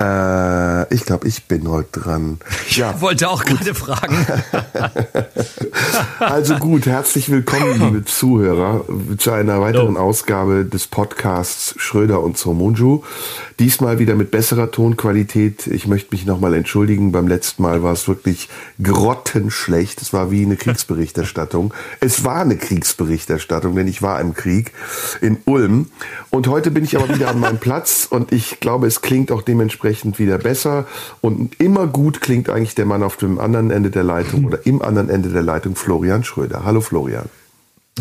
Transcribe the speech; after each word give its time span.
Äh, 0.00 0.94
ich 0.94 1.04
glaube, 1.04 1.28
ich 1.28 1.44
bin 1.44 1.68
heute 1.68 2.00
dran. 2.00 2.38
Ja, 2.70 2.94
ich 2.96 3.02
wollte 3.02 3.28
auch 3.28 3.44
gerade 3.44 3.74
fragen. 3.74 4.26
also 6.18 6.56
gut, 6.56 6.86
herzlich 6.86 7.30
willkommen, 7.30 7.78
liebe 7.78 8.04
Zuhörer, 8.06 8.84
zu 9.18 9.30
einer 9.30 9.60
weiteren 9.60 9.96
oh. 9.96 10.00
Ausgabe 10.00 10.64
des 10.64 10.86
Podcasts 10.86 11.74
Schröder 11.76 12.22
und 12.22 12.38
Zomunju. 12.38 13.02
Diesmal 13.58 13.98
wieder 13.98 14.14
mit 14.14 14.30
besserer 14.30 14.70
Tonqualität. 14.70 15.66
Ich 15.66 15.86
möchte 15.86 16.12
mich 16.12 16.24
nochmal 16.24 16.54
entschuldigen. 16.54 17.12
Beim 17.12 17.28
letzten 17.28 17.62
Mal 17.62 17.82
war 17.82 17.92
es 17.92 18.08
wirklich 18.08 18.48
grottenschlecht. 18.82 20.00
Es 20.00 20.14
war 20.14 20.30
wie 20.30 20.46
eine 20.46 20.56
Kriegsberichterstattung. 20.60 21.74
es 22.00 22.24
war 22.24 22.40
eine 22.40 22.56
Kriegsberichterstattung, 22.56 23.74
denn 23.74 23.86
ich 23.86 24.00
war 24.00 24.18
im 24.18 24.32
Krieg 24.32 24.72
in 25.20 25.36
Ulm. 25.44 25.90
Und 26.30 26.46
heute 26.46 26.70
bin 26.70 26.84
ich 26.84 26.96
aber 26.96 27.14
wieder 27.14 27.28
an 27.28 27.38
meinem 27.38 27.58
Platz 27.58 28.06
und 28.08 28.32
ich 28.32 28.60
glaube, 28.60 28.86
es 28.86 29.02
klingt 29.02 29.30
auch 29.30 29.42
dementsprechend 29.42 29.89
wieder 30.18 30.38
besser. 30.38 30.86
Und 31.20 31.60
immer 31.60 31.86
gut 31.86 32.20
klingt 32.20 32.48
eigentlich 32.48 32.74
der 32.74 32.86
Mann 32.86 33.02
auf 33.02 33.16
dem 33.16 33.38
anderen 33.38 33.70
Ende 33.70 33.90
der 33.90 34.04
Leitung 34.04 34.44
oder 34.46 34.66
im 34.66 34.82
anderen 34.82 35.10
Ende 35.10 35.28
der 35.28 35.42
Leitung, 35.42 35.76
Florian 35.76 36.24
Schröder. 36.24 36.64
Hallo 36.64 36.80
Florian. 36.80 37.28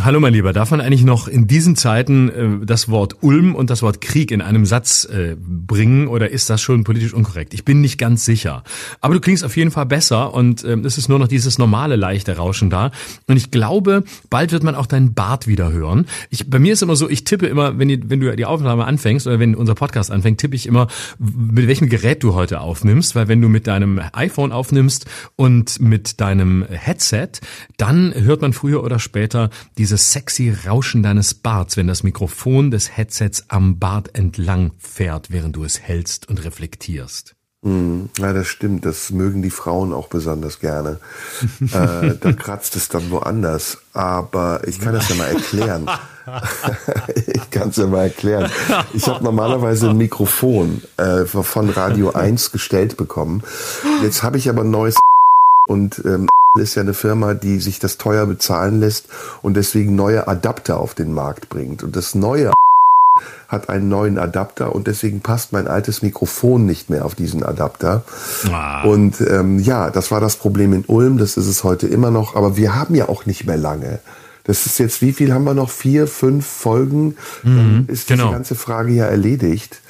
Hallo 0.02 0.22
mein 0.22 0.34
Lieber, 0.34 0.54
darf 0.54 0.72
man 0.72 0.80
eigentlich 0.80 1.04
noch 1.04 1.28
in 1.28 1.46
diesen 1.46 1.76
Zeiten 1.76 2.30
äh, 2.30 2.66
das 2.66 2.88
Wort 2.88 3.18
Ulm 3.22 3.54
und 3.54 3.70
das 3.70 3.82
Wort 3.82 4.00
Krieg 4.00 4.32
in 4.32 4.42
einem 4.42 4.66
Satz 4.66 5.04
äh, 5.04 5.36
bringen 5.38 6.08
oder 6.08 6.30
ist 6.30 6.50
das 6.50 6.62
schon 6.62 6.86
politisch 6.86 7.14
unkorrekt? 7.14 7.54
Ich 7.54 7.66
bin 7.66 7.82
nicht 7.82 7.98
ganz 7.98 8.24
sicher. 8.24 8.64
Aber 9.02 9.16
du 9.16 9.20
klingst 9.20 9.44
auf 9.44 9.58
jeden 9.58 9.72
Fall 9.72 9.88
besser 9.88 10.34
und 10.34 10.64
äh, 10.64 10.78
es 10.86 10.98
ist 10.98 11.10
nur 11.10 11.20
noch 11.20 11.28
dieses 11.28 11.58
normale 11.58 11.98
leichte 11.98 12.38
Rauschen 12.38 12.70
da. 12.70 12.92
Und 13.28 13.36
ich 13.36 13.52
glaube, 13.52 14.04
bald 14.30 14.54
wird 14.54 14.64
man 14.64 14.76
auch 14.76 14.86
deinen 14.86 15.14
Bart 15.14 15.48
wieder 15.48 15.72
hören. 15.72 16.06
Ich, 16.30 16.50
bei 16.50 16.60
mir 16.60 16.74
ist 16.74 16.82
immer 16.82 16.96
so, 16.96 17.10
ich 17.10 17.26
tippe 17.26 17.48
immer, 17.48 17.78
wenn, 17.78 17.90
die, 17.90 18.10
wenn 18.10 18.22
du 18.22 18.34
die 18.36 18.46
Aufnahme 18.46 18.86
anfängst 18.86 19.28
oder 19.28 19.40
wenn 19.40 19.54
unser 19.54 19.76
Podcast 19.76 20.12
anfängt, 20.12 20.40
tippe 20.40 20.56
ich 20.56 20.66
immer, 20.66 20.88
mit 21.18 21.68
welchem 21.68 21.90
Gerät 21.90 22.24
du 22.24 22.36
heute 22.36 22.62
aufnimmst, 22.62 23.16
weil 23.16 23.28
wenn 23.28 23.42
du 23.42 23.50
mit 23.50 23.68
deinem 23.68 24.00
iPhone 24.14 24.54
aufnimmst 24.54 25.08
und 25.36 25.82
mit 25.82 26.22
deinem 26.22 26.64
Headset, 26.70 27.30
dann 27.76 28.14
hört 28.14 28.42
man 28.42 28.54
früher 28.54 28.84
oder 28.84 29.00
später 29.00 29.50
dieses 29.90 30.12
sexy 30.12 30.56
Rauschen 30.68 31.02
deines 31.02 31.34
Barts, 31.34 31.76
wenn 31.76 31.88
das 31.88 32.04
Mikrofon 32.04 32.70
des 32.70 32.96
Headsets 32.96 33.46
am 33.48 33.80
Bart 33.80 34.16
entlang 34.16 34.70
fährt, 34.78 35.32
während 35.32 35.56
du 35.56 35.64
es 35.64 35.80
hältst 35.80 36.30
und 36.30 36.46
reflektierst. 36.46 37.34
Hm, 37.64 38.10
ja, 38.20 38.32
das 38.32 38.46
stimmt. 38.46 38.86
Das 38.86 39.10
mögen 39.10 39.42
die 39.42 39.50
Frauen 39.50 39.92
auch 39.92 40.08
besonders 40.08 40.60
gerne. 40.60 41.00
äh, 41.62 42.14
da 42.22 42.34
kratzt 42.34 42.76
es 42.76 42.88
dann 42.88 43.10
woanders. 43.10 43.80
Aber 43.94 44.62
ich 44.68 44.80
kann 44.80 44.94
das 44.94 45.10
ja 45.10 45.16
mal 45.16 45.30
erklären. 45.30 45.90
ich 47.26 47.50
kann 47.50 47.70
es 47.70 47.78
ja 47.78 47.88
mal 47.88 48.04
erklären. 48.04 48.52
Ich 48.94 49.08
habe 49.08 49.24
normalerweise 49.24 49.90
ein 49.90 49.98
Mikrofon 49.98 50.84
äh, 50.98 51.26
von 51.26 51.72
Radio 51.72 52.12
1 52.12 52.52
gestellt 52.52 52.96
bekommen. 52.96 53.42
Jetzt 54.04 54.22
habe 54.22 54.38
ich 54.38 54.50
aber 54.50 54.62
ein 54.62 54.70
neues 54.70 55.00
und 55.70 56.02
ähm, 56.04 56.28
ist 56.60 56.76
ja 56.76 56.82
eine 56.82 56.96
Firma, 56.96 57.36
die 57.36 57.60
sich 57.60 57.78
das 57.78 57.98
teuer 57.98 58.26
bezahlen 58.26 58.80
lässt 58.80 59.06
und 59.44 59.56
deswegen 59.56 59.96
neue 59.96 60.28
Adapter 60.28 60.80
auf 60.80 60.96
den 60.96 61.14
Markt 61.14 61.48
bringt. 61.50 61.84
Und 61.84 61.96
das 61.96 62.16
neue 62.16 62.52
hat 63.48 63.70
einen 63.70 63.88
neuen 63.88 64.18
Adapter 64.18 64.74
und 64.74 64.88
deswegen 64.88 65.22
passt 65.22 65.52
mein 65.52 65.68
altes 65.68 66.02
Mikrofon 66.02 66.66
nicht 66.66 66.90
mehr 66.90 67.06
auf 67.06 67.14
diesen 67.14 67.44
Adapter. 67.44 68.04
Ah. 68.52 68.84
Und 68.84 69.22
ähm, 69.22 69.60
ja, 69.60 69.92
das 69.92 70.10
war 70.10 70.20
das 70.20 70.38
Problem 70.38 70.74
in 70.74 70.86
Ulm, 70.86 71.18
das 71.18 71.38
ist 71.38 71.48
es 71.48 71.64
heute 71.64 71.88
immer 71.88 72.10
noch, 72.10 72.36
aber 72.36 72.58
wir 72.58 72.76
haben 72.76 72.96
ja 72.96 73.08
auch 73.08 73.26
nicht 73.26 73.46
mehr 73.46 73.58
lange. 73.58 74.00
Das 74.46 74.66
ist 74.66 74.80
jetzt, 74.80 75.04
wie 75.04 75.14
viel 75.14 75.32
haben 75.34 75.44
wir 75.44 75.54
noch? 75.54 75.70
Vier, 75.70 76.08
fünf 76.08 76.48
Folgen? 76.48 77.16
Mhm, 77.44 77.58
Dann 77.58 77.86
ist 77.88 78.08
genau. 78.08 78.24
diese 78.24 78.34
ganze 78.34 78.56
Frage 78.56 78.92
ja 78.92 79.06
erledigt. 79.06 79.82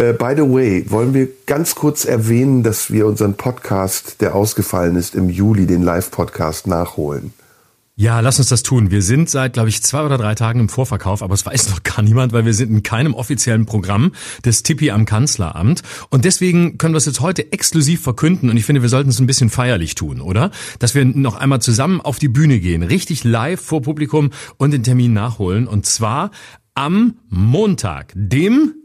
Äh, 0.00 0.14
by 0.14 0.32
the 0.34 0.42
way, 0.42 0.82
wollen 0.88 1.12
wir 1.12 1.28
ganz 1.44 1.74
kurz 1.74 2.06
erwähnen, 2.06 2.62
dass 2.62 2.90
wir 2.90 3.06
unseren 3.06 3.34
Podcast, 3.34 4.22
der 4.22 4.34
ausgefallen 4.34 4.96
ist, 4.96 5.14
im 5.14 5.28
Juli, 5.28 5.66
den 5.66 5.82
Live-Podcast 5.82 6.66
nachholen. 6.66 7.34
Ja, 7.96 8.20
lass 8.20 8.38
uns 8.38 8.48
das 8.48 8.62
tun. 8.62 8.90
Wir 8.90 9.02
sind 9.02 9.28
seit, 9.28 9.52
glaube 9.52 9.68
ich, 9.68 9.82
zwei 9.82 10.02
oder 10.02 10.16
drei 10.16 10.34
Tagen 10.34 10.58
im 10.58 10.70
Vorverkauf, 10.70 11.22
aber 11.22 11.34
es 11.34 11.44
weiß 11.44 11.68
noch 11.68 11.82
gar 11.82 12.00
niemand, 12.00 12.32
weil 12.32 12.46
wir 12.46 12.54
sind 12.54 12.70
in 12.70 12.82
keinem 12.82 13.12
offiziellen 13.12 13.66
Programm 13.66 14.12
des 14.42 14.62
Tippi 14.62 14.90
am 14.90 15.04
Kanzleramt. 15.04 15.82
Und 16.08 16.24
deswegen 16.24 16.78
können 16.78 16.94
wir 16.94 16.98
es 16.98 17.04
jetzt 17.04 17.20
heute 17.20 17.52
exklusiv 17.52 18.00
verkünden. 18.00 18.48
Und 18.48 18.56
ich 18.56 18.64
finde, 18.64 18.80
wir 18.80 18.88
sollten 18.88 19.10
es 19.10 19.20
ein 19.20 19.26
bisschen 19.26 19.50
feierlich 19.50 19.96
tun, 19.96 20.22
oder? 20.22 20.50
Dass 20.78 20.94
wir 20.94 21.04
noch 21.04 21.36
einmal 21.36 21.60
zusammen 21.60 22.00
auf 22.00 22.18
die 22.18 22.28
Bühne 22.28 22.58
gehen, 22.58 22.82
richtig 22.82 23.22
live 23.22 23.60
vor 23.60 23.82
Publikum 23.82 24.30
und 24.56 24.70
den 24.70 24.82
Termin 24.82 25.12
nachholen. 25.12 25.66
Und 25.66 25.84
zwar 25.84 26.30
am 26.72 27.18
Montag, 27.28 28.14
dem 28.16 28.79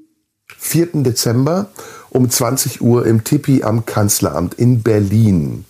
4. 0.66 1.04
Dezember 1.04 1.70
um 2.10 2.30
20 2.30 2.82
Uhr 2.82 3.06
im 3.06 3.24
Tipi 3.24 3.64
am 3.64 3.86
Kanzleramt 3.86 4.56
in 4.56 4.82
Berlin. 4.82 5.66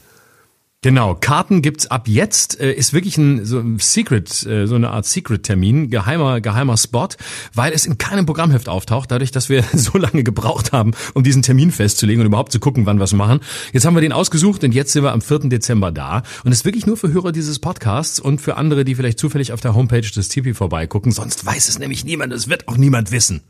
Genau, 0.81 1.15
Karten 1.15 1.63
gibt's 1.63 1.87
ab 1.87 2.07
jetzt. 2.07 2.59
Äh, 2.61 2.71
ist 2.71 2.93
wirklich 2.93 3.17
ein 3.17 3.43
so 3.43 3.57
ein 3.57 3.79
Secret, 3.79 4.45
äh, 4.45 4.67
so 4.67 4.75
eine 4.75 4.91
Art 4.91 5.07
Secret-Termin, 5.07 5.89
geheimer, 5.89 6.41
geheimer 6.41 6.77
Spot, 6.77 7.07
weil 7.55 7.73
es 7.73 7.87
in 7.87 7.97
keinem 7.97 8.27
Programmheft 8.27 8.69
auftaucht, 8.69 9.09
dadurch, 9.09 9.31
dass 9.31 9.49
wir 9.49 9.63
so 9.73 9.97
lange 9.97 10.23
gebraucht 10.23 10.73
haben, 10.73 10.91
um 11.15 11.23
diesen 11.23 11.41
Termin 11.41 11.71
festzulegen 11.71 12.21
und 12.21 12.27
überhaupt 12.27 12.51
zu 12.51 12.59
gucken, 12.59 12.85
wann 12.85 12.99
wir 12.99 13.05
es 13.05 13.13
machen. 13.13 13.39
Jetzt 13.73 13.85
haben 13.85 13.95
wir 13.95 14.01
den 14.01 14.13
ausgesucht 14.13 14.63
und 14.63 14.75
jetzt 14.75 14.93
sind 14.93 15.03
wir 15.03 15.11
am 15.11 15.21
4. 15.21 15.49
Dezember 15.49 15.91
da. 15.91 16.21
Und 16.43 16.51
es 16.51 16.59
ist 16.59 16.65
wirklich 16.65 16.85
nur 16.85 16.97
für 16.97 17.11
Hörer 17.11 17.31
dieses 17.31 17.57
Podcasts 17.57 18.19
und 18.19 18.39
für 18.39 18.55
andere, 18.55 18.85
die 18.85 18.93
vielleicht 18.93 19.17
zufällig 19.17 19.53
auf 19.53 19.61
der 19.61 19.73
Homepage 19.73 20.01
des 20.01 20.29
Tipi 20.29 20.53
vorbeigucken. 20.53 21.11
Sonst 21.11 21.43
weiß 21.45 21.67
es 21.67 21.79
nämlich 21.79 22.05
niemand, 22.05 22.31
es 22.31 22.47
wird 22.47 22.67
auch 22.67 22.77
niemand 22.77 23.11
wissen. 23.11 23.41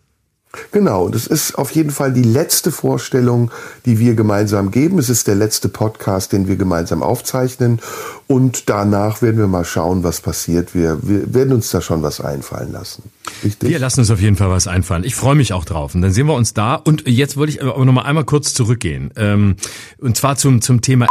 Genau, 0.72 1.10
das 1.10 1.28
ist 1.28 1.58
auf 1.58 1.72
jeden 1.72 1.92
Fall 1.92 2.14
die 2.14 2.24
letzte 2.24 2.72
Vorstellung, 2.72 3.52
die 3.86 4.00
wir 4.00 4.16
gemeinsam 4.16 4.72
geben. 4.72 5.00
Es 5.00 5.10
ist 5.10 5.28
der 5.28 5.36
letzte 5.36 5.70
Podcast, 5.70 6.32
den 6.32 6.48
wir 6.48 6.56
gemeinsam 6.56 7.04
aufzeichnen. 7.04 7.80
Und 8.28 8.70
danach 8.70 9.22
werden 9.22 9.38
wir 9.38 9.48
mal 9.48 9.66
schauen, 9.66 10.04
was 10.04 10.22
passiert. 10.22 10.74
Wir, 10.74 11.00
wir 11.02 11.34
werden 11.34 11.54
uns 11.54 11.70
da 11.70 11.82
schon 11.82 12.02
was 12.04 12.22
einfallen 12.22 12.72
lassen. 12.72 13.04
Richtig? 13.44 13.70
Wir 13.70 13.80
lassen 13.80 14.02
uns 14.02 14.12
auf 14.12 14.22
jeden 14.22 14.36
Fall 14.36 14.50
was 14.50 14.68
einfallen. 14.68 15.04
Ich 15.04 15.16
freue 15.16 15.36
mich 15.36 15.54
auch 15.54 15.66
drauf. 15.66 15.96
Und 15.96 16.02
dann 16.02 16.12
sehen 16.12 16.28
wir 16.28 16.34
uns 16.34 16.54
da. 16.54 16.76
Und 16.76 17.08
jetzt 17.08 17.38
wollte 17.38 17.52
ich 17.52 17.62
aber 17.62 17.84
noch 17.84 17.94
mal 17.94 18.04
einmal 18.04 18.26
kurz 18.26 18.54
zurückgehen. 18.54 19.12
Ähm, 19.16 19.56
und 20.00 20.18
zwar 20.18 20.38
zum, 20.38 20.62
zum 20.62 20.82
Thema. 20.82 21.08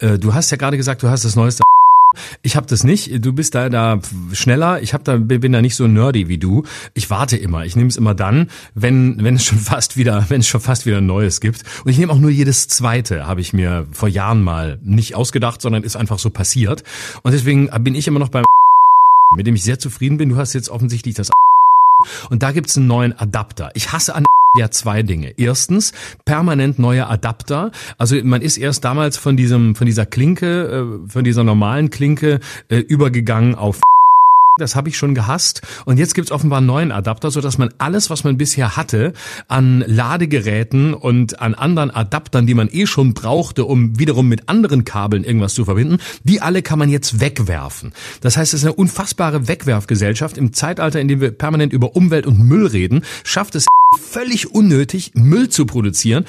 Äh, 0.00 0.18
du 0.18 0.34
hast 0.34 0.50
ja 0.50 0.56
gerade 0.56 0.76
gesagt, 0.76 1.02
du 1.02 1.08
hast 1.08 1.24
das 1.24 1.36
neueste 1.36 1.62
ich 2.42 2.56
habe 2.56 2.66
das 2.66 2.84
nicht. 2.84 3.24
Du 3.24 3.32
bist 3.32 3.54
da 3.54 3.68
da 3.68 4.00
schneller. 4.32 4.82
Ich 4.82 4.94
hab 4.94 5.04
da 5.04 5.16
bin 5.16 5.52
da 5.52 5.60
nicht 5.60 5.76
so 5.76 5.86
nerdy 5.86 6.28
wie 6.28 6.38
du. 6.38 6.64
Ich 6.94 7.10
warte 7.10 7.36
immer. 7.36 7.64
Ich 7.64 7.76
nehme 7.76 7.88
es 7.88 7.96
immer 7.96 8.14
dann, 8.14 8.50
wenn 8.74 9.22
wenn 9.22 9.36
es 9.36 9.44
schon 9.44 9.58
fast 9.58 9.96
wieder 9.96 10.26
wenn 10.28 10.40
es 10.40 10.48
schon 10.48 10.60
fast 10.60 10.86
wieder 10.86 11.00
neues 11.00 11.40
gibt. 11.40 11.62
Und 11.84 11.90
ich 11.90 11.98
nehme 11.98 12.12
auch 12.12 12.18
nur 12.18 12.30
jedes 12.30 12.68
zweite. 12.68 13.26
Habe 13.26 13.40
ich 13.40 13.52
mir 13.52 13.86
vor 13.92 14.08
Jahren 14.08 14.42
mal 14.42 14.78
nicht 14.82 15.14
ausgedacht, 15.14 15.62
sondern 15.62 15.82
ist 15.82 15.96
einfach 15.96 16.18
so 16.18 16.30
passiert. 16.30 16.84
Und 17.22 17.32
deswegen 17.32 17.68
bin 17.80 17.94
ich 17.94 18.08
immer 18.08 18.20
noch 18.20 18.28
beim 18.28 18.44
mit 19.36 19.46
dem 19.46 19.54
ich 19.54 19.62
sehr 19.62 19.78
zufrieden 19.78 20.16
bin. 20.16 20.28
Du 20.28 20.36
hast 20.36 20.52
jetzt 20.54 20.70
offensichtlich 20.70 21.14
das 21.14 21.30
und 22.30 22.42
da 22.42 22.52
gibt's 22.52 22.76
einen 22.76 22.86
neuen 22.86 23.18
Adapter. 23.18 23.70
Ich 23.74 23.92
hasse 23.92 24.14
an 24.14 24.24
ja 24.56 24.70
zwei 24.70 25.02
Dinge. 25.02 25.34
Erstens 25.36 25.92
permanent 26.24 26.78
neue 26.78 27.06
Adapter. 27.06 27.70
Also 27.98 28.16
man 28.24 28.42
ist 28.42 28.56
erst 28.56 28.84
damals 28.84 29.16
von 29.16 29.36
diesem 29.36 29.76
von 29.76 29.86
dieser 29.86 30.06
Klinke, 30.06 31.00
äh, 31.06 31.08
von 31.08 31.22
dieser 31.22 31.44
normalen 31.44 31.90
Klinke 31.90 32.40
äh, 32.68 32.78
übergegangen 32.78 33.54
auf 33.54 33.80
das 34.58 34.74
habe 34.74 34.88
ich 34.88 34.98
schon 34.98 35.14
gehasst. 35.14 35.62
Und 35.86 35.96
jetzt 35.96 36.14
gibt's 36.14 36.32
offenbar 36.32 36.58
einen 36.58 36.66
neuen 36.66 36.92
Adapter, 36.92 37.30
so 37.30 37.40
dass 37.40 37.56
man 37.56 37.72
alles, 37.78 38.10
was 38.10 38.24
man 38.24 38.36
bisher 38.36 38.76
hatte, 38.76 39.14
an 39.46 39.82
Ladegeräten 39.86 40.92
und 40.92 41.40
an 41.40 41.54
anderen 41.54 41.90
Adaptern, 41.90 42.46
die 42.46 42.54
man 42.54 42.68
eh 42.70 42.84
schon 42.86 43.14
brauchte, 43.14 43.64
um 43.64 43.98
wiederum 43.98 44.28
mit 44.28 44.48
anderen 44.50 44.84
Kabeln 44.84 45.24
irgendwas 45.24 45.54
zu 45.54 45.64
verbinden, 45.64 45.98
die 46.24 46.42
alle 46.42 46.60
kann 46.62 46.80
man 46.80 46.90
jetzt 46.90 47.20
wegwerfen. 47.20 47.92
Das 48.20 48.36
heißt, 48.36 48.52
es 48.52 48.60
ist 48.60 48.66
eine 48.66 48.74
unfassbare 48.74 49.48
Wegwerfgesellschaft. 49.48 50.36
Im 50.36 50.52
Zeitalter, 50.52 51.00
in 51.00 51.08
dem 51.08 51.20
wir 51.20 51.30
permanent 51.30 51.72
über 51.72 51.94
Umwelt 51.96 52.26
und 52.26 52.40
Müll 52.40 52.66
reden, 52.66 53.02
schafft 53.24 53.54
es 53.54 53.66
völlig 53.98 54.54
unnötig, 54.54 55.12
Müll 55.14 55.48
zu 55.48 55.66
produzieren 55.66 56.24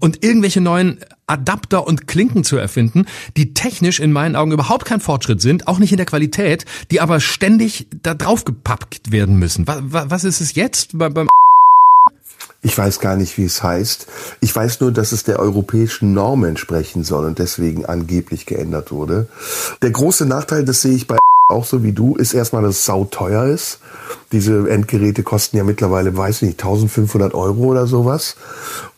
und 0.00 0.24
irgendwelche 0.24 0.60
neuen 0.60 0.98
Adapter 1.26 1.86
und 1.86 2.08
Klinken 2.08 2.42
zu 2.42 2.56
erfinden, 2.56 3.06
die 3.36 3.54
technisch 3.54 4.00
in 4.00 4.10
meinen 4.12 4.34
Augen 4.34 4.52
überhaupt 4.52 4.84
kein 4.84 5.00
Fortschritt 5.00 5.40
sind, 5.40 5.68
auch 5.68 5.78
nicht 5.78 5.92
in 5.92 5.96
der 5.96 6.06
Qualität, 6.06 6.64
die 6.90 7.00
aber 7.00 7.20
ständig 7.20 7.86
da 8.02 8.14
drauf 8.14 8.44
gepappt 8.44 9.12
werden 9.12 9.38
müssen. 9.38 9.66
Was, 9.66 10.10
was 10.10 10.24
ist 10.24 10.40
es 10.40 10.54
jetzt 10.54 10.98
beim 10.98 11.28
ich 12.66 12.78
weiß 12.78 12.98
gar 12.98 13.16
nicht, 13.16 13.36
wie 13.36 13.44
es 13.44 13.62
heißt. 13.62 14.06
Ich 14.40 14.56
weiß 14.56 14.80
nur, 14.80 14.90
dass 14.90 15.12
es 15.12 15.22
der 15.22 15.38
europäischen 15.38 16.14
Norm 16.14 16.44
entsprechen 16.44 17.04
soll 17.04 17.26
und 17.26 17.38
deswegen 17.38 17.84
angeblich 17.84 18.46
geändert 18.46 18.90
wurde. 18.90 19.28
Der 19.82 19.90
große 19.90 20.24
Nachteil, 20.24 20.64
das 20.64 20.80
sehe 20.80 20.94
ich 20.94 21.06
bei 21.06 21.18
auch 21.46 21.66
so 21.66 21.82
wie 21.82 21.92
du, 21.92 22.16
ist 22.16 22.32
erstmal, 22.32 22.62
dass 22.62 22.76
es 22.76 22.84
sauteuer 22.86 23.44
ist. 23.44 23.80
Diese 24.32 24.70
Endgeräte 24.70 25.22
kosten 25.22 25.58
ja 25.58 25.64
mittlerweile, 25.64 26.16
weiß 26.16 26.36
ich 26.36 26.48
nicht, 26.48 26.62
1500 26.62 27.34
Euro 27.34 27.64
oder 27.64 27.86
sowas. 27.86 28.36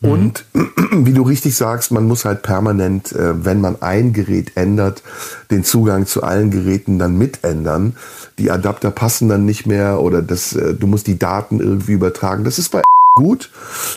Mhm. 0.00 0.10
Und 0.10 0.44
wie 0.93 1.12
du 1.12 1.22
richtig 1.22 1.56
sagst, 1.56 1.90
man 1.90 2.06
muss 2.06 2.25
halt 2.25 2.43
permanent, 2.43 3.10
äh, 3.12 3.44
wenn 3.44 3.60
man 3.60 3.82
ein 3.82 4.12
Gerät 4.12 4.52
ändert, 4.56 5.02
den 5.50 5.64
Zugang 5.64 6.06
zu 6.06 6.22
allen 6.22 6.52
Geräten 6.52 7.00
dann 7.00 7.19
mitändern. 7.19 7.96
Die 8.38 8.52
Adapter 8.52 8.92
passen 8.92 9.28
dann 9.28 9.44
nicht 9.44 9.66
mehr 9.66 10.00
oder 10.00 10.22
das, 10.22 10.54
äh, 10.54 10.75
du 10.75 10.87
musst 10.87 11.08
die 11.08 11.19
Daten 11.19 11.58
irgendwie 11.58 11.92
übertragen. 11.92 12.44
Das 12.44 12.60
ist 12.60 12.70
bei 12.70 12.82
gut. 13.16 13.50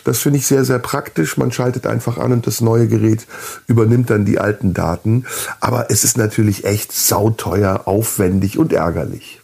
Das 0.05 0.17
finde 0.17 0.39
ich 0.39 0.47
sehr, 0.47 0.65
sehr 0.65 0.79
praktisch. 0.79 1.37
Man 1.37 1.51
schaltet 1.51 1.85
einfach 1.85 2.17
an 2.17 2.31
und 2.31 2.47
das 2.47 2.61
neue 2.61 2.87
Gerät 2.87 3.27
übernimmt 3.67 4.09
dann 4.09 4.25
die 4.25 4.39
alten 4.39 4.73
Daten. 4.73 5.25
Aber 5.59 5.91
es 5.91 6.03
ist 6.03 6.17
natürlich 6.17 6.65
echt 6.65 6.91
sauteuer, 6.91 7.83
aufwendig 7.85 8.57
und 8.57 8.73
ärgerlich. 8.73 9.38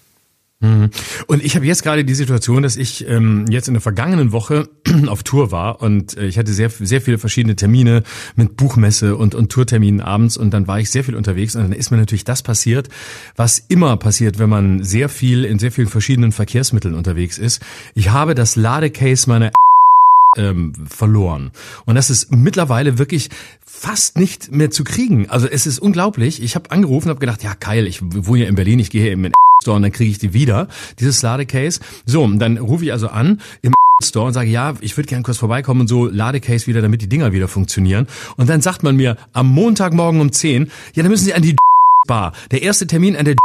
Mhm. 0.61 0.89
Und 1.27 1.43
ich 1.43 1.55
habe 1.55 1.65
jetzt 1.65 1.83
gerade 1.83 2.05
die 2.05 2.13
Situation, 2.13 2.63
dass 2.63 2.77
ich 2.77 3.07
ähm, 3.09 3.45
jetzt 3.49 3.67
in 3.67 3.73
der 3.73 3.81
vergangenen 3.81 4.31
Woche 4.31 4.69
auf 5.07 5.23
Tour 5.23 5.51
war 5.51 5.81
und 5.81 6.17
äh, 6.17 6.25
ich 6.25 6.37
hatte 6.37 6.53
sehr 6.53 6.69
sehr 6.69 7.01
viele 7.01 7.17
verschiedene 7.17 7.55
Termine 7.55 8.03
mit 8.35 8.55
Buchmesse 8.55 9.17
und 9.17 9.35
und 9.35 9.51
Tourterminen 9.51 9.99
abends 9.99 10.37
und 10.37 10.53
dann 10.53 10.67
war 10.67 10.79
ich 10.79 10.89
sehr 10.89 11.03
viel 11.03 11.15
unterwegs 11.15 11.55
und 11.55 11.63
dann 11.63 11.71
ist 11.73 11.91
mir 11.91 11.97
natürlich 11.97 12.23
das 12.23 12.41
passiert, 12.41 12.87
was 13.35 13.59
immer 13.59 13.97
passiert, 13.97 14.39
wenn 14.39 14.49
man 14.49 14.83
sehr 14.83 15.09
viel 15.09 15.43
in 15.43 15.59
sehr 15.59 15.73
vielen 15.73 15.89
verschiedenen 15.89 16.31
Verkehrsmitteln 16.31 16.95
unterwegs 16.95 17.37
ist. 17.37 17.61
Ich 17.93 18.09
habe 18.09 18.33
das 18.33 18.55
Ladecase 18.55 19.29
meiner 19.29 19.51
ähm, 20.35 20.73
verloren. 20.87 21.51
Und 21.85 21.95
das 21.95 22.09
ist 22.09 22.31
mittlerweile 22.31 22.97
wirklich 22.97 23.29
fast 23.65 24.17
nicht 24.17 24.51
mehr 24.51 24.71
zu 24.71 24.83
kriegen. 24.83 25.29
Also 25.29 25.47
es 25.47 25.67
ist 25.67 25.79
unglaublich. 25.79 26.41
Ich 26.41 26.55
habe 26.55 26.71
angerufen, 26.71 27.09
habe 27.09 27.19
gedacht, 27.19 27.43
ja 27.43 27.53
geil, 27.59 27.87
ich 27.87 28.01
wohne 28.01 28.43
ja 28.43 28.49
in 28.49 28.55
Berlin, 28.55 28.79
ich 28.79 28.89
gehe 28.89 29.01
hier 29.01 29.13
in 29.13 29.31
Store 29.61 29.77
und 29.77 29.83
dann 29.83 29.91
kriege 29.91 30.11
ich 30.11 30.19
die 30.19 30.33
wieder, 30.33 30.67
dieses 30.99 31.21
Ladecase. 31.21 31.79
So, 32.05 32.23
und 32.23 32.39
dann 32.39 32.57
rufe 32.57 32.85
ich 32.85 32.91
also 32.91 33.07
an 33.07 33.41
im 33.61 33.73
Store 34.03 34.27
und 34.27 34.33
sage, 34.33 34.49
ja, 34.49 34.73
ich 34.81 34.97
würde 34.97 35.07
gerne 35.07 35.23
kurz 35.23 35.37
vorbeikommen 35.37 35.81
und 35.81 35.87
so 35.87 36.05
Ladecase 36.07 36.67
wieder, 36.67 36.81
damit 36.81 37.01
die 37.01 37.07
Dinger 37.07 37.31
wieder 37.31 37.47
funktionieren. 37.47 38.07
Und 38.35 38.49
dann 38.49 38.61
sagt 38.61 38.83
man 38.83 38.95
mir 38.95 39.17
am 39.31 39.47
Montagmorgen 39.47 40.19
um 40.19 40.31
10, 40.31 40.69
ja, 40.93 41.03
dann 41.03 41.11
müssen 41.11 41.25
Sie 41.25 41.33
an 41.33 41.41
die 41.41 41.55
Bar. 42.07 42.33
Der 42.51 42.61
erste 42.61 42.85
Termin 42.85 43.15
an 43.15 43.25
der 43.25 43.35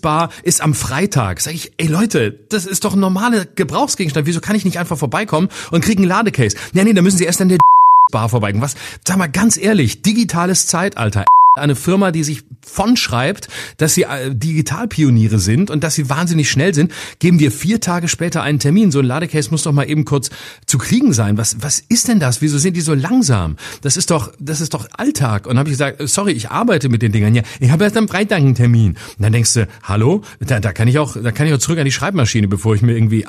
Bar 0.00 0.30
ist 0.42 0.60
am 0.60 0.74
Freitag. 0.74 1.40
Sag 1.40 1.54
ich, 1.54 1.72
ey 1.76 1.86
Leute, 1.86 2.38
das 2.48 2.66
ist 2.66 2.84
doch 2.84 2.94
ein 2.94 3.00
normaler 3.00 3.44
Gebrauchsgegenstand. 3.44 4.26
Wieso 4.26 4.40
kann 4.40 4.56
ich 4.56 4.64
nicht 4.64 4.78
einfach 4.78 4.98
vorbeikommen 4.98 5.48
und 5.70 5.84
kriege 5.84 6.00
einen 6.00 6.08
Ladecase? 6.08 6.56
Ja, 6.72 6.84
nee, 6.84 6.92
da 6.92 7.02
müssen 7.02 7.18
Sie 7.18 7.24
erst 7.24 7.40
an 7.40 7.48
der 7.48 7.58
Bar 8.12 8.28
vorbeikommen. 8.28 8.62
Was? 8.62 8.74
Sag 9.06 9.16
mal 9.16 9.28
ganz 9.28 9.56
ehrlich, 9.56 10.02
digitales 10.02 10.66
Zeitalter 10.66 11.24
eine 11.58 11.74
Firma, 11.74 12.10
die 12.10 12.24
sich 12.24 12.42
von 12.60 12.96
schreibt, 12.96 13.48
dass 13.76 13.94
sie 13.94 14.02
äh, 14.02 14.34
Digitalpioniere 14.34 15.38
sind 15.38 15.70
und 15.70 15.84
dass 15.84 15.94
sie 15.94 16.08
wahnsinnig 16.08 16.50
schnell 16.50 16.74
sind, 16.74 16.92
geben 17.18 17.38
wir 17.38 17.50
vier 17.50 17.80
Tage 17.80 18.08
später 18.08 18.42
einen 18.42 18.58
Termin. 18.58 18.90
So 18.90 19.00
ein 19.00 19.04
Ladecase 19.04 19.50
muss 19.50 19.62
doch 19.62 19.72
mal 19.72 19.88
eben 19.88 20.04
kurz 20.04 20.30
zu 20.66 20.78
kriegen 20.78 21.12
sein. 21.12 21.38
Was, 21.38 21.56
was 21.60 21.82
ist 21.88 22.08
denn 22.08 22.20
das? 22.20 22.42
Wieso 22.42 22.58
sind 22.58 22.76
die 22.76 22.80
so 22.80 22.94
langsam? 22.94 23.56
Das 23.82 23.96
ist 23.96 24.10
doch, 24.10 24.32
das 24.38 24.60
ist 24.60 24.74
doch 24.74 24.86
Alltag. 24.96 25.46
Und 25.46 25.58
habe 25.58 25.68
ich 25.68 25.74
gesagt, 25.74 26.06
sorry, 26.08 26.32
ich 26.32 26.50
arbeite 26.50 26.88
mit 26.88 27.02
den 27.02 27.12
Dingern. 27.12 27.34
Ja, 27.34 27.42
ich 27.60 27.70
habe 27.70 27.84
erst 27.84 27.96
am 27.96 28.08
Freitag 28.08 28.38
einen 28.38 28.54
Termin. 28.54 28.92
Und 28.92 29.22
dann 29.22 29.32
denkst 29.32 29.54
du, 29.54 29.68
hallo, 29.82 30.22
da, 30.40 30.60
da 30.60 30.72
kann 30.72 30.88
ich 30.88 30.98
auch, 30.98 31.16
da 31.20 31.32
kann 31.32 31.46
ich 31.46 31.54
auch 31.54 31.58
zurück 31.58 31.78
an 31.78 31.84
die 31.84 31.92
Schreibmaschine, 31.92 32.48
bevor 32.48 32.74
ich 32.74 32.82
mir 32.82 32.94
irgendwie 32.94 33.24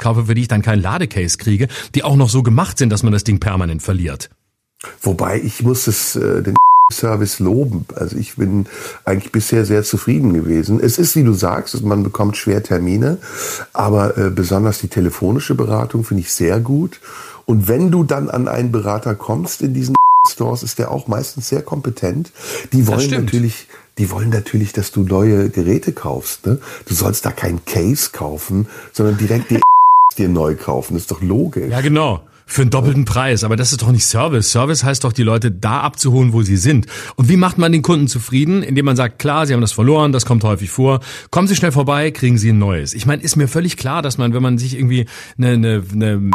kaufe, 0.00 0.26
für 0.26 0.34
die 0.34 0.42
ich 0.42 0.48
dann 0.48 0.62
keinen 0.62 0.82
Ladecase 0.82 1.38
kriege, 1.38 1.68
die 1.94 2.04
auch 2.04 2.16
noch 2.16 2.28
so 2.28 2.42
gemacht 2.42 2.78
sind, 2.78 2.90
dass 2.90 3.02
man 3.02 3.12
das 3.12 3.24
Ding 3.24 3.40
permanent 3.40 3.82
verliert. 3.82 4.30
Wobei 5.02 5.40
ich 5.40 5.62
muss 5.62 5.86
es 5.86 6.14
äh, 6.16 6.42
den 6.42 6.56
Service 6.90 7.38
loben. 7.38 7.84
Also 7.94 8.16
ich 8.16 8.36
bin 8.36 8.66
eigentlich 9.04 9.32
bisher 9.32 9.64
sehr 9.64 9.82
zufrieden 9.82 10.32
gewesen. 10.32 10.80
Es 10.80 10.98
ist, 10.98 11.16
wie 11.16 11.24
du 11.24 11.32
sagst, 11.32 11.82
man 11.82 12.02
bekommt 12.02 12.36
schwer 12.36 12.62
Termine, 12.62 13.18
aber 13.72 14.16
äh, 14.16 14.30
besonders 14.30 14.78
die 14.78 14.88
telefonische 14.88 15.54
Beratung 15.54 16.04
finde 16.04 16.22
ich 16.22 16.32
sehr 16.32 16.60
gut. 16.60 17.00
Und 17.44 17.68
wenn 17.68 17.90
du 17.90 18.04
dann 18.04 18.30
an 18.30 18.48
einen 18.48 18.72
Berater 18.72 19.14
kommst 19.14 19.62
in 19.62 19.74
diesen 19.74 19.94
Stores, 20.28 20.62
ist 20.62 20.78
der 20.78 20.90
auch 20.90 21.08
meistens 21.08 21.48
sehr 21.48 21.62
kompetent. 21.62 22.32
Die 22.72 22.86
wollen 22.86 23.10
natürlich, 23.10 23.68
die 23.98 24.10
wollen 24.10 24.30
natürlich, 24.30 24.72
dass 24.72 24.90
du 24.90 25.02
neue 25.02 25.48
Geräte 25.50 25.92
kaufst. 25.92 26.46
Ne? 26.46 26.58
Du 26.86 26.94
sollst 26.94 27.24
da 27.24 27.32
kein 27.32 27.64
Case 27.64 28.10
kaufen, 28.12 28.66
sondern 28.92 29.18
direkt 29.18 29.50
die 29.50 29.60
dir 30.18 30.28
neu 30.28 30.56
kaufen. 30.56 30.94
Das 30.94 31.02
ist 31.02 31.10
doch 31.10 31.22
logisch. 31.22 31.70
Ja, 31.70 31.80
genau 31.80 32.22
für 32.48 32.62
einen 32.62 32.70
doppelten 32.70 33.04
Preis. 33.04 33.44
Aber 33.44 33.56
das 33.56 33.70
ist 33.72 33.82
doch 33.82 33.92
nicht 33.92 34.04
Service. 34.04 34.50
Service 34.50 34.82
heißt 34.82 35.04
doch, 35.04 35.12
die 35.12 35.22
Leute 35.22 35.52
da 35.52 35.80
abzuholen, 35.82 36.32
wo 36.32 36.42
sie 36.42 36.56
sind. 36.56 36.86
Und 37.14 37.28
wie 37.28 37.36
macht 37.36 37.58
man 37.58 37.70
den 37.70 37.82
Kunden 37.82 38.08
zufrieden? 38.08 38.62
Indem 38.62 38.86
man 38.86 38.96
sagt, 38.96 39.18
klar, 39.18 39.46
sie 39.46 39.52
haben 39.52 39.60
das 39.60 39.72
verloren, 39.72 40.12
das 40.12 40.24
kommt 40.24 40.42
häufig 40.42 40.70
vor. 40.70 41.00
Kommen 41.30 41.46
Sie 41.46 41.54
schnell 41.54 41.72
vorbei, 41.72 42.10
kriegen 42.10 42.38
Sie 42.38 42.50
ein 42.50 42.58
neues. 42.58 42.94
Ich 42.94 43.06
meine, 43.06 43.22
ist 43.22 43.36
mir 43.36 43.48
völlig 43.48 43.76
klar, 43.76 44.00
dass 44.02 44.16
man, 44.18 44.32
wenn 44.32 44.42
man 44.42 44.56
sich 44.56 44.74
irgendwie 44.74 45.06
eine, 45.36 45.50
eine, 45.50 45.82
eine 45.92 46.30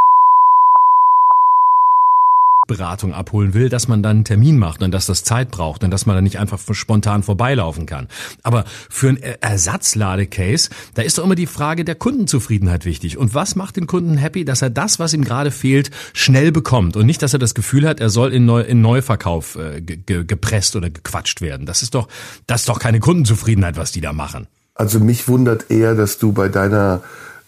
Beratung 2.67 3.13
abholen 3.13 3.53
will, 3.53 3.69
dass 3.69 3.87
man 3.87 4.03
dann 4.03 4.17
einen 4.17 4.25
Termin 4.25 4.57
macht 4.57 4.81
und 4.81 4.91
dass 4.91 5.05
das 5.05 5.23
Zeit 5.23 5.51
braucht 5.51 5.83
und 5.83 5.91
dass 5.91 6.05
man 6.05 6.15
dann 6.15 6.23
nicht 6.23 6.39
einfach 6.39 6.59
spontan 6.71 7.23
vorbeilaufen 7.23 7.85
kann. 7.85 8.07
Aber 8.41 8.65
für 8.89 9.09
ein 9.09 9.17
Ersatzladecase, 9.17 10.69
da 10.93 11.01
ist 11.01 11.17
doch 11.17 11.25
immer 11.25 11.35
die 11.35 11.45
Frage 11.45 11.85
der 11.85 11.95
Kundenzufriedenheit 11.95 12.85
wichtig. 12.85 13.17
Und 13.17 13.33
was 13.33 13.55
macht 13.55 13.75
den 13.75 13.87
Kunden 13.87 14.17
happy, 14.17 14.45
dass 14.45 14.61
er 14.61 14.69
das, 14.69 14.99
was 14.99 15.13
ihm 15.13 15.23
gerade 15.23 15.51
fehlt, 15.51 15.91
schnell 16.13 16.51
bekommt 16.51 16.95
und 16.95 17.05
nicht, 17.05 17.21
dass 17.21 17.33
er 17.33 17.39
das 17.39 17.53
Gefühl 17.53 17.87
hat, 17.87 17.99
er 17.99 18.09
soll 18.09 18.33
in, 18.33 18.45
Neu 18.45 18.61
in 18.61 18.81
Neuverkauf 18.81 19.55
äh, 19.55 19.81
ge 19.81 20.23
gepresst 20.23 20.75
oder 20.75 20.89
gequatscht 20.89 21.41
werden. 21.41 21.65
Das 21.65 21.81
ist 21.81 21.95
doch, 21.95 22.07
das 22.47 22.61
ist 22.61 22.69
doch 22.69 22.79
keine 22.79 22.99
Kundenzufriedenheit, 22.99 23.77
was 23.77 23.91
die 23.91 24.01
da 24.01 24.13
machen. 24.13 24.47
Also 24.75 24.99
mich 24.99 25.27
wundert 25.27 25.69
eher, 25.69 25.95
dass 25.95 26.17
du 26.17 26.31
bei 26.31 26.49
deiner 26.49 27.01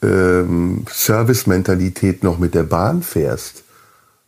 ähm, 0.04 0.86
Service-Mentalität 0.90 2.24
noch 2.24 2.38
mit 2.38 2.54
der 2.54 2.64
Bahn 2.64 3.02
fährst. 3.02 3.65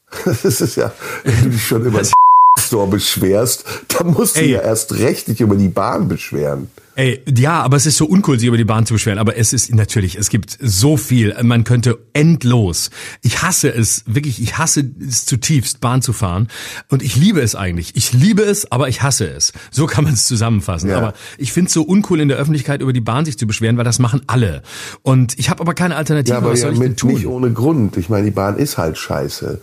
Das 0.25 0.61
ist 0.61 0.75
ja, 0.75 0.91
wenn 1.23 1.43
du 1.43 1.49
dich 1.49 1.65
schon 1.65 1.85
über 1.85 1.99
den 1.99 2.11
Store 2.59 2.87
beschwerst, 2.87 3.65
dann 3.89 4.07
musst 4.07 4.37
du 4.37 4.41
Ey. 4.41 4.51
ja 4.51 4.61
erst 4.61 4.93
recht 4.93 5.27
dich 5.27 5.41
über 5.41 5.55
die 5.55 5.69
Bahn 5.69 6.07
beschweren. 6.07 6.69
Ey, 6.95 7.21
ja, 7.31 7.61
aber 7.61 7.77
es 7.77 7.85
ist 7.85 7.97
so 7.97 8.07
uncool, 8.07 8.39
sich 8.39 8.47
über 8.47 8.57
die 8.57 8.63
Bahn 8.63 8.87
zu 8.87 8.95
beschweren. 8.95 9.19
Aber 9.19 9.37
es 9.37 9.53
ist 9.53 9.71
natürlich, 9.71 10.15
es 10.15 10.29
gibt 10.29 10.57
so 10.59 10.97
viel. 10.97 11.35
Man 11.43 11.63
könnte 11.63 11.99
endlos. 12.13 12.89
Ich 13.21 13.43
hasse 13.43 13.69
es, 13.69 14.03
wirklich, 14.07 14.41
ich 14.41 14.57
hasse 14.57 14.89
es 15.07 15.25
zutiefst, 15.25 15.79
Bahn 15.79 16.01
zu 16.01 16.11
fahren. 16.11 16.47
Und 16.89 17.03
ich 17.03 17.15
liebe 17.15 17.39
es 17.39 17.53
eigentlich. 17.53 17.91
Ich 17.93 18.13
liebe 18.13 18.41
es, 18.41 18.71
aber 18.71 18.89
ich 18.89 19.03
hasse 19.03 19.27
es. 19.29 19.53
So 19.69 19.85
kann 19.85 20.05
man 20.05 20.13
es 20.13 20.25
zusammenfassen. 20.25 20.89
Ja. 20.89 20.97
Aber 20.97 21.13
ich 21.37 21.53
finde 21.53 21.67
es 21.67 21.73
so 21.75 21.83
uncool, 21.83 22.19
in 22.19 22.29
der 22.29 22.37
Öffentlichkeit 22.37 22.81
über 22.81 22.93
die 22.93 23.01
Bahn 23.01 23.25
sich 23.25 23.37
zu 23.37 23.45
beschweren, 23.45 23.77
weil 23.77 23.85
das 23.85 23.99
machen 23.99 24.23
alle. 24.25 24.63
Und 25.03 25.37
ich 25.37 25.51
habe 25.51 25.61
aber 25.61 25.75
keine 25.75 25.97
Alternative. 25.97 26.33
Ja, 26.33 26.39
aber 26.39 26.53
Was 26.53 26.61
ja, 26.61 26.65
soll 26.65 26.73
ich 26.73 26.79
mit, 26.79 26.97
tun? 26.97 27.13
Nicht 27.13 27.27
ohne 27.27 27.53
Grund. 27.53 27.95
Ich 27.97 28.09
meine, 28.09 28.25
die 28.25 28.31
Bahn 28.31 28.57
ist 28.57 28.79
halt 28.79 28.97
scheiße. 28.97 29.61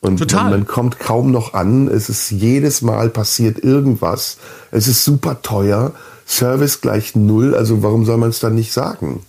Und 0.00 0.18
Total. 0.18 0.50
man 0.50 0.66
kommt 0.66 0.98
kaum 0.98 1.30
noch 1.30 1.54
an. 1.54 1.88
Es 1.88 2.08
ist 2.08 2.30
jedes 2.30 2.82
Mal 2.82 3.08
passiert 3.08 3.58
irgendwas. 3.58 4.38
Es 4.70 4.88
ist 4.88 5.04
super 5.04 5.42
teuer. 5.42 5.92
Service 6.26 6.80
gleich 6.80 7.14
null. 7.14 7.54
Also 7.54 7.82
warum 7.82 8.04
soll 8.04 8.18
man 8.18 8.30
es 8.30 8.40
dann 8.40 8.54
nicht 8.54 8.72
sagen? 8.72 9.22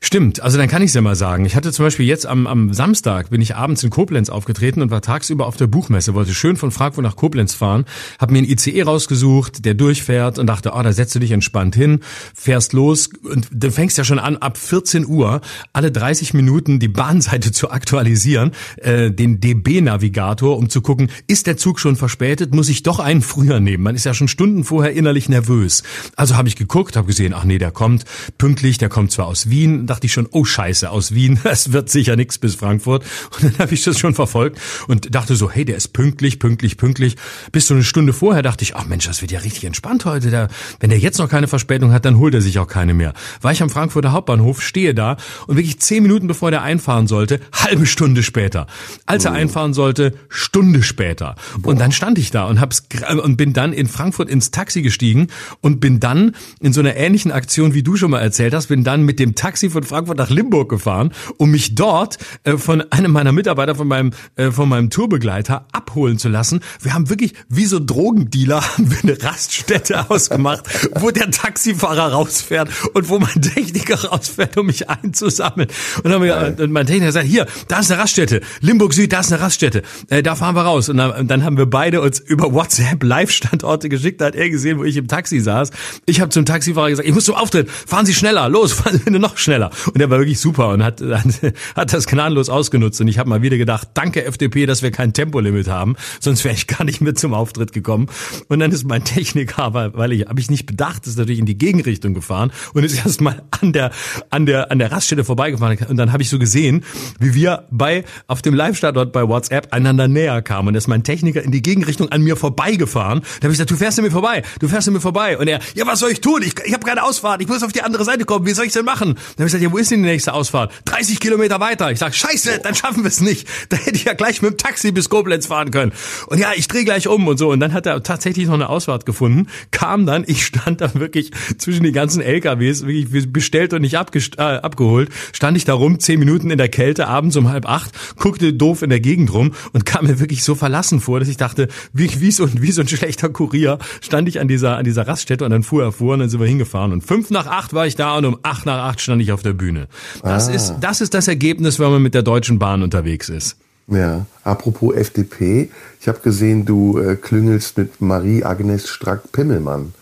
Stimmt, 0.00 0.40
also 0.40 0.58
dann 0.58 0.68
kann 0.68 0.82
ich 0.82 0.88
es 0.88 0.94
ja 0.94 1.00
mal 1.00 1.16
sagen. 1.16 1.44
Ich 1.44 1.56
hatte 1.56 1.72
zum 1.72 1.84
Beispiel 1.84 2.06
jetzt 2.06 2.26
am, 2.26 2.46
am 2.46 2.72
Samstag, 2.72 3.30
bin 3.30 3.40
ich 3.40 3.56
abends 3.56 3.82
in 3.82 3.90
Koblenz 3.90 4.28
aufgetreten 4.28 4.82
und 4.82 4.90
war 4.90 5.02
tagsüber 5.02 5.46
auf 5.46 5.56
der 5.56 5.66
Buchmesse, 5.66 6.14
wollte 6.14 6.34
schön 6.34 6.56
von 6.56 6.70
Frankfurt 6.70 7.04
nach 7.04 7.16
Koblenz 7.16 7.54
fahren, 7.54 7.84
habe 8.20 8.32
mir 8.32 8.38
ein 8.40 8.44
ICE 8.44 8.82
rausgesucht, 8.82 9.64
der 9.64 9.74
durchfährt 9.74 10.38
und 10.38 10.46
dachte, 10.46 10.72
oh, 10.74 10.82
da 10.82 10.92
setzt 10.92 11.14
du 11.14 11.18
dich 11.18 11.32
entspannt 11.32 11.74
hin, 11.74 12.00
fährst 12.34 12.72
los 12.72 13.10
und 13.22 13.48
dann 13.52 13.70
fängst 13.70 13.98
ja 13.98 14.04
schon 14.04 14.18
an, 14.18 14.36
ab 14.36 14.58
14 14.58 15.06
Uhr 15.06 15.40
alle 15.72 15.90
30 15.90 16.34
Minuten 16.34 16.78
die 16.78 16.88
Bahnseite 16.88 17.52
zu 17.56 17.70
aktualisieren, 17.70 18.52
äh, 18.76 19.10
den 19.10 19.40
DB-Navigator, 19.40 20.56
um 20.56 20.68
zu 20.68 20.80
gucken, 20.80 21.10
ist 21.26 21.46
der 21.46 21.56
Zug 21.56 21.80
schon 21.80 21.96
verspätet, 21.96 22.54
muss 22.54 22.68
ich 22.68 22.82
doch 22.82 23.00
einen 23.00 23.22
früher 23.22 23.60
nehmen. 23.60 23.82
Man 23.82 23.94
ist 23.94 24.04
ja 24.04 24.14
schon 24.14 24.28
Stunden 24.28 24.64
vorher 24.64 24.92
innerlich 24.92 25.28
nervös. 25.28 25.82
Also 26.16 26.36
habe 26.36 26.48
ich 26.48 26.56
geguckt, 26.56 26.96
habe 26.96 27.06
gesehen, 27.06 27.34
ach 27.34 27.44
nee, 27.44 27.58
der 27.58 27.72
kommt 27.72 28.04
pünktlich, 28.38 28.78
der 28.78 28.88
kommt 28.88 29.10
zwar 29.10 29.26
aus 29.26 29.50
Wien, 29.50 29.55
Wien 29.56 29.86
dachte 29.86 30.06
ich 30.06 30.12
schon, 30.12 30.28
oh 30.30 30.44
Scheiße, 30.44 30.90
aus 30.90 31.14
Wien, 31.14 31.40
es 31.44 31.72
wird 31.72 31.88
sicher 31.88 32.14
nichts 32.14 32.36
bis 32.36 32.56
Frankfurt. 32.56 33.04
Und 33.34 33.44
dann 33.44 33.58
habe 33.58 33.72
ich 33.72 33.82
das 33.82 33.98
schon 33.98 34.14
verfolgt 34.14 34.60
und 34.86 35.14
dachte 35.14 35.34
so, 35.34 35.50
hey, 35.50 35.64
der 35.64 35.76
ist 35.76 35.94
pünktlich, 35.94 36.38
pünktlich, 36.38 36.76
pünktlich. 36.76 37.16
Bis 37.52 37.66
so 37.66 37.74
eine 37.74 37.82
Stunde 37.82 38.12
vorher 38.12 38.42
dachte 38.42 38.64
ich, 38.64 38.76
ach 38.76 38.84
Mensch, 38.84 39.06
das 39.06 39.22
wird 39.22 39.32
ja 39.32 39.40
richtig 39.40 39.64
entspannt 39.64 40.04
heute. 40.04 40.30
Der, 40.30 40.48
wenn 40.80 40.90
der 40.90 40.98
jetzt 40.98 41.18
noch 41.18 41.30
keine 41.30 41.48
Verspätung 41.48 41.92
hat, 41.92 42.04
dann 42.04 42.18
holt 42.18 42.34
er 42.34 42.42
sich 42.42 42.58
auch 42.58 42.66
keine 42.66 42.92
mehr. 42.92 43.14
War 43.40 43.50
ich 43.50 43.62
am 43.62 43.70
Frankfurter 43.70 44.12
Hauptbahnhof, 44.12 44.60
stehe 44.60 44.94
da 44.94 45.16
und 45.46 45.56
wirklich 45.56 45.80
zehn 45.80 46.02
Minuten 46.02 46.26
bevor 46.26 46.50
der 46.50 46.62
einfahren 46.62 47.06
sollte, 47.06 47.40
halbe 47.54 47.86
Stunde 47.86 48.22
später. 48.22 48.66
Als 49.06 49.24
er 49.24 49.32
oh. 49.32 49.34
einfahren 49.34 49.72
sollte, 49.72 50.12
Stunde 50.28 50.82
später. 50.82 51.34
Und 51.62 51.80
dann 51.80 51.92
stand 51.92 52.18
ich 52.18 52.30
da 52.30 52.44
und 52.44 52.60
hab's 52.60 52.82
und 53.22 53.38
bin 53.38 53.54
dann 53.54 53.72
in 53.72 53.86
Frankfurt 53.86 54.28
ins 54.28 54.50
Taxi 54.50 54.82
gestiegen 54.82 55.28
und 55.62 55.80
bin 55.80 55.98
dann 55.98 56.36
in 56.60 56.74
so 56.74 56.80
einer 56.80 56.94
ähnlichen 56.96 57.32
Aktion, 57.32 57.72
wie 57.72 57.82
du 57.82 57.96
schon 57.96 58.10
mal 58.10 58.20
erzählt 58.20 58.52
hast, 58.52 58.66
bin 58.66 58.84
dann 58.84 59.02
mit 59.02 59.18
dem 59.18 59.34
Taxi 59.34 59.45
Taxi 59.46 59.70
von 59.70 59.84
Frankfurt 59.84 60.18
nach 60.18 60.28
Limburg 60.28 60.68
gefahren, 60.68 61.12
um 61.36 61.52
mich 61.52 61.76
dort 61.76 62.18
äh, 62.42 62.56
von 62.56 62.80
einem 62.90 63.12
meiner 63.12 63.30
Mitarbeiter, 63.30 63.76
von 63.76 63.86
meinem, 63.86 64.10
äh, 64.34 64.50
von 64.50 64.68
meinem 64.68 64.90
Tourbegleiter 64.90 65.68
abholen 65.70 66.18
zu 66.18 66.28
lassen. 66.28 66.62
Wir 66.82 66.94
haben 66.94 67.10
wirklich 67.10 67.32
wie 67.48 67.64
so 67.66 67.78
Drogendealer 67.78 68.60
haben 68.76 68.90
wir 68.90 68.98
eine 69.04 69.22
Raststätte 69.22 70.10
ausgemacht, 70.10 70.64
wo 71.00 71.12
der 71.12 71.30
Taxifahrer 71.30 72.10
rausfährt 72.10 72.70
und 72.92 73.08
wo 73.08 73.20
mein 73.20 73.40
Techniker 73.40 74.06
rausfährt, 74.06 74.56
um 74.56 74.66
mich 74.66 74.90
einzusammeln. 74.90 75.68
Und 75.98 76.06
dann 76.06 76.14
haben 76.14 76.24
wir, 76.24 76.56
und 76.64 76.72
mein 76.72 76.88
Techniker 76.88 77.12
sagt, 77.12 77.26
hier, 77.26 77.46
da 77.68 77.78
ist 77.78 77.92
eine 77.92 78.00
Raststätte, 78.00 78.40
Limburg 78.62 78.94
Süd, 78.94 79.12
da 79.12 79.20
ist 79.20 79.32
eine 79.32 79.40
Raststätte, 79.40 79.82
äh, 80.08 80.24
da 80.24 80.34
fahren 80.34 80.56
wir 80.56 80.62
raus. 80.62 80.88
Und 80.88 80.96
dann, 80.96 81.12
und 81.12 81.28
dann 81.28 81.44
haben 81.44 81.56
wir 81.56 81.66
beide 81.66 82.00
uns 82.00 82.18
über 82.18 82.52
WhatsApp 82.52 83.00
Live-Standorte 83.04 83.88
geschickt, 83.88 84.20
da 84.20 84.24
hat 84.24 84.34
er 84.34 84.50
gesehen, 84.50 84.78
wo 84.78 84.82
ich 84.82 84.96
im 84.96 85.06
Taxi 85.06 85.38
saß. 85.38 85.70
Ich 86.04 86.20
habe 86.20 86.30
zum 86.30 86.44
Taxifahrer 86.44 86.90
gesagt, 86.90 87.08
ich 87.08 87.14
muss 87.14 87.26
zum 87.26 87.36
Auftritt, 87.36 87.70
fahren 87.70 88.06
Sie 88.06 88.14
schneller, 88.14 88.48
los, 88.48 88.72
fahren 88.72 89.00
Sie 89.04 89.10
noch 89.12 89.35
schneller. 89.38 89.70
Und 89.92 90.00
er 90.00 90.10
war 90.10 90.18
wirklich 90.18 90.40
super 90.40 90.68
und 90.68 90.82
hat, 90.82 91.00
hat, 91.02 91.26
hat 91.74 91.92
das 91.92 92.06
gnadenlos 92.06 92.48
ausgenutzt. 92.48 93.00
Und 93.00 93.08
ich 93.08 93.18
habe 93.18 93.28
mal 93.28 93.42
wieder 93.42 93.58
gedacht, 93.58 93.88
danke 93.94 94.24
FDP, 94.24 94.66
dass 94.66 94.82
wir 94.82 94.90
kein 94.90 95.12
Tempolimit 95.12 95.68
haben, 95.68 95.96
sonst 96.20 96.44
wäre 96.44 96.54
ich 96.54 96.66
gar 96.66 96.84
nicht 96.84 97.00
mit 97.00 97.18
zum 97.18 97.34
Auftritt 97.34 97.72
gekommen. 97.72 98.08
Und 98.48 98.60
dann 98.60 98.72
ist 98.72 98.84
mein 98.84 99.04
Techniker, 99.04 99.72
weil 99.74 100.12
ich 100.12 100.26
habe 100.26 100.40
ich 100.40 100.50
nicht 100.50 100.66
bedacht, 100.66 101.06
ist 101.06 101.18
natürlich 101.18 101.40
in 101.40 101.46
die 101.46 101.58
Gegenrichtung 101.58 102.14
gefahren 102.14 102.52
und 102.74 102.84
ist 102.84 102.96
erstmal 102.96 103.42
an 103.50 103.72
der 103.72 103.90
an 104.30 104.46
der 104.46 104.70
an 104.70 104.78
der 104.78 104.92
Raststätte 104.92 105.24
vorbeigefahren. 105.24 105.78
Und 105.88 105.96
dann 105.96 106.12
habe 106.12 106.22
ich 106.22 106.30
so 106.30 106.38
gesehen, 106.38 106.84
wie 107.18 107.34
wir 107.34 107.64
bei 107.70 108.04
auf 108.26 108.42
dem 108.42 108.54
Live-Standort 108.54 109.12
bei 109.12 109.26
WhatsApp 109.26 109.72
einander 109.72 110.08
näher 110.08 110.42
kamen. 110.42 110.68
Und 110.68 110.74
ist 110.74 110.88
mein 110.88 111.04
Techniker 111.04 111.42
in 111.42 111.52
die 111.52 111.62
Gegenrichtung 111.62 112.10
an 112.10 112.22
mir 112.22 112.36
vorbeigefahren. 112.36 113.20
Da 113.20 113.44
habe 113.44 113.52
ich 113.52 113.58
gesagt, 113.58 113.70
du 113.70 113.76
fährst 113.76 113.98
an 113.98 114.04
mir 114.04 114.10
vorbei, 114.10 114.42
du 114.60 114.68
fährst 114.68 114.88
an 114.88 114.94
mir 114.94 115.00
vorbei. 115.00 115.38
Und 115.38 115.48
er, 115.48 115.60
ja, 115.74 115.86
was 115.86 116.00
soll 116.00 116.10
ich 116.10 116.20
tun? 116.20 116.42
Ich, 116.42 116.54
ich 116.64 116.72
habe 116.72 116.84
keine 116.84 117.02
Ausfahrt, 117.02 117.42
ich 117.42 117.48
muss 117.48 117.62
auf 117.62 117.72
die 117.72 117.82
andere 117.82 118.04
Seite 118.04 118.24
kommen. 118.24 118.46
Wie 118.46 118.52
soll 118.52 118.66
ich 118.66 118.72
denn 118.72 118.84
machen? 118.84 119.16
Dann 119.36 119.44
habe 119.44 119.46
ich 119.48 119.52
gesagt, 119.52 119.62
ja, 119.62 119.72
wo 119.72 119.78
ist 119.78 119.90
denn 119.90 120.02
die 120.02 120.08
nächste 120.08 120.32
Ausfahrt? 120.32 120.72
30 120.86 121.20
Kilometer 121.20 121.60
weiter. 121.60 121.90
Ich 121.90 121.98
sag, 121.98 122.14
scheiße, 122.14 122.60
dann 122.62 122.74
schaffen 122.74 123.02
wir 123.02 123.08
es 123.08 123.20
nicht. 123.20 123.46
Da 123.68 123.76
hätte 123.76 123.96
ich 123.96 124.04
ja 124.04 124.12
gleich 124.12 124.42
mit 124.42 124.52
dem 124.52 124.56
Taxi 124.58 124.92
bis 124.92 125.08
Koblenz 125.08 125.46
fahren 125.46 125.72
können. 125.72 125.92
Und 126.28 126.38
ja, 126.38 126.52
ich 126.54 126.68
drehe 126.68 126.84
gleich 126.84 127.08
um 127.08 127.26
und 127.26 127.36
so. 127.36 127.50
Und 127.50 127.60
dann 127.60 127.72
hat 127.72 127.84
er 127.86 128.02
tatsächlich 128.02 128.46
noch 128.46 128.54
eine 128.54 128.68
Ausfahrt 128.68 129.06
gefunden, 129.06 129.48
kam 129.72 130.06
dann, 130.06 130.24
ich 130.26 130.46
stand 130.46 130.80
da 130.80 130.94
wirklich 130.94 131.32
zwischen 131.58 131.82
die 131.82 131.92
ganzen 131.92 132.22
LKWs, 132.22 132.86
wirklich 132.86 133.32
bestellt 133.32 133.72
und 133.72 133.82
nicht 133.82 133.94
äh, 133.94 134.40
abgeholt, 134.40 135.10
stand 135.32 135.56
ich 135.56 135.64
da 135.64 135.74
rum, 135.74 135.98
zehn 135.98 136.18
Minuten 136.18 136.50
in 136.50 136.58
der 136.58 136.68
Kälte, 136.68 137.08
abends 137.08 137.36
um 137.36 137.48
halb 137.48 137.68
acht, 137.68 137.92
guckte 138.16 138.52
doof 138.52 138.82
in 138.82 138.90
der 138.90 139.00
Gegend 139.00 139.32
rum 139.32 139.52
und 139.72 139.84
kam 139.84 140.06
mir 140.06 140.20
wirklich 140.20 140.44
so 140.44 140.54
verlassen 140.54 141.00
vor, 141.00 141.18
dass 141.18 141.28
ich 141.28 141.36
dachte, 141.36 141.68
wie, 141.92 142.20
wie, 142.20 142.30
so, 142.30 142.48
wie 142.60 142.72
so 142.72 142.82
ein 142.82 142.88
schlechter 142.88 143.28
Kurier, 143.28 143.78
stand 144.00 144.28
ich 144.28 144.40
an 144.40 144.48
dieser, 144.48 144.76
an 144.76 144.84
dieser 144.84 145.06
Raststätte 145.06 145.44
und 145.44 145.50
dann 145.50 145.62
fuhr 145.62 145.82
er 145.82 145.92
vor 145.92 146.14
und 146.14 146.20
dann 146.20 146.28
sind 146.28 146.40
wir 146.40 146.46
hingefahren. 146.46 146.92
Und 146.92 147.02
fünf 147.02 147.30
nach 147.30 147.46
acht 147.46 147.74
war 147.74 147.86
ich 147.86 147.96
da 147.96 148.16
und 148.16 148.24
um 148.24 148.38
acht 148.42 148.66
nach 148.66 148.84
acht 148.84 149.00
stand 149.00 149.15
ich 149.22 149.32
auf 149.32 149.42
der 149.42 149.52
Bühne. 149.52 149.88
Das 150.22 150.48
ah. 150.48 150.52
ist, 150.52 150.74
das 150.80 151.00
ist 151.00 151.14
das 151.14 151.28
Ergebnis, 151.28 151.78
wenn 151.78 151.90
man 151.90 152.02
mit 152.02 152.14
der 152.14 152.22
Deutschen 152.22 152.58
Bahn 152.58 152.82
unterwegs 152.82 153.28
ist. 153.28 153.56
Ja, 153.88 154.26
apropos 154.42 154.94
FDP, 154.96 155.70
ich 156.00 156.08
habe 156.08 156.18
gesehen, 156.20 156.64
du 156.64 156.98
äh, 156.98 157.14
klüngelst 157.16 157.78
mit 157.78 158.00
Marie-Agnes 158.00 158.88
Strack-Pimmelmann. 158.88 159.94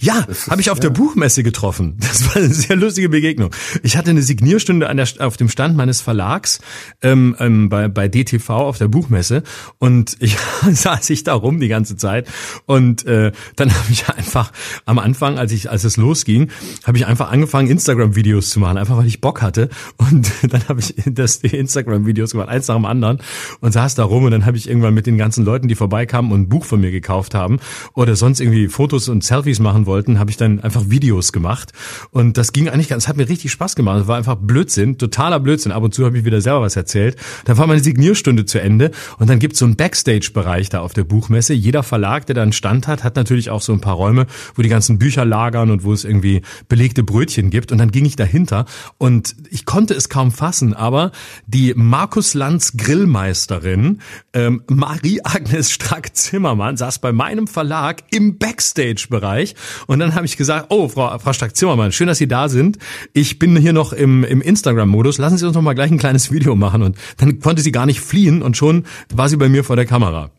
Ja, 0.00 0.26
habe 0.50 0.60
ich 0.60 0.70
auf 0.70 0.78
ja. 0.78 0.82
der 0.82 0.90
Buchmesse 0.90 1.42
getroffen. 1.42 1.96
Das 2.00 2.26
war 2.26 2.36
eine 2.36 2.52
sehr 2.52 2.76
lustige 2.76 3.08
Begegnung. 3.08 3.50
Ich 3.82 3.96
hatte 3.96 4.10
eine 4.10 4.22
Signierstunde 4.22 4.88
an 4.88 4.96
der, 4.96 5.08
auf 5.18 5.36
dem 5.36 5.48
Stand 5.48 5.76
meines 5.76 6.00
Verlags 6.00 6.60
ähm, 7.02 7.36
ähm, 7.38 7.68
bei, 7.68 7.88
bei 7.88 8.08
DTV 8.08 8.50
auf 8.50 8.78
der 8.78 8.88
Buchmesse 8.88 9.42
und 9.78 10.16
ich 10.20 10.36
saß 10.70 11.10
ich 11.10 11.24
da 11.24 11.34
rum 11.34 11.60
die 11.60 11.68
ganze 11.68 11.96
Zeit 11.96 12.28
und 12.66 13.06
äh, 13.06 13.32
dann 13.56 13.74
habe 13.74 13.90
ich 13.90 14.08
einfach 14.08 14.52
am 14.84 14.98
Anfang, 14.98 15.38
als 15.38 15.52
ich 15.52 15.70
als 15.70 15.84
es 15.84 15.96
losging, 15.96 16.50
habe 16.84 16.98
ich 16.98 17.06
einfach 17.06 17.30
angefangen 17.30 17.68
Instagram-Videos 17.68 18.50
zu 18.50 18.60
machen, 18.60 18.78
einfach 18.78 18.96
weil 18.96 19.06
ich 19.06 19.20
Bock 19.20 19.42
hatte 19.42 19.68
und 19.96 20.30
dann 20.48 20.68
habe 20.68 20.80
ich 20.80 20.94
das 21.06 21.40
die 21.40 21.56
Instagram-Videos 21.56 22.32
gemacht, 22.32 22.48
eins 22.48 22.68
nach 22.68 22.76
dem 22.76 22.84
anderen 22.84 23.18
und 23.60 23.72
saß 23.72 23.94
da 23.94 24.04
rum 24.04 24.24
und 24.24 24.30
dann 24.30 24.46
habe 24.46 24.56
ich 24.56 24.68
irgendwann 24.68 24.94
mit 24.94 25.06
den 25.06 25.18
ganzen 25.18 25.44
Leuten, 25.44 25.68
die 25.68 25.74
vorbeikamen 25.74 26.32
und 26.32 26.42
ein 26.42 26.48
Buch 26.48 26.64
von 26.64 26.80
mir 26.80 26.90
gekauft 26.90 27.34
haben 27.34 27.58
oder 27.94 28.16
sonst 28.16 28.40
irgendwie 28.40 28.68
Fotos 28.68 29.08
und 29.08 29.24
Selfies 29.24 29.58
machen 29.58 29.75
machen 29.76 29.86
wollten, 29.86 30.18
habe 30.18 30.30
ich 30.30 30.36
dann 30.36 30.60
einfach 30.60 30.84
Videos 30.88 31.32
gemacht. 31.32 31.72
Und 32.10 32.38
das 32.38 32.52
ging 32.52 32.68
eigentlich 32.68 32.88
ganz, 32.88 33.04
es 33.04 33.08
hat 33.08 33.16
mir 33.16 33.28
richtig 33.28 33.52
Spaß 33.52 33.76
gemacht. 33.76 34.00
Es 34.00 34.06
war 34.06 34.16
einfach 34.16 34.36
Blödsinn, 34.36 34.96
totaler 34.96 35.38
Blödsinn. 35.38 35.72
Ab 35.72 35.82
und 35.82 35.94
zu 35.94 36.06
habe 36.06 36.18
ich 36.18 36.24
wieder 36.24 36.40
selber 36.40 36.62
was 36.62 36.76
erzählt. 36.76 37.16
Dann 37.44 37.58
war 37.58 37.66
meine 37.66 37.82
Signierstunde 37.82 38.46
zu 38.46 38.60
Ende 38.60 38.90
und 39.18 39.28
dann 39.28 39.38
gibt's 39.38 39.58
so 39.58 39.66
einen 39.66 39.76
Backstage-Bereich 39.76 40.70
da 40.70 40.80
auf 40.80 40.94
der 40.94 41.04
Buchmesse. 41.04 41.52
Jeder 41.52 41.82
Verlag, 41.82 42.26
der 42.26 42.34
da 42.34 42.42
einen 42.42 42.52
Stand 42.52 42.88
hat, 42.88 43.04
hat 43.04 43.16
natürlich 43.16 43.50
auch 43.50 43.60
so 43.60 43.72
ein 43.72 43.80
paar 43.80 43.94
Räume, 43.94 44.26
wo 44.54 44.62
die 44.62 44.68
ganzen 44.68 44.98
Bücher 44.98 45.24
lagern 45.24 45.70
und 45.70 45.84
wo 45.84 45.92
es 45.92 46.04
irgendwie 46.04 46.42
belegte 46.68 47.02
Brötchen 47.02 47.50
gibt. 47.50 47.72
Und 47.72 47.78
dann 47.78 47.90
ging 47.90 48.06
ich 48.06 48.16
dahinter 48.16 48.64
und 48.98 49.36
ich 49.50 49.66
konnte 49.66 49.94
es 49.94 50.08
kaum 50.08 50.32
fassen, 50.32 50.72
aber 50.72 51.12
die 51.46 51.74
Markus 51.76 52.34
Lanz 52.34 52.76
Grillmeisterin, 52.76 54.00
ähm, 54.32 54.62
Marie-Agnes 54.68 55.70
Strack-Zimmermann, 55.70 56.76
saß 56.76 57.00
bei 57.00 57.12
meinem 57.12 57.46
Verlag 57.46 58.02
im 58.10 58.38
Backstage-Bereich 58.38 59.54
und 59.86 59.98
dann 59.98 60.14
habe 60.14 60.26
ich 60.26 60.36
gesagt, 60.36 60.66
oh, 60.70 60.88
Frau, 60.88 61.18
Frau 61.18 61.32
Stark-Zimmermann, 61.32 61.92
schön, 61.92 62.06
dass 62.06 62.18
Sie 62.18 62.28
da 62.28 62.48
sind. 62.48 62.78
Ich 63.12 63.38
bin 63.38 63.56
hier 63.56 63.72
noch 63.72 63.92
im, 63.92 64.24
im 64.24 64.40
Instagram-Modus. 64.40 65.18
Lassen 65.18 65.38
Sie 65.38 65.46
uns 65.46 65.54
noch 65.54 65.62
mal 65.62 65.74
gleich 65.74 65.90
ein 65.90 65.98
kleines 65.98 66.30
Video 66.32 66.56
machen. 66.56 66.82
Und 66.82 66.96
dann 67.18 67.40
konnte 67.40 67.62
sie 67.62 67.72
gar 67.72 67.86
nicht 67.86 68.00
fliehen 68.00 68.42
und 68.42 68.56
schon 68.56 68.84
war 69.14 69.28
sie 69.28 69.36
bei 69.36 69.48
mir 69.48 69.64
vor 69.64 69.76
der 69.76 69.86
Kamera. 69.86 70.30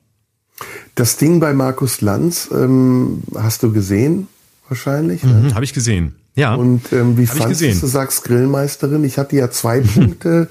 Das 0.95 1.17
Ding 1.17 1.39
bei 1.39 1.53
Markus 1.53 2.01
Lanz 2.01 2.49
ähm, 2.51 3.21
hast 3.35 3.61
du 3.61 3.71
gesehen, 3.71 4.27
wahrscheinlich? 4.67 5.23
Ne? 5.23 5.33
Mhm, 5.33 5.55
habe 5.55 5.63
ich 5.63 5.73
gesehen. 5.73 6.15
Ja. 6.35 6.55
Und 6.55 6.91
ähm, 6.91 7.17
wie 7.17 7.25
fandest 7.25 7.61
du, 7.61 7.73
du 7.73 7.87
sagst 7.87 8.23
Grillmeisterin? 8.23 9.03
Ich 9.03 9.17
hatte 9.17 9.35
ja 9.35 9.49
zwei 9.51 9.81
Punkte, 9.95 10.47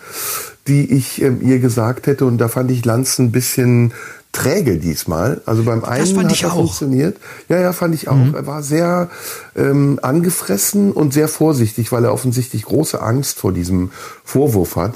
die 0.67 0.93
ich 0.93 1.23
ähm, 1.23 1.41
ihr 1.43 1.59
gesagt 1.59 2.07
hätte 2.07 2.27
und 2.27 2.39
da 2.39 2.49
fand 2.49 2.71
ich 2.71 2.85
Lanz 2.85 3.19
ein 3.19 3.33
bisschen 3.33 3.93
träge 4.37 4.77
diesmal. 4.77 5.41
Also 5.47 5.63
beim 5.63 5.83
einen 5.83 6.19
hat 6.19 6.43
er 6.43 6.51
funktioniert. 6.51 7.17
Ja, 7.49 7.59
ja, 7.59 7.73
fand 7.73 7.95
ich 7.95 8.09
auch. 8.09 8.17
Mhm. 8.17 8.35
Er 8.35 8.47
war 8.47 8.63
sehr 8.63 9.09
ähm, 9.57 9.99
angefressen 10.03 10.93
und 10.93 11.15
sehr 11.15 11.29
vorsichtig, 11.29 11.91
weil 11.91 12.05
er 12.05 12.13
offensichtlich 12.13 12.65
große 12.65 13.01
Angst 13.01 13.39
vor 13.39 13.53
diesem 13.53 13.91
Vorwurf 14.25 14.77
hat. 14.77 14.95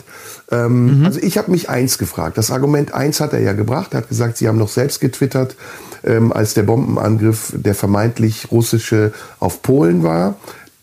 Ähm, 0.50 0.98
mhm. 1.00 1.06
Also 1.06 1.20
ich 1.20 1.38
habe 1.38 1.50
mich 1.50 1.70
eins 1.70 1.96
gefragt. 1.96 2.36
Das 2.36 2.50
Argument 2.50 2.92
eins 2.92 3.20
hat 3.20 3.32
er 3.32 3.40
ja 3.40 3.54
gebracht. 3.54 3.94
Er 3.94 3.98
hat 3.98 4.08
gesagt, 4.10 4.36
Sie 4.36 4.46
haben 4.46 4.58
noch 4.58 4.68
selbst 4.68 5.00
getwittert, 5.00 5.56
ähm, 6.04 6.32
als 6.32 6.52
der 6.52 6.64
Bombenangriff 6.64 7.54
der 7.56 7.74
vermeintlich 7.74 8.52
russische 8.52 9.12
auf 9.38 9.62
Polen 9.62 10.02
war. 10.02 10.36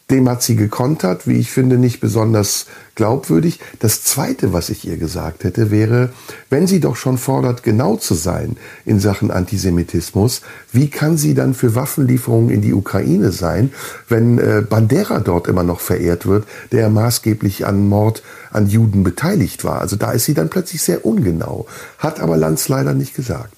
Dem 0.10 0.28
hat 0.30 0.42
sie 0.42 0.56
gekontert, 0.56 1.28
wie 1.28 1.38
ich 1.38 1.52
finde, 1.52 1.78
nicht 1.78 2.00
besonders 2.00 2.66
glaubwürdig. 2.98 3.62
Das 3.80 4.04
Zweite, 4.04 4.52
was 4.52 4.70
ich 4.70 4.86
ihr 4.86 4.98
gesagt 4.98 5.46
hätte, 5.46 5.72
wäre, 5.72 6.10
wenn 6.50 6.68
sie 6.68 6.82
doch 6.82 6.98
schon 6.98 7.18
fordert, 7.18 7.64
genau 7.64 7.96
zu 7.96 8.14
sein 8.14 8.58
in 8.86 9.00
Sachen 9.00 9.32
Antisemitismus, 9.32 10.42
wie 10.74 10.90
kann 10.90 11.16
sie 11.16 11.34
dann 11.34 11.54
für 11.54 11.76
Waffenlieferungen 11.76 12.50
in 12.50 12.62
die 12.62 12.74
Ukraine 12.74 13.32
sein, 13.32 13.72
wenn 14.10 14.40
äh, 14.40 14.64
Bandera 14.68 15.20
dort 15.20 15.48
immer 15.48 15.64
noch 15.64 15.80
verehrt 15.80 16.26
wird, 16.26 16.46
der 16.74 16.90
maßgeblich 16.90 17.66
an 17.66 17.88
Mord 17.88 18.24
an 18.52 18.68
Juden 18.68 19.04
beteiligt 19.04 19.64
war? 19.64 19.80
Also 19.80 19.96
da 19.96 20.12
ist 20.12 20.26
sie 20.26 20.34
dann 20.34 20.50
plötzlich 20.50 20.82
sehr 20.82 21.06
ungenau, 21.06 21.68
hat 22.00 22.20
aber 22.20 22.36
Lanz 22.36 22.68
leider 22.68 22.94
nicht 22.94 23.16
gesagt. 23.16 23.57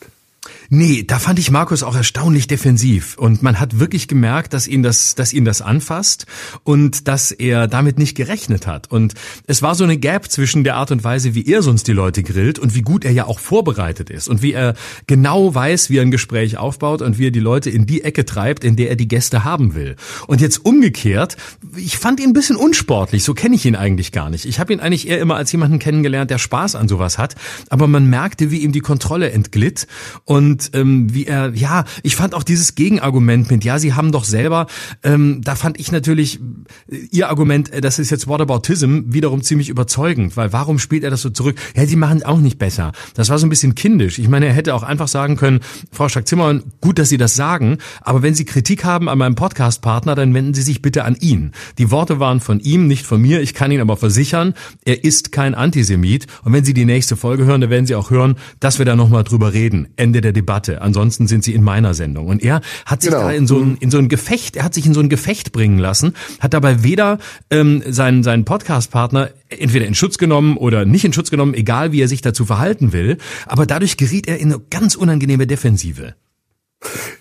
Nee, 0.72 1.02
da 1.02 1.18
fand 1.18 1.40
ich 1.40 1.50
Markus 1.50 1.82
auch 1.82 1.96
erstaunlich 1.96 2.46
defensiv 2.46 3.18
und 3.18 3.42
man 3.42 3.60
hat 3.60 3.80
wirklich 3.80 4.08
gemerkt, 4.08 4.54
dass 4.54 4.68
ihn 4.68 4.84
das, 4.84 5.16
dass 5.16 5.34
ihn 5.34 5.44
das 5.44 5.64
anfasst 5.64 6.28
und 6.64 7.08
dass 7.08 7.32
er 7.32 7.68
damit 7.68 7.98
nicht 7.98 8.16
gerechnet 8.16 8.68
hat. 8.68 8.92
Und 8.92 9.16
es 9.48 9.64
war 9.64 9.74
so 9.74 9.84
eine 9.84 9.98
Gap 9.98 10.30
zwischen 10.30 10.64
der 10.64 10.76
Art 10.76 10.92
und 10.92 11.04
Weise, 11.04 11.34
wie 11.34 11.52
er 11.52 11.64
sonst 11.64 11.88
die 11.88 11.92
Leute 11.92 12.22
grillt 12.22 12.60
und 12.60 12.76
wie 12.76 12.84
gut 12.84 13.04
er 13.04 13.10
ja 13.10 13.26
auch 13.26 13.40
vorbereitet 13.40 14.12
ist 14.12 14.28
und 14.28 14.44
wie 14.44 14.54
er 14.54 14.76
genau 15.08 15.56
weiß, 15.56 15.90
wie 15.90 15.98
er 15.98 16.04
ein 16.04 16.12
Gespräch 16.12 16.58
aufbaut 16.60 17.02
und 17.02 17.18
wie 17.18 17.28
er 17.28 17.32
die 17.32 17.40
Leute 17.40 17.72
in 17.72 17.88
die 17.88 18.04
Ecke 18.04 18.24
treibt, 18.24 18.64
in 18.64 18.76
der 18.76 18.90
er 18.90 18.96
die 18.96 19.08
Gäste 19.08 19.44
haben 19.44 19.74
will. 19.74 19.96
Und 20.28 20.40
jetzt 20.40 20.64
umgekehrt, 20.64 21.36
ich 21.78 21.98
fand 21.98 22.20
ihn 22.20 22.30
ein 22.30 22.34
bisschen 22.34 22.58
unsportlich, 22.58 23.24
so 23.24 23.34
kenne 23.34 23.56
ich 23.56 23.66
ihn 23.66 23.76
eigentlich 23.76 24.12
gar 24.12 24.30
nicht. 24.30 24.46
Ich 24.46 24.60
habe 24.60 24.72
ihn 24.72 24.82
eigentlich 24.82 25.08
eher 25.08 25.20
immer 25.20 25.36
als 25.36 25.52
jemanden 25.52 25.80
kennengelernt, 25.80 26.30
der 26.30 26.38
Spaß 26.38 26.76
an 26.76 26.88
sowas 26.88 27.18
hat, 27.18 27.34
aber 27.70 27.88
man 27.88 28.06
merkte, 28.06 28.52
wie 28.52 28.60
ihm 28.60 28.72
die 28.72 28.82
Kontrolle 28.82 29.32
entglitt 29.32 29.88
und 30.26 30.59
und 30.60 30.72
ähm, 30.74 31.14
wie 31.14 31.26
er, 31.26 31.54
ja, 31.56 31.86
ich 32.04 32.16
fand 32.16 32.36
auch 32.36 32.44
dieses 32.44 32.76
Gegenargument 32.76 33.50
mit, 33.50 33.64
ja, 33.64 33.80
sie 33.80 33.94
haben 33.94 34.12
doch 34.12 34.26
selber, 34.26 34.68
ähm, 35.04 35.42
da 35.42 35.56
fand 35.56 35.80
ich 35.80 35.92
natürlich 35.92 36.40
äh, 36.92 36.98
ihr 37.12 37.30
Argument, 37.30 37.72
äh, 37.72 37.80
das 37.80 37.98
ist 37.98 38.10
jetzt 38.10 38.28
Whataboutism, 38.28 39.02
wiederum 39.06 39.42
ziemlich 39.42 39.70
überzeugend, 39.70 40.36
weil 40.36 40.52
warum 40.52 40.78
spielt 40.78 41.04
er 41.04 41.12
das 41.12 41.22
so 41.22 41.30
zurück? 41.30 41.58
Ja, 41.76 41.86
sie 41.86 41.96
machen 41.96 42.18
es 42.18 42.26
auch 42.26 42.40
nicht 42.40 42.58
besser. 42.58 42.92
Das 43.14 43.30
war 43.30 43.40
so 43.40 43.46
ein 43.46 43.50
bisschen 43.50 43.74
kindisch. 43.74 44.20
Ich 44.20 44.28
meine, 44.28 44.48
er 44.48 44.54
hätte 44.54 44.76
auch 44.76 44.84
einfach 44.84 45.08
sagen 45.08 45.38
können, 45.38 45.62
Frau 45.92 46.10
Stark-Zimmermann, 46.10 46.64
gut, 46.82 47.00
dass 47.00 47.08
Sie 47.08 47.18
das 47.18 47.36
sagen, 47.36 47.78
aber 48.02 48.22
wenn 48.22 48.34
Sie 48.34 48.44
Kritik 48.44 48.84
haben 48.84 49.08
an 49.08 49.18
meinem 49.18 49.36
Podcast-Partner, 49.36 50.16
dann 50.16 50.34
wenden 50.34 50.54
Sie 50.54 50.62
sich 50.62 50.82
bitte 50.82 51.06
an 51.06 51.16
ihn. 51.20 51.52
Die 51.78 51.90
Worte 51.90 52.20
waren 52.20 52.42
von 52.42 52.60
ihm, 52.60 52.88
nicht 52.88 53.06
von 53.06 53.22
mir. 53.22 53.42
Ich 53.42 53.54
kann 53.54 53.72
Ihnen 53.72 53.82
aber 53.82 53.96
versichern, 53.96 54.54
er 54.84 55.06
ist 55.06 55.32
kein 55.32 55.56
Antisemit. 55.56 56.28
Und 56.44 56.52
wenn 56.52 56.66
Sie 56.66 56.74
die 56.74 56.86
nächste 56.86 57.16
Folge 57.16 57.46
hören, 57.46 57.62
dann 57.62 57.70
werden 57.70 57.86
Sie 57.86 57.96
auch 57.96 58.12
hören, 58.12 58.36
dass 58.60 58.78
wir 58.78 58.86
da 58.86 58.98
nochmal 58.98 59.24
drüber 59.24 59.54
reden. 59.54 59.88
Ende 59.96 60.20
der 60.20 60.34
Debatte 60.34 60.49
Debatte. 60.50 60.82
Ansonsten 60.82 61.28
sind 61.28 61.44
sie 61.44 61.54
in 61.54 61.62
meiner 61.62 61.94
Sendung. 61.94 62.26
Und 62.26 62.42
er 62.42 62.62
hat 62.88 63.04
sich 63.04 63.12
genau. 63.12 63.26
da 63.26 63.32
in 63.32 63.46
so, 63.46 63.60
ein, 63.60 63.78
in 63.80 63.92
so 63.92 64.00
ein 64.00 64.10
Gefecht, 64.10 64.56
er 64.56 64.64
hat 64.64 64.74
sich 64.74 64.84
in 64.84 64.96
so 64.96 65.00
ein 65.00 65.08
Gefecht 65.08 65.52
bringen 65.52 65.78
lassen, 65.78 66.16
hat 66.40 66.56
dabei 66.56 66.82
weder 66.82 67.20
ähm, 67.52 67.84
seinen, 67.88 68.24
seinen 68.24 68.46
Podcast-Partner 68.46 69.30
entweder 69.50 69.86
in 69.86 69.94
Schutz 69.94 70.18
genommen 70.18 70.58
oder 70.58 70.86
nicht 70.86 71.06
in 71.06 71.14
Schutz 71.14 71.30
genommen, 71.30 71.54
egal 71.54 71.92
wie 71.92 72.02
er 72.02 72.08
sich 72.08 72.22
dazu 72.22 72.46
verhalten 72.46 72.94
will. 72.94 73.20
Aber 73.46 73.68
dadurch 73.68 73.96
geriet 73.96 74.28
er 74.28 74.40
in 74.40 74.52
eine 74.52 74.62
ganz 74.72 74.96
unangenehme 74.96 75.46
Defensive. 75.46 76.16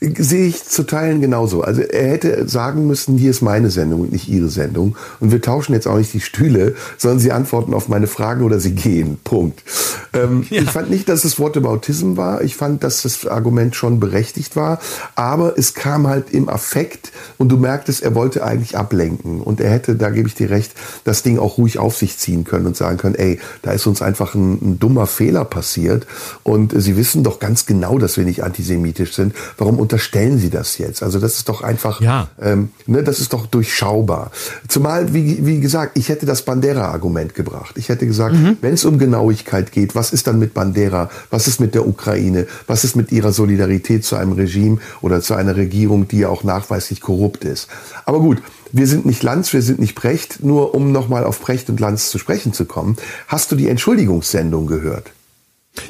Sehe 0.00 0.46
ich 0.46 0.64
zu 0.64 0.84
Teilen 0.84 1.20
genauso. 1.20 1.62
Also 1.62 1.82
er 1.82 2.10
hätte 2.10 2.48
sagen 2.48 2.86
müssen, 2.86 3.18
hier 3.18 3.30
ist 3.30 3.42
meine 3.42 3.70
Sendung 3.70 4.02
und 4.02 4.12
nicht 4.12 4.28
Ihre 4.28 4.48
Sendung. 4.48 4.96
Und 5.18 5.32
wir 5.32 5.42
tauschen 5.42 5.72
jetzt 5.72 5.88
auch 5.88 5.98
nicht 5.98 6.12
die 6.12 6.20
Stühle, 6.20 6.76
sondern 6.96 7.18
Sie 7.18 7.32
antworten 7.32 7.74
auf 7.74 7.88
meine 7.88 8.06
Fragen 8.06 8.44
oder 8.44 8.60
Sie 8.60 8.72
gehen. 8.72 9.18
Punkt. 9.24 9.64
Ähm, 10.12 10.46
ja. 10.50 10.62
Ich 10.62 10.70
fand 10.70 10.90
nicht, 10.90 11.08
dass 11.08 11.22
das 11.22 11.40
Wort 11.40 11.56
über 11.56 11.70
Autism 11.70 12.16
war. 12.16 12.42
Ich 12.42 12.54
fand, 12.54 12.84
dass 12.84 13.02
das 13.02 13.26
Argument 13.26 13.74
schon 13.74 13.98
berechtigt 13.98 14.54
war. 14.54 14.78
Aber 15.16 15.58
es 15.58 15.74
kam 15.74 16.06
halt 16.06 16.30
im 16.30 16.48
Affekt 16.48 17.10
und 17.36 17.48
du 17.48 17.56
merktest, 17.56 18.02
er 18.02 18.14
wollte 18.14 18.44
eigentlich 18.44 18.78
ablenken. 18.78 19.40
Und 19.40 19.60
er 19.60 19.70
hätte, 19.70 19.96
da 19.96 20.10
gebe 20.10 20.28
ich 20.28 20.36
dir 20.36 20.50
recht, 20.50 20.72
das 21.02 21.24
Ding 21.24 21.40
auch 21.40 21.58
ruhig 21.58 21.80
auf 21.80 21.96
sich 21.96 22.16
ziehen 22.18 22.44
können 22.44 22.66
und 22.66 22.76
sagen 22.76 22.98
können, 22.98 23.16
ey, 23.16 23.40
da 23.62 23.72
ist 23.72 23.88
uns 23.88 24.02
einfach 24.02 24.36
ein, 24.36 24.52
ein 24.62 24.78
dummer 24.78 25.08
Fehler 25.08 25.44
passiert. 25.44 26.06
Und 26.44 26.72
Sie 26.80 26.96
wissen 26.96 27.24
doch 27.24 27.40
ganz 27.40 27.66
genau, 27.66 27.98
dass 27.98 28.16
wir 28.16 28.24
nicht 28.24 28.44
antisemitisch 28.44 29.14
sind 29.14 29.34
Warum 29.56 29.78
unterstellen 29.78 30.38
Sie 30.38 30.50
das 30.50 30.78
jetzt? 30.78 31.02
Also 31.02 31.18
das 31.18 31.36
ist 31.36 31.48
doch 31.48 31.62
einfach, 31.62 32.00
ja. 32.00 32.28
ähm, 32.40 32.70
ne, 32.86 33.02
das 33.02 33.20
ist 33.20 33.32
doch 33.32 33.46
durchschaubar. 33.46 34.30
Zumal, 34.68 35.14
wie, 35.14 35.46
wie 35.46 35.60
gesagt, 35.60 35.96
ich 35.96 36.08
hätte 36.08 36.26
das 36.26 36.42
Bandera-Argument 36.42 37.34
gebracht. 37.34 37.76
Ich 37.76 37.88
hätte 37.88 38.06
gesagt, 38.06 38.34
mhm. 38.34 38.58
wenn 38.60 38.74
es 38.74 38.84
um 38.84 38.98
Genauigkeit 38.98 39.72
geht, 39.72 39.94
was 39.94 40.12
ist 40.12 40.26
dann 40.26 40.38
mit 40.38 40.54
Bandera? 40.54 41.10
Was 41.30 41.48
ist 41.48 41.60
mit 41.60 41.74
der 41.74 41.86
Ukraine? 41.86 42.46
Was 42.66 42.84
ist 42.84 42.96
mit 42.96 43.12
ihrer 43.12 43.32
Solidarität 43.32 44.04
zu 44.04 44.16
einem 44.16 44.32
Regime 44.32 44.78
oder 45.00 45.20
zu 45.20 45.34
einer 45.34 45.56
Regierung, 45.56 46.08
die 46.08 46.18
ja 46.18 46.28
auch 46.28 46.44
nachweislich 46.44 47.00
korrupt 47.00 47.44
ist? 47.44 47.68
Aber 48.04 48.20
gut, 48.20 48.42
wir 48.72 48.86
sind 48.86 49.06
nicht 49.06 49.22
Lanz, 49.22 49.52
wir 49.52 49.62
sind 49.62 49.78
nicht 49.78 49.94
Brecht. 49.94 50.42
Nur 50.42 50.74
um 50.74 50.92
nochmal 50.92 51.24
auf 51.24 51.40
Brecht 51.40 51.70
und 51.70 51.80
Lanz 51.80 52.10
zu 52.10 52.18
sprechen 52.18 52.52
zu 52.52 52.64
kommen, 52.64 52.96
hast 53.26 53.50
du 53.50 53.56
die 53.56 53.68
Entschuldigungssendung 53.68 54.66
gehört? 54.66 55.10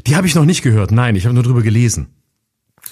Die 0.07 0.17
habe 0.17 0.27
ich 0.27 0.35
noch 0.35 0.45
nicht 0.45 0.62
gehört. 0.62 0.91
Nein, 0.91 1.17
ich 1.17 1.25
habe 1.25 1.35
nur 1.35 1.43
drüber 1.43 1.62
gelesen. 1.62 2.09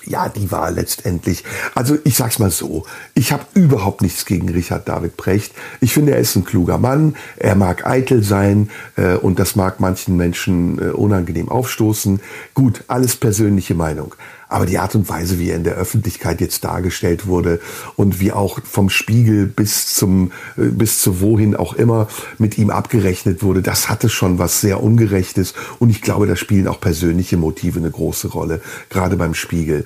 Ja, 0.06 0.28
die 0.28 0.52
war 0.52 0.70
letztendlich. 0.70 1.42
Also 1.74 1.98
ich 2.04 2.16
sag's 2.16 2.38
mal 2.38 2.50
so, 2.50 2.86
ich 3.14 3.32
habe 3.32 3.44
überhaupt 3.54 4.02
nichts 4.02 4.24
gegen 4.24 4.48
Richard 4.48 4.88
David 4.88 5.16
Precht. 5.16 5.52
Ich 5.80 5.92
finde, 5.92 6.12
er 6.12 6.18
ist 6.18 6.36
ein 6.36 6.44
kluger 6.44 6.78
Mann, 6.78 7.16
er 7.36 7.56
mag 7.56 7.84
eitel 7.84 8.22
sein 8.22 8.70
äh, 8.96 9.14
und 9.16 9.40
das 9.40 9.56
mag 9.56 9.80
manchen 9.80 10.16
Menschen 10.16 10.78
äh, 10.78 10.90
unangenehm 10.92 11.48
aufstoßen. 11.48 12.20
Gut, 12.54 12.84
alles 12.86 13.16
persönliche 13.16 13.74
Meinung. 13.74 14.14
Aber 14.48 14.66
die 14.66 14.78
Art 14.78 14.94
und 14.94 15.08
Weise, 15.08 15.38
wie 15.38 15.50
er 15.50 15.56
in 15.56 15.64
der 15.64 15.74
Öffentlichkeit 15.74 16.40
jetzt 16.40 16.64
dargestellt 16.64 17.26
wurde 17.26 17.60
und 17.96 18.20
wie 18.20 18.32
auch 18.32 18.60
vom 18.64 18.90
Spiegel 18.90 19.46
bis 19.46 19.94
zum, 19.94 20.32
äh, 20.56 20.66
bis 20.66 21.00
zu 21.00 21.20
wohin 21.20 21.56
auch 21.56 21.74
immer 21.74 22.08
mit 22.38 22.58
ihm 22.58 22.70
abgerechnet 22.70 23.42
wurde, 23.42 23.62
das 23.62 23.88
hatte 23.88 24.08
schon 24.08 24.38
was 24.38 24.60
sehr 24.60 24.82
Ungerechtes. 24.82 25.54
Und 25.78 25.90
ich 25.90 26.02
glaube, 26.02 26.26
da 26.26 26.36
spielen 26.36 26.68
auch 26.68 26.80
persönliche 26.80 27.36
Motive 27.36 27.78
eine 27.78 27.90
große 27.90 28.28
Rolle, 28.28 28.60
gerade 28.88 29.16
beim 29.16 29.34
Spiegel. 29.34 29.84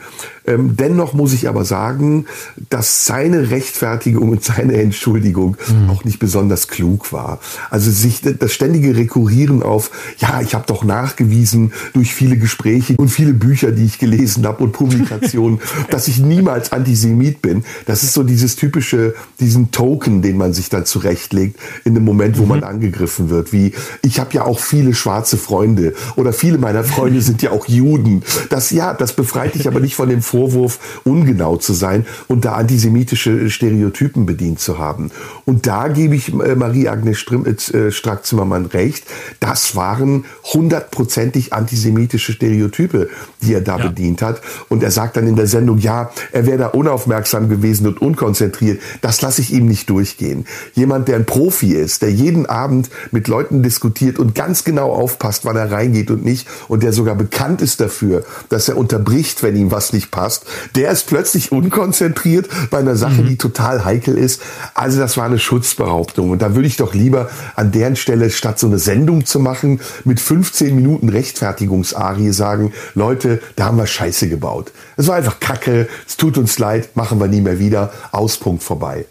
Ähm, 0.50 0.76
dennoch 0.76 1.12
muss 1.12 1.32
ich 1.32 1.48
aber 1.48 1.64
sagen, 1.64 2.26
dass 2.70 3.06
seine 3.06 3.50
Rechtfertigung 3.50 4.30
und 4.30 4.42
seine 4.42 4.74
Entschuldigung 4.74 5.56
mhm. 5.68 5.90
auch 5.90 6.04
nicht 6.04 6.18
besonders 6.18 6.66
klug 6.66 7.12
war. 7.12 7.38
Also 7.70 7.90
sich 7.90 8.20
das 8.22 8.52
ständige 8.52 8.96
Rekurrieren 8.96 9.62
auf, 9.62 9.90
ja, 10.18 10.40
ich 10.40 10.54
habe 10.54 10.64
doch 10.66 10.82
nachgewiesen 10.82 11.72
durch 11.92 12.12
viele 12.12 12.36
Gespräche 12.36 12.96
und 12.96 13.08
viele 13.08 13.32
Bücher, 13.32 13.70
die 13.70 13.84
ich 13.84 13.98
gelesen 13.98 14.44
habe 14.46 14.64
und 14.64 14.72
Publikationen, 14.72 15.60
dass 15.90 16.08
ich 16.08 16.18
niemals 16.18 16.72
Antisemit 16.72 17.42
bin. 17.42 17.64
Das 17.86 18.02
ist 18.02 18.12
so 18.12 18.24
dieses 18.24 18.56
typische, 18.56 19.14
diesen 19.38 19.70
Token, 19.70 20.20
den 20.20 20.36
man 20.36 20.52
sich 20.52 20.68
dann 20.68 20.84
zurechtlegt 20.84 21.60
in 21.84 21.94
dem 21.94 22.04
Moment, 22.04 22.38
wo 22.38 22.42
mhm. 22.42 22.48
man 22.48 22.64
angegriffen 22.64 23.30
wird. 23.30 23.52
Wie, 23.52 23.72
ich 24.02 24.18
habe 24.18 24.32
ja 24.32 24.44
auch 24.44 24.58
viele 24.58 24.94
schwarze 24.94 25.36
Freunde 25.36 25.94
oder 26.16 26.32
viele 26.32 26.58
meiner 26.58 26.82
Freunde 26.82 27.22
sind 27.22 27.40
ja 27.40 27.52
auch 27.52 27.68
Juden. 27.68 28.22
Das, 28.48 28.70
ja, 28.72 28.94
das 28.94 29.12
befreit 29.12 29.54
dich 29.54 29.68
aber 29.68 29.78
nicht 29.78 29.94
von 29.94 30.08
dem 30.08 30.22
Vorwurf, 30.40 30.78
ungenau 31.04 31.56
zu 31.56 31.74
sein 31.74 32.06
und 32.26 32.46
da 32.46 32.54
antisemitische 32.54 33.50
Stereotypen 33.50 34.24
bedient 34.24 34.58
zu 34.58 34.78
haben. 34.78 35.10
Und 35.44 35.66
da 35.66 35.88
gebe 35.88 36.14
ich 36.16 36.32
äh, 36.32 36.54
Marie-Agnes 36.54 37.26
äh, 37.28 37.90
Strack-Zimmermann 37.90 38.64
recht. 38.66 39.04
Das 39.38 39.76
waren 39.76 40.24
hundertprozentig 40.54 41.52
antisemitische 41.52 42.32
Stereotype, 42.32 43.10
die 43.42 43.52
er 43.52 43.60
da 43.60 43.76
ja. 43.76 43.88
bedient 43.88 44.22
hat. 44.22 44.40
Und 44.70 44.82
er 44.82 44.90
sagt 44.90 45.18
dann 45.18 45.26
in 45.26 45.36
der 45.36 45.46
Sendung, 45.46 45.76
ja, 45.76 46.10
er 46.32 46.46
wäre 46.46 46.56
da 46.56 46.66
unaufmerksam 46.68 47.50
gewesen 47.50 47.86
und 47.86 48.00
unkonzentriert. 48.00 48.80
Das 49.02 49.20
lasse 49.20 49.42
ich 49.42 49.52
ihm 49.52 49.66
nicht 49.66 49.90
durchgehen. 49.90 50.46
Jemand, 50.72 51.08
der 51.08 51.16
ein 51.16 51.26
Profi 51.26 51.74
ist, 51.74 52.00
der 52.00 52.12
jeden 52.12 52.46
Abend 52.46 52.88
mit 53.10 53.28
Leuten 53.28 53.62
diskutiert 53.62 54.18
und 54.18 54.34
ganz 54.34 54.64
genau 54.64 54.90
aufpasst, 54.92 55.44
wann 55.44 55.56
er 55.56 55.70
reingeht 55.70 56.10
und 56.10 56.24
nicht 56.24 56.48
und 56.68 56.82
der 56.82 56.94
sogar 56.94 57.14
bekannt 57.14 57.60
ist 57.60 57.80
dafür, 57.80 58.24
dass 58.48 58.68
er 58.68 58.78
unterbricht, 58.78 59.42
wenn 59.42 59.54
ihm 59.54 59.70
was 59.70 59.92
nicht 59.92 60.10
passt 60.10 60.29
passt, 60.30 60.46
der 60.76 60.90
ist 60.90 61.06
plötzlich 61.06 61.50
unkonzentriert 61.50 62.48
bei 62.70 62.78
einer 62.78 62.96
Sache, 62.96 63.22
mhm. 63.22 63.28
die 63.28 63.36
total 63.36 63.84
heikel 63.84 64.16
ist. 64.16 64.42
Also 64.74 65.00
das 65.00 65.16
war 65.16 65.24
eine 65.24 65.38
Schutzbehauptung. 65.38 66.30
Und 66.30 66.42
da 66.42 66.54
würde 66.54 66.68
ich 66.68 66.76
doch 66.76 66.94
lieber 66.94 67.28
an 67.56 67.72
deren 67.72 67.96
Stelle, 67.96 68.30
statt 68.30 68.58
so 68.58 68.66
eine 68.66 68.78
Sendung 68.78 69.26
zu 69.26 69.40
machen, 69.40 69.80
mit 70.04 70.20
15 70.20 70.74
Minuten 70.74 71.08
Rechtfertigungsarie 71.08 72.30
sagen, 72.30 72.72
Leute, 72.94 73.40
da 73.56 73.66
haben 73.66 73.78
wir 73.78 73.86
Scheiße 73.86 74.28
gebaut. 74.28 74.72
Es 74.96 75.08
war 75.08 75.16
einfach 75.16 75.40
Kacke, 75.40 75.88
es 76.06 76.16
tut 76.16 76.38
uns 76.38 76.58
leid, 76.58 76.96
machen 76.96 77.18
wir 77.18 77.26
nie 77.26 77.40
mehr 77.40 77.58
wieder, 77.58 77.92
Auspunkt 78.12 78.62
vorbei. 78.62 79.06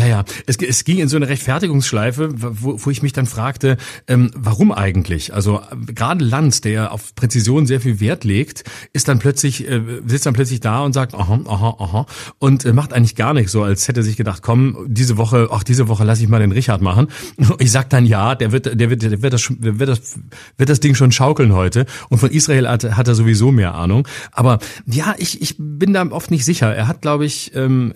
Ja, 0.00 0.06
ja. 0.06 0.24
Es, 0.46 0.56
es 0.56 0.84
ging 0.84 0.98
in 0.98 1.08
so 1.08 1.16
eine 1.16 1.28
Rechtfertigungsschleife, 1.28 2.30
wo, 2.34 2.76
wo 2.82 2.90
ich 2.90 3.02
mich 3.02 3.12
dann 3.12 3.26
fragte, 3.26 3.76
ähm, 4.08 4.30
warum 4.34 4.72
eigentlich? 4.72 5.34
Also 5.34 5.60
gerade 5.86 6.24
Lanz, 6.24 6.62
der 6.62 6.92
auf 6.92 7.14
Präzision 7.14 7.66
sehr 7.66 7.82
viel 7.82 8.00
Wert 8.00 8.24
legt, 8.24 8.64
ist 8.94 9.08
dann 9.08 9.18
plötzlich, 9.18 9.68
äh, 9.68 9.82
sitzt 10.06 10.24
dann 10.24 10.32
plötzlich 10.32 10.60
da 10.60 10.80
und 10.80 10.94
sagt, 10.94 11.14
aha, 11.14 11.40
aha, 11.46 11.76
aha, 11.78 12.06
und 12.38 12.64
äh, 12.64 12.72
macht 12.72 12.94
eigentlich 12.94 13.14
gar 13.14 13.34
nichts, 13.34 13.52
so 13.52 13.62
als 13.62 13.88
hätte 13.88 14.00
er 14.00 14.04
sich 14.04 14.16
gedacht, 14.16 14.42
komm, 14.42 14.86
diese 14.86 15.18
Woche, 15.18 15.48
ach, 15.50 15.64
diese 15.64 15.86
Woche 15.88 16.04
lasse 16.04 16.22
ich 16.22 16.28
mal 16.28 16.40
den 16.40 16.52
Richard 16.52 16.80
machen. 16.80 17.08
Ich 17.58 17.72
sag 17.72 17.90
dann 17.90 18.06
ja, 18.06 18.36
der 18.36 18.52
wird, 18.52 18.80
der 18.80 18.90
wird, 18.90 19.02
der 19.02 19.22
wird 19.22 19.32
das, 19.34 19.50
wird 19.58 19.88
das, 19.88 20.18
wird 20.56 20.70
das 20.70 20.80
Ding 20.80 20.94
schon 20.94 21.12
schaukeln 21.12 21.52
heute. 21.52 21.84
Und 22.08 22.18
von 22.18 22.30
Israel 22.30 22.68
hat, 22.68 22.84
hat 22.84 23.06
er 23.06 23.14
sowieso 23.14 23.50
mehr 23.50 23.74
Ahnung. 23.74 24.06
Aber 24.32 24.60
ja, 24.86 25.14
ich, 25.18 25.42
ich 25.42 25.56
bin 25.58 25.92
da 25.92 26.06
oft 26.10 26.30
nicht 26.30 26.44
sicher. 26.44 26.74
Er 26.74 26.88
hat, 26.88 27.02
glaube 27.02 27.26
ich, 27.26 27.54
ähm, 27.54 27.92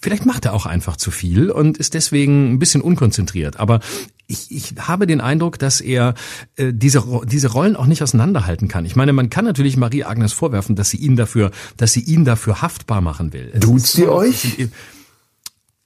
vielleicht 0.00 0.24
macht 0.24 0.46
er 0.46 0.54
auch 0.54 0.66
einfach 0.66 0.96
zu 0.96 1.10
viel 1.10 1.41
viel 1.42 1.50
und 1.50 1.78
ist 1.78 1.94
deswegen 1.94 2.52
ein 2.52 2.58
bisschen 2.58 2.80
unkonzentriert. 2.80 3.58
Aber 3.58 3.80
ich, 4.26 4.50
ich 4.50 4.74
habe 4.78 5.06
den 5.06 5.20
Eindruck, 5.20 5.58
dass 5.58 5.80
er 5.80 6.14
äh, 6.56 6.72
diese, 6.72 7.04
diese 7.24 7.48
Rollen 7.48 7.76
auch 7.76 7.86
nicht 7.86 8.02
auseinanderhalten 8.02 8.68
kann. 8.68 8.84
Ich 8.84 8.96
meine, 8.96 9.12
man 9.12 9.30
kann 9.30 9.44
natürlich 9.44 9.76
Marie 9.76 10.04
Agnes 10.04 10.32
vorwerfen, 10.32 10.76
dass 10.76 10.90
sie 10.90 10.98
ihn 10.98 11.16
dafür, 11.16 11.50
dass 11.76 11.92
sie 11.92 12.00
ihn 12.00 12.24
dafür 12.24 12.62
haftbar 12.62 13.00
machen 13.00 13.32
will. 13.32 13.52
Duzt 13.58 13.98
ihr 13.98 14.12
euch? 14.12 14.68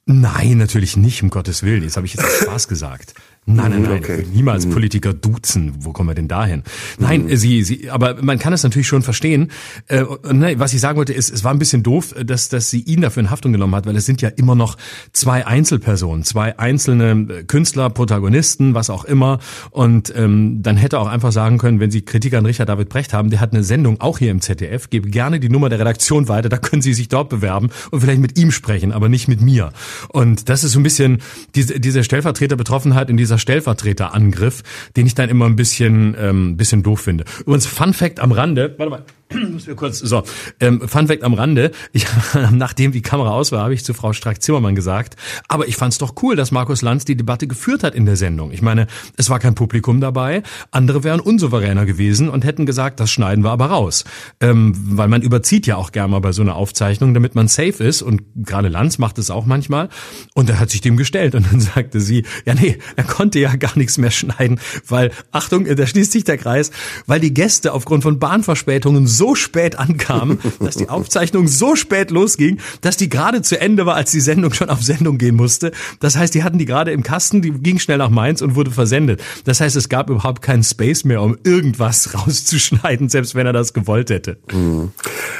Nein, 0.05 0.57
natürlich 0.57 0.95
nicht, 0.95 1.21
um 1.23 1.29
Gottes 1.29 1.63
Willen. 1.63 1.83
Das 1.83 1.97
habe 1.97 2.05
ich 2.05 2.13
jetzt 2.13 2.23
als 2.23 2.37
Spaß 2.37 2.67
gesagt. 2.69 3.13
Nein, 3.49 3.71
nein, 3.71 3.81
nein. 3.83 3.99
Okay. 3.99 4.25
Niemals 4.33 4.65
mhm. 4.65 4.71
Politiker 4.71 5.13
duzen. 5.13 5.73
Wo 5.79 5.93
kommen 5.93 6.09
wir 6.09 6.15
denn 6.15 6.27
dahin? 6.27 6.63
Nein, 6.99 7.23
mhm. 7.23 7.37
sie, 7.37 7.63
sie, 7.63 7.89
aber 7.89 8.21
man 8.21 8.39
kann 8.39 8.51
es 8.51 8.61
natürlich 8.63 8.89
schon 8.89 9.03
verstehen. 9.03 9.51
Äh, 9.87 10.03
ne, 10.33 10.59
was 10.59 10.73
ich 10.73 10.81
sagen 10.81 10.97
wollte, 10.97 11.13
ist, 11.13 11.29
es 11.29 11.45
war 11.45 11.53
ein 11.53 11.59
bisschen 11.59 11.81
doof, 11.81 12.13
dass, 12.21 12.49
dass 12.49 12.69
sie 12.69 12.81
ihn 12.81 12.99
dafür 12.99 13.23
in 13.23 13.29
Haftung 13.31 13.53
genommen 13.53 13.73
hat, 13.73 13.85
weil 13.85 13.95
es 13.95 14.05
sind 14.05 14.21
ja 14.21 14.27
immer 14.27 14.55
noch 14.55 14.75
zwei 15.13 15.47
Einzelpersonen, 15.47 16.25
zwei 16.25 16.59
einzelne 16.59 17.45
Künstler, 17.47 17.89
Protagonisten, 17.89 18.73
was 18.73 18.89
auch 18.89 19.05
immer. 19.05 19.39
Und 19.71 20.13
ähm, 20.13 20.61
dann 20.61 20.75
hätte 20.75 20.99
auch 20.99 21.07
einfach 21.07 21.31
sagen 21.31 21.57
können, 21.57 21.79
wenn 21.79 21.89
Sie 21.89 22.01
Kritik 22.01 22.33
an 22.33 22.45
Richard 22.45 22.67
David 22.67 22.89
Brecht 22.89 23.13
haben, 23.13 23.29
der 23.29 23.39
hat 23.39 23.53
eine 23.53 23.63
Sendung 23.63 24.01
auch 24.01 24.17
hier 24.17 24.31
im 24.31 24.41
ZDF, 24.41 24.89
gebe 24.89 25.09
gerne 25.09 25.39
die 25.39 25.47
Nummer 25.47 25.69
der 25.69 25.79
Redaktion 25.79 26.27
weiter, 26.27 26.49
da 26.49 26.57
können 26.57 26.81
Sie 26.81 26.93
sich 26.93 27.07
dort 27.07 27.29
bewerben 27.29 27.69
und 27.91 28.01
vielleicht 28.01 28.19
mit 28.19 28.37
ihm 28.37 28.51
sprechen, 28.51 28.91
aber 28.91 29.07
nicht 29.07 29.29
mit 29.29 29.39
mir. 29.39 29.71
Und 30.09 30.49
das 30.49 30.65
ist 30.65 30.73
so 30.73 30.81
ein 30.81 30.83
bisschen 30.83 31.19
diese, 31.55 31.79
diese 31.79 32.03
Stellvertreterbetroffenheit 32.03 33.09
in 33.09 33.15
dieser 33.15 33.36
dieser 33.37 33.39
Stellvertreterangriff, 33.39 34.63
den 34.95 35.05
ich 35.05 35.15
dann 35.15 35.29
immer 35.29 35.45
ein 35.45 35.55
bisschen, 35.55 36.15
ähm, 36.19 36.57
bisschen 36.57 36.83
doof 36.83 37.01
finde. 37.01 37.25
Übrigens, 37.41 37.65
Fun 37.67 37.93
Fact 37.93 38.19
am 38.19 38.31
Rande, 38.31 38.75
warte 38.77 38.89
mal, 38.89 39.03
muss 39.51 39.67
mir 39.67 39.75
kurz, 39.75 39.99
so, 39.99 40.23
ähm, 40.59 40.87
Fun 40.87 41.07
Fact 41.07 41.23
am 41.23 41.33
Rande, 41.33 41.71
ich, 41.91 42.05
nachdem 42.51 42.91
die 42.91 43.01
Kamera 43.01 43.31
aus 43.31 43.51
war, 43.51 43.63
habe 43.63 43.73
ich 43.73 43.83
zu 43.83 43.93
Frau 43.93 44.13
Strack-Zimmermann 44.13 44.75
gesagt, 44.75 45.15
aber 45.47 45.67
ich 45.67 45.75
fand 45.75 45.93
es 45.93 45.99
doch 45.99 46.13
cool, 46.21 46.35
dass 46.35 46.51
Markus 46.51 46.81
Lanz 46.81 47.05
die 47.05 47.17
Debatte 47.17 47.47
geführt 47.47 47.83
hat 47.83 47.95
in 47.95 48.05
der 48.05 48.15
Sendung. 48.15 48.51
Ich 48.51 48.61
meine, 48.61 48.87
es 49.17 49.29
war 49.29 49.39
kein 49.39 49.55
Publikum 49.55 49.99
dabei, 49.99 50.43
andere 50.71 51.03
wären 51.03 51.19
unsouveräner 51.19 51.85
gewesen 51.85 52.29
und 52.29 52.45
hätten 52.45 52.65
gesagt, 52.65 52.99
das 52.99 53.11
schneiden 53.11 53.43
wir 53.43 53.51
aber 53.51 53.65
raus. 53.65 54.05
Ähm, 54.39 54.73
weil 54.75 55.07
man 55.07 55.21
überzieht 55.21 55.67
ja 55.67 55.75
auch 55.75 55.91
gerne 55.91 56.11
mal 56.11 56.19
bei 56.19 56.31
so 56.31 56.41
einer 56.41 56.55
Aufzeichnung, 56.55 57.13
damit 57.13 57.35
man 57.35 57.47
safe 57.47 57.83
ist 57.83 58.01
und 58.01 58.21
gerade 58.35 58.69
Lanz 58.69 58.97
macht 58.97 59.17
es 59.17 59.29
auch 59.29 59.45
manchmal 59.45 59.89
und 60.35 60.49
er 60.49 60.59
hat 60.59 60.69
sich 60.69 60.81
dem 60.81 60.95
gestellt 60.95 61.35
und 61.35 61.51
dann 61.51 61.59
sagte 61.59 61.99
sie, 61.99 62.23
ja 62.45 62.53
nee, 62.53 62.77
er 62.95 63.03
konnte 63.03 63.39
ja 63.39 63.55
gar 63.55 63.77
nichts 63.77 63.97
mehr 63.97 64.11
schneiden, 64.11 64.59
weil, 64.87 65.11
Achtung, 65.31 65.65
da 65.65 65.85
schließt 65.85 66.11
sich 66.11 66.23
der 66.23 66.37
Kreis, 66.37 66.71
weil 67.05 67.19
die 67.19 67.33
Gäste 67.33 67.73
aufgrund 67.73 68.03
von 68.03 68.19
Bahnverspätungen 68.19 69.07
so 69.17 69.35
spät 69.35 69.77
ankamen, 69.77 70.39
dass 70.59 70.75
die 70.75 70.89
Aufzeichnung 70.89 71.47
so 71.47 71.75
spät 71.75 72.11
losging, 72.11 72.59
dass 72.81 72.97
die 72.97 73.09
gerade 73.09 73.41
zu 73.41 73.59
Ende 73.59 73.85
war, 73.85 73.95
als 73.95 74.11
die 74.11 74.21
Sendung 74.21 74.53
schon 74.53 74.69
auf 74.69 74.83
Sendung 74.83 75.17
gehen 75.17 75.35
musste. 75.35 75.71
Das 75.99 76.15
heißt, 76.15 76.33
die 76.33 76.43
hatten 76.43 76.57
die 76.57 76.65
gerade 76.65 76.91
im 76.91 77.03
Kasten, 77.03 77.41
die 77.41 77.51
ging 77.51 77.79
schnell 77.79 77.97
nach 77.97 78.09
Mainz 78.09 78.41
und 78.41 78.55
wurde 78.55 78.71
versendet. 78.71 79.21
Das 79.45 79.61
heißt, 79.61 79.75
es 79.75 79.89
gab 79.89 80.09
überhaupt 80.09 80.41
keinen 80.41 80.63
Space 80.63 81.03
mehr, 81.03 81.21
um 81.21 81.37
irgendwas 81.43 82.13
rauszuschneiden, 82.27 83.09
selbst 83.09 83.35
wenn 83.35 83.45
er 83.45 83.53
das 83.53 83.73
gewollt 83.73 84.09
hätte. 84.09 84.37
Mhm. 84.51 84.91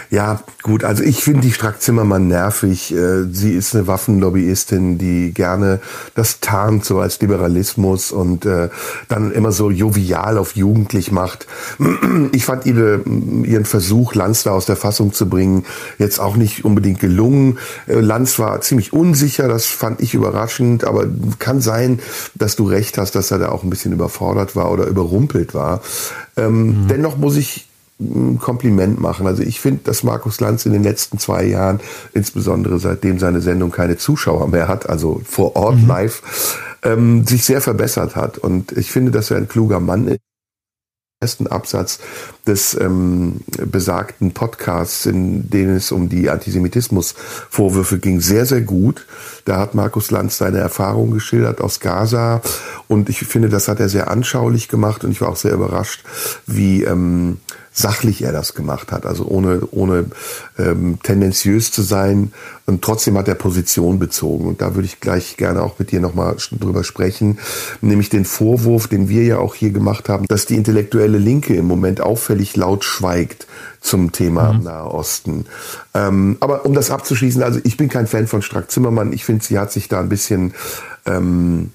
Ja, 0.10 0.42
gut, 0.64 0.84
also 0.84 1.04
ich 1.04 1.24
finde 1.24 1.42
die 1.42 1.52
Strack-Zimmermann 1.52 2.28
nervig. 2.28 2.94
Äh, 2.94 3.26
sie 3.32 3.54
ist 3.54 3.76
eine 3.76 3.88
Waffenlobbyistin, 3.88 4.98
die 4.98 5.34
gerne 5.34 5.80
das 6.16 6.40
tarnt 6.40 6.86
so 6.86 7.00
als 7.00 7.20
Liberalismus 7.22 8.12
und 8.12 8.46
äh, 8.46 8.70
dann 9.08 9.32
immer 9.32 9.52
so 9.52 9.70
jovial 9.70 10.38
auf 10.38 10.56
jugendlich 10.56 11.12
macht. 11.12 11.48
Ich 12.32 12.46
fand 12.46 12.66
ihre, 12.66 13.02
ihren 13.44 13.66
Versuch, 13.68 14.16
Lanz 14.16 14.44
da 14.44 14.52
aus 14.52 14.66
der 14.66 14.76
Fassung 14.76 15.14
zu 15.14 15.30
bringen, 15.30 15.66
jetzt 16.00 16.20
auch 16.20 16.36
nicht 16.36 16.66
unbedingt 16.66 17.00
gelungen. 17.00 17.60
Äh, 17.88 18.00
Lanz 18.00 18.40
war 18.40 18.60
ziemlich 18.62 18.94
unsicher, 18.94 19.48
das 19.48 19.66
fand 19.66 20.02
ich 20.02 20.14
überraschend, 20.14 20.84
aber 20.84 21.08
kann 21.40 21.62
sein, 21.62 22.00
dass 22.36 22.56
du 22.56 22.66
recht 22.66 22.98
hast, 22.98 23.16
dass 23.16 23.32
er 23.32 23.40
da 23.40 23.50
auch 23.50 23.64
ein 23.64 23.70
bisschen 23.70 23.94
überfordert 23.94 24.56
war 24.56 24.72
oder 24.72 24.88
überrumpelt 24.88 25.54
war. 25.54 25.82
Ähm, 26.36 26.84
mhm. 26.84 26.88
Dennoch 26.88 27.18
muss 27.18 27.36
ich 27.36 27.68
ein 28.00 28.40
Kompliment 28.40 29.00
machen. 29.00 29.26
Also 29.26 29.44
ich 29.44 29.60
finde, 29.60 29.82
dass 29.84 30.04
Markus 30.04 30.40
Lanz 30.40 30.66
in 30.66 30.74
den 30.74 30.84
letzten 30.84 31.18
zwei 31.18 31.46
Jahren, 31.46 31.80
insbesondere 32.14 32.80
seitdem 32.80 33.18
seine 33.18 33.42
Sendung 33.42 33.72
keine 33.72 33.98
Zuschauer 33.98 34.48
mehr 34.48 34.68
hat, 34.68 34.88
also 34.88 35.22
vor 35.26 35.56
Ort 35.56 35.78
mhm. 35.78 35.88
live, 35.88 36.22
ähm, 36.84 37.26
sich 37.26 37.44
sehr 37.44 37.62
verbessert 37.62 38.16
hat. 38.16 38.38
Und 38.38 38.72
ich 38.74 38.92
finde, 38.92 39.12
dass 39.12 39.32
er 39.32 39.38
ein 39.38 39.48
kluger 39.48 39.80
Mann 39.80 40.08
ist 40.08 40.27
ersten 41.20 41.48
Absatz 41.48 41.98
des 42.46 42.80
ähm, 42.80 43.42
besagten 43.58 44.34
Podcasts, 44.34 45.08
in 45.08 45.50
dem 45.50 45.76
es 45.76 45.92
um 45.92 46.10
die 46.10 46.30
Antisemitismusvorwürfe 46.30 47.98
ging, 47.98 48.22
sehr, 48.22 48.46
sehr 48.46 48.62
gut. 48.62 49.08
Da 49.44 49.58
hat 49.58 49.74
Markus 49.74 50.12
Lanz 50.12 50.38
seine 50.38 50.60
Erfahrungen 50.60 51.14
geschildert 51.14 51.60
aus 51.60 51.80
Gaza 51.80 52.42
und 52.88 53.10
ich 53.10 53.22
finde, 53.22 53.50
das 53.50 53.68
hat 53.68 53.80
er 53.80 53.90
sehr 53.90 54.12
anschaulich 54.12 54.68
gemacht 54.68 55.04
und 55.04 55.10
ich 55.10 55.22
war 55.22 55.30
auch 55.30 55.38
sehr 55.38 55.54
überrascht, 55.54 56.04
wie 56.46 56.84
ähm, 56.84 57.40
sachlich 57.78 58.24
er 58.24 58.32
das 58.32 58.56
gemacht 58.56 58.92
hat, 58.92 59.06
also 59.06 59.26
ohne, 59.26 59.62
ohne 59.70 60.06
ähm, 60.58 60.98
tendenziös 61.04 61.72
zu 61.72 61.84
sein 61.84 62.34
und 62.66 62.82
trotzdem 62.82 63.16
hat 63.18 63.28
er 63.28 63.36
Position 63.36 64.00
bezogen. 64.00 64.48
Und 64.48 64.62
da 64.62 64.74
würde 64.74 64.88
ich 64.88 65.00
gleich 65.00 65.38
gerne 65.38 65.62
auch 65.62 65.78
mit 65.78 65.92
dir 65.92 66.00
nochmal 66.00 66.36
drüber 66.60 66.84
sprechen, 66.84 67.38
nämlich 67.82 68.10
den 68.10 68.26
Vorwurf, 68.26 68.88
den 68.88 69.10
wir 69.10 69.24
ja 69.24 69.38
auch 69.38 69.54
hier 69.54 69.70
gemacht 69.70 70.10
haben, 70.10 70.26
dass 70.28 70.48
die 70.48 70.56
intellektuelle 70.56 71.20
Linke 71.20 71.56
im 71.56 71.66
Moment 71.66 72.02
auffällig 72.02 72.56
laut 72.56 72.84
schweigt 72.84 73.46
zum 73.80 74.12
Thema 74.12 74.54
mhm. 74.54 74.64
Nahosten. 74.64 75.46
Ähm, 75.94 76.38
aber 76.40 76.66
um 76.66 76.74
das 76.74 76.90
abzuschließen, 76.90 77.44
also 77.44 77.60
ich 77.64 77.78
bin 77.78 77.90
kein 77.90 78.08
Fan 78.08 78.26
von 78.26 78.42
Strack 78.42 78.72
Zimmermann. 78.72 79.14
Ich 79.14 79.24
finde, 79.24 79.46
sie 79.46 79.60
hat 79.60 79.72
sich 79.72 79.88
da 79.88 80.00
ein 80.00 80.10
bisschen 80.10 80.56
ähm, 81.06 81.72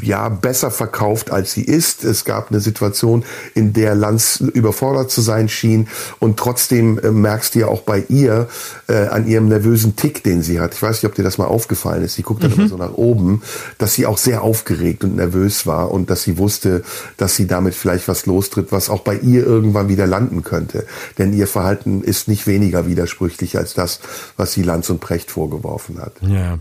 ja 0.00 0.28
besser 0.28 0.70
verkauft 0.70 1.30
als 1.30 1.52
sie 1.52 1.62
ist. 1.62 2.04
Es 2.04 2.24
gab 2.24 2.50
eine 2.50 2.60
Situation, 2.60 3.24
in 3.54 3.72
der 3.72 3.94
Lanz 3.94 4.40
überfordert 4.40 5.10
zu 5.10 5.20
sein 5.20 5.48
schien 5.48 5.88
und 6.18 6.36
trotzdem 6.36 6.98
äh, 6.98 7.10
merkst 7.10 7.54
du 7.54 7.60
ja 7.60 7.66
auch 7.68 7.82
bei 7.82 8.04
ihr 8.08 8.48
äh, 8.88 9.06
an 9.08 9.26
ihrem 9.26 9.48
nervösen 9.48 9.96
Tick, 9.96 10.22
den 10.22 10.42
sie 10.42 10.60
hat. 10.60 10.74
Ich 10.74 10.82
weiß 10.82 11.02
nicht, 11.02 11.10
ob 11.10 11.14
dir 11.14 11.24
das 11.24 11.38
mal 11.38 11.46
aufgefallen 11.46 12.04
ist. 12.04 12.14
Sie 12.14 12.22
guckt 12.22 12.44
dann 12.44 12.52
mhm. 12.52 12.60
immer 12.60 12.68
so 12.68 12.76
nach 12.76 12.94
oben, 12.94 13.42
dass 13.78 13.94
sie 13.94 14.06
auch 14.06 14.18
sehr 14.18 14.42
aufgeregt 14.42 15.04
und 15.04 15.16
nervös 15.16 15.66
war 15.66 15.90
und 15.90 16.10
dass 16.10 16.22
sie 16.22 16.38
wusste, 16.38 16.84
dass 17.16 17.34
sie 17.34 17.46
damit 17.46 17.74
vielleicht 17.74 18.08
was 18.08 18.26
lostritt, 18.26 18.70
was 18.70 18.88
auch 18.88 19.00
bei 19.00 19.16
ihr 19.16 19.44
irgendwann 19.44 19.88
wieder 19.88 20.06
landen 20.06 20.42
könnte. 20.42 20.86
Denn 21.18 21.32
ihr 21.32 21.46
Verhalten 21.46 22.02
ist 22.02 22.28
nicht 22.28 22.46
weniger 22.46 22.86
widersprüchlich 22.86 23.58
als 23.58 23.74
das, 23.74 24.00
was 24.36 24.52
sie 24.52 24.62
Lanz 24.62 24.90
und 24.90 25.00
Precht 25.00 25.30
vorgeworfen 25.30 26.00
hat. 26.00 26.14
Ja. 26.20 26.58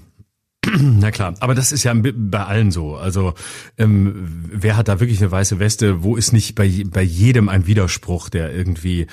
Na 0.80 1.12
klar, 1.12 1.36
aber 1.40 1.56
das 1.56 1.72
ist 1.72 1.84
ja 1.84 1.94
bei 1.96 2.44
allen 2.44 2.72
so. 2.72 2.96
Also 2.96 3.34
ähm, 3.78 4.28
wer 4.52 4.78
hat 4.78 4.88
da 4.88 5.00
wirklich 5.00 5.22
eine 5.22 5.32
weiße 5.32 5.60
Weste? 5.60 6.04
Wo 6.04 6.16
ist 6.16 6.34
nicht 6.34 6.56
bei, 6.56 6.84
bei 6.88 7.02
jedem 7.02 7.50
ein 7.50 7.68
Widerspruch, 7.68 8.30
der 8.30 8.54
irgendwie 8.54 9.08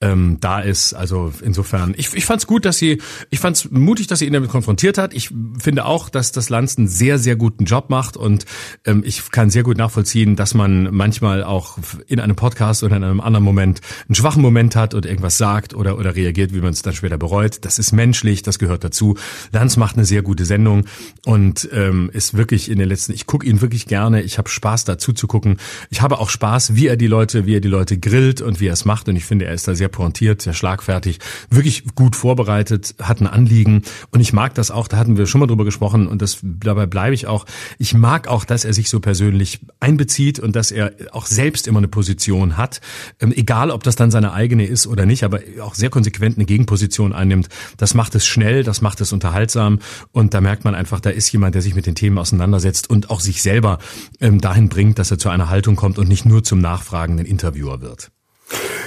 ähm, 0.00 0.38
da 0.40 0.60
ist? 0.60 0.94
Also 0.94 1.32
insofern, 1.42 1.94
ich, 1.96 2.14
ich 2.14 2.24
fand 2.24 2.40
es 2.40 2.46
gut, 2.46 2.64
dass 2.64 2.78
sie, 2.78 3.00
ich 3.30 3.40
fand 3.40 3.56
es 3.56 3.70
mutig, 3.70 4.06
dass 4.06 4.18
sie 4.18 4.26
ihn 4.26 4.32
damit 4.32 4.50
konfrontiert 4.50 4.98
hat. 4.98 5.14
Ich 5.14 5.30
finde 5.58 5.84
auch, 5.84 6.08
dass 6.08 6.32
das 6.32 6.50
Lanz 6.50 6.76
einen 6.76 6.88
sehr, 6.88 7.18
sehr 7.18 7.36
guten 7.36 7.64
Job 7.64 7.90
macht 7.90 8.16
und 8.16 8.44
ähm, 8.84 9.02
ich 9.04 9.30
kann 9.30 9.50
sehr 9.50 9.62
gut 9.62 9.78
nachvollziehen, 9.78 10.36
dass 10.36 10.54
man 10.54 10.94
manchmal 10.94 11.42
auch 11.42 11.78
in 12.06 12.20
einem 12.20 12.36
Podcast 12.36 12.82
oder 12.82 12.96
in 12.96 13.04
einem 13.04 13.20
anderen 13.20 13.44
Moment 13.44 13.80
einen 14.08 14.14
schwachen 14.14 14.42
Moment 14.42 14.76
hat 14.76 14.94
und 14.94 15.06
irgendwas 15.06 15.38
sagt 15.38 15.74
oder, 15.74 15.98
oder 15.98 16.14
reagiert, 16.16 16.52
wie 16.52 16.60
man 16.60 16.70
es 16.70 16.82
dann 16.82 16.94
später 16.94 17.18
bereut. 17.18 17.64
Das 17.64 17.78
ist 17.78 17.92
menschlich, 17.92 18.42
das 18.42 18.58
gehört 18.58 18.84
dazu. 18.84 19.16
Lanz 19.52 19.76
macht 19.76 19.96
eine 19.96 20.04
sehr 20.04 20.22
gute 20.22 20.44
Sendung 20.44 20.84
und 21.24 21.68
ähm, 21.72 22.10
ist 22.12 22.36
wirklich 22.36 22.70
in 22.70 22.78
den 22.78 22.88
letzten, 22.88 23.12
ich 23.12 23.26
gucke 23.26 23.46
ihn 23.46 23.60
wirklich 23.60 23.86
gerne, 23.86 24.22
ich 24.22 24.38
habe 24.38 24.48
Spaß 24.48 24.84
dazu 24.84 25.12
zu 25.12 25.26
gucken. 25.26 25.58
Ich 25.90 26.00
habe 26.02 26.18
auch 26.18 26.30
Spaß, 26.30 26.74
wie 26.74 26.86
er 26.86 26.96
die 26.96 27.06
Leute, 27.06 27.46
wie 27.46 27.54
er 27.54 27.60
die 27.60 27.68
Leute 27.68 27.98
grillt 27.98 28.40
und 28.40 28.60
wie 28.60 28.66
er 28.66 28.72
es 28.72 28.84
macht 28.84 29.08
und 29.08 29.16
ich 29.16 29.24
finde, 29.24 29.44
er 29.44 29.54
ist 29.54 29.68
da 29.68 29.74
sehr 29.74 29.88
pointiert, 29.88 30.42
sehr 30.42 30.54
schlagfertig, 30.54 31.18
wirklich 31.50 31.84
gut 31.94 32.16
vorbereitet, 32.16 32.94
hat 33.00 33.20
ein 33.20 33.26
Anliegen 33.26 33.82
und 34.10 34.20
ich 34.20 34.32
mag 34.32 34.54
das 34.54 34.70
auch, 34.70 34.88
da 34.88 34.96
hatten 34.96 35.16
wir 35.16 35.26
schon 35.26 35.40
mal 35.40 35.46
drüber 35.46 35.64
gesprochen 35.64 36.06
und 36.06 36.22
das 36.22 36.38
dabei 36.42 36.86
bleibe 36.86 37.14
ich 37.14 37.26
auch. 37.26 37.44
Ich 37.78 37.94
mag 37.94 38.28
auch, 38.28 38.44
dass 38.44 38.64
er 38.64 38.72
sich 38.72 38.88
so 38.88 39.00
persönlich 39.00 39.60
einbezieht 39.80 40.38
und 40.38 40.56
dass 40.56 40.70
er 40.70 40.92
auch 41.12 41.26
selbst 41.26 41.68
immer 41.68 41.78
eine 41.78 41.88
Position 41.88 42.56
hat, 42.56 42.80
ähm, 43.20 43.32
egal 43.34 43.70
ob 43.70 43.82
das 43.82 43.96
dann 43.96 44.10
seine 44.10 44.32
eigene 44.32 44.66
ist 44.66 44.86
oder 44.86 45.06
nicht, 45.06 45.24
aber 45.24 45.40
auch 45.60 45.74
sehr 45.74 45.90
konsequent 45.90 46.36
eine 46.36 46.46
Gegenposition 46.46 47.12
einnimmt. 47.12 47.48
Das 47.76 47.94
macht 47.94 48.14
es 48.14 48.26
schnell, 48.26 48.64
das 48.64 48.80
macht 48.80 49.00
es 49.00 49.12
unterhaltsam 49.12 49.78
und 50.12 50.34
da 50.34 50.40
merkt 50.40 50.64
man 50.64 50.74
einfach, 50.74 50.87
einfach, 50.88 51.00
da 51.00 51.10
ist 51.10 51.30
jemand, 51.32 51.54
der 51.54 51.60
sich 51.60 51.74
mit 51.74 51.84
den 51.84 51.94
Themen 51.94 52.16
auseinandersetzt 52.16 52.88
und 52.88 53.10
auch 53.10 53.20
sich 53.20 53.42
selber 53.42 53.78
ähm, 54.20 54.40
dahin 54.40 54.70
bringt, 54.70 54.98
dass 54.98 55.10
er 55.10 55.18
zu 55.18 55.28
einer 55.28 55.50
Haltung 55.50 55.76
kommt 55.76 55.98
und 55.98 56.08
nicht 56.08 56.24
nur 56.24 56.42
zum 56.42 56.60
nachfragenden 56.60 57.26
Interviewer 57.26 57.82
wird. 57.82 58.10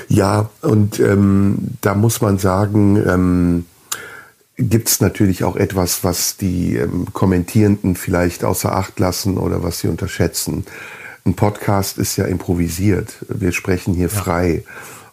Ja, 0.07 0.49
und 0.61 0.99
ähm, 0.99 1.59
da 1.81 1.93
muss 1.93 2.19
man 2.19 2.39
sagen, 2.39 2.95
ähm, 3.07 3.65
gibt 4.57 4.89
es 4.89 4.99
natürlich 4.99 5.43
auch 5.43 5.55
etwas, 5.55 6.03
was 6.03 6.37
die 6.37 6.75
ähm, 6.75 7.05
Kommentierenden 7.13 7.95
vielleicht 7.95 8.43
außer 8.43 8.75
Acht 8.75 8.99
lassen 8.99 9.37
oder 9.37 9.61
was 9.61 9.81
sie 9.81 9.87
unterschätzen. 9.87 10.65
Ein 11.23 11.35
Podcast 11.35 11.99
ist 11.99 12.17
ja 12.17 12.25
improvisiert. 12.25 13.23
Wir 13.29 13.51
sprechen 13.51 13.93
hier 13.93 14.07
ja. 14.07 14.19
frei. 14.21 14.63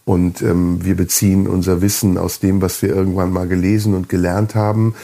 Und 0.07 0.40
ähm, 0.40 0.83
wir 0.83 0.96
beziehen 0.96 1.46
unser 1.46 1.83
Wissen 1.83 2.16
aus 2.16 2.40
dem, 2.40 2.62
was 2.62 2.81
wir 2.81 2.88
irgendwann 2.88 3.31
mal 3.31 3.46
gelesen 3.46 3.92
und 3.92 4.09
gelernt 4.09 4.55
haben. 4.55 4.94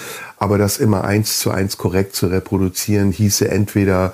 Aber 0.44 0.58
das 0.58 0.76
immer 0.76 1.04
eins 1.04 1.38
zu 1.38 1.50
eins 1.50 1.78
korrekt 1.78 2.14
zu 2.14 2.26
reproduzieren, 2.26 3.12
hieße 3.12 3.50
entweder 3.50 4.12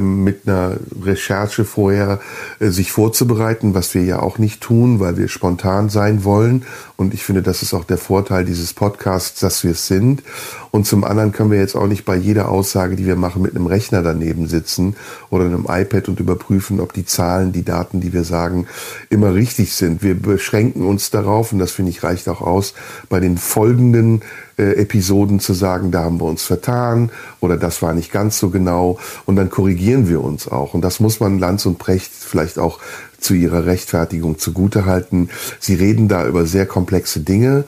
mit 0.00 0.46
einer 0.46 0.76
Recherche 1.02 1.64
vorher 1.64 2.20
äh, 2.60 2.68
sich 2.68 2.92
vorzubereiten, 2.92 3.74
was 3.74 3.94
wir 3.94 4.04
ja 4.04 4.20
auch 4.20 4.38
nicht 4.38 4.60
tun, 4.60 5.00
weil 5.00 5.16
wir 5.16 5.28
spontan 5.28 5.88
sein 5.88 6.24
wollen. 6.24 6.64
Und 6.96 7.14
ich 7.14 7.24
finde, 7.24 7.42
das 7.42 7.62
ist 7.62 7.74
auch 7.74 7.84
der 7.84 7.96
Vorteil 7.96 8.44
dieses 8.44 8.74
Podcasts, 8.74 9.40
dass 9.40 9.64
wir 9.64 9.70
es 9.70 9.86
sind. 9.86 10.22
Und 10.70 10.86
zum 10.86 11.04
anderen 11.04 11.32
können 11.32 11.50
wir 11.50 11.58
jetzt 11.58 11.76
auch 11.76 11.86
nicht 11.86 12.04
bei 12.04 12.16
jeder 12.16 12.48
Aussage, 12.48 12.96
die 12.96 13.06
wir 13.06 13.16
machen, 13.16 13.40
mit 13.40 13.54
einem 13.54 13.66
Rechner 13.66 14.02
daneben 14.02 14.48
sitzen 14.48 14.96
oder 15.30 15.44
einem 15.44 15.66
iPad 15.68 16.08
und 16.08 16.20
überprüfen, 16.20 16.80
ob 16.80 16.92
die 16.92 17.06
Zahlen, 17.06 17.52
die 17.52 17.64
Daten, 17.64 18.00
die 18.00 18.12
wir 18.12 18.24
sagen, 18.24 18.66
immer 19.10 19.34
richtig 19.34 19.74
sind. 19.74 20.02
Wir 20.02 20.20
beschränken 20.20 20.84
uns 20.84 21.10
darauf, 21.10 21.52
und 21.52 21.60
das 21.60 21.72
finde 21.72 21.90
ich 21.90 22.02
reicht 22.02 22.28
auch 22.28 22.42
aus, 22.42 22.74
bei 23.08 23.20
den 23.20 23.38
folgenden 23.38 24.22
äh, 24.58 24.72
Episoden 24.72 25.40
zu 25.40 25.54
sagen, 25.54 25.92
da 25.92 26.02
haben 26.02 26.20
wir 26.20 26.26
uns 26.26 26.42
vertan 26.42 27.10
oder 27.40 27.56
das 27.56 27.80
war 27.80 27.94
nicht 27.94 28.10
ganz 28.10 28.38
so 28.38 28.50
genau 28.50 28.98
und 29.24 29.36
dann 29.36 29.50
korrigieren 29.50 29.77
wir 30.08 30.22
uns 30.22 30.48
auch. 30.48 30.74
Und 30.74 30.82
das 30.82 31.00
muss 31.00 31.20
man 31.20 31.38
Lanz 31.38 31.66
und 31.66 31.78
Precht 31.78 32.10
vielleicht 32.12 32.58
auch 32.58 32.78
zu 33.18 33.34
ihrer 33.34 33.66
Rechtfertigung 33.66 34.38
zugutehalten. 34.38 35.30
Sie 35.58 35.74
reden 35.74 36.08
da 36.08 36.26
über 36.26 36.46
sehr 36.46 36.66
komplexe 36.66 37.20
Dinge 37.20 37.64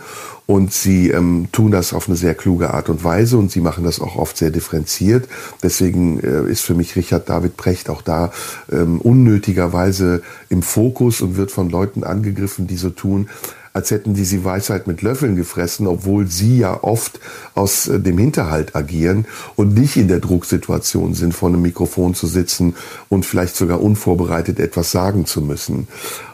und 0.47 0.73
sie 0.73 1.11
ähm, 1.11 1.49
tun 1.53 1.71
das 1.71 1.93
auf 1.93 2.09
eine 2.09 2.17
sehr 2.17 2.35
kluge 2.35 2.75
Art 2.75 2.89
und 2.89 3.05
Weise 3.05 3.39
und 3.39 3.53
sie 3.53 3.61
machen 3.61 3.85
das 3.85 4.01
auch 4.01 4.17
oft 4.17 4.37
sehr 4.37 4.51
differenziert. 4.51 5.29
Deswegen 5.63 6.21
äh, 6.21 6.51
ist 6.51 6.63
für 6.63 6.75
mich 6.75 6.97
Richard 6.97 7.29
David 7.29 7.57
Precht 7.57 7.89
auch 7.89 8.03
da 8.03 8.33
ähm, 8.71 9.01
unnötigerweise 9.01 10.23
im 10.49 10.63
Fokus 10.63 11.21
und 11.21 11.37
wird 11.37 11.53
von 11.53 11.71
Leuten 11.71 12.03
angegriffen, 12.03 12.67
die 12.67 12.77
so 12.77 12.91
tun, 12.91 13.29
als 13.73 13.91
hätten 13.91 14.15
die 14.15 14.25
sie 14.25 14.45
Weisheit 14.45 14.87
mit 14.87 15.03
Löffeln 15.03 15.37
gefressen, 15.37 15.87
obwohl 15.87 16.27
sie 16.27 16.59
ja 16.59 16.83
oft 16.83 17.21
aus 17.55 17.89
äh, 17.89 18.01
dem 18.01 18.19
Hinterhalt 18.19 18.75
agieren 18.75 19.27
und 19.57 19.75
nicht 19.75 19.97
in 19.97 20.09
der 20.09 20.21
Drucksituation 20.21 21.15
sind, 21.15 21.35
vor 21.35 21.49
einem 21.49 21.63
Mikrofon 21.63 22.15
zu 22.15 22.27
sitzen 22.27 22.75
und 23.09 23.27
vielleicht 23.27 23.57
sogar 23.57 23.81
unvorbereitet 23.81 24.59
etwas 24.59 24.91
sagen 24.91 25.27
zu 25.27 25.41
müssen. 25.41 25.89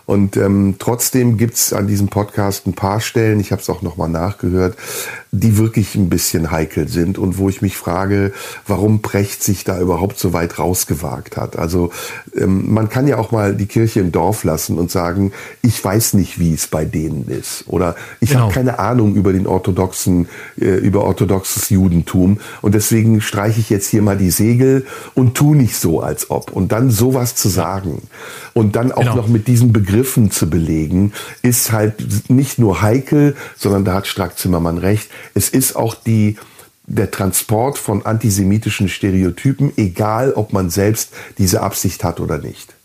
Und 0.07 0.37
ähm, 0.37 0.77
trotzdem 0.79 1.37
gibt's 1.37 1.73
an 1.73 1.89
diesem 1.89 2.07
Podcast 2.07 2.67
ein 2.67 2.75
paar 2.75 3.01
Stellen, 3.01 3.41
ich 3.41 3.51
habe 3.51 3.61
es 3.61 3.69
auch 3.69 3.83
nochmal 3.83 4.09
nachgehört, 4.09 4.77
die 5.33 5.59
wirklich 5.59 5.97
ein 5.97 6.09
bisschen 6.09 6.53
heikel 6.53 6.87
sind 6.89 7.19
und 7.19 7.39
wo 7.39 7.49
ich 7.49 7.61
mich 7.61 7.77
frage, 7.77 8.33
warum 8.67 9.03
Precht 9.03 9.43
sich 9.43 9.65
da 9.65 9.81
überhaupt 9.81 10.19
so 10.19 10.33
weit 10.33 10.61
rausgewagt 10.61 11.37
hat. 11.37 11.59
Also 11.59 11.91
ähm, 12.37 12.73
man 12.73 12.89
kann 12.89 13.09
ja 13.09 13.19
auch 13.19 13.33
mal 13.33 13.55
die 13.55 13.67
Kirche 13.67 13.99
im 13.99 14.13
Dorf 14.13 14.45
lassen 14.45 14.79
und 14.79 14.93
sagen, 14.93 15.33
ich 15.61 15.85
weiß 15.85 16.15
nicht, 16.15 16.39
wie 16.39 16.55
es 16.55 16.69
bei 16.69 16.85
denen 16.85 17.27
ist. 17.27 17.65
Oder 17.67 17.97
ich 18.21 18.31
genau. 18.31 18.43
habe 18.43 18.55
keine 18.55 18.79
Ahnung 18.79 19.17
über 19.17 19.33
den 19.33 19.49
orthodoxen, 19.49 20.29
äh, 20.61 20.77
über 20.77 21.03
orthodoxes 21.03 21.69
Judentum 21.69 22.39
und 22.63 22.77
deswegen 22.77 23.21
streiche 23.21 23.59
ich 23.59 23.71
jetzt 23.71 23.89
hier 23.89 24.03
mal 24.03 24.17
die 24.17 24.31
Segel 24.31 24.87
und 25.15 25.35
tu 25.35 25.55
nicht 25.55 25.77
so, 25.77 26.01
als 26.01 26.31
ob. 26.31 26.53
Und 26.53 26.71
dann 26.71 26.91
sowas 26.91 27.35
zu 27.35 27.49
sagen 27.49 28.03
und 28.55 28.77
dann 28.77 28.93
auch 28.93 29.01
genau. 29.01 29.17
noch 29.17 29.29
mit 29.29 29.49
diesen 29.49 29.73
Begriffen 29.73 29.96
zu 30.31 30.49
belegen, 30.49 31.13
ist 31.43 31.73
halt 31.73 32.31
nicht 32.31 32.59
nur 32.59 32.83
heikel, 32.83 33.37
sondern 33.57 33.85
da 33.85 33.95
hat 33.95 34.07
Strack 34.07 34.39
Zimmermann 34.39 34.79
recht 34.79 35.11
es 35.35 35.49
ist 35.49 35.77
auch 35.77 35.95
die, 35.95 36.37
der 36.87 37.11
Transport 37.11 37.79
von 37.79 38.07
antisemitischen 38.07 38.89
Stereotypen, 38.89 39.73
egal 39.77 40.33
ob 40.33 40.53
man 40.53 40.71
selbst 40.71 41.13
diese 41.39 41.63
Absicht 41.63 42.05
hat 42.05 42.21
oder 42.21 42.39
nicht. 42.39 42.76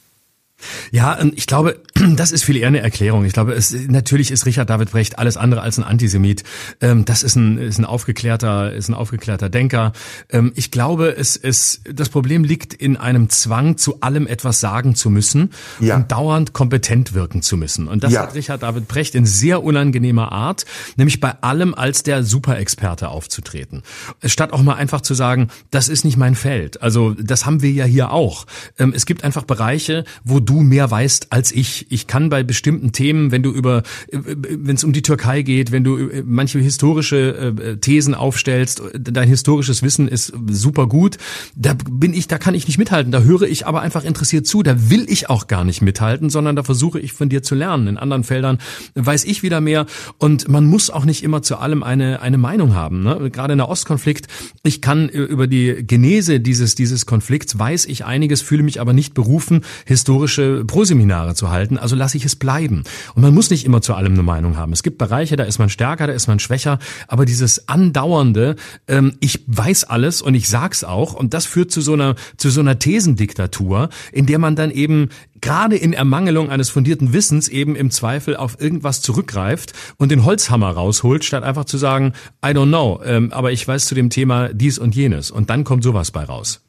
Ja, 0.91 1.19
ähm, 1.19 1.33
ich 1.35 1.47
glaube, 1.47 1.79
das 2.15 2.31
ist 2.31 2.43
viel 2.43 2.57
eher 2.57 2.67
eine 2.67 2.81
Erklärung. 2.81 3.25
Ich 3.25 3.33
glaube, 3.33 3.53
es, 3.53 3.73
natürlich 3.87 4.31
ist 4.31 4.45
Richard 4.45 4.69
David 4.69 4.91
Brecht 4.91 5.19
alles 5.19 5.37
andere 5.37 5.61
als 5.61 5.77
ein 5.77 5.83
Antisemit. 5.83 6.43
Ähm, 6.79 7.05
das 7.05 7.23
ist 7.23 7.35
ein, 7.35 7.57
ist 7.57 7.77
ein 7.77 7.85
aufgeklärter, 7.85 8.73
ist 8.73 8.89
ein 8.89 8.93
aufgeklärter 8.93 9.49
Denker. 9.49 9.93
Ähm, 10.29 10.51
ich 10.55 10.71
glaube, 10.71 11.15
es 11.15 11.35
ist, 11.35 11.81
das 11.91 12.09
Problem 12.09 12.43
liegt 12.43 12.73
in 12.73 12.97
einem 12.97 13.29
Zwang, 13.29 13.77
zu 13.77 14.01
allem 14.01 14.27
etwas 14.27 14.59
sagen 14.59 14.95
zu 14.95 15.09
müssen 15.09 15.51
ja. 15.79 15.95
und 15.95 16.11
dauernd 16.11 16.53
kompetent 16.53 17.13
wirken 17.13 17.41
zu 17.41 17.57
müssen. 17.57 17.87
Und 17.87 18.03
das 18.03 18.13
ja. 18.13 18.21
hat 18.21 18.35
Richard 18.35 18.63
David 18.63 18.87
Brecht 18.87 19.15
in 19.15 19.25
sehr 19.25 19.63
unangenehmer 19.63 20.31
Art, 20.31 20.65
nämlich 20.95 21.19
bei 21.19 21.41
allem 21.41 21.73
als 21.73 22.03
der 22.03 22.23
Superexperte 22.23 23.09
aufzutreten. 23.09 23.83
Statt 24.25 24.53
auch 24.53 24.61
mal 24.61 24.75
einfach 24.75 25.01
zu 25.01 25.13
sagen, 25.13 25.49
das 25.71 25.89
ist 25.89 26.05
nicht 26.05 26.17
mein 26.17 26.35
Feld. 26.35 26.81
Also, 26.81 27.13
das 27.13 27.45
haben 27.45 27.61
wir 27.61 27.71
ja 27.71 27.85
hier 27.85 28.11
auch. 28.11 28.45
Es 28.77 29.05
gibt 29.05 29.23
einfach 29.23 29.43
Bereiche, 29.43 30.05
wo 30.23 30.39
du 30.39 30.50
du 30.51 30.61
mehr 30.61 30.91
weißt 30.91 31.27
als 31.31 31.51
ich. 31.51 31.87
Ich 31.89 32.07
kann 32.07 32.29
bei 32.29 32.43
bestimmten 32.43 32.91
Themen, 32.91 33.31
wenn 33.31 33.41
du 33.41 33.51
über, 33.51 33.83
wenn 34.11 34.75
es 34.75 34.83
um 34.83 34.91
die 34.91 35.01
Türkei 35.01 35.43
geht, 35.43 35.71
wenn 35.71 35.83
du 35.83 35.97
äh, 35.97 36.23
manche 36.25 36.59
historische 36.59 37.53
äh, 37.57 37.77
Thesen 37.77 38.13
aufstellst, 38.13 38.81
dein 38.93 39.29
historisches 39.29 39.81
Wissen 39.81 40.07
ist 40.09 40.33
super 40.49 40.87
gut. 40.87 41.17
Da 41.55 41.75
bin 41.89 42.13
ich, 42.13 42.27
da 42.27 42.37
kann 42.37 42.53
ich 42.53 42.67
nicht 42.67 42.77
mithalten. 42.77 43.11
Da 43.11 43.21
höre 43.21 43.43
ich 43.43 43.65
aber 43.65 43.81
einfach 43.81 44.03
interessiert 44.03 44.45
zu. 44.45 44.61
Da 44.61 44.89
will 44.89 45.05
ich 45.07 45.29
auch 45.29 45.47
gar 45.47 45.63
nicht 45.63 45.81
mithalten, 45.81 46.29
sondern 46.29 46.55
da 46.55 46.63
versuche 46.63 46.99
ich 46.99 47.13
von 47.13 47.29
dir 47.29 47.43
zu 47.43 47.55
lernen. 47.55 47.87
In 47.87 47.97
anderen 47.97 48.25
Feldern 48.25 48.57
weiß 48.95 49.23
ich 49.23 49.43
wieder 49.43 49.61
mehr. 49.61 49.85
Und 50.17 50.49
man 50.49 50.65
muss 50.65 50.89
auch 50.89 51.05
nicht 51.05 51.23
immer 51.23 51.41
zu 51.41 51.57
allem 51.57 51.81
eine 51.81 52.21
eine 52.21 52.37
Meinung 52.37 52.75
haben. 52.75 53.03
Ne? 53.03 53.29
Gerade 53.31 53.53
in 53.53 53.59
der 53.59 53.69
Ostkonflikt. 53.69 54.27
Ich 54.63 54.81
kann 54.81 55.07
über 55.07 55.47
die 55.47 55.85
Genese 55.87 56.41
dieses 56.41 56.75
dieses 56.75 57.05
Konflikts 57.05 57.57
weiß 57.57 57.85
ich 57.85 58.03
einiges, 58.03 58.41
fühle 58.41 58.63
mich 58.63 58.81
aber 58.81 58.91
nicht 58.93 59.13
berufen, 59.13 59.61
historische 59.85 60.40
theologische 60.41 60.65
Proseminare 60.65 61.35
zu 61.35 61.49
halten, 61.49 61.77
also 61.77 61.95
lasse 61.95 62.17
ich 62.17 62.25
es 62.25 62.35
bleiben. 62.35 62.83
Und 63.15 63.21
man 63.21 63.33
muss 63.33 63.49
nicht 63.49 63.65
immer 63.65 63.81
zu 63.81 63.93
allem 63.93 64.13
eine 64.13 64.23
Meinung 64.23 64.57
haben. 64.57 64.73
Es 64.73 64.83
gibt 64.83 64.97
Bereiche, 64.97 65.35
da 65.35 65.43
ist 65.43 65.59
man 65.59 65.69
stärker, 65.69 66.07
da 66.07 66.13
ist 66.13 66.27
man 66.27 66.39
schwächer, 66.39 66.79
aber 67.07 67.25
dieses 67.25 67.67
andauernde, 67.67 68.55
ähm, 68.87 69.13
ich 69.19 69.43
weiß 69.47 69.85
alles 69.85 70.21
und 70.21 70.35
ich 70.35 70.49
sag's 70.49 70.83
auch, 70.83 71.13
und 71.13 71.33
das 71.33 71.45
führt 71.45 71.71
zu 71.71 71.81
so 71.81 71.93
einer, 71.93 72.15
zu 72.37 72.49
so 72.49 72.61
einer 72.61 72.79
Thesendiktatur, 72.79 73.89
in 74.11 74.25
der 74.25 74.39
man 74.39 74.55
dann 74.55 74.71
eben 74.71 75.09
gerade 75.41 75.75
in 75.75 75.93
Ermangelung 75.93 76.49
eines 76.49 76.69
fundierten 76.69 77.13
Wissens 77.13 77.47
eben 77.47 77.75
im 77.75 77.89
Zweifel 77.91 78.35
auf 78.35 78.61
irgendwas 78.61 79.01
zurückgreift 79.01 79.73
und 79.97 80.11
den 80.11 80.23
Holzhammer 80.23 80.69
rausholt, 80.69 81.25
statt 81.25 81.43
einfach 81.43 81.65
zu 81.65 81.77
sagen, 81.77 82.13
I 82.45 82.49
don't 82.49 82.67
know, 82.67 83.01
ähm, 83.03 83.31
aber 83.33 83.51
ich 83.51 83.67
weiß 83.67 83.85
zu 83.85 83.95
dem 83.95 84.09
Thema 84.09 84.49
dies 84.53 84.77
und 84.77 84.95
jenes. 84.95 85.31
Und 85.31 85.49
dann 85.49 85.63
kommt 85.63 85.83
sowas 85.83 86.11
bei 86.11 86.23
raus. 86.23 86.61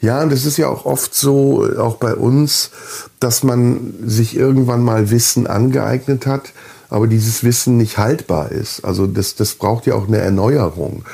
Ja, 0.00 0.22
und 0.22 0.32
es 0.32 0.46
ist 0.46 0.56
ja 0.56 0.68
auch 0.68 0.84
oft 0.86 1.14
so, 1.14 1.68
auch 1.78 1.96
bei 1.96 2.14
uns, 2.14 2.70
dass 3.20 3.42
man 3.42 3.94
sich 4.04 4.36
irgendwann 4.36 4.82
mal 4.82 5.10
Wissen 5.10 5.46
angeeignet 5.46 6.26
hat, 6.26 6.52
aber 6.90 7.06
dieses 7.06 7.44
Wissen 7.44 7.76
nicht 7.76 7.98
haltbar 7.98 8.50
ist. 8.50 8.84
Also 8.84 9.06
das, 9.06 9.34
das 9.34 9.54
braucht 9.54 9.86
ja 9.86 9.94
auch 9.94 10.08
eine 10.08 10.18
Erneuerung. 10.18 11.04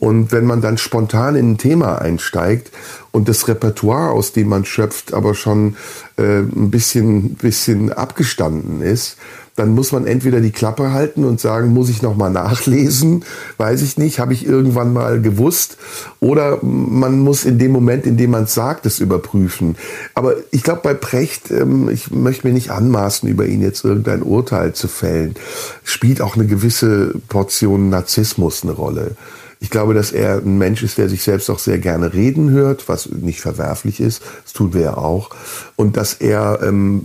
Und 0.00 0.32
wenn 0.32 0.46
man 0.46 0.62
dann 0.62 0.78
spontan 0.78 1.36
in 1.36 1.52
ein 1.52 1.58
Thema 1.58 2.00
einsteigt 2.00 2.72
und 3.12 3.28
das 3.28 3.46
Repertoire, 3.48 4.10
aus 4.10 4.32
dem 4.32 4.48
man 4.48 4.64
schöpft, 4.64 5.12
aber 5.12 5.34
schon 5.34 5.76
äh, 6.16 6.38
ein 6.38 6.70
bisschen, 6.70 7.34
bisschen 7.34 7.92
abgestanden 7.92 8.80
ist, 8.80 9.18
dann 9.56 9.74
muss 9.74 9.92
man 9.92 10.06
entweder 10.06 10.40
die 10.40 10.52
Klappe 10.52 10.92
halten 10.92 11.24
und 11.24 11.40
sagen, 11.40 11.72
muss 11.72 11.88
ich 11.90 12.02
noch 12.02 12.16
mal 12.16 12.30
nachlesen, 12.30 13.24
weiß 13.58 13.82
ich 13.82 13.98
nicht, 13.98 14.18
habe 14.18 14.32
ich 14.32 14.46
irgendwann 14.46 14.92
mal 14.92 15.20
gewusst, 15.20 15.76
oder 16.20 16.58
man 16.62 17.20
muss 17.20 17.44
in 17.44 17.58
dem 17.58 17.72
Moment, 17.72 18.06
in 18.06 18.16
dem 18.16 18.30
man 18.30 18.44
es 18.44 18.54
sagt, 18.54 18.86
es 18.86 19.00
überprüfen. 19.00 19.76
Aber 20.14 20.34
ich 20.50 20.62
glaube, 20.62 20.80
bei 20.82 20.94
Precht, 20.94 21.50
ähm, 21.50 21.88
ich 21.88 22.10
möchte 22.10 22.46
mir 22.46 22.52
nicht 22.52 22.70
anmaßen, 22.70 23.28
über 23.28 23.46
ihn 23.46 23.62
jetzt 23.62 23.84
irgendein 23.84 24.22
Urteil 24.22 24.72
zu 24.72 24.88
fällen, 24.88 25.34
spielt 25.84 26.20
auch 26.20 26.36
eine 26.36 26.46
gewisse 26.46 27.14
Portion 27.28 27.90
Narzissmus 27.90 28.62
eine 28.62 28.72
Rolle. 28.72 29.16
Ich 29.62 29.68
glaube, 29.68 29.92
dass 29.92 30.10
er 30.10 30.38
ein 30.38 30.56
Mensch 30.56 30.82
ist, 30.82 30.96
der 30.96 31.10
sich 31.10 31.22
selbst 31.22 31.50
auch 31.50 31.58
sehr 31.58 31.78
gerne 31.78 32.14
reden 32.14 32.50
hört, 32.50 32.88
was 32.88 33.10
nicht 33.10 33.42
verwerflich 33.42 34.00
ist. 34.00 34.22
Das 34.42 34.54
tun 34.54 34.72
wir 34.72 34.80
ja 34.80 34.96
auch. 34.96 35.28
Und 35.76 35.98
dass 35.98 36.14
er 36.14 36.60
ähm, 36.62 37.02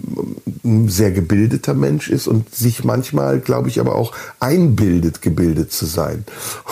ein 0.63 0.87
sehr 0.87 1.11
gebildeter 1.11 1.73
Mensch 1.73 2.09
ist 2.09 2.27
und 2.27 2.55
sich 2.55 2.85
manchmal, 2.85 3.41
glaube 3.41 3.67
ich, 3.67 3.81
aber 3.81 3.95
auch 3.95 4.13
einbildet, 4.39 5.21
gebildet 5.21 5.73
zu 5.73 5.85
sein. 5.85 6.23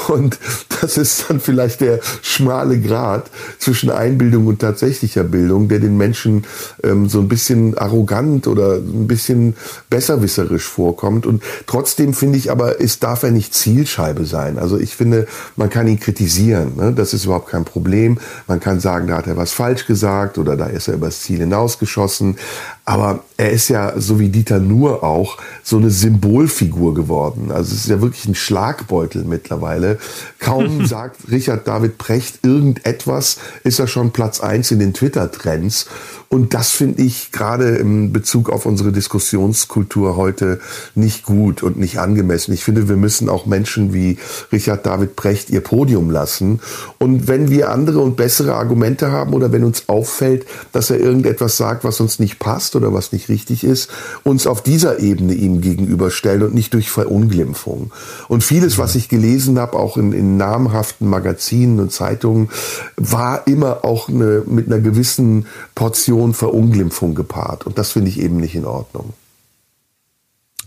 Und 0.08 0.40
das 0.82 0.96
ist 0.98 1.26
dann 1.28 1.42
vielleicht 1.42 1.82
der 1.82 2.00
schmale 2.22 2.80
Grat 2.80 3.30
zwischen 3.60 3.90
Einbildung 3.90 4.48
und 4.48 4.60
tatsächlicher 4.60 5.26
Bildung, 5.26 5.68
der 5.68 5.80
den 5.80 5.98
Menschen 5.98 6.46
ähm, 6.82 7.10
so 7.10 7.20
ein 7.20 7.28
bisschen 7.28 7.78
arrogant 7.78 8.48
oder 8.48 8.76
ein 8.76 9.08
bisschen 9.08 9.58
besserwisserisch 9.90 10.66
vorkommt. 10.66 11.26
Und 11.26 11.44
trotzdem 11.68 12.14
finde 12.14 12.38
ich 12.38 12.52
aber, 12.52 12.80
es 12.80 13.00
darf 13.00 13.24
er 13.24 13.32
nicht 13.32 13.54
Zielscheibe 13.54 14.24
sein. 14.24 14.58
Also 14.58 14.78
ich 14.78 14.96
finde, 14.96 15.28
man 15.58 15.73
kann 15.74 15.88
ihn 15.88 16.00
kritisieren. 16.00 16.74
Ne? 16.78 16.94
Das 16.94 17.14
ist 17.14 17.26
überhaupt 17.26 17.50
kein 17.50 17.66
Problem. 17.66 18.20
Man 18.48 18.60
kann 18.60 18.80
sagen, 18.80 19.08
da 19.08 19.18
hat 19.18 19.28
er 19.28 19.38
was 19.38 19.52
falsch 19.52 19.88
gesagt 19.88 20.38
oder 20.38 20.56
da 20.56 20.68
ist 20.68 20.88
er 20.88 20.94
übers 20.94 21.22
Ziel 21.22 21.40
hinausgeschossen. 21.40 22.38
Aber 22.86 23.24
er 23.38 23.52
ist 23.52 23.70
ja, 23.70 23.94
so 24.00 24.20
wie 24.20 24.28
Dieter 24.28 24.60
Nuhr 24.60 25.04
auch, 25.04 25.38
so 25.64 25.78
eine 25.78 25.90
Symbolfigur 25.90 26.94
geworden. 26.94 27.50
Also 27.52 27.74
es 27.74 27.82
ist 27.82 27.90
ja 27.90 28.02
wirklich 28.02 28.26
ein 28.26 28.36
Schlagbeutel 28.36 29.24
mittlerweile. 29.24 30.00
Kaum 30.40 30.86
sagt 30.86 31.32
Richard 31.32 31.66
David 31.66 31.98
Precht 31.98 32.40
irgendetwas, 32.44 33.38
ist 33.64 33.80
er 33.80 33.88
schon 33.88 34.12
Platz 34.12 34.42
eins 34.42 34.70
in 34.72 34.80
den 34.80 34.94
Twitter-Trends. 34.94 35.88
Und 36.28 36.56
das 36.56 36.72
finde 36.72 37.04
ich 37.04 37.32
gerade 37.32 37.76
im 37.76 38.12
Bezug 38.12 38.50
auf 38.50 38.66
unsere 38.66 38.92
Diskussionskultur 38.92 40.18
heute 40.18 40.60
nicht 40.96 41.26
gut 41.26 41.62
und 41.62 41.78
nicht 41.78 42.00
angemessen. 42.00 42.54
Ich 42.54 42.64
finde, 42.64 42.90
wir 42.90 42.96
müssen 42.96 43.30
auch 43.30 43.46
Menschen 43.46 43.94
wie 43.94 44.18
Richard 44.52 44.84
David 44.86 45.16
Precht 45.16 45.52
ihr 45.52 45.62
Podium 45.62 46.10
lassen. 46.10 46.60
Und 46.98 47.28
wenn 47.28 47.52
wir 47.52 47.70
andere 47.70 48.00
und 48.00 48.18
bessere 48.18 48.56
Argumente 48.56 49.12
haben 49.12 49.34
oder 49.34 49.52
wenn 49.52 49.64
uns 49.64 49.88
auffällt, 49.90 50.48
dass 50.72 50.90
er 50.90 51.00
irgendetwas 51.00 51.56
sagt, 51.56 51.84
was 51.84 52.00
uns 52.00 52.18
nicht 52.18 52.40
passt 52.40 52.73
oder 52.76 52.94
was 52.94 53.12
nicht 53.12 53.30
richtig 53.30 53.64
ist, 53.64 53.90
uns 54.24 54.48
auf 54.48 54.62
dieser 54.62 55.00
Ebene 55.00 55.34
ihm 55.34 55.62
gegenüberstellen 55.62 56.44
und 56.44 56.54
nicht 56.54 56.74
durch 56.74 56.90
Verunglimpfung. 56.90 57.92
Und 58.28 58.44
vieles, 58.44 58.78
was 58.78 58.96
ich 58.96 59.10
gelesen 59.10 59.60
habe, 59.60 59.78
auch 59.78 59.98
in, 59.98 60.14
in 60.14 60.38
namhaften 60.38 61.08
Magazinen 61.08 61.80
und 61.80 61.92
Zeitungen, 61.92 62.50
war 62.96 63.48
immer 63.48 63.86
auch 63.86 64.10
eine, 64.10 64.44
mit 64.46 64.68
einer 64.68 64.80
gewissen 64.80 65.48
Portion 65.76 65.94
Portion 65.94 66.34
Verunglimpfung 66.34 67.16
gepaart. 67.16 67.66
Und 67.66 67.78
das 67.78 67.92
finde 67.92 68.10
ich 68.10 68.20
eben 68.20 68.38
nicht 68.38 68.56
in 68.56 68.66
Ordnung. 68.66 69.14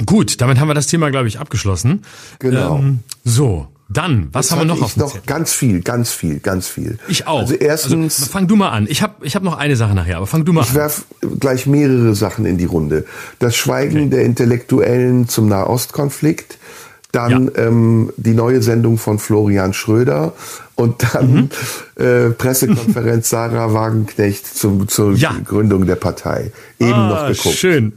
Gut, 0.05 0.41
damit 0.41 0.59
haben 0.59 0.69
wir 0.69 0.75
das 0.75 0.87
Thema, 0.87 1.11
glaube 1.11 1.29
ich, 1.29 1.39
abgeschlossen. 1.39 2.05
Genau. 2.39 2.79
Ähm, 2.79 3.01
so, 3.25 3.69
dann, 3.89 4.29
was 4.33 4.47
Jetzt 4.47 4.53
haben 4.53 4.69
wir 4.69 4.75
noch 4.75 4.83
auf 4.83 4.95
dem 4.95 5.01
noch 5.01 5.13
Zettel? 5.13 5.27
Ganz 5.27 5.53
viel, 5.53 5.81
ganz 5.81 6.11
viel, 6.11 6.41
ganz 6.41 6.67
viel. 6.67 6.99
Ich 7.07 7.29
auch. 7.29 7.41
Also 7.41 7.55
erstens, 7.55 8.19
also, 8.21 8.33
fang 8.33 8.49
du 8.49 8.57
mal 8.57 8.71
an. 8.71 8.87
Ich 8.89 9.01
habe 9.01 9.25
ich 9.25 9.37
hab 9.37 9.45
noch 9.45 9.57
eine 9.57 9.77
Sache 9.77 9.95
nachher, 9.95 10.17
aber 10.17 10.27
fang 10.27 10.45
du 10.45 10.53
mal 10.53 10.63
ich 10.63 10.69
an. 10.69 10.73
Ich 10.73 10.77
werf 10.77 11.05
gleich 11.39 11.67
mehrere 11.67 12.15
Sachen 12.17 12.47
in 12.47 12.59
die 12.59 12.65
Runde. 12.65 13.05
Das 13.39 13.55
Schweigen 13.57 13.99
okay. 13.99 14.11
der 14.11 14.25
Intellektuellen 14.25 15.29
zum 15.29 15.49
Nahostkonflikt, 15.49 16.59
dann 17.13 17.51
ja. 17.55 17.63
ähm, 17.63 18.13
die 18.17 18.35
neue 18.35 18.61
Sendung 18.61 18.99
von 18.99 19.21
Florian 19.21 19.73
Schröder 19.73 20.33
und 20.75 21.15
dann 21.15 21.51
mhm. 21.97 22.05
äh, 22.05 22.31
Pressekonferenz 22.31 23.31
Sarah 23.31 23.73
Wagenknecht 23.73 24.47
zum, 24.47 24.89
zur 24.89 25.15
ja. 25.15 25.35
Gründung 25.45 25.87
der 25.87 25.97
Partei. 25.97 26.51
Eben 26.81 26.93
ah, 26.93 27.09
noch 27.09 27.29
geguckt. 27.29 27.55
Schön. 27.55 27.93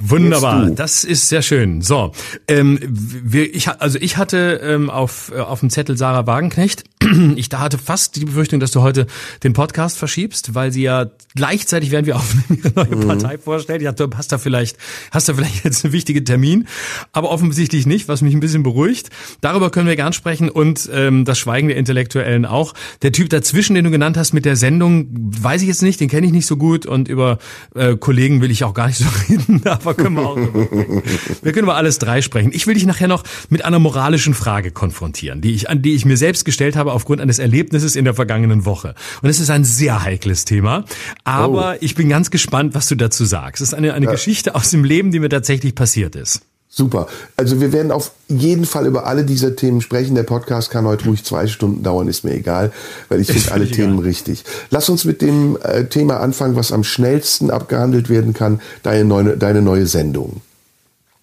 Wunderbar, 0.00 0.70
das 0.70 1.04
ist 1.04 1.28
sehr 1.28 1.42
schön. 1.42 1.82
So, 1.82 2.12
ähm, 2.46 2.78
wir, 2.82 3.54
ich, 3.54 3.68
also 3.68 3.98
ich 4.00 4.16
hatte 4.16 4.60
ähm, 4.62 4.90
auf, 4.90 5.32
äh, 5.34 5.40
auf 5.40 5.60
dem 5.60 5.70
Zettel 5.70 5.96
Sarah 5.96 6.26
Wagenknecht 6.26 6.84
Ich 7.36 7.48
da 7.48 7.60
hatte 7.60 7.78
fast 7.78 8.16
die 8.16 8.24
Befürchtung, 8.24 8.60
dass 8.60 8.70
du 8.70 8.82
heute 8.82 9.06
den 9.42 9.52
Podcast 9.52 9.98
verschiebst, 9.98 10.54
weil 10.54 10.72
sie 10.72 10.82
ja 10.82 11.06
gleichzeitig, 11.34 11.90
während 11.90 12.06
wir 12.06 12.16
aufnehmen, 12.16 12.60
ihre 12.64 12.72
neue 12.74 12.96
mhm. 12.96 13.06
Partei 13.06 13.38
vorstellt. 13.38 13.82
Ich 13.82 13.86
dachte, 13.86 14.08
hast 14.16 14.32
da 14.32 14.38
vielleicht, 14.38 14.76
hast 15.10 15.28
da 15.28 15.34
vielleicht 15.34 15.64
jetzt 15.64 15.84
einen 15.84 15.92
wichtigen 15.92 16.24
Termin, 16.24 16.66
aber 17.12 17.30
offensichtlich 17.30 17.86
nicht, 17.86 18.08
was 18.08 18.22
mich 18.22 18.34
ein 18.34 18.40
bisschen 18.40 18.62
beruhigt. 18.62 19.10
Darüber 19.40 19.70
können 19.70 19.86
wir 19.86 19.96
gern 19.96 20.12
sprechen 20.12 20.48
und 20.48 20.88
ähm, 20.92 21.24
das 21.24 21.38
Schweigen 21.38 21.68
der 21.68 21.76
Intellektuellen 21.76 22.44
auch. 22.44 22.74
Der 23.02 23.12
Typ 23.12 23.30
dazwischen, 23.30 23.74
den 23.74 23.84
du 23.84 23.90
genannt 23.90 24.16
hast 24.16 24.32
mit 24.32 24.44
der 24.44 24.56
Sendung, 24.56 25.08
weiß 25.10 25.62
ich 25.62 25.68
jetzt 25.68 25.82
nicht, 25.82 26.00
den 26.00 26.08
kenne 26.08 26.26
ich 26.26 26.32
nicht 26.32 26.46
so 26.46 26.56
gut 26.56 26.86
und 26.86 27.08
über 27.08 27.38
äh, 27.74 27.96
Kollegen 27.96 28.40
will 28.40 28.50
ich 28.50 28.64
auch 28.64 28.74
gar 28.74 28.88
nicht 28.88 28.98
so 28.98 29.06
reden, 29.28 29.62
aber 29.66 29.87
können 29.94 30.16
wir 30.16 30.26
auch. 30.26 30.36
wir 30.36 31.52
können 31.52 31.64
über 31.64 31.76
alles 31.76 31.98
drei 31.98 32.22
sprechen. 32.22 32.50
Ich 32.52 32.66
will 32.66 32.74
dich 32.74 32.86
nachher 32.86 33.08
noch 33.08 33.24
mit 33.48 33.64
einer 33.64 33.78
moralischen 33.78 34.34
Frage 34.34 34.70
konfrontieren, 34.70 35.40
die 35.40 35.54
ich 35.54 35.68
an 35.70 35.82
die 35.82 35.94
ich 35.94 36.04
mir 36.04 36.16
selbst 36.16 36.44
gestellt 36.44 36.76
habe 36.76 36.92
aufgrund 36.92 37.20
eines 37.20 37.38
Erlebnisses 37.38 37.96
in 37.96 38.04
der 38.04 38.14
vergangenen 38.14 38.64
Woche. 38.64 38.94
Und 39.22 39.28
es 39.28 39.40
ist 39.40 39.50
ein 39.50 39.64
sehr 39.64 40.02
heikles 40.02 40.44
Thema, 40.44 40.84
aber 41.24 41.74
oh. 41.74 41.78
ich 41.80 41.94
bin 41.94 42.08
ganz 42.08 42.30
gespannt, 42.30 42.74
was 42.74 42.88
du 42.88 42.94
dazu 42.94 43.24
sagst. 43.24 43.62
Es 43.62 43.68
ist 43.68 43.74
eine, 43.74 43.94
eine 43.94 44.06
ja. 44.06 44.12
Geschichte 44.12 44.54
aus 44.54 44.70
dem 44.70 44.84
Leben, 44.84 45.10
die 45.10 45.20
mir 45.20 45.28
tatsächlich 45.28 45.74
passiert 45.74 46.16
ist. 46.16 46.47
Super. 46.70 47.06
Also 47.36 47.60
wir 47.60 47.72
werden 47.72 47.90
auf 47.90 48.12
jeden 48.28 48.66
Fall 48.66 48.86
über 48.86 49.06
alle 49.06 49.24
diese 49.24 49.56
Themen 49.56 49.80
sprechen. 49.80 50.14
Der 50.14 50.22
Podcast 50.22 50.70
kann 50.70 50.84
heute 50.84 51.06
ruhig 51.06 51.24
zwei 51.24 51.46
Stunden 51.46 51.82
dauern, 51.82 52.08
ist 52.08 52.24
mir 52.24 52.34
egal, 52.34 52.72
weil 53.08 53.20
ich 53.20 53.28
finde 53.28 53.52
alle 53.52 53.64
egal. 53.64 53.76
Themen 53.76 53.98
richtig. 53.98 54.44
Lass 54.70 54.88
uns 54.88 55.04
mit 55.04 55.22
dem 55.22 55.58
äh, 55.62 55.86
Thema 55.86 56.20
anfangen, 56.20 56.56
was 56.56 56.70
am 56.70 56.84
schnellsten 56.84 57.50
abgehandelt 57.50 58.10
werden 58.10 58.34
kann, 58.34 58.60
deine 58.82 59.04
neue, 59.04 59.36
deine 59.36 59.62
neue 59.62 59.86
Sendung. 59.86 60.42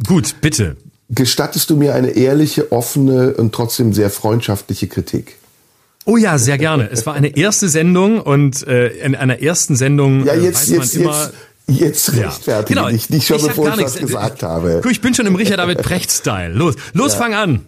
Gut, 0.05 0.35
bitte. 0.41 0.77
Gestattest 1.09 1.69
du 1.69 1.77
mir 1.77 1.93
eine 1.93 2.09
ehrliche, 2.09 2.71
offene 2.71 3.35
und 3.35 3.53
trotzdem 3.53 3.93
sehr 3.93 4.09
freundschaftliche 4.09 4.87
Kritik? 4.87 5.37
Oh 6.05 6.17
ja, 6.17 6.37
sehr 6.37 6.57
gerne. 6.57 6.89
Es 6.91 7.05
war 7.05 7.13
eine 7.13 7.35
erste 7.35 7.69
Sendung 7.69 8.19
und 8.21 8.65
äh, 8.67 8.87
in 8.87 9.15
einer 9.15 9.41
ersten 9.41 9.75
Sendung 9.75 10.25
ja, 10.25 10.33
äh, 10.33 10.39
jetzt, 10.39 10.69
weiß 10.69 10.69
man 10.69 10.79
jetzt, 10.79 10.95
immer. 10.95 11.23
Jetzt, 11.23 11.33
jetzt 11.67 12.13
rechtfertige 12.13 12.79
ja. 12.79 12.85
genau. 12.85 12.89
dich 12.89 13.09
nicht 13.09 13.27
schon, 13.27 13.37
ich 13.37 13.47
bevor 13.47 13.69
ich 13.69 13.75
das 13.75 13.97
gesagt 13.97 14.43
habe. 14.43 14.79
Guck, 14.81 14.91
ich 14.91 15.01
bin 15.01 15.13
schon 15.13 15.25
im 15.25 15.35
Richard 15.35 15.59
David 15.59 15.81
Precht-Style. 15.81 16.53
Los, 16.53 16.75
los, 16.93 17.13
ja. 17.13 17.19
fang 17.19 17.33
an. 17.33 17.65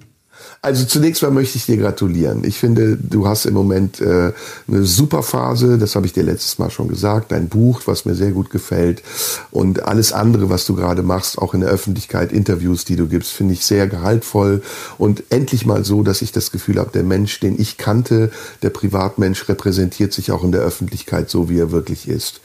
Also 0.62 0.86
zunächst 0.86 1.22
mal 1.22 1.32
möchte 1.32 1.58
ich 1.58 1.66
dir 1.66 1.78
gratulieren. 1.78 2.44
Ich 2.44 2.58
finde, 2.58 2.98
du 2.98 3.28
hast 3.28 3.46
im 3.46 3.54
Moment 3.54 4.02
äh, 4.02 4.34
eine 4.68 4.84
super 4.84 5.22
Phase, 5.22 5.78
das 5.78 5.96
habe 5.96 6.06
ich 6.08 6.14
dir 6.14 6.24
letztes 6.24 6.58
Mal 6.58 6.72
schon 6.72 6.88
gesagt, 6.88 7.32
dein 7.32 7.48
Buch, 7.48 7.82
was 7.86 8.06
mir 8.06 8.16
sehr 8.16 8.32
gut 8.32 8.50
gefällt 8.50 9.04
und 9.52 9.84
alles 9.84 10.14
andere, 10.14 10.50
was 10.50 10.66
du 10.66 10.76
gerade 10.76 11.04
machst, 11.04 11.38
auch 11.38 11.54
in 11.54 11.62
der 11.62 11.70
Öffentlichkeit, 11.70 12.32
Interviews, 12.32 12.86
die 12.86 12.96
du 12.96 13.08
gibst, 13.08 13.32
finde 13.32 13.54
ich 13.54 13.66
sehr 13.66 13.88
gehaltvoll 13.88 14.62
und 14.98 15.24
endlich 15.30 15.66
mal 15.66 15.86
so, 15.86 16.02
dass 16.04 16.22
ich 16.22 16.32
das 16.32 16.52
Gefühl 16.52 16.80
habe, 16.80 16.92
der 16.92 17.04
Mensch, 17.04 17.40
den 17.40 17.60
ich 17.60 17.78
kannte, 17.78 18.32
der 18.64 18.72
Privatmensch 18.72 19.48
repräsentiert 19.48 20.12
sich 20.12 20.32
auch 20.32 20.44
in 20.44 20.52
der 20.52 20.62
Öffentlichkeit 20.62 21.30
so, 21.30 21.50
wie 21.50 21.60
er 21.60 21.72
wirklich 21.72 22.08
ist. 22.08 22.42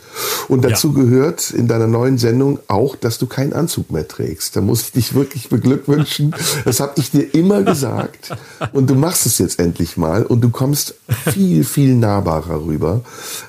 Und 0.48 0.64
dazu 0.64 0.88
ja. 0.88 1.02
gehört 1.02 1.50
in 1.50 1.68
deiner 1.68 1.86
neuen 1.86 2.18
Sendung 2.18 2.58
auch, 2.68 2.96
dass 2.96 3.18
du 3.18 3.26
keinen 3.26 3.52
Anzug 3.52 3.90
mehr 3.90 4.06
trägst. 4.06 4.56
Da 4.56 4.60
muss 4.60 4.82
ich 4.82 4.92
dich 4.92 5.14
wirklich 5.14 5.48
beglückwünschen. 5.48 6.34
Das 6.64 6.80
habe 6.80 6.92
ich 6.96 7.10
dir 7.10 7.34
immer 7.34 7.62
gesagt. 7.62 8.01
Und 8.72 8.88
du 8.88 8.94
machst 8.94 9.26
es 9.26 9.38
jetzt 9.38 9.58
endlich 9.58 9.96
mal. 9.96 10.24
Und 10.24 10.40
du 10.42 10.50
kommst 10.50 10.94
viel, 11.32 11.64
viel 11.64 11.94
nahbarer 11.94 12.64
rüber. 12.64 13.02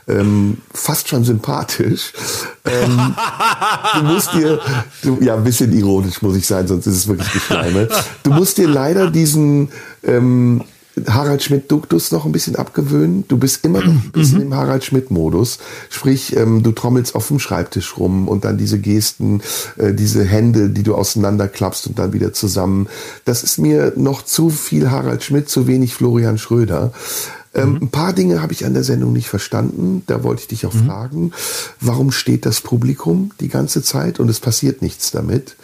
Ähm, 0.08 0.58
fast 0.74 1.10
schon 1.10 1.24
sympathisch. 1.24 2.14
Ähm, 2.66 3.16
du 3.96 4.04
musst 4.04 4.34
dir, 4.34 4.60
du, 5.02 5.18
ja, 5.22 5.36
ein 5.36 5.44
bisschen 5.44 5.72
ironisch 5.74 6.22
muss 6.22 6.36
ich 6.36 6.48
sein, 6.48 6.68
sonst 6.68 6.88
ist 6.88 6.96
es 6.96 7.08
wirklich 7.08 7.32
Geschleime. 7.32 7.90
Du 8.24 8.32
musst 8.32 8.58
dir 8.58 8.68
leider 8.68 9.10
diesen, 9.10 9.70
ähm, 10.04 10.64
Harald 11.08 11.42
Schmidt-Duktus 11.42 12.12
noch 12.12 12.26
ein 12.26 12.32
bisschen 12.32 12.56
abgewöhnen. 12.56 13.26
Du 13.28 13.38
bist 13.38 13.66
immer 13.66 13.80
noch 13.80 13.94
ein 13.94 14.12
bisschen 14.12 14.38
mhm. 14.38 14.44
im 14.44 14.56
Harald 14.56 14.84
Schmidt-Modus. 14.84 15.60
Sprich, 15.90 16.36
ähm, 16.36 16.62
du 16.62 16.72
trommelst 16.72 17.16
auf 17.16 17.28
dem 17.28 17.40
Schreibtisch 17.40 17.98
rum 17.98 18.28
und 18.28 18.46
dann 18.46 18.58
diese 18.58 18.80
Gesten, 18.80 19.42
äh, 19.78 19.94
diese 19.94 20.24
Hände, 20.24 20.70
die 20.70 20.84
du 20.84 20.96
auseinanderklappst 20.96 21.88
und 21.88 22.00
dann 22.00 22.14
wieder 22.14 22.34
zusammen. 22.34 22.88
Das 23.26 23.44
ist 23.44 23.58
mir 23.58 23.94
noch 23.96 24.24
zu 24.24 24.50
viel 24.50 24.92
Harald 24.92 25.24
Schmidt, 25.24 25.50
zu 25.50 25.68
wenig 25.68 25.94
Florian 25.94 26.38
Schröder. 26.38 26.92
Ähm, 27.56 27.72
mhm. 27.72 27.76
Ein 27.84 27.90
paar 27.90 28.14
Dinge 28.14 28.42
habe 28.42 28.54
ich 28.54 28.66
an 28.66 28.74
der 28.74 28.84
Sendung 28.84 29.14
nicht 29.14 29.30
verstanden. 29.30 30.04
Da 30.08 30.24
wollte 30.24 30.42
ich 30.42 30.48
dich 30.48 30.66
auch 30.66 30.74
mhm. 30.74 30.86
fragen. 30.86 31.32
Warum 31.80 32.12
steht 32.12 32.46
das 32.46 32.62
Publikum 32.62 33.32
die 33.40 33.48
ganze 33.48 33.84
Zeit 33.84 34.20
und 34.20 34.30
es 34.30 34.40
passiert 34.40 34.82
nichts 34.82 35.12
damit? 35.12 35.56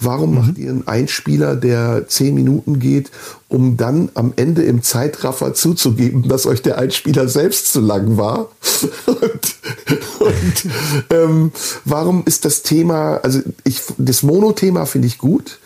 Warum 0.00 0.30
mhm. 0.30 0.36
macht 0.36 0.58
ihr 0.58 0.70
einen 0.70 0.88
Einspieler, 0.88 1.54
der 1.54 2.08
zehn 2.08 2.34
Minuten 2.34 2.80
geht, 2.80 3.10
um 3.48 3.76
dann 3.76 4.10
am 4.14 4.32
Ende 4.36 4.62
im 4.62 4.82
Zeitraffer 4.82 5.54
zuzugeben, 5.54 6.28
dass 6.28 6.46
euch 6.46 6.62
der 6.62 6.78
Einspieler 6.78 7.28
selbst 7.28 7.72
zu 7.72 7.80
lang 7.80 8.16
war? 8.16 8.48
und, 9.06 9.56
und 10.18 10.72
ähm, 11.10 11.52
warum 11.84 12.24
ist 12.24 12.44
das 12.44 12.62
Thema, 12.62 13.18
also 13.18 13.40
ich, 13.64 13.82
das 13.96 14.22
Mono-Thema 14.22 14.86
finde 14.86 15.06
ich 15.06 15.18
gut. 15.18 15.58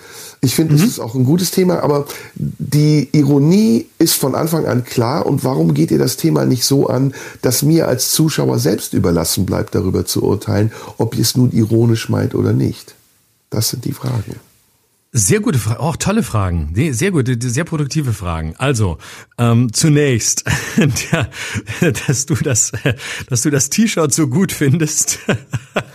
Ich 0.44 0.56
finde, 0.56 0.74
mhm. 0.74 0.78
das 0.78 0.88
ist 0.88 0.98
auch 0.98 1.14
ein 1.14 1.24
gutes 1.24 1.52
Thema, 1.52 1.84
aber 1.84 2.04
die 2.34 3.08
Ironie 3.12 3.86
ist 3.98 4.14
von 4.14 4.34
Anfang 4.34 4.66
an 4.66 4.84
klar. 4.84 5.24
Und 5.24 5.44
warum 5.44 5.72
geht 5.72 5.92
ihr 5.92 6.00
das 6.00 6.16
Thema 6.16 6.44
nicht 6.44 6.64
so 6.64 6.88
an, 6.88 7.14
dass 7.42 7.62
mir 7.62 7.86
als 7.86 8.10
Zuschauer 8.10 8.58
selbst 8.58 8.92
überlassen 8.92 9.46
bleibt, 9.46 9.76
darüber 9.76 10.04
zu 10.04 10.24
urteilen, 10.24 10.72
ob 10.98 11.14
ihr 11.14 11.22
es 11.22 11.36
nun 11.36 11.52
ironisch 11.52 12.08
meint 12.08 12.34
oder 12.34 12.52
nicht? 12.52 12.96
Das 13.50 13.68
sind 13.68 13.84
die 13.84 13.92
Fragen. 13.92 14.34
Sehr 15.14 15.40
gute 15.40 15.58
Fragen, 15.58 15.78
auch 15.78 15.96
tolle 15.96 16.22
Fragen, 16.22 16.72
sehr 16.92 17.10
gute, 17.10 17.36
sehr 17.38 17.64
produktive 17.64 18.14
Fragen. 18.14 18.54
Also 18.56 18.96
ähm, 19.36 19.70
zunächst, 19.70 20.44
der, 20.78 21.28
dass 22.06 22.24
du 22.24 22.34
das, 22.34 22.72
dass 23.28 23.42
du 23.42 23.50
das 23.50 23.68
T-Shirt 23.68 24.10
so 24.10 24.26
gut 24.28 24.52
findest, 24.52 25.18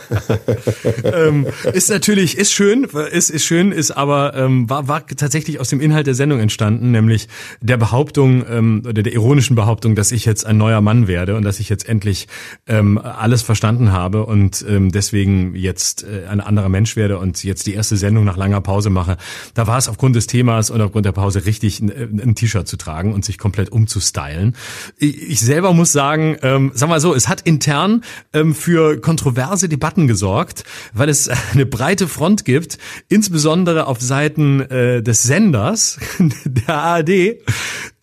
ähm, 1.04 1.48
ist 1.74 1.90
natürlich 1.90 2.38
ist 2.38 2.54
schön, 2.54 2.84
ist 2.84 3.32
ist 3.32 3.44
schön, 3.44 3.72
ist 3.72 3.90
aber 3.90 4.36
ähm, 4.36 4.70
war 4.70 4.88
war 4.88 5.08
tatsächlich 5.08 5.60
aus 5.60 5.70
dem 5.70 5.82
Inhalt 5.82 6.06
der 6.06 6.14
Sendung 6.14 6.40
entstanden, 6.40 6.92
nämlich 6.92 7.28
der 7.60 7.78
Behauptung 7.78 8.46
ähm, 8.48 8.84
oder 8.88 9.02
der 9.02 9.14
ironischen 9.14 9.56
Behauptung, 9.56 9.96
dass 9.96 10.12
ich 10.12 10.26
jetzt 10.26 10.46
ein 10.46 10.60
neuer 10.60 10.82
Mann 10.82 11.08
werde 11.08 11.36
und 11.36 11.44
dass 11.44 11.60
ich 11.60 11.70
jetzt 11.70 11.90
endlich 11.90 12.28
ähm, 12.68 13.00
alles 13.00 13.42
verstanden 13.42 13.92
habe 13.92 14.28
und 14.28 14.64
ähm, 14.70 14.92
deswegen 14.92 15.56
jetzt 15.56 16.04
äh, 16.04 16.28
ein 16.28 16.40
anderer 16.40 16.70
Mensch 16.70 16.96
werde 16.96 17.18
und 17.18 17.44
jetzt 17.44 17.66
die 17.66 17.74
erste 17.74 17.98
Sendung 17.98 18.24
nach 18.24 18.38
langer 18.38 18.62
Pause 18.62 18.92
mache 18.92 19.07
mache, 19.08 19.18
da 19.54 19.68
war 19.68 19.78
es 19.78 19.88
aufgrund 19.88 20.16
des 20.16 20.28
Themas 20.28 20.70
und 20.70 20.82
aufgrund 20.82 21.06
der 21.06 21.12
Pause 21.12 21.46
richtig, 21.46 21.80
ein, 21.80 21.90
ein 21.90 22.36
T-Shirt 22.36 22.68
zu 22.68 22.78
tragen 22.78 23.14
und 23.14 23.26
sich 23.26 23.38
komplett 23.38 23.72
umzustylen. 23.72 24.56
Ich, 24.98 25.40
selber 25.40 25.74
muss 25.74 25.92
sagen, 25.92 26.38
ähm, 26.42 26.72
sag 26.74 26.90
mal 26.90 27.00
so, 27.00 27.14
es 27.16 27.28
hat 27.28 27.42
intern 27.42 28.04
ähm, 28.34 28.54
für 28.54 29.00
kontroverse 29.00 29.70
Debatten 29.70 30.08
gesorgt, 30.08 30.64
weil 30.94 31.10
es 31.10 31.30
eine 31.54 31.66
breite 31.66 32.08
Front 32.08 32.46
gibt, 32.46 32.78
insbesondere 33.10 33.88
auf 33.88 34.02
Seiten 34.02 34.62
äh, 34.62 35.02
des 35.02 35.24
Senders, 35.24 36.00
der 36.46 36.76
ARD, 36.76 37.10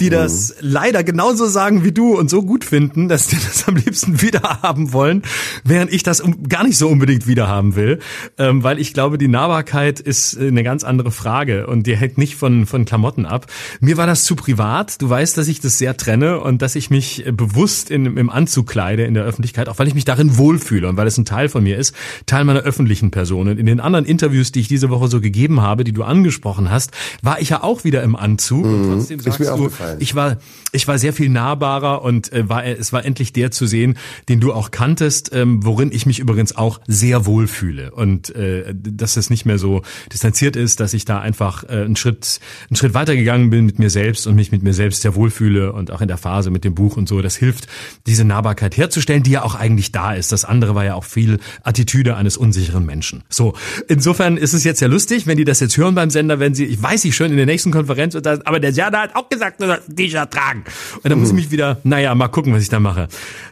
die 0.00 0.10
das 0.10 0.50
mhm. 0.50 0.68
leider 0.70 1.04
genauso 1.04 1.46
sagen 1.46 1.84
wie 1.84 1.92
du 1.92 2.18
und 2.18 2.30
so 2.30 2.42
gut 2.42 2.64
finden, 2.64 3.08
dass 3.08 3.28
die 3.28 3.36
das 3.36 3.68
am 3.68 3.76
liebsten 3.76 4.22
wieder 4.22 4.60
haben 4.62 4.92
wollen, 4.92 5.22
während 5.64 5.92
ich 5.92 6.02
das 6.02 6.22
gar 6.48 6.64
nicht 6.64 6.78
so 6.78 6.88
unbedingt 6.88 7.26
wieder 7.26 7.48
haben 7.48 7.76
will, 7.76 7.98
ähm, 8.38 8.62
weil 8.62 8.78
ich 8.78 8.94
glaube, 8.94 9.18
die 9.18 9.28
Nahbarkeit 9.28 10.00
ist 10.00 10.38
eine 10.38 10.62
ganz 10.62 10.84
andere 10.84 10.93
Frage 11.10 11.66
und 11.66 11.86
die 11.86 11.96
hängt 11.96 12.18
nicht 12.18 12.36
von, 12.36 12.66
von 12.66 12.84
Klamotten 12.84 13.26
ab. 13.26 13.46
Mir 13.80 13.96
war 13.96 14.06
das 14.06 14.24
zu 14.24 14.36
privat. 14.36 15.00
Du 15.00 15.08
weißt, 15.08 15.36
dass 15.36 15.48
ich 15.48 15.60
das 15.60 15.78
sehr 15.78 15.96
trenne 15.96 16.40
und 16.40 16.62
dass 16.62 16.74
ich 16.76 16.90
mich 16.90 17.24
bewusst 17.32 17.90
in, 17.90 18.16
im 18.16 18.30
Anzug 18.30 18.66
kleide 18.66 19.04
in 19.04 19.14
der 19.14 19.24
Öffentlichkeit, 19.24 19.68
auch 19.68 19.78
weil 19.78 19.88
ich 19.88 19.94
mich 19.94 20.04
darin 20.04 20.38
wohlfühle 20.38 20.88
und 20.88 20.96
weil 20.96 21.06
es 21.06 21.18
ein 21.18 21.24
Teil 21.24 21.48
von 21.48 21.62
mir 21.62 21.78
ist, 21.78 21.94
Teil 22.26 22.44
meiner 22.44 22.60
öffentlichen 22.60 23.10
Person. 23.10 23.48
Und 23.48 23.58
in 23.58 23.66
den 23.66 23.80
anderen 23.80 24.04
Interviews, 24.04 24.52
die 24.52 24.60
ich 24.60 24.68
diese 24.68 24.90
Woche 24.90 25.08
so 25.08 25.20
gegeben 25.20 25.60
habe, 25.60 25.84
die 25.84 25.92
du 25.92 26.02
angesprochen 26.02 26.70
hast, 26.70 26.92
war 27.22 27.40
ich 27.40 27.50
ja 27.50 27.62
auch 27.62 27.84
wieder 27.84 28.02
im 28.02 28.16
Anzug. 28.16 28.64
Mhm. 28.64 28.74
Und 28.74 28.92
trotzdem 28.92 29.20
sagst 29.20 29.40
du, 29.40 29.70
ich 29.98 30.14
war, 30.14 30.38
ich 30.72 30.88
war 30.88 30.98
sehr 30.98 31.12
viel 31.12 31.28
nahbarer 31.28 32.02
und 32.02 32.32
äh, 32.32 32.48
war, 32.48 32.64
es 32.64 32.92
war 32.92 33.04
endlich 33.04 33.32
der 33.32 33.50
zu 33.50 33.66
sehen, 33.66 33.96
den 34.28 34.40
du 34.40 34.52
auch 34.52 34.70
kanntest, 34.70 35.30
ähm, 35.32 35.64
worin 35.64 35.90
ich 35.92 36.06
mich 36.06 36.18
übrigens 36.18 36.56
auch 36.56 36.80
sehr 36.86 37.26
wohlfühle. 37.26 37.92
Und 37.92 38.34
äh, 38.34 38.74
dass 38.74 39.16
es 39.16 39.30
nicht 39.30 39.46
mehr 39.46 39.58
so 39.58 39.82
distanziert 40.12 40.56
ist, 40.56 40.80
dass 40.84 40.92
ich 40.92 41.06
da 41.06 41.18
einfach 41.18 41.64
äh, 41.64 41.82
einen 41.82 41.96
Schritt, 41.96 42.40
einen 42.68 42.76
Schritt 42.76 42.92
weitergegangen 42.92 43.48
bin 43.48 43.64
mit 43.64 43.78
mir 43.78 43.88
selbst 43.88 44.26
und 44.26 44.34
mich 44.34 44.52
mit 44.52 44.62
mir 44.62 44.74
selbst 44.74 45.00
sehr 45.02 45.14
wohlfühle 45.14 45.72
und 45.72 45.90
auch 45.90 46.02
in 46.02 46.08
der 46.08 46.18
Phase 46.18 46.50
mit 46.50 46.62
dem 46.62 46.74
Buch 46.74 46.98
und 46.98 47.08
so. 47.08 47.22
Das 47.22 47.36
hilft, 47.36 47.66
diese 48.06 48.24
Nahbarkeit 48.24 48.76
herzustellen, 48.76 49.22
die 49.22 49.30
ja 49.30 49.42
auch 49.42 49.54
eigentlich 49.54 49.92
da 49.92 50.12
ist. 50.12 50.30
Das 50.30 50.44
andere 50.44 50.74
war 50.74 50.84
ja 50.84 50.94
auch 50.94 51.04
viel 51.04 51.38
Attitüde 51.62 52.16
eines 52.16 52.36
unsicheren 52.36 52.84
Menschen. 52.84 53.24
So, 53.30 53.54
insofern 53.88 54.36
ist 54.36 54.52
es 54.52 54.62
jetzt 54.62 54.80
ja 54.80 54.88
lustig, 54.88 55.26
wenn 55.26 55.38
die 55.38 55.44
das 55.44 55.60
jetzt 55.60 55.76
hören 55.78 55.94
beim 55.94 56.10
Sender, 56.10 56.38
wenn 56.38 56.54
sie, 56.54 56.66
ich 56.66 56.82
weiß 56.82 57.04
ich 57.06 57.16
schon 57.16 57.30
in 57.30 57.36
der 57.38 57.46
nächsten 57.46 57.70
Konferenz, 57.70 58.14
aber 58.14 58.60
der 58.60 58.70
Jana 58.70 59.00
hat 59.02 59.16
auch 59.16 59.30
gesagt, 59.30 59.62
T-Shirt 59.96 60.30
tragen. 60.30 60.64
Und 61.02 61.10
dann 61.10 61.18
muss 61.18 61.28
ich 61.28 61.34
mich 61.34 61.50
wieder, 61.50 61.78
naja, 61.84 62.14
mal 62.14 62.28
gucken, 62.28 62.52
was 62.52 62.62
ich 62.62 62.68
da 62.68 62.78
mache. 62.78 63.08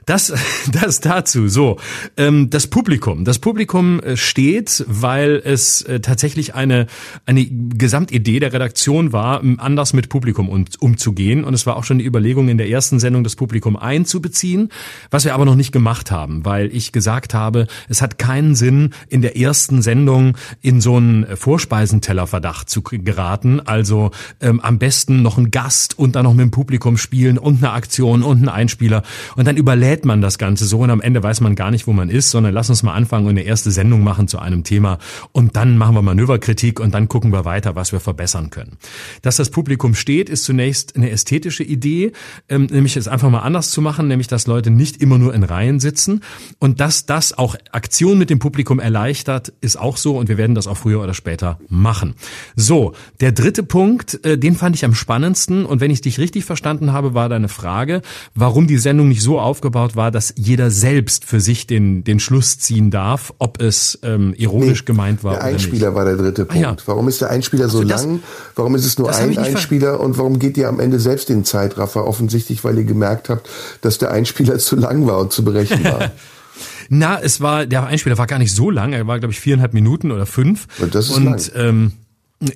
Das, 0.06 0.32
das 0.72 1.00
dazu. 1.00 1.48
So, 1.48 1.78
ähm, 2.16 2.50
das 2.50 2.66
Publikum. 2.66 3.24
Das 3.24 3.38
Publikum 3.38 4.00
äh, 4.00 4.16
steht, 4.16 4.84
weil 4.86 5.40
es 5.44 5.82
äh, 5.82 6.00
tatsächlich 6.00 6.54
eine, 6.54 6.86
eine 7.24 7.46
Gesamtidee 7.46 8.40
der 8.40 8.52
Redaktion 8.52 9.12
war, 9.12 9.42
anders 9.58 9.92
mit 9.92 10.08
Publikum 10.08 10.48
um, 10.48 10.64
umzugehen. 10.80 11.44
Und 11.44 11.54
es 11.54 11.66
war 11.66 11.76
auch 11.76 11.84
schon 11.84 11.98
die 11.98 12.04
Überlegung, 12.04 12.48
in 12.48 12.58
der 12.58 12.68
ersten 12.68 12.98
Sendung 12.98 13.22
das 13.22 13.36
Publikum 13.36 13.76
einzubeziehen, 13.76 14.70
was 15.10 15.24
wir 15.24 15.34
aber 15.34 15.44
noch 15.44 15.54
nicht 15.54 15.70
gemacht 15.70 16.10
haben, 16.10 16.44
weil 16.44 16.74
ich 16.74 16.90
gesagt 16.90 17.32
habe, 17.32 17.68
es 17.88 18.02
hat 18.02 18.18
keinen 18.18 18.54
Sinn, 18.56 18.90
in 19.08 19.22
der 19.22 19.36
ersten 19.36 19.82
Sendung 19.82 20.36
in 20.60 20.80
so 20.80 20.96
einen 20.96 21.36
Vorspeisentellerverdacht 21.36 22.68
zu 22.68 22.82
geraten. 22.82 23.60
Also 23.60 24.10
ähm, 24.40 24.60
am 24.60 24.78
besten 24.78 25.22
noch 25.22 25.38
ein 25.38 25.52
Gast 25.52 25.98
und 25.98 26.16
dann 26.16 26.24
noch 26.24 26.34
mit 26.34 26.42
dem 26.42 26.50
Publikum 26.50 26.96
spielen 26.96 27.38
und 27.38 27.62
eine 27.62 27.72
Aktion 27.72 28.22
und 28.24 28.38
einen 28.38 28.48
Einspieler. 28.48 29.04
Und 29.36 29.46
dann 29.46 29.56
überlädt 29.56 30.04
man 30.04 30.22
das 30.22 30.38
Ganze 30.38 30.64
so 30.64 30.80
und 30.80 30.90
am 30.90 31.00
Ende 31.00 31.22
weiß 31.22 31.40
man 31.40 31.54
gar 31.54 31.70
nicht, 31.70 31.86
wo 31.86 31.92
man 31.92 32.10
ist, 32.10 32.30
sondern 32.30 32.52
lass 32.52 32.68
uns 32.68 32.82
mal 32.82 32.94
anfangen 32.94 33.26
und 33.26 33.30
eine 33.30 33.42
erste 33.42 33.70
Sendung 33.70 34.02
machen 34.02 34.26
zu 34.26 34.40
einem 34.40 34.64
Thema 34.64 34.98
und 35.30 35.54
dann 35.54 35.78
machen 35.78 35.94
wir 35.94 36.02
Manöverkritik 36.02 36.80
und 36.80 36.92
dann 36.92 37.08
gucken 37.12 37.30
wir 37.30 37.44
weiter, 37.44 37.76
was 37.76 37.92
wir 37.92 38.00
verbessern 38.00 38.48
können. 38.48 38.78
Dass 39.20 39.36
das 39.36 39.50
Publikum 39.50 39.94
steht, 39.94 40.30
ist 40.30 40.44
zunächst 40.44 40.96
eine 40.96 41.10
ästhetische 41.10 41.62
Idee, 41.62 42.12
ähm, 42.48 42.68
nämlich 42.70 42.96
es 42.96 43.06
einfach 43.06 43.28
mal 43.28 43.40
anders 43.40 43.70
zu 43.70 43.82
machen, 43.82 44.08
nämlich 44.08 44.28
dass 44.28 44.46
Leute 44.46 44.70
nicht 44.70 45.02
immer 45.02 45.18
nur 45.18 45.34
in 45.34 45.42
Reihen 45.42 45.78
sitzen 45.78 46.22
und 46.58 46.80
dass 46.80 47.04
das 47.04 47.36
auch 47.36 47.54
Aktion 47.70 48.16
mit 48.16 48.30
dem 48.30 48.38
Publikum 48.38 48.80
erleichtert, 48.80 49.52
ist 49.60 49.78
auch 49.78 49.98
so 49.98 50.16
und 50.16 50.30
wir 50.30 50.38
werden 50.38 50.54
das 50.54 50.66
auch 50.66 50.78
früher 50.78 51.02
oder 51.02 51.12
später 51.12 51.58
machen. 51.68 52.14
So, 52.56 52.94
der 53.20 53.32
dritte 53.32 53.62
Punkt, 53.62 54.24
äh, 54.24 54.38
den 54.38 54.54
fand 54.54 54.74
ich 54.74 54.86
am 54.86 54.94
spannendsten 54.94 55.66
und 55.66 55.82
wenn 55.82 55.90
ich 55.90 56.00
dich 56.00 56.18
richtig 56.18 56.46
verstanden 56.46 56.94
habe, 56.94 57.12
war 57.12 57.28
deine 57.28 57.48
Frage, 57.48 58.00
warum 58.34 58.66
die 58.66 58.78
Sendung 58.78 59.08
nicht 59.08 59.22
so 59.22 59.38
aufgebaut 59.38 59.96
war, 59.96 60.10
dass 60.10 60.32
jeder 60.38 60.70
selbst 60.70 61.26
für 61.26 61.40
sich 61.40 61.66
den, 61.66 62.04
den 62.04 62.20
Schluss 62.20 62.58
ziehen 62.58 62.90
darf, 62.90 63.34
ob 63.38 63.60
es 63.60 63.98
ähm, 64.02 64.32
ironisch 64.38 64.80
nee, 64.80 64.86
gemeint 64.86 65.22
war 65.22 65.34
der 65.34 65.44
Einspieler 65.44 65.94
war 65.94 66.06
der 66.06 66.16
dritte 66.16 66.46
Punkt. 66.46 66.64
Ah, 66.64 66.70
ja. 66.70 66.76
Warum 66.86 67.01
ist 67.08 67.20
der 67.20 67.30
Einspieler 67.30 67.68
so 67.68 67.82
das, 67.84 68.02
lang? 68.02 68.22
Warum 68.54 68.74
ist 68.74 68.84
es 68.84 68.98
nur 68.98 69.14
ein 69.14 69.36
Einspieler 69.38 70.00
und 70.00 70.18
warum 70.18 70.38
geht 70.38 70.56
ihr 70.56 70.68
am 70.68 70.80
Ende 70.80 70.98
selbst 70.98 71.28
den 71.28 71.44
Zeitraffer? 71.44 72.06
Offensichtlich, 72.06 72.64
weil 72.64 72.78
ihr 72.78 72.84
gemerkt 72.84 73.28
habt, 73.28 73.48
dass 73.80 73.98
der 73.98 74.10
Einspieler 74.10 74.58
zu 74.58 74.76
lang 74.76 75.06
war 75.06 75.18
und 75.18 75.32
zu 75.32 75.44
berechnen 75.44 75.84
war. 75.84 76.10
Na, 76.88 77.18
es 77.20 77.40
war, 77.40 77.66
der 77.66 77.86
Einspieler 77.86 78.18
war 78.18 78.26
gar 78.26 78.38
nicht 78.38 78.54
so 78.54 78.70
lang, 78.70 78.92
er 78.92 79.06
war, 79.06 79.18
glaube 79.18 79.32
ich, 79.32 79.40
viereinhalb 79.40 79.72
Minuten 79.72 80.10
oder 80.10 80.26
fünf. 80.26 80.66
Und 80.78 80.94
das 80.94 81.08
ist 81.08 81.16
und, 81.16 81.24
lang. 81.24 81.40
Ähm, 81.54 81.92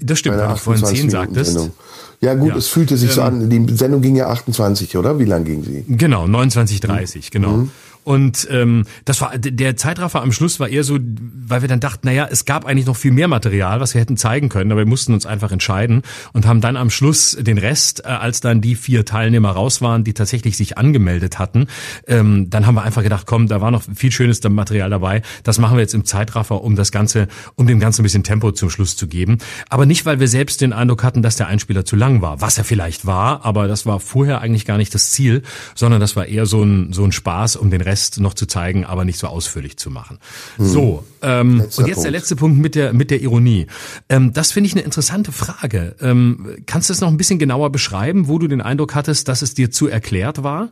das 0.00 0.18
stimmt, 0.18 0.36
weil 0.38 0.48
du 0.48 0.56
vorhin 0.56 0.84
zehn 0.84 1.10
sagtest. 1.10 1.52
Sendung. 1.52 1.72
Ja 2.20 2.34
gut, 2.34 2.50
ja. 2.50 2.56
es 2.56 2.68
fühlte 2.68 2.96
sich 2.96 3.10
ähm, 3.10 3.14
so 3.14 3.22
an. 3.22 3.50
Die 3.50 3.76
Sendung 3.76 4.02
ging 4.02 4.16
ja 4.16 4.28
28, 4.28 4.96
oder? 4.96 5.18
Wie 5.18 5.24
lang 5.24 5.44
ging 5.44 5.62
sie? 5.62 5.84
Genau, 5.86 6.24
29:30, 6.24 7.16
mhm. 7.16 7.20
genau. 7.30 7.50
Mhm. 7.50 7.70
Und 8.06 8.46
ähm, 8.52 8.84
das 9.04 9.20
war 9.20 9.36
der 9.36 9.76
Zeitraffer 9.76 10.22
am 10.22 10.30
Schluss 10.30 10.60
war 10.60 10.68
eher 10.68 10.84
so, 10.84 10.96
weil 11.00 11.62
wir 11.62 11.68
dann 11.68 11.80
dachten, 11.80 12.06
naja, 12.06 12.28
es 12.30 12.44
gab 12.44 12.64
eigentlich 12.64 12.86
noch 12.86 12.94
viel 12.94 13.10
mehr 13.10 13.26
Material, 13.26 13.80
was 13.80 13.94
wir 13.94 14.00
hätten 14.00 14.16
zeigen 14.16 14.48
können, 14.48 14.70
aber 14.70 14.82
wir 14.82 14.86
mussten 14.86 15.12
uns 15.12 15.26
einfach 15.26 15.50
entscheiden 15.50 16.02
und 16.32 16.46
haben 16.46 16.60
dann 16.60 16.76
am 16.76 16.88
Schluss 16.88 17.36
den 17.40 17.58
Rest, 17.58 18.04
äh, 18.04 18.10
als 18.10 18.40
dann 18.40 18.60
die 18.60 18.76
vier 18.76 19.04
Teilnehmer 19.04 19.50
raus 19.50 19.82
waren, 19.82 20.04
die 20.04 20.14
tatsächlich 20.14 20.56
sich 20.56 20.78
angemeldet 20.78 21.40
hatten, 21.40 21.66
ähm, 22.06 22.48
dann 22.48 22.64
haben 22.64 22.76
wir 22.76 22.84
einfach 22.84 23.02
gedacht, 23.02 23.26
komm, 23.26 23.48
da 23.48 23.60
war 23.60 23.72
noch 23.72 23.82
viel 23.82 24.12
schönes 24.12 24.40
Material 24.40 24.88
dabei. 24.88 25.22
Das 25.42 25.58
machen 25.58 25.76
wir 25.76 25.80
jetzt 25.80 25.94
im 25.94 26.04
Zeitraffer, 26.04 26.62
um 26.62 26.76
das 26.76 26.92
Ganze, 26.92 27.26
um 27.56 27.66
dem 27.66 27.80
Ganzen 27.80 28.02
ein 28.02 28.04
bisschen 28.04 28.22
Tempo 28.22 28.52
zum 28.52 28.70
Schluss 28.70 28.94
zu 28.94 29.08
geben. 29.08 29.38
Aber 29.68 29.84
nicht, 29.84 30.06
weil 30.06 30.20
wir 30.20 30.28
selbst 30.28 30.60
den 30.60 30.72
Eindruck 30.72 31.02
hatten, 31.02 31.22
dass 31.22 31.34
der 31.34 31.48
Einspieler 31.48 31.84
zu 31.84 31.96
lang 31.96 32.22
war, 32.22 32.40
was 32.40 32.56
er 32.56 32.62
vielleicht 32.62 33.04
war, 33.04 33.44
aber 33.44 33.66
das 33.66 33.84
war 33.84 33.98
vorher 33.98 34.42
eigentlich 34.42 34.64
gar 34.64 34.76
nicht 34.76 34.94
das 34.94 35.10
Ziel, 35.10 35.42
sondern 35.74 36.00
das 36.00 36.14
war 36.14 36.26
eher 36.26 36.46
so 36.46 36.62
ein, 36.62 36.92
so 36.92 37.02
ein 37.02 37.10
Spaß, 37.10 37.56
um 37.56 37.68
den 37.68 37.80
Rest 37.80 37.95
Rest 37.96 38.20
noch 38.20 38.34
zu 38.34 38.44
zeigen, 38.44 38.84
aber 38.84 39.06
nicht 39.06 39.18
so 39.18 39.26
ausführlich 39.26 39.78
zu 39.78 39.90
machen. 39.90 40.18
Hm. 40.56 40.66
So, 40.66 41.04
ähm, 41.22 41.60
und 41.60 41.62
jetzt 41.62 41.76
Punkt. 41.76 42.04
der 42.04 42.10
letzte 42.10 42.36
Punkt 42.36 42.58
mit 42.58 42.74
der, 42.74 42.92
mit 42.92 43.10
der 43.10 43.22
Ironie. 43.22 43.68
Ähm, 44.10 44.34
das 44.34 44.52
finde 44.52 44.68
ich 44.68 44.74
eine 44.74 44.82
interessante 44.82 45.32
Frage. 45.32 45.96
Ähm, 46.02 46.56
kannst 46.66 46.90
du 46.90 46.92
es 46.92 47.00
noch 47.00 47.08
ein 47.08 47.16
bisschen 47.16 47.38
genauer 47.38 47.72
beschreiben, 47.72 48.28
wo 48.28 48.38
du 48.38 48.48
den 48.48 48.60
Eindruck 48.60 48.94
hattest, 48.94 49.28
dass 49.28 49.40
es 49.40 49.54
dir 49.54 49.70
zu 49.70 49.86
erklärt 49.86 50.42
war? 50.42 50.68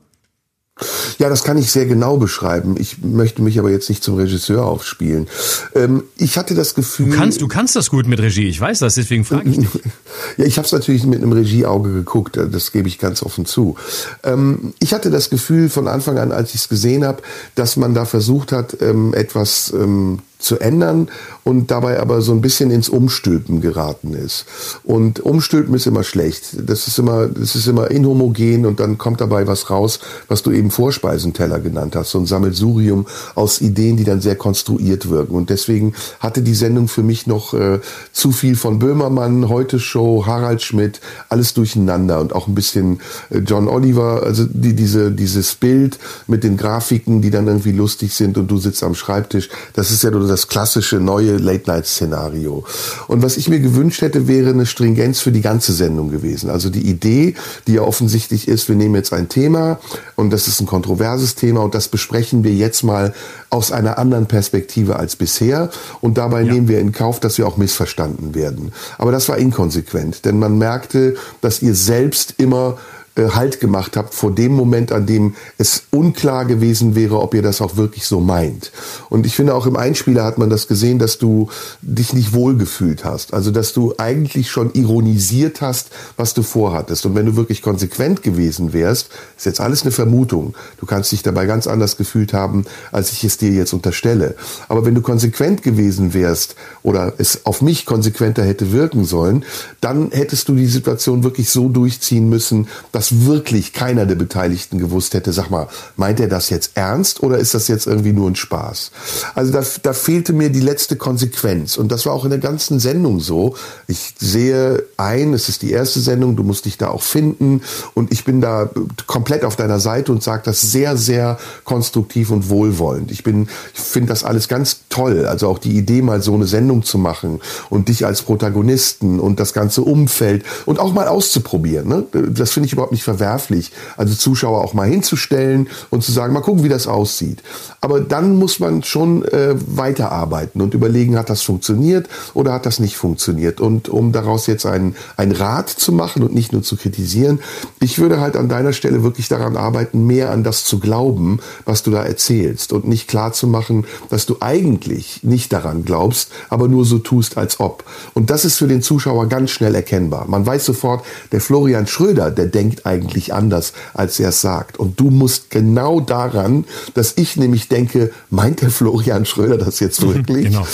Ja, 1.18 1.28
das 1.28 1.44
kann 1.44 1.56
ich 1.56 1.70
sehr 1.70 1.86
genau 1.86 2.16
beschreiben. 2.16 2.74
Ich 2.78 2.98
möchte 2.98 3.42
mich 3.42 3.60
aber 3.60 3.70
jetzt 3.70 3.88
nicht 3.88 4.02
zum 4.02 4.16
Regisseur 4.16 4.64
aufspielen. 4.64 5.28
Ähm, 5.74 6.02
ich 6.16 6.36
hatte 6.36 6.56
das 6.56 6.74
Gefühl. 6.74 7.10
Du 7.10 7.16
kannst, 7.16 7.40
du 7.40 7.46
kannst 7.46 7.76
das 7.76 7.90
gut 7.90 8.08
mit 8.08 8.18
Regie. 8.20 8.48
Ich 8.48 8.60
weiß 8.60 8.80
das, 8.80 8.96
deswegen 8.96 9.24
frage 9.24 9.50
ich 9.50 9.58
dich. 9.58 9.68
ja, 10.36 10.44
ich 10.44 10.56
habe 10.56 10.66
es 10.66 10.72
natürlich 10.72 11.04
mit 11.04 11.22
einem 11.22 11.30
Regieauge 11.30 11.92
geguckt. 11.92 12.36
Das 12.36 12.72
gebe 12.72 12.88
ich 12.88 12.98
ganz 12.98 13.22
offen 13.22 13.46
zu. 13.46 13.76
Ähm, 14.24 14.74
ich 14.80 14.92
hatte 14.92 15.10
das 15.10 15.30
Gefühl 15.30 15.68
von 15.68 15.86
Anfang 15.86 16.18
an, 16.18 16.32
als 16.32 16.50
ich 16.50 16.62
es 16.62 16.68
gesehen 16.68 17.04
habe, 17.04 17.22
dass 17.54 17.76
man 17.76 17.94
da 17.94 18.04
versucht 18.04 18.50
hat, 18.50 18.76
ähm, 18.80 19.14
etwas 19.14 19.72
ähm, 19.72 20.20
zu 20.44 20.58
ändern 20.58 21.08
und 21.42 21.70
dabei 21.70 22.00
aber 22.00 22.20
so 22.20 22.32
ein 22.32 22.40
bisschen 22.40 22.70
ins 22.70 22.88
Umstülpen 22.88 23.60
geraten 23.60 24.12
ist. 24.14 24.44
Und 24.84 25.20
Umstülpen 25.20 25.74
ist 25.74 25.86
immer 25.86 26.04
schlecht. 26.04 26.56
Das 26.66 26.86
ist 26.86 26.98
immer, 26.98 27.26
das 27.26 27.56
ist 27.56 27.66
immer 27.66 27.90
inhomogen 27.90 28.66
und 28.66 28.78
dann 28.78 28.98
kommt 28.98 29.20
dabei 29.20 29.46
was 29.46 29.70
raus, 29.70 30.00
was 30.28 30.42
du 30.42 30.50
eben 30.50 30.70
Vorspeisenteller 30.70 31.60
genannt 31.60 31.96
hast. 31.96 32.10
So 32.10 32.18
ein 32.18 32.26
Sammelsurium 32.26 33.06
aus 33.34 33.60
Ideen, 33.60 33.96
die 33.96 34.04
dann 34.04 34.20
sehr 34.20 34.36
konstruiert 34.36 35.08
wirken. 35.08 35.34
Und 35.34 35.48
deswegen 35.48 35.94
hatte 36.20 36.42
die 36.42 36.54
Sendung 36.54 36.88
für 36.88 37.02
mich 37.02 37.26
noch 37.26 37.54
äh, 37.54 37.80
zu 38.12 38.30
viel 38.30 38.56
von 38.56 38.78
Böhmermann, 38.78 39.48
Heute 39.48 39.80
Show, 39.80 40.24
Harald 40.26 40.62
Schmidt, 40.62 41.00
alles 41.30 41.54
durcheinander 41.54 42.20
und 42.20 42.34
auch 42.34 42.48
ein 42.48 42.54
bisschen 42.54 43.00
äh, 43.30 43.38
John 43.38 43.68
Oliver, 43.68 44.22
also 44.24 44.44
die, 44.46 44.74
diese, 44.74 45.10
dieses 45.10 45.54
Bild 45.54 45.98
mit 46.26 46.44
den 46.44 46.58
Grafiken, 46.58 47.22
die 47.22 47.30
dann 47.30 47.46
irgendwie 47.46 47.72
lustig 47.72 48.12
sind 48.14 48.36
und 48.36 48.50
du 48.50 48.58
sitzt 48.58 48.82
am 48.82 48.94
Schreibtisch. 48.94 49.48
Das 49.72 49.90
ist 49.90 50.02
ja 50.02 50.10
nur 50.10 50.26
das 50.26 50.33
klassische 50.48 50.96
neue 50.96 51.36
Late-Night-Szenario. 51.36 52.64
Und 53.08 53.22
was 53.22 53.36
ich 53.36 53.48
mir 53.48 53.60
gewünscht 53.60 54.02
hätte, 54.02 54.28
wäre 54.28 54.50
eine 54.50 54.66
Stringenz 54.66 55.20
für 55.20 55.32
die 55.32 55.40
ganze 55.40 55.72
Sendung 55.72 56.10
gewesen. 56.10 56.50
Also 56.50 56.70
die 56.70 56.88
Idee, 56.88 57.34
die 57.66 57.74
ja 57.74 57.82
offensichtlich 57.82 58.48
ist, 58.48 58.68
wir 58.68 58.76
nehmen 58.76 58.94
jetzt 58.94 59.12
ein 59.12 59.28
Thema 59.28 59.78
und 60.16 60.30
das 60.30 60.48
ist 60.48 60.60
ein 60.60 60.66
kontroverses 60.66 61.34
Thema 61.34 61.62
und 61.62 61.74
das 61.74 61.88
besprechen 61.88 62.44
wir 62.44 62.52
jetzt 62.52 62.82
mal 62.82 63.14
aus 63.50 63.72
einer 63.72 63.98
anderen 63.98 64.26
Perspektive 64.26 64.96
als 64.96 65.16
bisher 65.16 65.70
und 66.00 66.18
dabei 66.18 66.42
ja. 66.42 66.52
nehmen 66.52 66.68
wir 66.68 66.80
in 66.80 66.92
Kauf, 66.92 67.20
dass 67.20 67.38
wir 67.38 67.46
auch 67.46 67.56
missverstanden 67.56 68.34
werden. 68.34 68.72
Aber 68.98 69.12
das 69.12 69.28
war 69.28 69.38
inkonsequent, 69.38 70.24
denn 70.24 70.38
man 70.38 70.58
merkte, 70.58 71.16
dass 71.40 71.62
ihr 71.62 71.74
selbst 71.74 72.34
immer 72.38 72.78
äh, 73.16 73.28
halt 73.28 73.60
gemacht 73.60 73.96
habt 73.96 74.12
vor 74.12 74.32
dem 74.32 74.52
Moment, 74.52 74.90
an 74.90 75.06
dem 75.06 75.34
es 75.56 75.84
unklar 75.90 76.44
gewesen 76.46 76.96
wäre, 76.96 77.20
ob 77.20 77.34
ihr 77.34 77.42
das 77.42 77.60
auch 77.60 77.76
wirklich 77.76 78.06
so 78.06 78.20
meint. 78.20 78.72
Und 79.08 79.24
ich 79.24 79.36
finde 79.36 79.54
auch 79.54 79.66
im 79.66 79.76
Einspieler 79.76 80.24
hat 80.24 80.36
man 80.36 80.50
das 80.50 80.66
gesehen, 80.66 80.98
dass 80.98 81.18
du 81.18 81.48
dich 81.80 82.12
nicht 82.12 82.32
wohlgefühlt 82.32 83.04
hast. 83.04 83.32
Also 83.32 83.52
dass 83.52 83.72
du 83.72 83.94
eigentlich 83.98 84.50
schon 84.50 84.72
ironisiert 84.72 85.60
hast, 85.60 85.90
was 86.16 86.34
du 86.34 86.42
vorhattest. 86.42 87.06
Und 87.06 87.14
wenn 87.14 87.26
du 87.26 87.36
wirklich 87.36 87.62
konsequent 87.62 88.22
gewesen 88.22 88.72
wärst, 88.72 89.10
ist 89.36 89.46
jetzt 89.46 89.60
alles 89.60 89.82
eine 89.82 89.92
Vermutung. 89.92 90.54
Du 90.80 90.86
kannst 90.86 91.12
dich 91.12 91.22
dabei 91.22 91.46
ganz 91.46 91.68
anders 91.68 91.96
gefühlt 91.96 92.32
haben, 92.32 92.64
als 92.90 93.12
ich 93.12 93.22
es 93.22 93.38
dir 93.38 93.50
jetzt 93.50 93.72
unterstelle. 93.72 94.34
Aber 94.68 94.84
wenn 94.84 94.94
du 94.94 95.02
konsequent 95.02 95.62
gewesen 95.62 96.14
wärst 96.14 96.56
oder 96.82 97.12
es 97.18 97.46
auf 97.46 97.62
mich 97.62 97.86
konsequenter 97.86 98.42
hätte 98.42 98.72
wirken 98.72 99.04
sollen, 99.04 99.44
dann 99.80 100.10
hättest 100.10 100.48
du 100.48 100.54
die 100.56 100.66
Situation 100.66 101.22
wirklich 101.22 101.50
so 101.50 101.68
durchziehen 101.68 102.28
müssen, 102.28 102.66
dass 102.90 103.03
dass 103.04 103.26
wirklich 103.26 103.72
keiner 103.74 104.06
der 104.06 104.14
Beteiligten 104.14 104.78
gewusst 104.78 105.12
hätte, 105.12 105.32
sag 105.32 105.50
mal, 105.50 105.68
meint 105.96 106.20
er 106.20 106.28
das 106.28 106.48
jetzt 106.48 106.72
ernst 106.74 107.22
oder 107.22 107.38
ist 107.38 107.52
das 107.52 107.68
jetzt 107.68 107.86
irgendwie 107.86 108.12
nur 108.12 108.30
ein 108.30 108.36
Spaß? 108.36 108.92
Also 109.34 109.52
da, 109.52 109.62
da 109.82 109.92
fehlte 109.92 110.32
mir 110.32 110.48
die 110.48 110.60
letzte 110.60 110.96
Konsequenz 110.96 111.76
und 111.76 111.92
das 111.92 112.06
war 112.06 112.14
auch 112.14 112.24
in 112.24 112.30
der 112.30 112.38
ganzen 112.38 112.80
Sendung 112.80 113.20
so. 113.20 113.56
Ich 113.88 114.14
sehe 114.18 114.84
ein, 114.96 115.34
es 115.34 115.50
ist 115.50 115.60
die 115.60 115.70
erste 115.70 116.00
Sendung, 116.00 116.34
du 116.36 116.44
musst 116.44 116.64
dich 116.64 116.78
da 116.78 116.88
auch 116.88 117.02
finden 117.02 117.60
und 117.92 118.10
ich 118.10 118.24
bin 118.24 118.40
da 118.40 118.70
komplett 119.06 119.44
auf 119.44 119.56
deiner 119.56 119.80
Seite 119.80 120.10
und 120.10 120.22
sage 120.22 120.42
das 120.46 120.62
sehr, 120.62 120.96
sehr 120.96 121.38
konstruktiv 121.64 122.30
und 122.30 122.48
wohlwollend. 122.48 123.10
Ich 123.10 123.22
bin, 123.22 123.48
ich 123.74 123.80
finde 123.80 124.08
das 124.08 124.24
alles 124.24 124.48
ganz 124.48 124.80
toll, 124.88 125.26
also 125.26 125.48
auch 125.48 125.58
die 125.58 125.76
Idee 125.76 126.00
mal 126.00 126.22
so 126.22 126.32
eine 126.32 126.46
Sendung 126.46 126.84
zu 126.84 126.96
machen 126.96 127.40
und 127.68 127.88
dich 127.88 128.06
als 128.06 128.22
Protagonisten 128.22 129.20
und 129.20 129.40
das 129.40 129.52
ganze 129.52 129.82
Umfeld 129.82 130.44
und 130.64 130.78
auch 130.78 130.94
mal 130.94 131.06
auszuprobieren. 131.06 131.86
Ne? 131.86 132.06
Das 132.30 132.52
finde 132.52 132.68
ich 132.68 132.72
überhaupt 132.72 132.93
nicht 132.94 133.04
verwerflich, 133.04 133.72
also 133.96 134.14
Zuschauer 134.14 134.64
auch 134.64 134.72
mal 134.72 134.88
hinzustellen 134.88 135.68
und 135.90 136.02
zu 136.02 136.12
sagen, 136.12 136.32
mal 136.32 136.40
gucken, 136.40 136.64
wie 136.64 136.68
das 136.68 136.86
aussieht. 136.86 137.42
Aber 137.80 138.00
dann 138.00 138.36
muss 138.36 138.60
man 138.60 138.82
schon 138.82 139.24
äh, 139.26 139.54
weiterarbeiten 139.66 140.62
und 140.62 140.72
überlegen, 140.72 141.18
hat 141.18 141.28
das 141.28 141.42
funktioniert 141.42 142.08
oder 142.32 142.54
hat 142.54 142.64
das 142.64 142.78
nicht 142.78 142.96
funktioniert. 142.96 143.60
Und 143.60 143.88
um 143.88 144.12
daraus 144.12 144.46
jetzt 144.46 144.64
einen, 144.64 144.96
einen 145.16 145.32
Rat 145.32 145.68
zu 145.68 145.92
machen 145.92 146.22
und 146.22 146.34
nicht 146.34 146.52
nur 146.52 146.62
zu 146.62 146.76
kritisieren, 146.76 147.40
ich 147.80 147.98
würde 147.98 148.20
halt 148.20 148.36
an 148.36 148.48
deiner 148.48 148.72
Stelle 148.72 149.02
wirklich 149.02 149.28
daran 149.28 149.56
arbeiten, 149.56 150.06
mehr 150.06 150.30
an 150.30 150.44
das 150.44 150.64
zu 150.64 150.78
glauben, 150.78 151.40
was 151.64 151.82
du 151.82 151.90
da 151.90 152.02
erzählst 152.02 152.72
und 152.72 152.88
nicht 152.88 153.08
klar 153.08 153.32
zu 153.32 153.46
machen, 153.46 153.86
dass 154.08 154.26
du 154.26 154.36
eigentlich 154.40 155.22
nicht 155.22 155.52
daran 155.52 155.84
glaubst, 155.84 156.30
aber 156.48 156.68
nur 156.68 156.84
so 156.84 156.98
tust, 156.98 157.36
als 157.36 157.60
ob. 157.60 157.84
Und 158.14 158.30
das 158.30 158.44
ist 158.44 158.56
für 158.56 158.68
den 158.68 158.82
Zuschauer 158.82 159.28
ganz 159.28 159.50
schnell 159.50 159.74
erkennbar. 159.74 160.26
Man 160.28 160.46
weiß 160.46 160.64
sofort, 160.64 161.04
der 161.32 161.40
Florian 161.40 161.86
Schröder, 161.86 162.30
der 162.30 162.46
denkt 162.46 162.83
eigentlich 162.84 163.34
anders, 163.34 163.72
als 163.94 164.20
er 164.20 164.28
es 164.28 164.40
sagt. 164.40 164.78
Und 164.78 165.00
du 165.00 165.10
musst 165.10 165.50
genau 165.50 166.00
daran, 166.00 166.64
dass 166.94 167.14
ich 167.16 167.36
nämlich 167.36 167.68
denke, 167.68 168.12
meint 168.30 168.62
der 168.62 168.70
Florian 168.70 169.24
Schröder 169.24 169.56
das 169.56 169.80
jetzt 169.80 170.00
wirklich? 170.02 170.46
genau. 170.46 170.66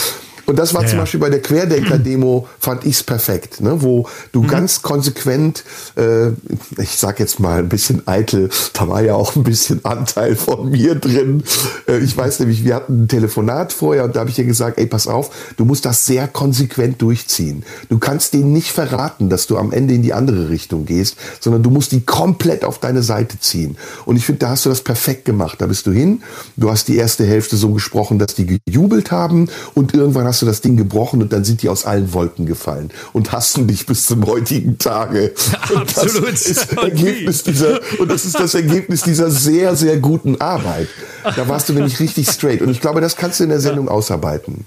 Und 0.51 0.59
das 0.59 0.75
war 0.75 0.83
ja, 0.83 0.89
zum 0.89 0.99
Beispiel 0.99 1.21
bei 1.21 1.31
der 1.31 1.41
Querdenker-Demo, 1.41 2.49
fand 2.59 2.85
ich's 2.85 3.05
perfekt, 3.05 3.61
ne? 3.61 3.83
wo 3.83 4.09
du 4.33 4.43
mhm. 4.43 4.49
ganz 4.49 4.83
konsequent, 4.83 5.63
äh, 5.97 6.31
ich 6.77 6.97
sag 6.97 7.21
jetzt 7.21 7.39
mal 7.39 7.61
ein 7.61 7.69
bisschen 7.69 8.07
eitel, 8.09 8.51
da 8.73 8.89
war 8.89 9.01
ja 9.01 9.15
auch 9.15 9.37
ein 9.37 9.45
bisschen 9.45 9.85
Anteil 9.85 10.35
von 10.35 10.71
mir 10.71 10.97
drin. 10.97 11.45
Äh, 11.87 11.99
ich 11.99 12.17
weiß 12.17 12.41
nämlich, 12.41 12.65
wir 12.65 12.75
hatten 12.75 13.05
ein 13.05 13.09
Telefonat 13.09 13.73
vorher 13.73 14.05
und 14.05 14.17
da 14.17 14.21
habe 14.21 14.31
ich 14.31 14.39
ihr 14.41 14.45
gesagt, 14.45 14.79
ey, 14.79 14.87
pass 14.87 15.07
auf, 15.07 15.31
du 15.57 15.65
musst 15.65 15.85
das 15.85 16.05
sehr 16.05 16.27
konsequent 16.27 17.01
durchziehen. 17.01 17.63
Du 17.89 17.99
kannst 17.99 18.35
denen 18.35 18.53
nicht 18.53 18.73
verraten, 18.73 19.31
dass 19.31 19.47
du 19.47 19.57
am 19.57 19.71
Ende 19.71 19.95
in 19.95 20.03
die 20.03 20.13
andere 20.13 20.49
Richtung 20.49 20.85
gehst, 20.85 21.17
sondern 21.39 21.63
du 21.63 21.71
musst 21.71 21.93
die 21.93 22.01
komplett 22.01 22.65
auf 22.65 22.81
deine 22.81 23.05
Seite 23.05 23.39
ziehen. 23.39 23.77
Und 24.05 24.17
ich 24.17 24.27
finde, 24.27 24.41
da 24.41 24.49
hast 24.51 24.65
du 24.65 24.69
das 24.69 24.83
perfekt 24.83 25.27
gemacht. 25.27 25.61
Da 25.61 25.67
bist 25.67 25.87
du 25.87 25.93
hin, 25.93 26.23
du 26.57 26.73
hast 26.73 26.89
die 26.89 26.97
erste 26.97 27.25
Hälfte 27.25 27.57
so 27.57 27.71
gesprochen, 27.71 28.19
dass 28.19 28.35
die 28.35 28.59
gejubelt 28.67 29.13
haben 29.13 29.49
und 29.75 29.95
irgendwann 29.95 30.27
hast 30.27 30.40
du 30.43 30.47
das 30.47 30.61
Ding 30.61 30.77
gebrochen 30.77 31.23
und 31.23 31.33
dann 31.33 31.45
sind 31.45 31.63
die 31.63 31.69
aus 31.69 31.85
allen 31.85 32.13
Wolken 32.13 32.47
gefallen 32.47 32.91
und 33.13 33.33
hassen 33.33 33.67
dich 33.67 33.87
bis 33.87 34.07
zum 34.07 34.27
heutigen 34.27 34.79
Tage. 34.79 35.33
Und 35.71 35.81
Absolut. 35.81 36.33
Das 36.33 36.43
ist 36.43 36.73
Ergebnis 36.73 37.43
dieser, 37.43 37.81
und 37.99 38.11
das 38.11 38.25
ist 38.25 38.39
das 38.39 38.55
Ergebnis 38.55 39.03
dieser 39.03 39.31
sehr, 39.31 39.77
sehr 39.77 39.99
guten 39.99 40.41
Arbeit. 40.41 40.89
Da 41.23 41.49
warst 41.49 41.69
du 41.69 41.73
nämlich 41.73 42.01
richtig 42.01 42.29
straight. 42.29 42.63
Und 42.63 42.71
ich 42.71 42.81
glaube, 42.81 43.01
das 43.01 43.17
kannst 43.17 43.41
du 43.41 43.45
in 43.45 43.51
der 43.51 43.61
Sendung 43.61 43.89
ausarbeiten. 43.89 44.67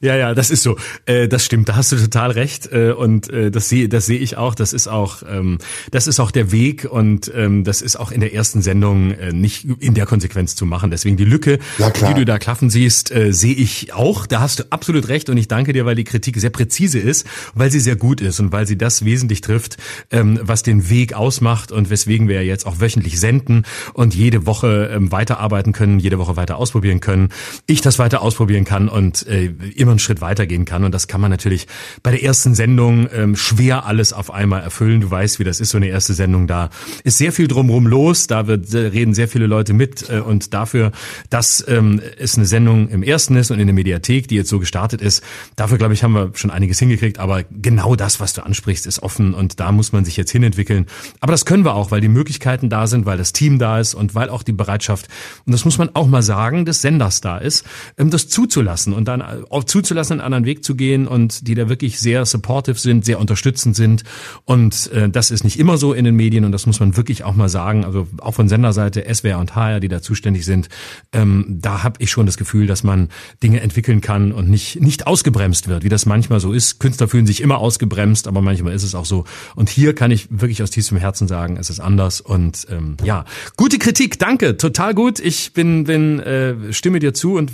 Ja, 0.00 0.16
ja, 0.16 0.34
das 0.34 0.50
ist 0.50 0.62
so. 0.62 0.76
Äh, 1.06 1.28
das 1.28 1.44
stimmt, 1.44 1.68
da 1.68 1.76
hast 1.76 1.92
du 1.92 1.96
total 1.96 2.32
recht. 2.32 2.72
Äh, 2.72 2.92
und 2.92 3.30
äh, 3.30 3.50
das 3.50 3.68
sehe 3.68 3.88
das 3.88 4.06
sehe 4.06 4.18
ich 4.18 4.36
auch. 4.36 4.54
Das 4.54 4.72
ist 4.72 4.88
auch, 4.88 5.22
ähm, 5.28 5.58
das 5.90 6.06
ist 6.06 6.18
auch 6.18 6.30
der 6.30 6.50
Weg 6.50 6.86
und 6.90 7.30
ähm, 7.34 7.62
das 7.62 7.82
ist 7.82 7.96
auch 7.96 8.10
in 8.10 8.20
der 8.20 8.34
ersten 8.34 8.62
Sendung 8.62 9.12
äh, 9.12 9.32
nicht 9.32 9.66
in 9.78 9.94
der 9.94 10.06
Konsequenz 10.06 10.56
zu 10.56 10.66
machen. 10.66 10.90
Deswegen 10.90 11.16
die 11.16 11.24
Lücke, 11.24 11.58
ja, 11.78 11.90
die 11.90 12.14
du 12.14 12.24
da 12.24 12.38
klaffen 12.38 12.70
siehst, 12.70 13.12
äh, 13.12 13.32
sehe 13.32 13.54
ich 13.54 13.92
auch. 13.92 14.26
Da 14.26 14.40
hast 14.40 14.60
du 14.60 14.64
absolut 14.70 15.01
recht 15.08 15.28
und 15.28 15.36
ich 15.36 15.48
danke 15.48 15.72
dir, 15.72 15.84
weil 15.86 15.94
die 15.94 16.04
Kritik 16.04 16.38
sehr 16.38 16.50
präzise 16.50 16.98
ist, 16.98 17.26
weil 17.54 17.70
sie 17.70 17.80
sehr 17.80 17.96
gut 17.96 18.20
ist 18.20 18.40
und 18.40 18.52
weil 18.52 18.66
sie 18.66 18.76
das 18.76 19.04
wesentlich 19.04 19.40
trifft, 19.40 19.76
ähm, 20.10 20.38
was 20.42 20.62
den 20.62 20.88
Weg 20.90 21.14
ausmacht 21.14 21.72
und 21.72 21.90
weswegen 21.90 22.28
wir 22.28 22.44
jetzt 22.44 22.66
auch 22.66 22.80
wöchentlich 22.80 23.18
senden 23.18 23.64
und 23.94 24.14
jede 24.14 24.46
Woche 24.46 24.90
ähm, 24.92 25.12
weiterarbeiten 25.12 25.72
können, 25.72 25.98
jede 25.98 26.18
Woche 26.18 26.36
weiter 26.36 26.56
ausprobieren 26.56 27.00
können. 27.00 27.30
Ich 27.66 27.80
das 27.80 27.98
weiter 27.98 28.22
ausprobieren 28.22 28.64
kann 28.64 28.88
und 28.88 29.26
äh, 29.26 29.52
immer 29.76 29.92
einen 29.92 29.98
Schritt 29.98 30.20
weitergehen 30.20 30.64
kann. 30.64 30.84
Und 30.84 30.92
das 30.92 31.08
kann 31.08 31.20
man 31.20 31.30
natürlich 31.30 31.66
bei 32.02 32.10
der 32.10 32.22
ersten 32.22 32.54
Sendung 32.54 33.08
ähm, 33.12 33.36
schwer 33.36 33.86
alles 33.86 34.12
auf 34.12 34.30
einmal 34.32 34.62
erfüllen. 34.62 35.00
Du 35.00 35.10
weißt, 35.10 35.38
wie 35.38 35.44
das 35.44 35.60
ist, 35.60 35.70
so 35.70 35.78
eine 35.78 35.88
erste 35.88 36.14
Sendung. 36.14 36.46
Da 36.46 36.70
ist 37.04 37.18
sehr 37.18 37.32
viel 37.32 37.48
drumherum 37.48 37.86
los, 37.86 38.26
da 38.26 38.46
wird, 38.46 38.72
reden 38.74 39.14
sehr 39.14 39.28
viele 39.28 39.46
Leute 39.46 39.72
mit. 39.72 40.08
Äh, 40.08 40.20
und 40.20 40.54
dafür, 40.54 40.92
dass 41.30 41.60
es 41.60 42.36
eine 42.36 42.46
Sendung 42.46 42.88
im 42.88 43.02
ersten 43.02 43.36
ist 43.36 43.50
und 43.50 43.58
in 43.58 43.66
der 43.66 43.74
Mediathek, 43.74 44.28
die 44.28 44.36
jetzt 44.36 44.48
so 44.48 44.58
gestartet 44.58 44.91
ist, 45.00 45.22
dafür, 45.56 45.78
glaube 45.78 45.94
ich, 45.94 46.02
haben 46.02 46.12
wir 46.12 46.32
schon 46.34 46.50
einiges 46.50 46.78
hingekriegt. 46.78 47.18
Aber 47.18 47.44
genau 47.44 47.96
das, 47.96 48.20
was 48.20 48.32
du 48.32 48.44
ansprichst, 48.44 48.86
ist 48.86 49.02
offen 49.02 49.34
und 49.34 49.60
da 49.60 49.72
muss 49.72 49.92
man 49.92 50.04
sich 50.04 50.16
jetzt 50.16 50.30
hinentwickeln. 50.30 50.86
Aber 51.20 51.32
das 51.32 51.44
können 51.44 51.64
wir 51.64 51.74
auch, 51.74 51.90
weil 51.90 52.00
die 52.00 52.08
Möglichkeiten 52.08 52.68
da 52.68 52.86
sind, 52.86 53.06
weil 53.06 53.18
das 53.18 53.32
Team 53.32 53.58
da 53.58 53.78
ist 53.78 53.94
und 53.94 54.14
weil 54.14 54.28
auch 54.28 54.42
die 54.42 54.52
Bereitschaft, 54.52 55.08
und 55.46 55.52
das 55.52 55.64
muss 55.64 55.78
man 55.78 55.90
auch 55.94 56.06
mal 56.06 56.22
sagen, 56.22 56.64
des 56.64 56.82
Senders 56.82 57.20
da 57.20 57.38
ist, 57.38 57.64
ähm, 57.96 58.10
das 58.10 58.28
zuzulassen 58.28 58.92
und 58.92 59.06
dann 59.06 59.22
auch 59.22 59.64
zuzulassen, 59.64 60.14
einen 60.14 60.20
anderen 60.20 60.44
Weg 60.44 60.64
zu 60.64 60.74
gehen 60.74 61.06
und 61.06 61.46
die 61.46 61.54
da 61.54 61.68
wirklich 61.68 62.00
sehr 62.00 62.26
supportive 62.26 62.78
sind, 62.78 63.04
sehr 63.04 63.20
unterstützend 63.20 63.76
sind. 63.76 64.04
Und 64.44 64.90
äh, 64.92 65.08
das 65.08 65.30
ist 65.30 65.44
nicht 65.44 65.58
immer 65.58 65.78
so 65.78 65.92
in 65.92 66.04
den 66.04 66.16
Medien 66.16 66.44
und 66.44 66.52
das 66.52 66.66
muss 66.66 66.80
man 66.80 66.96
wirklich 66.96 67.24
auch 67.24 67.34
mal 67.34 67.48
sagen. 67.48 67.84
Also 67.84 68.08
auch 68.18 68.32
von 68.32 68.48
Senderseite, 68.48 69.04
SWR 69.12 69.38
und 69.38 69.54
HR, 69.54 69.80
die 69.80 69.88
da 69.88 70.02
zuständig 70.02 70.44
sind, 70.44 70.68
ähm, 71.12 71.46
da 71.48 71.82
habe 71.82 72.02
ich 72.02 72.10
schon 72.10 72.26
das 72.26 72.36
Gefühl, 72.36 72.66
dass 72.66 72.82
man 72.82 73.08
Dinge 73.42 73.60
entwickeln 73.60 74.00
kann 74.00 74.32
und 74.32 74.48
nicht, 74.48 74.71
nicht 74.80 75.06
ausgebremst 75.06 75.68
wird, 75.68 75.84
wie 75.84 75.88
das 75.88 76.06
manchmal 76.06 76.40
so 76.40 76.52
ist. 76.52 76.80
Künstler 76.80 77.08
fühlen 77.08 77.26
sich 77.26 77.40
immer 77.40 77.58
ausgebremst, 77.58 78.28
aber 78.28 78.40
manchmal 78.40 78.74
ist 78.74 78.82
es 78.82 78.94
auch 78.94 79.04
so. 79.04 79.24
Und 79.54 79.68
hier 79.68 79.94
kann 79.94 80.10
ich 80.10 80.28
wirklich 80.30 80.62
aus 80.62 80.70
tiefstem 80.70 80.98
Herzen 80.98 81.28
sagen, 81.28 81.56
es 81.58 81.70
ist 81.70 81.80
anders. 81.80 82.20
Und 82.20 82.66
ähm, 82.70 82.96
ja, 83.04 83.24
gute 83.56 83.78
Kritik, 83.78 84.18
danke, 84.18 84.56
total 84.56 84.94
gut. 84.94 85.18
Ich 85.18 85.52
bin, 85.52 85.84
bin 85.84 86.20
äh, 86.20 86.72
stimme 86.72 86.98
dir 86.98 87.14
zu 87.14 87.34
und 87.34 87.52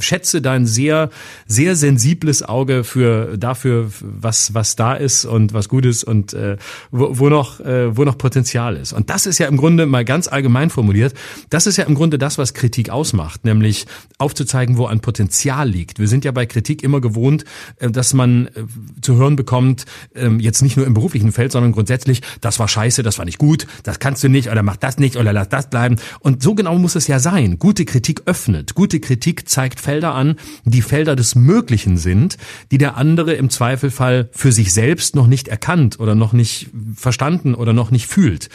schätze 0.00 0.42
dein 0.42 0.66
sehr 0.66 1.10
sehr 1.46 1.76
sensibles 1.76 2.42
Auge 2.42 2.84
für 2.84 3.36
dafür, 3.36 3.90
was 4.00 4.54
was 4.54 4.76
da 4.76 4.94
ist 4.94 5.24
und 5.24 5.52
was 5.52 5.68
gut 5.68 5.84
ist 5.86 6.04
und 6.04 6.32
äh, 6.32 6.56
wo, 6.90 7.18
wo 7.18 7.28
noch 7.28 7.60
äh, 7.60 7.96
wo 7.96 8.04
noch 8.04 8.18
Potenzial 8.18 8.76
ist. 8.76 8.92
Und 8.92 9.10
das 9.10 9.26
ist 9.26 9.38
ja 9.38 9.48
im 9.48 9.56
Grunde 9.56 9.86
mal 9.86 10.04
ganz 10.04 10.28
allgemein 10.28 10.70
formuliert. 10.70 11.14
Das 11.50 11.66
ist 11.66 11.76
ja 11.76 11.84
im 11.84 11.94
Grunde 11.94 12.18
das, 12.18 12.38
was 12.38 12.54
Kritik 12.54 12.90
ausmacht, 12.90 13.44
nämlich 13.44 13.86
aufzuzeigen, 14.18 14.76
wo 14.76 14.86
ein 14.86 15.00
Potenzial 15.00 15.68
liegt. 15.68 15.98
Wir 15.98 16.08
sind 16.08 16.24
ja 16.24 16.32
bei 16.32 16.46
Kritik 16.52 16.82
immer 16.82 17.00
gewohnt, 17.00 17.44
äh, 17.78 17.90
dass 17.90 18.14
man 18.14 18.46
äh, 18.46 18.64
zu 19.00 19.16
hören 19.16 19.36
bekommt, 19.36 19.86
äh, 20.14 20.28
jetzt 20.38 20.62
nicht 20.62 20.76
nur 20.76 20.86
im 20.86 20.94
beruflichen 20.94 21.32
Feld, 21.32 21.52
sondern 21.52 21.72
grundsätzlich, 21.72 22.22
das 22.40 22.58
war 22.58 22.68
scheiße, 22.68 23.02
das 23.02 23.18
war 23.18 23.24
nicht 23.24 23.38
gut, 23.38 23.66
das 23.82 23.98
kannst 23.98 24.22
du 24.22 24.28
nicht 24.28 24.50
oder 24.50 24.62
mach 24.62 24.76
das 24.76 24.98
nicht 24.98 25.16
oder 25.16 25.32
lass 25.32 25.48
das 25.48 25.70
bleiben. 25.70 25.96
Und 26.20 26.42
so 26.42 26.54
genau 26.54 26.78
muss 26.78 26.94
es 26.94 27.06
ja 27.06 27.18
sein. 27.18 27.58
Gute 27.58 27.84
Kritik 27.84 28.22
öffnet. 28.26 28.74
Gute 28.74 29.00
Kritik 29.00 29.48
zeigt 29.48 29.80
Felder 29.80 30.14
an, 30.14 30.36
die 30.64 30.82
Felder 30.82 31.16
des 31.16 31.34
Möglichen 31.34 31.96
sind, 31.96 32.36
die 32.70 32.78
der 32.78 32.96
andere 32.96 33.34
im 33.34 33.50
Zweifelfall 33.50 34.28
für 34.32 34.52
sich 34.52 34.72
selbst 34.72 35.16
noch 35.16 35.26
nicht 35.26 35.48
erkannt 35.48 35.98
oder 36.00 36.14
noch 36.14 36.32
nicht 36.32 36.70
verstanden 36.94 37.54
oder 37.54 37.72
noch 37.72 37.90
nicht 37.90 38.06
fühlt. 38.06 38.48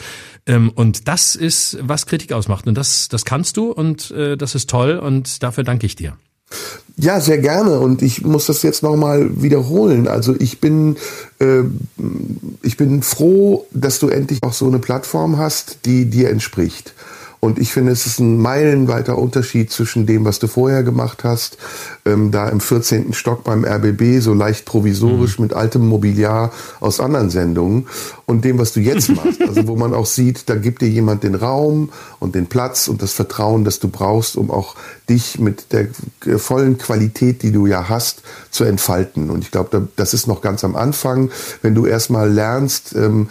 Ähm, 0.46 0.70
und 0.74 1.08
das 1.08 1.36
ist, 1.36 1.78
was 1.82 2.06
Kritik 2.06 2.32
ausmacht. 2.32 2.66
Und 2.66 2.74
das, 2.74 3.08
das 3.08 3.24
kannst 3.24 3.56
du 3.56 3.70
und 3.70 4.10
äh, 4.10 4.36
das 4.36 4.54
ist 4.54 4.70
toll 4.70 4.98
und 4.98 5.42
dafür 5.42 5.64
danke 5.64 5.86
ich 5.86 5.96
dir. 5.96 6.16
Ja, 6.96 7.20
sehr 7.20 7.38
gerne. 7.38 7.78
Und 7.78 8.02
ich 8.02 8.24
muss 8.24 8.46
das 8.46 8.62
jetzt 8.62 8.82
nochmal 8.82 9.30
wiederholen. 9.40 10.08
Also 10.08 10.34
ich 10.38 10.60
bin, 10.60 10.96
äh, 11.38 11.62
ich 12.62 12.76
bin 12.76 13.02
froh, 13.02 13.66
dass 13.70 14.00
du 14.00 14.08
endlich 14.08 14.42
auch 14.42 14.52
so 14.52 14.66
eine 14.66 14.80
Plattform 14.80 15.38
hast, 15.38 15.84
die 15.84 16.06
dir 16.06 16.30
entspricht. 16.30 16.94
Und 17.40 17.58
ich 17.58 17.72
finde, 17.72 17.92
es 17.92 18.06
ist 18.06 18.18
ein 18.18 18.38
meilenweiter 18.38 19.16
Unterschied 19.16 19.70
zwischen 19.70 20.06
dem, 20.06 20.24
was 20.24 20.38
du 20.38 20.48
vorher 20.48 20.82
gemacht 20.82 21.22
hast, 21.22 21.56
ähm, 22.04 22.30
da 22.32 22.48
im 22.48 22.60
14. 22.60 23.12
Stock 23.12 23.44
beim 23.44 23.64
RBB, 23.64 24.20
so 24.20 24.34
leicht 24.34 24.64
provisorisch 24.64 25.38
mhm. 25.38 25.44
mit 25.44 25.52
altem 25.54 25.86
Mobiliar 25.86 26.52
aus 26.80 26.98
anderen 27.00 27.30
Sendungen, 27.30 27.86
und 28.26 28.44
dem, 28.44 28.58
was 28.58 28.72
du 28.72 28.80
jetzt 28.80 29.08
machst. 29.16 29.40
Also 29.40 29.66
wo 29.66 29.76
man 29.76 29.94
auch 29.94 30.06
sieht, 30.06 30.48
da 30.50 30.56
gibt 30.56 30.82
dir 30.82 30.88
jemand 30.88 31.22
den 31.22 31.34
Raum 31.34 31.90
und 32.18 32.34
den 32.34 32.46
Platz 32.46 32.88
und 32.88 33.02
das 33.02 33.12
Vertrauen, 33.12 33.64
das 33.64 33.78
du 33.78 33.88
brauchst, 33.88 34.36
um 34.36 34.50
auch 34.50 34.74
dich 35.08 35.38
mit 35.38 35.72
der 35.72 35.88
vollen 36.38 36.76
Qualität, 36.76 37.42
die 37.42 37.52
du 37.52 37.66
ja 37.66 37.88
hast, 37.88 38.22
zu 38.50 38.64
entfalten. 38.64 39.30
Und 39.30 39.44
ich 39.44 39.50
glaube, 39.50 39.88
das 39.96 40.12
ist 40.12 40.26
noch 40.26 40.42
ganz 40.42 40.64
am 40.64 40.76
Anfang, 40.76 41.30
wenn 41.62 41.74
du 41.74 41.86
erstmal 41.86 42.30
lernst, 42.30 42.94
ähm, 42.94 43.28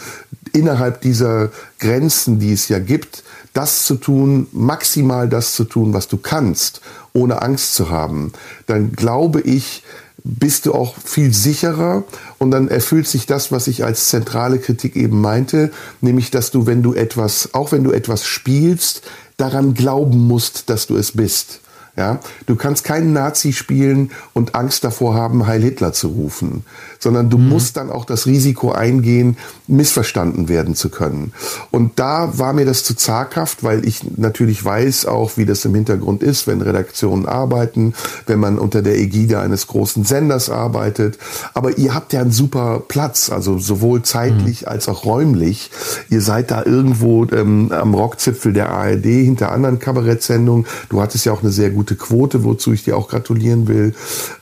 innerhalb 0.48 1.02
dieser 1.02 1.52
Grenzen, 1.80 2.40
die 2.40 2.54
es 2.54 2.70
ja 2.70 2.80
gibt, 2.80 3.24
das 3.54 3.86
zu 3.86 3.96
tun, 3.96 4.48
maximal 4.52 5.28
das 5.28 5.54
zu 5.54 5.64
tun, 5.64 5.94
was 5.94 6.08
du 6.08 6.18
kannst, 6.18 6.82
ohne 7.14 7.42
Angst 7.42 7.74
zu 7.74 7.90
haben, 7.90 8.32
dann 8.68 8.92
glaube 8.92 9.42
ich, 9.42 9.84
bist 10.24 10.66
du 10.66 10.74
auch 10.74 10.96
viel 11.04 11.34
sicherer 11.34 12.04
und 12.38 12.52
dann 12.52 12.68
erfüllt 12.68 13.08
sich 13.08 13.26
das, 13.26 13.52
was 13.52 13.68
ich 13.68 13.84
als 13.84 14.10
zentrale 14.10 14.60
Kritik 14.60 14.96
eben 14.96 15.22
meinte, 15.22 15.72
nämlich, 16.02 16.32
dass 16.32 16.52
du, 16.52 16.66
wenn 16.66 16.84
du 16.84 16.94
etwas, 16.94 17.54
auch 17.54 17.72
wenn 17.72 17.84
du 17.84 17.92
etwas 17.92 18.26
spielst, 18.26 19.04
daran 19.38 19.74
glauben 19.74 20.28
musst, 20.28 20.70
dass 20.70 20.88
du 20.88 20.98
es 20.98 21.14
bist. 21.14 21.62
Ja, 21.96 22.20
du 22.46 22.56
kannst 22.56 22.84
keinen 22.84 23.12
Nazi 23.12 23.54
spielen 23.54 24.12
und 24.34 24.54
Angst 24.54 24.84
davor 24.84 25.16
haben, 25.16 25.48
Heil 25.48 25.64
Hitler 25.64 25.94
zu 25.94 26.10
rufen, 26.10 26.64
sondern 27.00 27.30
du 27.30 27.38
mhm. 27.38 27.50
musst 27.50 27.78
dann 27.78 27.90
auch 27.90 28.06
das 28.06 28.26
Risiko 28.26 28.72
eingehen, 28.72 29.38
missverstanden 29.68 30.50
werden 30.50 30.76
zu 30.76 30.90
können. 30.90 31.34
Und 31.72 32.00
da 32.00 32.38
war 32.38 32.54
mir 32.54 32.66
das 32.66 32.84
zu 32.84 32.96
zaghaft, 32.96 33.64
weil 33.64 33.86
ich 33.88 34.02
natürlich 34.18 34.64
weiß 34.64 35.06
auch, 35.06 35.38
wie 35.38 35.46
das 35.46 35.66
im 35.66 35.76
Hintergrund 35.76 36.24
ist, 36.24 36.48
wenn 36.48 36.62
Redaktionen 36.62 37.26
arbeiten, 37.26 37.94
wenn 38.26 38.40
man 38.40 38.60
unter 38.60 38.82
der 38.82 38.98
Ägide 38.98 39.40
eines 39.40 39.68
großen 39.68 40.04
Senders 40.04 40.50
arbeitet. 40.50 41.18
Aber 41.54 41.78
ihr 41.78 41.94
habt 41.94 42.14
ja 42.14 42.22
einen 42.22 42.32
super 42.32 42.82
Platz, 42.88 43.30
also 43.30 43.58
sowohl 43.58 44.04
zeitlich 44.04 44.62
mhm. 44.62 44.68
als 44.68 44.88
auch 44.88 45.06
räumlich. 45.06 45.72
Ihr 46.10 46.22
seid 46.22 46.52
da 46.52 46.64
irgendwo 46.64 47.26
ähm, 47.26 47.72
am 47.72 47.94
Rockzipfel 47.94 48.54
der 48.54 48.70
ARD 48.70 49.06
hinter 49.06 49.52
anderen 49.52 49.80
Kabarettsendungen. 49.80 50.66
Du 50.90 51.02
hattest 51.02 51.26
ja 51.26 51.32
auch 51.32 51.42
eine 51.42 51.52
sehr 51.52 51.70
gute 51.70 51.96
Quote, 51.96 52.44
wozu 52.44 52.74
ich 52.74 52.84
dir 52.84 52.98
auch 52.98 53.10
gratulieren 53.10 53.68
will, 53.68 53.94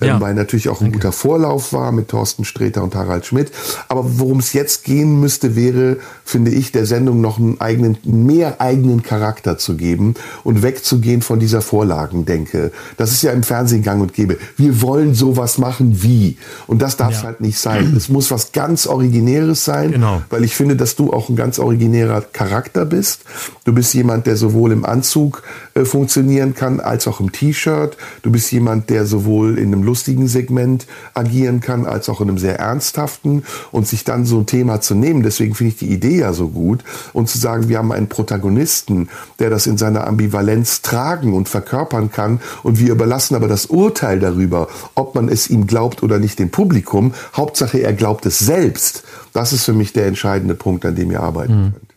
ähm, 0.01 0.08
ja. 0.08 0.22
weil 0.22 0.34
natürlich 0.34 0.70
auch 0.70 0.82
ein 0.82 0.86
Danke. 0.86 0.99
guter 0.99 1.12
Vorlauf 1.12 1.74
war 1.74 1.91
mit 1.91 2.08
Thorsten 2.45 2.55
Sträter 2.55 2.83
und 2.83 2.95
Harald 2.95 3.25
Schmidt. 3.25 3.51
Aber 3.89 4.19
worum 4.19 4.39
es 4.39 4.53
jetzt 4.53 4.83
gehen 4.83 5.19
müsste, 5.19 5.55
wäre, 5.55 5.97
finde 6.23 6.51
ich, 6.51 6.71
der 6.71 6.85
Sendung 6.85 7.21
noch 7.21 7.37
einen 7.37 7.59
eigenen, 7.59 7.97
mehr 8.03 8.61
eigenen 8.61 9.03
Charakter 9.03 9.57
zu 9.57 9.75
geben 9.75 10.13
und 10.43 10.61
wegzugehen 10.61 11.21
von 11.21 11.39
dieser 11.39 11.61
Vorlagendenke. 11.61 12.71
Das 12.97 13.11
ist 13.11 13.21
ja 13.23 13.31
im 13.31 13.43
Fernsehen 13.43 13.83
gang 13.83 14.01
und 14.01 14.13
gäbe. 14.13 14.37
Wir 14.57 14.81
wollen 14.81 15.13
sowas 15.13 15.57
machen 15.57 16.03
wie. 16.03 16.37
Und 16.67 16.81
das 16.81 16.97
darf 16.97 17.11
es 17.11 17.19
ja. 17.19 17.25
halt 17.25 17.41
nicht 17.41 17.59
sein. 17.59 17.93
Es 17.95 18.09
muss 18.09 18.31
was 18.31 18.51
ganz 18.51 18.87
Originäres 18.87 19.65
sein, 19.65 19.91
genau. 19.91 20.21
weil 20.29 20.43
ich 20.43 20.55
finde, 20.55 20.75
dass 20.75 20.95
du 20.95 21.11
auch 21.11 21.29
ein 21.29 21.35
ganz 21.35 21.59
originärer 21.59 22.21
Charakter 22.21 22.85
bist. 22.85 23.21
Du 23.65 23.73
bist 23.73 23.93
jemand, 23.93 24.27
der 24.27 24.37
sowohl 24.37 24.71
im 24.71 24.85
Anzug 24.85 25.43
äh, 25.73 25.85
funktionieren 25.85 26.53
kann, 26.53 26.79
als 26.79 27.07
auch 27.07 27.19
im 27.19 27.31
T-Shirt. 27.31 27.97
Du 28.21 28.31
bist 28.31 28.51
jemand, 28.51 28.89
der 28.89 29.05
sowohl 29.05 29.57
in 29.57 29.73
einem 29.73 29.83
lustigen 29.83 30.27
Segment 30.27 30.85
agieren 31.13 31.59
kann, 31.59 31.85
als 31.85 32.09
auch 32.09 32.21
in 32.21 32.29
einem 32.29 32.34
sehr 32.38 32.59
ernsthaften 32.59 33.43
und 33.71 33.88
sich 33.88 34.03
dann 34.03 34.25
so 34.25 34.39
ein 34.39 34.45
Thema 34.45 34.81
zu 34.81 34.95
nehmen. 34.95 35.23
Deswegen 35.23 35.55
finde 35.55 35.73
ich 35.73 35.79
die 35.79 35.91
Idee 35.91 36.19
ja 36.19 36.33
so 36.33 36.49
gut 36.49 36.83
und 37.13 37.29
zu 37.29 37.38
sagen, 37.38 37.69
wir 37.69 37.77
haben 37.77 37.91
einen 37.91 38.09
Protagonisten, 38.09 39.09
der 39.39 39.49
das 39.49 39.67
in 39.67 39.77
seiner 39.77 40.07
Ambivalenz 40.07 40.81
tragen 40.81 41.33
und 41.33 41.49
verkörpern 41.49 42.11
kann 42.11 42.39
und 42.63 42.79
wir 42.79 42.91
überlassen 42.91 43.36
aber 43.36 43.47
das 43.47 43.67
Urteil 43.67 44.19
darüber, 44.19 44.67
ob 44.95 45.15
man 45.15 45.29
es 45.29 45.49
ihm 45.49 45.67
glaubt 45.67 46.03
oder 46.03 46.19
nicht 46.19 46.39
dem 46.39 46.49
Publikum. 46.49 47.13
Hauptsache, 47.36 47.79
er 47.79 47.93
glaubt 47.93 48.25
es 48.25 48.39
selbst. 48.39 49.03
Das 49.33 49.53
ist 49.53 49.65
für 49.65 49.73
mich 49.73 49.93
der 49.93 50.07
entscheidende 50.07 50.55
Punkt, 50.55 50.86
an 50.86 50.95
dem 50.95 51.11
ihr 51.11 51.21
arbeiten 51.21 51.53
mhm. 51.53 51.73
könnt. 51.73 51.95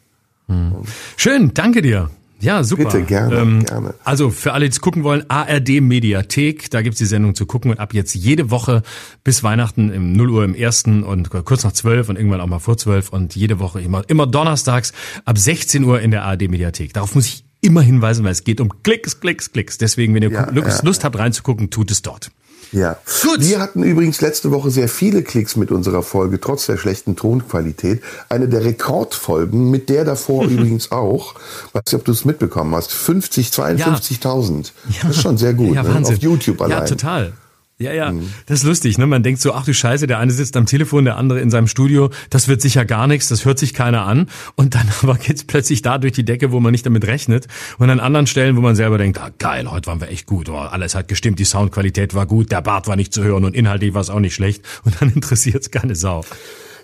Mhm. 0.49 0.84
Schön, 1.16 1.55
danke 1.55 1.82
dir. 1.82 2.11
Ja, 2.41 2.62
super. 2.62 2.84
Bitte, 2.84 3.03
gerne, 3.03 3.36
ähm, 3.36 3.64
gerne. 3.64 3.95
Also 4.05 4.30
für 4.30 4.53
alle, 4.53 4.66
die 4.66 4.72
es 4.72 4.80
gucken 4.80 5.03
wollen, 5.03 5.24
ARD 5.28 5.80
Mediathek, 5.80 6.70
da 6.70 6.82
gibt's 6.82 6.99
die 6.99 7.07
Sendung 7.07 7.34
zu 7.34 7.47
gucken 7.47 7.70
und 7.70 7.80
ab 7.80 7.95
jetzt 7.95 8.14
jede 8.14 8.51
Woche 8.51 8.82
bis 9.24 9.43
Weihnachten 9.43 9.91
im 9.91 10.12
0 10.12 10.30
Uhr 10.30 10.45
im 10.45 10.55
ersten 10.55 11.03
und 11.03 11.30
kurz 11.30 11.64
nach 11.64 11.72
12 11.72 12.11
und 12.11 12.16
irgendwann 12.16 12.41
auch 12.41 12.47
mal 12.47 12.61
vor 12.61 12.76
12 12.76 13.09
und 13.11 13.34
jede 13.34 13.59
Woche 13.59 13.80
immer, 13.80 14.03
immer 14.09 14.26
donnerstags 14.26 14.93
ab 15.24 15.36
16 15.36 15.82
Uhr 15.82 16.01
in 16.01 16.12
der 16.12 16.24
ARD 16.24 16.43
Mediathek. 16.49 16.93
Darauf 16.93 17.14
muss 17.14 17.26
ich 17.26 17.45
immer 17.61 17.82
hinweisen, 17.82 18.24
weil 18.24 18.32
es 18.32 18.45
geht 18.45 18.61
um 18.61 18.82
Klicks, 18.82 19.20
Klicks, 19.20 19.51
Klicks. 19.53 19.78
Deswegen, 19.78 20.14
wenn 20.14 20.22
ihr 20.22 20.30
ja, 20.30 20.49
Lust, 20.51 20.78
ja. 20.78 20.84
Lust 20.84 21.05
habt 21.05 21.18
reinzugucken, 21.18 21.70
tut 21.70 21.91
es 21.91 22.03
dort. 22.03 22.30
Ja. 22.73 22.99
Gut. 23.23 23.41
Wir 23.41 23.61
hatten 23.61 23.83
übrigens 23.83 24.21
letzte 24.21 24.51
Woche 24.51 24.71
sehr 24.71 24.89
viele 24.89 25.23
Klicks 25.23 25.57
mit 25.57 25.71
unserer 25.71 26.03
Folge, 26.03 26.41
trotz 26.41 26.66
der 26.66 26.77
schlechten 26.77 27.16
Tonqualität. 27.16 28.03
Eine 28.29 28.49
der 28.49 28.64
Rekordfolgen, 28.64 29.71
mit 29.71 29.89
der 29.89 30.05
davor 30.05 30.45
übrigens 30.49 30.91
auch. 30.93 31.35
Weiß 31.73 31.83
nicht, 31.87 31.95
ob 31.95 32.05
du 32.05 32.12
es 32.12 32.25
mitbekommen 32.25 32.75
hast. 32.75 32.93
50, 32.93 33.49
52.000. 33.49 34.73
Ja. 34.89 34.95
Das 35.03 35.16
ist 35.16 35.23
schon 35.23 35.39
sehr 35.39 35.55
gut. 35.55 35.75
Ja, 35.75 35.83
ne? 35.83 36.03
Auf 36.07 36.19
YouTube 36.19 36.61
allein. 36.61 36.79
Ja, 36.79 36.85
total. 36.85 37.33
Ja, 37.81 37.93
ja, 37.93 38.11
mhm. 38.11 38.33
das 38.47 38.61
ist 38.61 38.64
lustig, 38.64 38.99
ne? 38.99 39.07
Man 39.07 39.22
denkt 39.22 39.41
so, 39.41 39.55
ach 39.55 39.64
du 39.64 39.72
Scheiße, 39.72 40.09
der 40.09 40.18
eine 40.18 40.33
sitzt 40.33 40.57
am 40.57 40.66
Telefon, 40.66 41.05
der 41.05 41.16
andere 41.16 41.41
in 41.41 41.49
seinem 41.49 41.68
Studio, 41.68 42.11
das 42.29 42.49
wird 42.49 42.61
sicher 42.61 42.85
gar 42.85 43.07
nichts, 43.07 43.29
das 43.29 43.45
hört 43.45 43.61
sich 43.61 43.72
keiner 43.72 44.05
an. 44.05 44.29
Und 44.57 44.74
dann 44.74 44.89
aber 45.03 45.14
geht's 45.14 45.45
plötzlich 45.45 45.81
da 45.83 45.99
durch 45.99 46.12
die 46.12 46.24
Decke, 46.24 46.51
wo 46.51 46.59
man 46.59 46.72
nicht 46.72 46.87
damit 46.87 47.07
rechnet. 47.07 47.47
Und 47.79 47.89
an 47.91 48.01
anderen 48.01 48.26
Stellen, 48.26 48.57
wo 48.57 48.62
man 48.62 48.74
selber 48.74 48.99
denkt, 48.99 49.20
ah, 49.20 49.31
geil, 49.39 49.70
heute 49.70 49.87
waren 49.87 50.01
wir 50.01 50.09
echt 50.09 50.26
gut, 50.26 50.49
oh, 50.49 50.57
alles 50.57 50.97
hat 50.97 51.07
gestimmt, 51.07 51.39
die 51.39 51.45
Soundqualität 51.45 52.14
war 52.14 52.26
gut, 52.26 52.51
der 52.51 52.62
Bart 52.62 52.89
war 52.89 52.97
nicht 52.97 53.14
zu 53.14 53.22
hören 53.22 53.45
und 53.45 53.55
inhaltlich 53.55 53.95
war 53.95 54.01
es 54.01 54.11
auch 54.11 54.18
nicht 54.18 54.35
schlecht. 54.35 54.64
Und 54.85 55.01
dann 55.01 55.11
interessiert's 55.14 55.70
keine 55.70 55.95
Sau. 55.95 56.24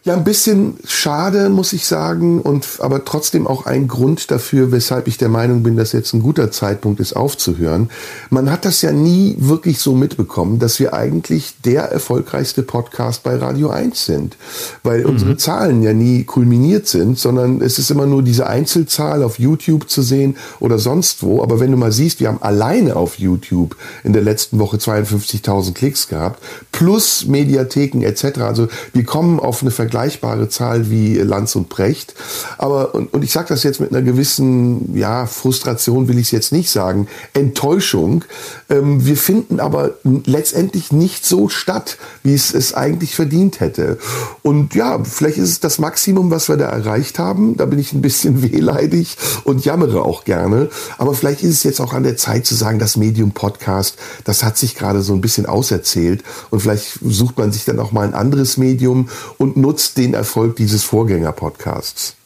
Ja, 0.06 0.12
ein 0.12 0.24
bisschen 0.24 0.76
schade, 0.84 1.48
muss 1.48 1.72
ich 1.72 1.86
sagen, 1.86 2.42
und 2.42 2.66
aber 2.80 3.06
trotzdem 3.06 3.46
auch 3.46 3.64
ein 3.64 3.88
Grund 3.88 4.30
dafür, 4.30 4.70
weshalb 4.70 5.08
ich 5.08 5.16
der 5.16 5.30
Meinung 5.30 5.62
bin, 5.62 5.78
dass 5.78 5.92
jetzt 5.92 6.12
ein 6.12 6.20
guter 6.20 6.50
Zeitpunkt 6.50 7.00
ist, 7.00 7.16
aufzuhören. 7.16 7.88
Man 8.28 8.52
hat 8.52 8.66
das 8.66 8.82
ja 8.82 8.92
nie 8.92 9.34
wirklich 9.38 9.78
so 9.78 9.94
mitbekommen, 9.94 10.58
dass 10.58 10.78
wir 10.78 10.92
eigentlich 10.92 11.54
der 11.64 11.84
erfolgreichste 11.84 12.62
Podcast 12.62 13.22
bei 13.22 13.36
Radio 13.36 13.70
1 13.70 14.04
sind, 14.04 14.36
weil 14.82 15.04
mhm. 15.04 15.08
unsere 15.08 15.36
Zahlen 15.38 15.82
ja 15.82 15.94
nie 15.94 16.24
kulminiert 16.24 16.86
sind, 16.86 17.18
sondern 17.18 17.62
es 17.62 17.78
ist 17.78 17.90
immer 17.90 18.04
nur 18.04 18.22
diese 18.22 18.46
Einzelzahl 18.46 19.22
auf 19.22 19.38
YouTube 19.38 19.88
zu 19.88 20.02
sehen 20.02 20.36
oder 20.60 20.78
sonst 20.78 21.22
wo. 21.22 21.42
Aber 21.42 21.60
wenn 21.60 21.70
du 21.70 21.78
mal 21.78 21.92
siehst, 21.92 22.20
wir 22.20 22.28
haben 22.28 22.42
alleine 22.42 22.96
auf 22.96 23.18
YouTube 23.18 23.74
in 24.02 24.12
der 24.12 24.20
letzten 24.20 24.58
Woche 24.58 24.76
52.000 24.76 25.72
Klicks 25.72 26.08
gehabt, 26.08 26.42
plus 26.72 27.24
Mediatheken 27.26 28.02
etc. 28.02 28.40
Also 28.40 28.68
wir 28.92 29.04
kommen 29.04 29.40
auf 29.40 29.62
eine 29.62 29.70
Vergleich 29.70 29.93
vergleichbare 29.94 30.48
Zahl 30.48 30.90
wie 30.90 31.18
Lanz 31.18 31.54
und 31.54 31.68
Brecht. 31.68 32.14
Aber, 32.58 32.96
und, 32.96 33.14
und 33.14 33.22
ich 33.22 33.30
sage 33.30 33.46
das 33.48 33.62
jetzt 33.62 33.80
mit 33.80 33.90
einer 33.90 34.02
gewissen, 34.02 34.96
ja, 34.96 35.26
Frustration 35.26 36.08
will 36.08 36.18
ich 36.18 36.26
es 36.26 36.30
jetzt 36.32 36.50
nicht 36.50 36.68
sagen, 36.68 37.06
Enttäuschung. 37.32 38.24
Ähm, 38.68 39.06
wir 39.06 39.16
finden 39.16 39.60
aber 39.60 39.92
letztendlich 40.02 40.90
nicht 40.90 41.24
so 41.24 41.48
statt, 41.48 41.96
wie 42.24 42.34
es 42.34 42.52
es 42.52 42.74
eigentlich 42.74 43.14
verdient 43.14 43.60
hätte. 43.60 43.98
Und 44.42 44.74
ja, 44.74 44.98
vielleicht 45.04 45.38
ist 45.38 45.50
es 45.50 45.60
das 45.60 45.78
Maximum, 45.78 46.32
was 46.32 46.48
wir 46.48 46.56
da 46.56 46.66
erreicht 46.66 47.20
haben. 47.20 47.56
Da 47.56 47.66
bin 47.66 47.78
ich 47.78 47.92
ein 47.92 48.02
bisschen 48.02 48.42
wehleidig 48.52 49.16
und 49.44 49.64
jammere 49.64 50.02
auch 50.02 50.24
gerne. 50.24 50.70
Aber 50.98 51.14
vielleicht 51.14 51.44
ist 51.44 51.50
es 51.50 51.62
jetzt 51.62 51.80
auch 51.80 51.92
an 51.92 52.02
der 52.02 52.16
Zeit 52.16 52.46
zu 52.46 52.56
sagen, 52.56 52.80
das 52.80 52.96
Medium 52.96 53.30
Podcast, 53.30 53.96
das 54.24 54.42
hat 54.42 54.58
sich 54.58 54.74
gerade 54.74 55.02
so 55.02 55.12
ein 55.12 55.20
bisschen 55.20 55.46
auserzählt. 55.46 56.24
Und 56.50 56.60
vielleicht 56.60 56.98
sucht 57.04 57.38
man 57.38 57.52
sich 57.52 57.64
dann 57.64 57.78
auch 57.78 57.92
mal 57.92 58.08
ein 58.08 58.14
anderes 58.14 58.56
Medium 58.56 59.08
und 59.38 59.56
nutzt 59.56 59.83
nutzt 59.84 59.98
den 59.98 60.14
Erfolg 60.14 60.56
dieses 60.56 60.82
Vorgänger-Podcasts? 60.84 62.16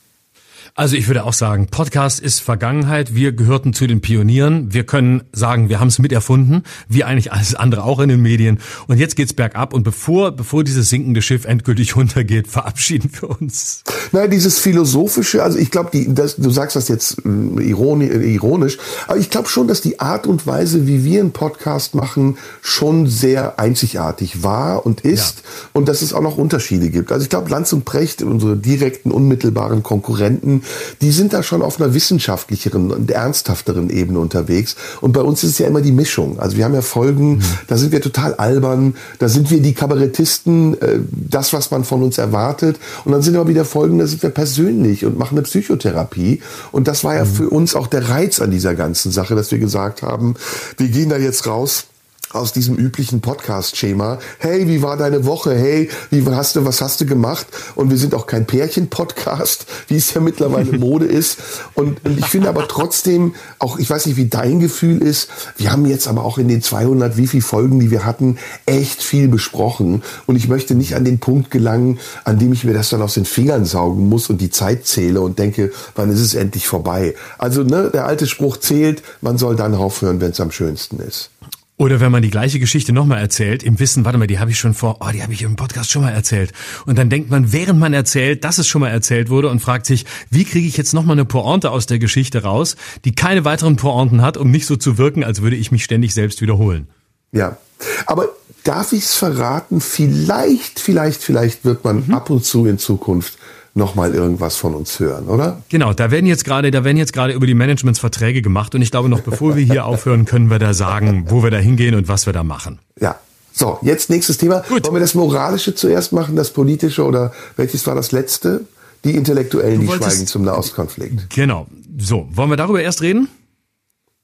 Also 0.79 0.95
ich 0.95 1.09
würde 1.09 1.25
auch 1.25 1.33
sagen, 1.33 1.67
Podcast 1.67 2.21
ist 2.21 2.39
Vergangenheit. 2.39 3.13
Wir 3.13 3.33
gehörten 3.33 3.73
zu 3.73 3.89
den 3.89 4.01
Pionieren. 4.01 4.73
Wir 4.73 4.85
können 4.85 5.25
sagen, 5.33 5.69
wir 5.69 5.81
haben 5.81 5.89
es 5.89 5.99
miterfunden, 5.99 6.63
wie 6.89 7.03
eigentlich 7.03 7.33
alles 7.33 7.57
andere 7.57 7.83
auch 7.83 7.99
in 7.99 8.09
den 8.09 8.23
Medien. 8.23 8.61
Und 8.87 8.99
jetzt 8.99 9.17
geht's 9.17 9.33
bergab. 9.33 9.75
Und 9.75 9.83
bevor, 9.83 10.31
bevor 10.31 10.63
dieses 10.63 10.89
sinkende 10.89 11.21
Schiff 11.21 11.47
endgültig 11.47 11.97
untergeht, 11.97 12.47
verabschieden 12.47 13.11
wir 13.19 13.29
uns. 13.29 13.83
Naja, 14.13 14.29
dieses 14.29 14.61
philosophische, 14.61 15.43
also 15.43 15.59
ich 15.59 15.73
glaube, 15.73 15.91
du 15.99 16.51
sagst 16.51 16.77
das 16.77 16.87
jetzt 16.87 17.23
äh, 17.27 17.61
ironisch, 17.61 18.79
aber 19.09 19.19
ich 19.19 19.31
glaube 19.31 19.49
schon, 19.49 19.67
dass 19.67 19.81
die 19.81 19.99
Art 19.99 20.29
und 20.29 20.47
Weise, 20.47 20.87
wie 20.87 21.03
wir 21.03 21.19
einen 21.19 21.33
Podcast 21.33 21.97
machen, 21.97 22.39
schon 22.63 23.09
sehr 23.09 23.59
einzigartig 23.59 24.45
war 24.45 24.87
und 24.87 25.01
ist. 25.01 25.39
Ja. 25.39 25.45
Und 25.73 25.89
dass 25.89 26.03
es 26.03 26.13
auch 26.13 26.23
noch 26.23 26.39
Unterschiede 26.39 26.89
gibt. 26.91 27.11
Also 27.11 27.25
ich 27.25 27.31
glaube, 27.31 27.51
Lanz 27.51 27.73
und 27.73 27.85
Precht, 27.85 28.23
unsere 28.23 28.57
direkten, 28.57 29.11
unmittelbaren 29.11 29.83
Konkurrenten, 29.83 30.63
die 31.01 31.11
sind 31.11 31.33
da 31.33 31.43
schon 31.43 31.63
auf 31.63 31.81
einer 31.81 31.95
wissenschaftlicheren 31.95 32.91
und 32.91 33.11
ernsthafteren 33.11 33.91
Ebene 33.91 34.19
unterwegs. 34.19 34.77
Und 35.01 35.13
bei 35.13 35.21
uns 35.21 35.45
ist 35.45 35.51
es 35.53 35.59
ja 35.59 35.67
immer 35.67 35.81
die 35.81 35.93
Mischung. 35.93 36.39
Also 36.39 36.57
wir 36.57 36.65
haben 36.65 36.75
ja 36.75 36.83
Folgen, 36.83 37.37
mhm. 37.37 37.43
da 37.67 37.77
sind 37.77 37.93
wir 37.93 38.01
total 38.01 38.35
albern, 38.35 38.95
da 39.19 39.29
sind 39.29 39.51
wir 39.51 39.61
die 39.61 39.75
Kabarettisten, 39.75 40.81
äh, 40.81 41.01
das, 41.11 41.53
was 41.53 41.71
man 41.71 41.85
von 41.85 42.03
uns 42.03 42.19
erwartet. 42.19 42.79
Und 43.05 43.13
dann 43.13 43.23
sind 43.23 43.37
aber 43.37 43.49
wieder 43.49 43.65
Folgen, 43.65 43.99
da 43.99 44.07
sind 44.07 44.23
wir 44.23 44.31
persönlich 44.31 45.05
und 45.05 45.19
machen 45.19 45.39
eine 45.39 45.43
Psychotherapie. 45.43 46.41
Und 46.73 46.89
das 46.89 47.05
war 47.05 47.15
ja 47.15 47.25
mhm. 47.25 47.29
für 47.29 47.51
uns 47.51 47.75
auch 47.75 47.87
der 47.87 48.09
Reiz 48.09 48.41
an 48.41 48.51
dieser 48.51 48.75
ganzen 48.75 49.13
Sache, 49.13 49.35
dass 49.35 49.51
wir 49.51 49.59
gesagt 49.59 50.03
haben, 50.03 50.35
wir 50.77 50.89
gehen 50.89 51.09
da 51.09 51.17
jetzt 51.17 51.47
raus 51.47 51.87
aus 52.31 52.53
diesem 52.53 52.77
üblichen 52.77 53.21
Podcast-Schema. 53.21 54.19
Hey, 54.39 54.69
wie 54.69 54.83
war 54.83 54.97
deine 54.97 55.25
Woche? 55.25 55.55
Hey, 55.55 55.89
wie 56.11 56.25
hast 56.27 56.57
du, 56.57 56.65
was 56.65 56.81
hast 56.81 57.01
du 57.01 57.07
gemacht? 57.07 57.47
Und 57.75 57.91
wir 57.91 57.97
sind 57.97 58.15
auch 58.15 58.27
kein 58.27 58.47
Pärchen-Podcast, 58.47 59.67
wie 59.89 59.97
es 59.97 60.13
ja 60.13 60.21
mittlerweile 60.21 60.73
Mode 60.79 61.07
ist. 61.07 61.39
Und, 61.75 62.05
und 62.05 62.19
ich 62.19 62.27
finde 62.27 62.49
aber 62.49 62.69
trotzdem, 62.69 63.35
auch 63.59 63.79
ich 63.79 63.89
weiß 63.89 64.07
nicht, 64.07 64.17
wie 64.17 64.29
dein 64.29 64.61
Gefühl 64.61 65.01
ist, 65.01 65.31
wir 65.57 65.73
haben 65.73 65.87
jetzt 65.87 66.07
aber 66.07 66.25
auch 66.25 66.39
in 66.39 66.49
den 66.49 66.61
200, 66.61 67.17
wie 67.17 67.27
viel 67.27 67.43
Folgen, 67.43 67.81
die 67.81 67.91
wir 67.91 68.05
hatten, 68.05 68.39
echt 68.67 69.03
viel 69.03 69.29
besprochen. 69.29 70.03
Und 70.27 70.37
ich 70.37 70.49
möchte 70.49 70.75
nicht 70.75 70.95
an 70.97 71.05
den 71.05 71.21
Punkt 71.21 71.51
gelangen, 71.51 71.99
an 72.25 72.39
dem 72.39 72.53
ich 72.53 72.65
mir 72.65 72.75
das 72.75 72.91
dann 72.91 73.01
aus 73.01 73.15
den 73.15 73.25
Fingern 73.25 73.65
saugen 73.65 74.09
muss 74.09 74.29
und 74.29 74.41
die 74.41 74.51
Zeit 74.51 74.87
zähle 74.87 75.23
und 75.23 75.39
denke, 75.39 75.73
wann 75.95 76.11
ist 76.11 76.21
es 76.21 76.35
endlich 76.35 76.69
vorbei? 76.69 77.15
Also, 77.39 77.63
ne, 77.63 77.91
der 77.93 78.07
alte 78.07 78.27
Spruch 78.27 78.59
zählt, 78.59 79.03
man 79.23 79.39
soll 79.39 79.57
dann 79.57 79.75
aufhören, 79.75 80.21
wenn 80.21 80.33
es 80.33 80.41
am 80.41 80.51
schönsten 80.51 80.99
ist. 81.01 81.31
Oder 81.79 82.01
wenn 82.01 82.11
man 82.11 82.23
die 82.23 82.31
gleiche 82.31 82.59
Geschichte 82.59 82.93
nochmal 82.93 83.21
erzählt, 83.21 83.63
im 83.63 83.79
Wissen, 83.79 84.05
warte 84.05 84.19
mal, 84.19 84.27
die 84.27 84.41
habe 84.41 84.51
ich 84.51 84.59
schon 84.59 84.75
vor, 84.75 84.97
oh, 85.01 85.11
die 85.13 85.23
habe 85.23 85.33
ich 85.33 85.43
im 85.43 85.55
Podcast 85.55 85.91
schon 85.91 86.03
mal 86.03 86.11
erzählt. 86.11 86.53
Und 86.87 86.99
dann 86.99 87.09
denkt 87.09 87.31
man, 87.31 87.53
während 87.53 87.79
man 87.79 87.95
erzählt, 87.95 88.43
dass 88.43 88.59
es 88.59 88.67
schon 88.67 88.81
mal 88.81 88.89
erzählt 88.89 89.31
wurde 89.31 89.49
und 89.49 89.61
fragt 89.61 89.87
sich, 89.87 90.05
wie 90.29 90.45
kriege 90.45 90.67
ich 90.67 90.77
jetzt 90.77 90.93
nochmal 90.93 91.15
eine 91.15 91.25
Pointe 91.25 91.71
aus 91.71 91.87
der 91.87 92.01
Geschichte 92.01 92.43
raus, 92.43 92.75
die 93.05 93.15
keine 93.15 93.45
weiteren 93.45 93.77
Pointen 93.77 94.23
hat, 94.23 94.37
um 94.37 94.51
nicht 94.51 94.67
so 94.67 94.75
zu 94.75 94.99
wirken, 94.99 95.23
als 95.23 95.41
würde 95.41 95.55
ich 95.55 95.71
mich 95.71 95.85
ständig 95.85 96.15
selbst 96.15 96.41
wiederholen. 96.41 96.89
Ja, 97.31 97.59
aber 98.07 98.29
darf 98.65 98.93
ich 98.93 99.05
es 99.05 99.15
verraten? 99.15 99.81
Vielleicht, 99.81 100.81
vielleicht, 100.81 101.23
vielleicht 101.23 101.65
wird 101.65 101.85
man 101.85 102.07
mhm. 102.09 102.15
ab 102.15 102.29
und 102.29 102.45
zu 102.45 102.67
in 102.67 102.79
Zukunft 102.79 103.39
noch 103.79 103.95
mal 103.95 104.15
irgendwas 104.15 104.57
von 104.57 104.75
uns 104.75 105.01
hören, 105.01 105.29
oder? 105.29 105.63
Genau, 105.71 105.95
da 105.95 106.11
werden 106.11 106.27
jetzt 106.27 106.45
gerade, 106.45 106.71
da 106.71 106.85
werden 106.85 106.99
jetzt 106.99 107.13
gerade 107.15 107.33
über 107.33 107.47
die 107.47 107.55
Managementsverträge 107.55 108.43
gemacht 108.43 108.75
und 108.75 108.83
ich 108.83 108.91
glaube 108.91 109.09
noch 109.09 109.21
bevor 109.21 109.57
wir 109.57 109.65
hier 109.65 109.87
aufhören, 109.87 110.27
können 110.27 110.51
wir 110.51 110.59
da 110.59 110.75
sagen, 110.75 111.25
wo 111.29 111.43
wir 111.43 111.51
da 111.51 111.59
hingehen 111.59 111.95
und 111.95 112.09
was 112.09 112.27
wir 112.27 112.33
da 112.33 112.45
machen. 112.45 112.79
Ja. 113.01 113.19
So, 113.53 113.79
jetzt 113.83 114.11
nächstes 114.11 114.37
Thema. 114.37 114.63
Gut. 114.69 114.85
Wollen 114.85 114.95
wir 114.95 115.01
das 115.01 115.15
Moralische 115.15 115.75
zuerst 115.75 116.13
machen, 116.13 116.37
das 116.37 116.51
Politische 116.51 117.05
oder 117.05 117.33
welches 117.57 117.87
war 117.87 117.95
das 117.95 118.13
letzte? 118.13 118.67
Die 119.05 119.17
Intellektuellen, 119.17 119.81
die 119.81 119.87
schweigen 119.87 120.27
zum 120.27 120.43
Nahostkonflikt. 120.43 121.31
Genau. 121.31 121.67
So, 121.99 122.29
wollen 122.31 122.51
wir 122.51 122.57
darüber 122.57 122.83
erst 122.83 123.01
reden? 123.03 123.29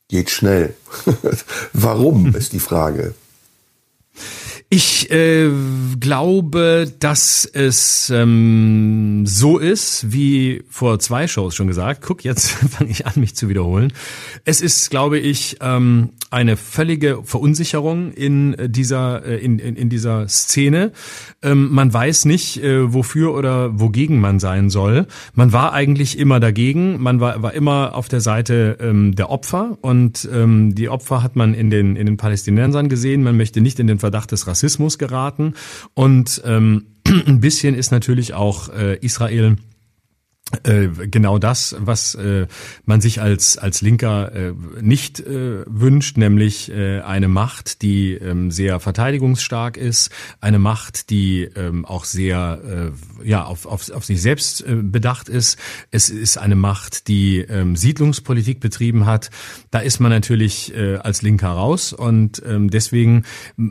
geht 0.09 0.31
schnell. 0.31 0.75
Warum 1.73 2.35
ist 2.35 2.53
die 2.53 2.61
Frage. 2.61 3.15
Ich 4.77 5.09
äh, 5.13 5.51
glaube, 6.01 6.93
dass 6.99 7.45
es 7.45 8.11
ähm, 8.11 9.25
so 9.25 9.59
ist, 9.59 10.13
wie 10.13 10.65
vor 10.69 10.99
zwei 10.99 11.29
Shows 11.29 11.55
schon 11.55 11.69
gesagt. 11.69 12.03
Guck, 12.05 12.25
jetzt 12.25 12.49
fange 12.71 12.91
ich 12.91 13.07
an, 13.07 13.13
mich 13.15 13.37
zu 13.37 13.49
wiederholen. 13.49 13.93
Es 14.45 14.61
ist, 14.61 14.91
glaube 14.91 15.21
ich, 15.21 15.59
ähm, 15.61 16.09
eine 16.33 16.57
völlige 16.57 17.21
Verunsicherung 17.23 18.11
in 18.15 18.57
dieser 18.67 19.25
äh, 19.25 19.37
in, 19.37 19.61
in, 19.61 19.77
in 19.77 19.91
dieser 19.91 20.27
Szene. 20.27 20.91
Ähm, 21.41 21.71
man 21.71 21.95
weiß 21.95 22.25
nicht, 22.25 22.61
äh, 22.61 22.93
wofür 22.93 23.33
oder 23.33 23.79
wogegen 23.79 24.21
man 24.21 24.41
sein 24.41 24.71
soll. 24.71 25.07
Man 25.35 25.53
war 25.53 25.73
eigentlich 25.73 26.19
immer 26.19 26.41
dagegen. 26.41 27.01
Man 27.01 27.21
war, 27.21 27.41
war 27.45 27.55
immer 27.55 27.95
auf 27.95 28.09
der 28.09 28.21
Seite 28.21 28.79
ähm, 28.81 29.15
der 29.15 29.31
Opfer 29.31 29.79
und 29.83 30.29
ähm, 30.33 30.75
die 30.75 30.89
Opfer 30.89 31.23
hat 31.23 31.37
man 31.37 31.55
in 31.55 31.71
den 31.71 31.95
in 31.95 32.07
den 32.07 32.17
Palästinensern 32.17 32.89
gesehen. 32.89 33.23
Man 33.23 33.37
möchte 33.37 33.61
nicht 33.61 33.79
in 33.79 33.87
den 33.87 34.01
Verdacht 34.01 34.33
des 34.33 34.49
Rassismus 34.49 34.64
geraten. 34.99 35.55
Und 35.95 36.43
ähm, 36.45 36.87
ein 37.27 37.41
bisschen 37.41 37.75
ist 37.75 37.93
natürlich 37.93 38.35
auch 38.35 38.69
äh, 38.71 38.97
Israel 39.01 39.57
genau 40.63 41.39
das, 41.39 41.77
was 41.79 42.15
äh, 42.15 42.47
man 42.85 43.01
sich 43.01 43.21
als 43.21 43.59
als 43.59 43.81
Linker 43.83 44.33
äh, 44.35 44.53
nicht 44.81 45.21
äh, 45.21 45.65
wünscht, 45.67 46.17
nämlich 46.17 46.71
äh, 46.71 47.01
eine 47.01 47.29
Macht, 47.29 47.83
die 47.83 48.13
ähm, 48.13 48.51
sehr 48.51 48.81
verteidigungsstark 48.81 49.77
ist, 49.77 50.11
eine 50.41 50.59
Macht, 50.59 51.11
die 51.11 51.49
ähm, 51.57 51.85
auch 51.85 52.05
sehr 52.05 52.93
äh, 53.23 53.29
ja 53.29 53.45
auf, 53.45 53.67
auf, 53.67 53.91
auf 53.91 54.05
sich 54.05 54.23
selbst 54.23 54.63
äh, 54.63 54.77
bedacht 54.77 55.29
ist. 55.29 55.59
Es 55.91 56.11
ist 56.11 56.39
eine 56.39 56.57
Macht, 56.57 57.09
die 57.09 57.39
ähm, 57.41 57.77
Siedlungspolitik 57.77 58.61
betrieben 58.61 59.07
hat. 59.07 59.31
Da 59.71 59.81
ist 59.81 60.01
man 60.01 60.11
natürlich 60.11 60.75
äh, 60.75 60.97
als 60.97 61.23
Linker 61.23 61.49
raus 61.49 61.93
und 61.93 62.43
ähm, 62.47 62.71
deswegen 62.71 63.25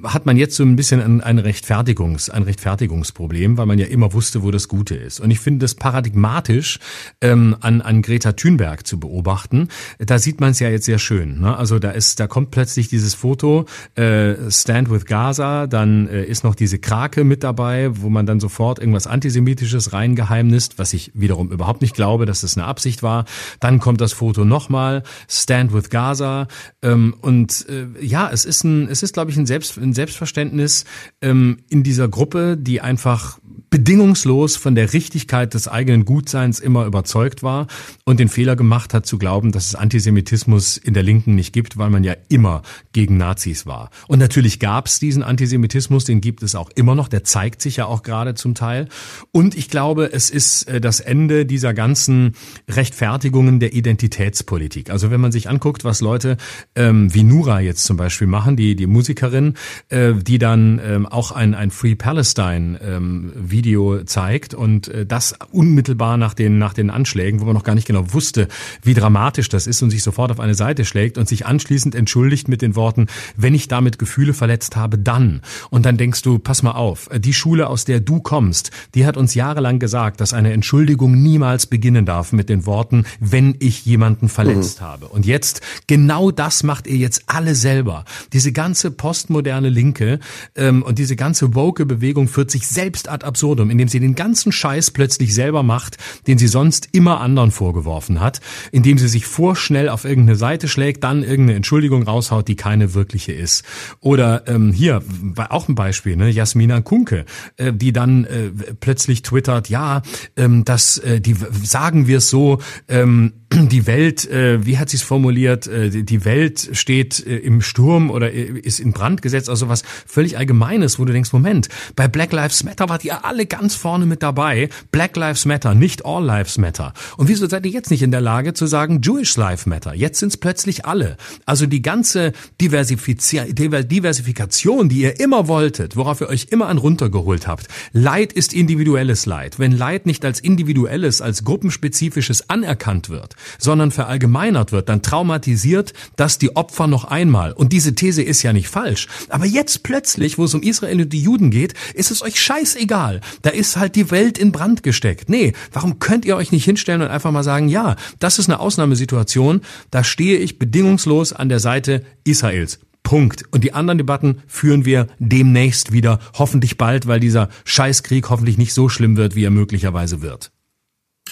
hat 0.03 0.25
man 0.25 0.38
jetzt 0.38 0.55
so 0.55 0.63
ein 0.63 0.75
bisschen 0.75 1.01
ein, 1.01 1.21
ein 1.21 1.39
Rechtfertigungs 1.39 2.29
ein 2.29 2.43
Rechtfertigungsproblem, 2.43 3.57
weil 3.57 3.65
man 3.65 3.79
ja 3.79 3.86
immer 3.86 4.13
wusste, 4.13 4.43
wo 4.43 4.51
das 4.51 4.67
Gute 4.67 4.95
ist. 4.95 5.19
Und 5.19 5.31
ich 5.31 5.39
finde 5.39 5.59
das 5.59 5.75
paradigmatisch 5.75 6.72
ähm, 7.21 7.55
an, 7.61 7.82
an 7.82 8.01
Greta 8.01 8.34
Thunberg 8.34 8.86
zu 8.86 8.99
beobachten. 8.99 9.69
Da 9.99 10.19
sieht 10.19 10.41
man 10.41 10.51
es 10.51 10.59
ja 10.59 10.69
jetzt 10.69 10.86
sehr 10.86 10.99
schön. 10.99 11.41
Ne? 11.41 11.55
Also 11.55 11.80
da 11.80 11.91
ist, 11.91 12.19
da 12.19 12.28
kommt 12.28 12.51
plötzlich 12.51 12.88
dieses 12.88 13.13
Foto 13.13 13.65
äh, 13.95 14.36
Stand 14.49 14.89
with 14.89 15.05
Gaza, 15.05 15.67
dann 15.67 16.07
äh, 16.07 16.24
ist 16.24 16.43
noch 16.43 16.55
diese 16.55 16.80
Krake 16.80 17.24
mit 17.24 17.43
dabei, 17.43 17.89
wo 17.93 18.09
man 18.09 18.26
dann 18.26 18.39
sofort 18.39 18.80
irgendwas 18.80 19.07
Antisemitisches 19.07 19.93
reingeheimnist, 19.93 20.80
was 20.80 20.93
ich 20.93 21.11
wiederum 21.13 21.51
überhaupt 21.51 21.82
nicht 21.82 21.95
glaube, 21.95 22.26
dass 22.26 22.41
das 22.41 22.57
eine 22.57 22.65
Absicht 22.65 23.03
war. 23.03 23.26
Dann 23.59 23.80
kommt 23.80 24.01
das 24.01 24.13
Foto 24.13 24.45
nochmal, 24.45 25.03
Stand 25.28 25.74
with 25.74 25.89
Gaza. 25.89 26.47
Ähm, 26.82 27.15
und 27.21 27.65
äh, 27.69 27.88
ja, 28.03 28.30
es 28.32 28.45
ist 28.45 28.63
ein, 28.63 28.88
es 28.88 29.03
ist, 29.03 29.13
glaube 29.13 29.32
ich, 29.32 29.38
ein, 29.38 29.45
Selbst, 29.45 29.78
ein 29.78 29.93
Selbstverständnis 29.93 30.86
ähm, 31.21 31.59
in 31.69 31.84
dieser 31.84 32.07
Gruppe, 32.07 32.57
die 32.57 32.82
einfach 32.82 33.39
bedingungslos 33.69 34.55
von 34.55 34.76
der 34.76 34.93
Richtigkeit 34.93 35.55
des 35.55 35.67
eigenen 35.67 36.05
Gutseins 36.05 36.59
immer 36.64 36.86
überzeugt 36.86 37.43
war 37.43 37.68
und 38.05 38.20
den 38.20 38.30
Fehler 38.30 38.55
gemacht 38.55 38.93
hat 38.93 39.05
zu 39.05 39.18
glauben, 39.18 39.51
dass 39.51 39.68
es 39.68 39.76
Antisemitismus 39.76 40.78
in 40.78 40.93
der 40.93 41.03
Linken 41.03 41.36
nicht 41.36 41.53
gibt, 41.53 41.78
weil 41.78 41.89
man 41.89 42.03
ja 42.03 42.16
immer 42.30 42.61
gegen 42.93 43.18
Nazis 43.18 43.66
war. 43.66 43.89
Und 44.07 44.20
natürlich 44.20 44.59
gab 44.59 44.88
es 44.88 44.99
diesen 44.99 45.24
Antisemitismus, 45.24 46.05
den 46.05 46.22
gibt 46.22 46.43
es 46.43 46.55
auch 46.55 46.70
immer 46.76 46.95
noch, 46.95 47.07
der 47.07 47.24
zeigt 47.24 47.61
sich 47.61 47.78
ja 47.78 47.86
auch 47.86 48.03
gerade 48.03 48.34
zum 48.36 48.55
Teil. 48.55 48.88
Und 49.32 49.55
ich 49.55 49.70
glaube, 49.70 50.11
es 50.11 50.30
ist 50.30 50.64
äh, 50.64 50.82
das 50.82 50.99
Ende 50.99 51.45
dieser 51.45 51.74
ganzen 51.74 52.36
Rechtfertigungen 52.70 53.59
der 53.59 53.74
Identitätspolitik. 53.74 54.89
Also 54.89 55.11
wenn 55.11 55.22
man 55.22 55.32
sich 55.32 55.49
anguckt, 55.49 55.84
was 55.84 56.01
Leute 56.01 56.38
ähm, 56.76 57.14
wie 57.14 57.24
Nura 57.24 57.59
jetzt 57.59 57.84
zum 57.84 57.97
Beispiel 57.97 58.28
machen, 58.28 58.55
die, 58.55 58.76
die 58.76 58.88
Musikerin, 58.88 59.55
äh, 59.89 60.14
die 60.14 60.38
dann 60.38 60.80
ähm, 60.84 61.05
auch 61.05 61.32
ein, 61.32 61.53
ein 61.53 61.72
Free 61.72 61.95
Palestine 61.95 62.80
ähm, 62.82 63.32
Video 63.36 64.03
zeigt 64.03 64.53
und 64.53 64.88
äh, 64.88 65.05
das 65.05 65.36
unmittelbar 65.51 66.18
nach 66.18 66.34
den, 66.43 66.57
nach 66.57 66.73
den 66.73 66.89
Anschlägen, 66.89 67.41
wo 67.41 67.45
man 67.45 67.53
noch 67.53 67.63
gar 67.63 67.75
nicht 67.75 67.87
genau 67.87 68.13
wusste, 68.13 68.47
wie 68.81 68.93
dramatisch 68.93 69.49
das 69.49 69.67
ist 69.67 69.81
und 69.81 69.89
sich 69.89 70.03
sofort 70.03 70.31
auf 70.31 70.39
eine 70.39 70.55
Seite 70.55 70.85
schlägt 70.85 71.17
und 71.17 71.27
sich 71.27 71.45
anschließend 71.45 71.95
entschuldigt 71.95 72.47
mit 72.47 72.61
den 72.61 72.75
Worten, 72.75 73.07
wenn 73.35 73.53
ich 73.53 73.67
damit 73.67 73.99
Gefühle 73.99 74.33
verletzt 74.33 74.75
habe, 74.75 74.97
dann. 74.97 75.41
Und 75.69 75.85
dann 75.85 75.97
denkst 75.97 76.21
du, 76.21 76.39
pass 76.39 76.63
mal 76.63 76.71
auf, 76.71 77.09
die 77.15 77.33
Schule, 77.33 77.67
aus 77.67 77.85
der 77.85 77.99
du 77.99 78.19
kommst, 78.19 78.71
die 78.95 79.05
hat 79.05 79.17
uns 79.17 79.35
jahrelang 79.35 79.79
gesagt, 79.79 80.21
dass 80.21 80.33
eine 80.33 80.53
Entschuldigung 80.53 81.21
niemals 81.21 81.67
beginnen 81.67 82.05
darf 82.05 82.31
mit 82.31 82.49
den 82.49 82.65
Worten, 82.65 83.05
wenn 83.19 83.55
ich 83.59 83.85
jemanden 83.85 84.29
verletzt 84.29 84.81
mhm. 84.81 84.85
habe. 84.85 85.07
Und 85.07 85.25
jetzt, 85.25 85.61
genau 85.87 86.31
das 86.31 86.63
macht 86.63 86.87
ihr 86.87 86.97
jetzt 86.97 87.23
alle 87.27 87.55
selber. 87.55 88.05
Diese 88.31 88.51
ganze 88.51 88.91
postmoderne 88.91 89.69
Linke 89.69 90.19
ähm, 90.55 90.83
und 90.83 90.99
diese 90.99 91.15
ganze 91.15 91.53
woke 91.55 91.85
Bewegung 91.85 92.27
führt 92.27 92.51
sich 92.51 92.67
selbst 92.67 93.09
ad 93.09 93.25
absurdum 93.25 93.69
indem 93.73 93.87
sie 93.87 93.99
den 93.99 94.15
ganzen 94.15 94.51
Scheiß 94.51 94.91
plötzlich 94.91 95.33
selber 95.33 95.63
macht, 95.63 95.97
den 96.27 96.32
sie 96.38 96.47
sonst 96.47 96.89
immer 96.91 97.21
anderen 97.21 97.51
vorgeworfen 97.51 98.19
hat, 98.19 98.41
indem 98.71 98.97
sie 98.97 99.07
sich 99.07 99.25
vorschnell 99.25 99.89
auf 99.89 100.05
irgendeine 100.05 100.36
Seite 100.36 100.67
schlägt, 100.67 101.03
dann 101.03 101.23
irgendeine 101.23 101.55
Entschuldigung 101.55 102.03
raushaut, 102.03 102.47
die 102.47 102.55
keine 102.55 102.93
wirkliche 102.93 103.31
ist. 103.31 103.63
Oder 103.99 104.47
ähm, 104.47 104.71
hier, 104.71 105.01
auch 105.49 105.67
ein 105.67 105.75
Beispiel, 105.75 106.15
ne, 106.15 106.29
Jasmina 106.29 106.81
Kunke, 106.81 107.25
äh, 107.57 107.73
die 107.73 107.93
dann 107.93 108.25
äh, 108.25 108.51
plötzlich 108.79 109.21
twittert, 109.21 109.69
ja, 109.69 110.01
ähm, 110.36 110.65
das, 110.65 110.97
äh, 110.97 111.21
die 111.21 111.36
sagen 111.63 112.07
wir 112.07 112.17
es 112.17 112.29
so, 112.29 112.59
ähm, 112.88 113.34
die 113.54 113.88
Welt, 113.88 114.30
äh, 114.30 114.66
wie 114.66 114.78
hat 114.78 114.89
sie 114.89 114.97
es 114.97 115.04
formuliert, 115.04 115.68
äh, 115.68 116.04
die 116.04 116.26
Welt 116.26 116.70
steht 116.74 117.26
äh, 117.26 117.38
im 117.38 117.62
Sturm 117.62 118.10
oder 118.10 118.34
äh, 118.34 118.45
ist 118.45 118.80
in 118.80 118.93
Brand 118.93 119.22
gesetzt, 119.22 119.49
also 119.49 119.70
was 119.70 119.84
völlig 120.06 120.38
Allgemeines, 120.38 120.99
wo 120.99 121.06
du 121.06 121.14
denkst, 121.14 121.34
Moment, 121.34 121.70
bei 121.95 122.08
Black 122.08 122.32
Lives 122.32 122.64
Matter 122.64 122.89
wart 122.89 123.06
ihr 123.06 123.26
alle 123.26 123.45
ganz 123.45 123.76
vorne 123.76 124.06
mit 124.06 124.24
dabei. 124.24 124.70
Black 124.91 125.16
Lives 125.16 125.45
Matter, 125.45 125.76
nicht 125.76 126.06
All 126.06 126.26
Lives 126.26 126.58
Matter. 126.58 126.93
Und 127.18 127.28
wieso 127.28 127.47
seid 127.47 127.66
ihr 127.66 127.72
jetzt 127.72 127.91
nicht 127.91 128.01
in 128.01 128.12
der 128.12 128.22
Lage 128.22 128.54
zu 128.54 128.66
sagen, 128.66 129.01
Jewish 129.04 129.36
Life 129.38 129.70
Matter? 129.70 129.93
Jetzt 129.93 130.20
sind 130.20 130.30
es 130.30 130.38
plötzlich 130.38 130.86
alle. 130.86 131.18
Also 131.45 131.66
die 131.66 131.82
ganze 131.82 132.34
Diversifikation, 132.60 134.89
die 134.89 135.01
ihr 135.01 135.20
immer 135.20 135.47
wolltet, 135.47 135.95
worauf 135.95 136.22
ihr 136.22 136.30
euch 136.30 136.47
immer 136.49 136.68
an 136.68 136.78
runtergeholt 136.78 137.47
habt. 137.47 137.68
Leid 137.91 138.34
ist 138.34 138.54
individuelles 138.54 139.26
Leid. 139.26 139.60
Wenn 139.60 139.72
Leid 139.72 140.06
nicht 140.06 140.26
als 140.26 140.39
individuelles, 140.39 141.22
als 141.22 141.43
gruppenspezifisches 141.43 142.49
anerkannt 142.49 143.10
wird, 143.10 143.36
sondern 143.57 143.91
verallgemeinert 143.91 144.71
wird, 144.71 144.89
dann 144.89 145.01
traumatisiert 145.01 145.93
das 146.15 146.37
die 146.37 146.55
Opfer 146.55 146.87
noch 146.87 147.05
einmal. 147.05 147.53
Und 147.53 147.73
diese 147.73 147.95
These 147.95 148.23
ist 148.23 148.43
ja 148.43 148.53
nicht 148.53 148.67
falsch. 148.67 149.07
Aber 149.29 149.45
jetzt 149.45 149.83
plötzlich, 149.83 150.37
wo 150.37 150.45
es 150.45 150.53
um 150.53 150.61
Israel 150.61 151.01
und 151.01 151.13
die 151.13 151.21
Juden 151.21 151.51
geht, 151.51 151.73
ist 151.93 152.11
es 152.11 152.21
euch 152.21 152.39
scheißegal. 152.41 153.21
Da 153.41 153.49
ist 153.49 153.77
halt 153.77 153.95
die 153.95 154.11
Welt 154.11 154.37
in 154.37 154.51
Brand 154.51 154.83
gesteckt. 154.83 155.29
Nee, 155.29 155.53
warum 155.71 155.99
könnt 155.99 156.25
ihr 156.25 156.35
euch 156.35 156.51
nicht 156.51 156.65
hinstellen 156.65 157.01
und 157.01 157.07
einfach 157.07 157.31
mal 157.31 157.43
sagen, 157.43 157.69
ja, 157.69 157.95
das 158.19 158.39
ist 158.39 158.49
eine 158.49 158.59
Ausnahmesituation, 158.59 159.61
da 159.91 160.03
stehe 160.03 160.37
ich 160.37 160.59
bedingungslos 160.59 161.33
an 161.33 161.49
der 161.49 161.59
Seite 161.59 162.03
Israels. 162.23 162.79
Punkt. 163.03 163.43
Und 163.51 163.63
die 163.63 163.73
anderen 163.73 163.97
Debatten 163.97 164.41
führen 164.47 164.85
wir 164.85 165.07
demnächst 165.19 165.91
wieder, 165.91 166.19
hoffentlich 166.33 166.77
bald, 166.77 167.05
weil 167.05 167.19
dieser 167.19 167.49
Scheißkrieg 167.65 168.29
hoffentlich 168.29 168.57
nicht 168.57 168.73
so 168.73 168.89
schlimm 168.89 169.17
wird, 169.17 169.35
wie 169.35 169.43
er 169.43 169.51
möglicherweise 169.51 170.21
wird. 170.21 170.51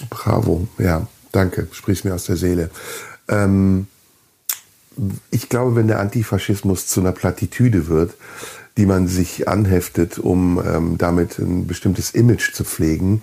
Bravo, 0.09 0.67
ja. 0.77 1.07
Danke, 1.31 1.67
sprichst 1.71 2.05
mir 2.05 2.13
aus 2.13 2.25
der 2.25 2.37
Seele. 2.37 2.69
Ähm, 3.27 3.87
ich 5.29 5.49
glaube, 5.49 5.75
wenn 5.75 5.87
der 5.87 5.99
Antifaschismus 5.99 6.87
zu 6.87 6.99
einer 6.99 7.13
Plattitüde 7.13 7.87
wird, 7.87 8.13
die 8.77 8.85
man 8.85 9.07
sich 9.07 9.47
anheftet, 9.47 10.19
um 10.19 10.61
ähm, 10.65 10.97
damit 10.97 11.39
ein 11.39 11.67
bestimmtes 11.67 12.11
Image 12.11 12.53
zu 12.53 12.63
pflegen, 12.63 13.21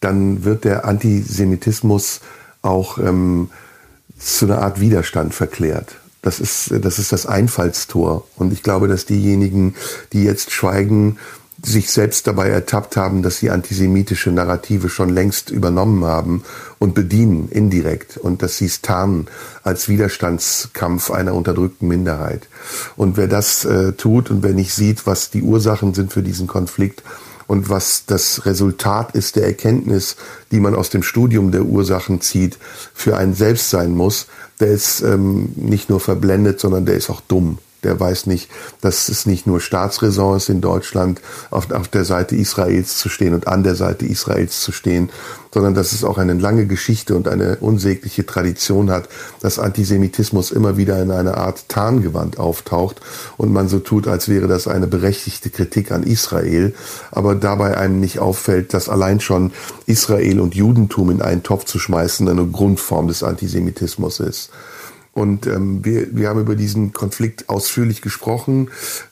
dann 0.00 0.44
wird 0.44 0.64
der 0.64 0.84
Antisemitismus 0.84 2.20
auch 2.62 2.98
ähm, 2.98 3.50
zu 4.18 4.46
einer 4.46 4.62
Art 4.62 4.80
Widerstand 4.80 5.34
verklärt. 5.34 5.96
Das 6.22 6.40
ist, 6.40 6.72
das 6.80 6.98
ist 6.98 7.12
das 7.12 7.26
Einfallstor. 7.26 8.26
Und 8.36 8.52
ich 8.52 8.62
glaube, 8.62 8.88
dass 8.88 9.06
diejenigen, 9.06 9.74
die 10.12 10.24
jetzt 10.24 10.50
schweigen, 10.50 11.18
sich 11.66 11.90
selbst 11.90 12.26
dabei 12.26 12.48
ertappt 12.48 12.96
haben, 12.96 13.22
dass 13.22 13.38
sie 13.38 13.50
antisemitische 13.50 14.30
Narrative 14.30 14.88
schon 14.88 15.10
längst 15.10 15.50
übernommen 15.50 16.04
haben 16.04 16.44
und 16.78 16.94
bedienen 16.94 17.48
indirekt 17.48 18.16
und 18.16 18.42
dass 18.42 18.58
sie 18.58 18.66
es 18.66 18.82
tarnen 18.82 19.26
als 19.64 19.88
Widerstandskampf 19.88 21.10
einer 21.10 21.34
unterdrückten 21.34 21.88
Minderheit. 21.88 22.48
Und 22.96 23.16
wer 23.16 23.26
das 23.26 23.64
äh, 23.64 23.92
tut 23.92 24.30
und 24.30 24.42
wer 24.42 24.52
nicht 24.52 24.72
sieht, 24.72 25.06
was 25.06 25.30
die 25.30 25.42
Ursachen 25.42 25.92
sind 25.92 26.12
für 26.12 26.22
diesen 26.22 26.46
Konflikt 26.46 27.02
und 27.48 27.68
was 27.68 28.04
das 28.06 28.46
Resultat 28.46 29.14
ist 29.16 29.36
der 29.36 29.44
Erkenntnis, 29.44 30.16
die 30.52 30.60
man 30.60 30.74
aus 30.74 30.90
dem 30.90 31.02
Studium 31.02 31.50
der 31.50 31.64
Ursachen 31.64 32.20
zieht, 32.20 32.58
für 32.94 33.16
einen 33.16 33.34
selbst 33.34 33.70
sein 33.70 33.92
muss, 33.92 34.26
der 34.60 34.68
ist 34.68 35.00
ähm, 35.02 35.50
nicht 35.56 35.90
nur 35.90 36.00
verblendet, 36.00 36.60
sondern 36.60 36.86
der 36.86 36.96
ist 36.96 37.10
auch 37.10 37.20
dumm. 37.20 37.58
Der 37.84 37.98
weiß 38.00 38.26
nicht, 38.26 38.48
dass 38.80 39.08
es 39.08 39.26
nicht 39.26 39.46
nur 39.46 39.60
Staatsräson 39.60 40.36
ist 40.36 40.48
in 40.48 40.60
Deutschland, 40.60 41.20
auf, 41.50 41.70
auf 41.70 41.88
der 41.88 42.04
Seite 42.04 42.34
Israels 42.34 42.98
zu 42.98 43.08
stehen 43.08 43.34
und 43.34 43.46
an 43.46 43.62
der 43.62 43.74
Seite 43.74 44.06
Israels 44.06 44.60
zu 44.60 44.72
stehen, 44.72 45.10
sondern 45.52 45.74
dass 45.74 45.92
es 45.92 46.04
auch 46.04 46.18
eine 46.18 46.34
lange 46.34 46.66
Geschichte 46.66 47.14
und 47.16 47.28
eine 47.28 47.56
unsägliche 47.56 48.26
Tradition 48.26 48.90
hat, 48.90 49.08
dass 49.40 49.58
Antisemitismus 49.58 50.50
immer 50.50 50.76
wieder 50.76 51.00
in 51.00 51.10
einer 51.10 51.38
Art 51.38 51.68
Tarngewand 51.68 52.38
auftaucht 52.38 53.00
und 53.38 53.52
man 53.52 53.68
so 53.68 53.78
tut, 53.78 54.06
als 54.06 54.28
wäre 54.28 54.48
das 54.48 54.68
eine 54.68 54.86
berechtigte 54.86 55.48
Kritik 55.48 55.92
an 55.92 56.02
Israel, 56.02 56.74
aber 57.10 57.34
dabei 57.34 57.78
einem 57.78 58.00
nicht 58.00 58.18
auffällt, 58.18 58.74
dass 58.74 58.88
allein 58.88 59.20
schon 59.20 59.52
Israel 59.86 60.40
und 60.40 60.54
Judentum 60.54 61.10
in 61.10 61.22
einen 61.22 61.42
Topf 61.42 61.64
zu 61.64 61.78
schmeißen 61.78 62.28
eine 62.28 62.46
Grundform 62.46 63.08
des 63.08 63.22
Antisemitismus 63.22 64.20
ist. 64.20 64.50
Und 65.16 65.46
ähm, 65.46 65.82
wir, 65.82 66.14
wir 66.14 66.28
haben 66.28 66.40
über 66.40 66.56
diesen 66.56 66.92
Konflikt 66.92 67.48
ausführlich 67.48 68.02
gesprochen. 68.02 68.68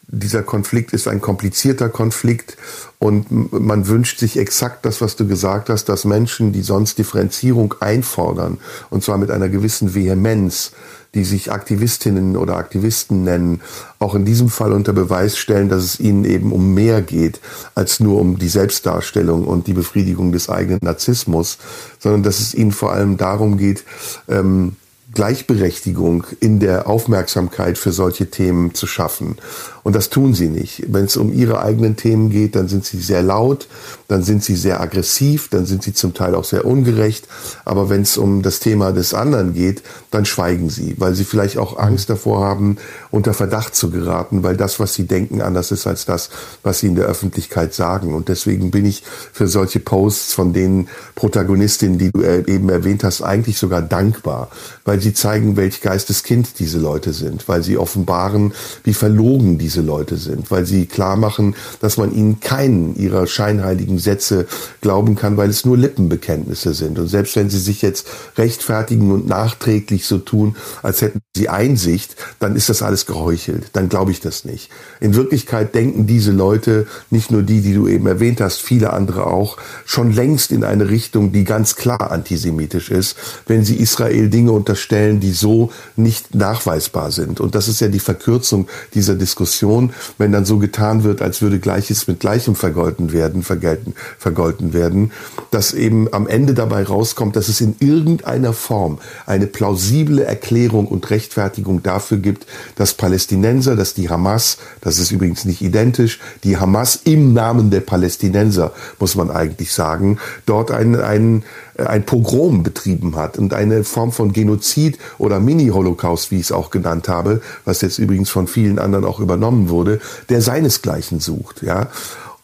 Dieser 0.06 0.42
Konflikt 0.42 0.92
ist 0.92 1.08
ein 1.08 1.22
komplizierter 1.22 1.88
Konflikt 1.88 2.58
und 2.98 3.52
man 3.52 3.88
wünscht 3.88 4.18
sich 4.18 4.36
exakt 4.36 4.84
das, 4.84 5.00
was 5.00 5.16
du 5.16 5.26
gesagt 5.26 5.70
hast, 5.70 5.86
dass 5.86 6.04
Menschen, 6.04 6.52
die 6.52 6.60
sonst 6.60 6.98
Differenzierung 6.98 7.76
einfordern, 7.80 8.58
und 8.90 9.02
zwar 9.02 9.16
mit 9.16 9.30
einer 9.30 9.48
gewissen 9.48 9.94
Vehemenz, 9.94 10.72
die 11.14 11.24
sich 11.24 11.50
Aktivistinnen 11.50 12.36
oder 12.36 12.58
Aktivisten 12.58 13.24
nennen, 13.24 13.62
auch 13.98 14.14
in 14.14 14.26
diesem 14.26 14.50
Fall 14.50 14.72
unter 14.74 14.92
Beweis 14.92 15.38
stellen, 15.38 15.70
dass 15.70 15.84
es 15.84 16.00
ihnen 16.00 16.26
eben 16.26 16.52
um 16.52 16.74
mehr 16.74 17.00
geht 17.00 17.40
als 17.74 17.98
nur 17.98 18.20
um 18.20 18.38
die 18.38 18.50
Selbstdarstellung 18.50 19.46
und 19.46 19.68
die 19.68 19.72
Befriedigung 19.72 20.32
des 20.32 20.50
eigenen 20.50 20.80
Narzissmus, 20.82 21.56
sondern 21.98 22.22
dass 22.22 22.40
es 22.40 22.52
ihnen 22.52 22.72
vor 22.72 22.92
allem 22.92 23.16
darum 23.16 23.56
geht, 23.56 23.84
ähm, 24.28 24.76
Gleichberechtigung 25.14 26.26
in 26.40 26.60
der 26.60 26.86
Aufmerksamkeit 26.86 27.78
für 27.78 27.92
solche 27.92 28.30
Themen 28.30 28.74
zu 28.74 28.86
schaffen. 28.86 29.36
Und 29.84 29.94
das 29.94 30.08
tun 30.08 30.32
sie 30.32 30.48
nicht. 30.48 30.82
Wenn 30.88 31.04
es 31.04 31.16
um 31.16 31.32
ihre 31.32 31.62
eigenen 31.62 31.94
Themen 31.94 32.30
geht, 32.30 32.56
dann 32.56 32.68
sind 32.68 32.86
sie 32.86 32.98
sehr 32.98 33.22
laut, 33.22 33.68
dann 34.08 34.22
sind 34.22 34.42
sie 34.42 34.56
sehr 34.56 34.80
aggressiv, 34.80 35.48
dann 35.50 35.66
sind 35.66 35.82
sie 35.82 35.92
zum 35.92 36.14
Teil 36.14 36.34
auch 36.34 36.44
sehr 36.44 36.64
ungerecht. 36.64 37.28
Aber 37.66 37.90
wenn 37.90 38.00
es 38.00 38.16
um 38.16 38.40
das 38.40 38.60
Thema 38.60 38.92
des 38.92 39.12
anderen 39.12 39.52
geht, 39.52 39.82
dann 40.10 40.24
schweigen 40.24 40.70
sie, 40.70 40.94
weil 40.98 41.14
sie 41.14 41.24
vielleicht 41.24 41.58
auch 41.58 41.78
Angst 41.78 42.08
davor 42.08 42.40
haben, 42.40 42.78
unter 43.10 43.34
Verdacht 43.34 43.74
zu 43.74 43.90
geraten, 43.90 44.42
weil 44.42 44.56
das, 44.56 44.80
was 44.80 44.94
sie 44.94 45.06
denken, 45.06 45.42
anders 45.42 45.70
ist 45.70 45.86
als 45.86 46.06
das, 46.06 46.30
was 46.62 46.78
sie 46.78 46.86
in 46.86 46.94
der 46.96 47.04
Öffentlichkeit 47.04 47.74
sagen. 47.74 48.14
Und 48.14 48.28
deswegen 48.28 48.70
bin 48.70 48.86
ich 48.86 49.02
für 49.32 49.48
solche 49.48 49.80
Posts 49.80 50.32
von 50.32 50.54
den 50.54 50.88
Protagonistinnen, 51.14 51.98
die 51.98 52.10
du 52.10 52.22
eben 52.22 52.70
erwähnt 52.70 53.04
hast, 53.04 53.20
eigentlich 53.20 53.58
sogar 53.58 53.82
dankbar, 53.82 54.48
weil 54.86 55.00
sie 55.00 55.12
zeigen, 55.12 55.58
welch 55.58 55.82
Geisteskind 55.82 56.58
diese 56.58 56.78
Leute 56.78 57.12
sind, 57.12 57.46
weil 57.48 57.62
sie 57.62 57.76
offenbaren, 57.76 58.54
wie 58.82 58.94
verlogen 58.94 59.58
diese 59.58 59.73
diese 59.74 59.84
Leute 59.84 60.16
sind, 60.16 60.52
weil 60.52 60.66
sie 60.66 60.86
klar 60.86 61.16
machen, 61.16 61.56
dass 61.80 61.96
man 61.96 62.14
ihnen 62.14 62.38
keinen 62.38 62.94
ihrer 62.94 63.26
scheinheiligen 63.26 63.98
Sätze 63.98 64.46
glauben 64.80 65.16
kann, 65.16 65.36
weil 65.36 65.50
es 65.50 65.64
nur 65.64 65.76
Lippenbekenntnisse 65.76 66.74
sind. 66.74 66.98
Und 66.98 67.08
selbst 67.08 67.34
wenn 67.34 67.50
sie 67.50 67.58
sich 67.58 67.82
jetzt 67.82 68.06
rechtfertigen 68.38 69.10
und 69.10 69.26
nachträglich 69.26 70.06
so 70.06 70.18
tun, 70.18 70.54
als 70.82 71.02
hätten 71.02 71.20
sie 71.36 71.48
Einsicht, 71.48 72.14
dann 72.38 72.54
ist 72.54 72.68
das 72.68 72.82
alles 72.82 73.06
geheuchelt. 73.06 73.70
Dann 73.72 73.88
glaube 73.88 74.12
ich 74.12 74.20
das 74.20 74.44
nicht. 74.44 74.70
In 75.00 75.16
Wirklichkeit 75.16 75.74
denken 75.74 76.06
diese 76.06 76.30
Leute, 76.30 76.86
nicht 77.10 77.32
nur 77.32 77.42
die, 77.42 77.60
die 77.60 77.74
du 77.74 77.88
eben 77.88 78.06
erwähnt 78.06 78.40
hast, 78.40 78.62
viele 78.62 78.92
andere 78.92 79.26
auch, 79.26 79.56
schon 79.84 80.12
längst 80.12 80.52
in 80.52 80.62
eine 80.62 80.88
Richtung, 80.88 81.32
die 81.32 81.42
ganz 81.42 81.74
klar 81.74 82.12
antisemitisch 82.12 82.90
ist, 82.90 83.16
wenn 83.48 83.64
sie 83.64 83.74
Israel 83.76 84.28
Dinge 84.30 84.52
unterstellen, 84.52 85.18
die 85.18 85.32
so 85.32 85.72
nicht 85.96 86.32
nachweisbar 86.34 87.10
sind. 87.10 87.40
Und 87.40 87.56
das 87.56 87.66
ist 87.66 87.80
ja 87.80 87.88
die 87.88 87.98
Verkürzung 87.98 88.68
dieser 88.94 89.16
Diskussion 89.16 89.63
Situation, 89.64 89.94
wenn 90.18 90.32
dann 90.32 90.44
so 90.44 90.58
getan 90.58 91.04
wird, 91.04 91.22
als 91.22 91.40
würde 91.40 91.58
Gleiches 91.58 92.06
mit 92.06 92.20
Gleichem 92.20 92.54
vergolten 92.54 93.12
werden, 93.12 93.42
vergelten, 93.42 93.94
vergolten 94.18 94.72
werden, 94.72 95.12
dass 95.50 95.72
eben 95.72 96.12
am 96.12 96.26
Ende 96.26 96.54
dabei 96.54 96.84
rauskommt, 96.84 97.34
dass 97.36 97.48
es 97.48 97.60
in 97.60 97.76
irgendeiner 97.80 98.52
Form 98.52 98.98
eine 99.26 99.46
plausible 99.46 100.22
Erklärung 100.22 100.86
und 100.86 101.10
Rechtfertigung 101.10 101.82
dafür 101.82 102.18
gibt, 102.18 102.46
dass 102.76 102.94
Palästinenser, 102.94 103.74
dass 103.76 103.94
die 103.94 104.10
Hamas, 104.10 104.58
das 104.80 104.98
ist 104.98 105.10
übrigens 105.10 105.44
nicht 105.44 105.62
identisch, 105.62 106.20
die 106.42 106.58
Hamas 106.58 107.00
im 107.04 107.32
Namen 107.32 107.70
der 107.70 107.80
Palästinenser, 107.80 108.72
muss 108.98 109.14
man 109.14 109.30
eigentlich 109.30 109.72
sagen, 109.72 110.18
dort 110.46 110.70
einen, 110.70 111.00
einen 111.00 111.44
ein 111.76 112.06
Pogrom 112.06 112.62
betrieben 112.62 113.16
hat 113.16 113.38
und 113.38 113.54
eine 113.54 113.84
Form 113.84 114.12
von 114.12 114.32
Genozid 114.32 114.98
oder 115.18 115.40
Mini-Holocaust, 115.40 116.30
wie 116.30 116.36
ich 116.36 116.42
es 116.42 116.52
auch 116.52 116.70
genannt 116.70 117.08
habe, 117.08 117.40
was 117.64 117.80
jetzt 117.80 117.98
übrigens 117.98 118.30
von 118.30 118.46
vielen 118.46 118.78
anderen 118.78 119.04
auch 119.04 119.20
übernommen 119.20 119.68
wurde, 119.68 120.00
der 120.28 120.40
seinesgleichen 120.40 121.20
sucht, 121.20 121.62
ja. 121.62 121.88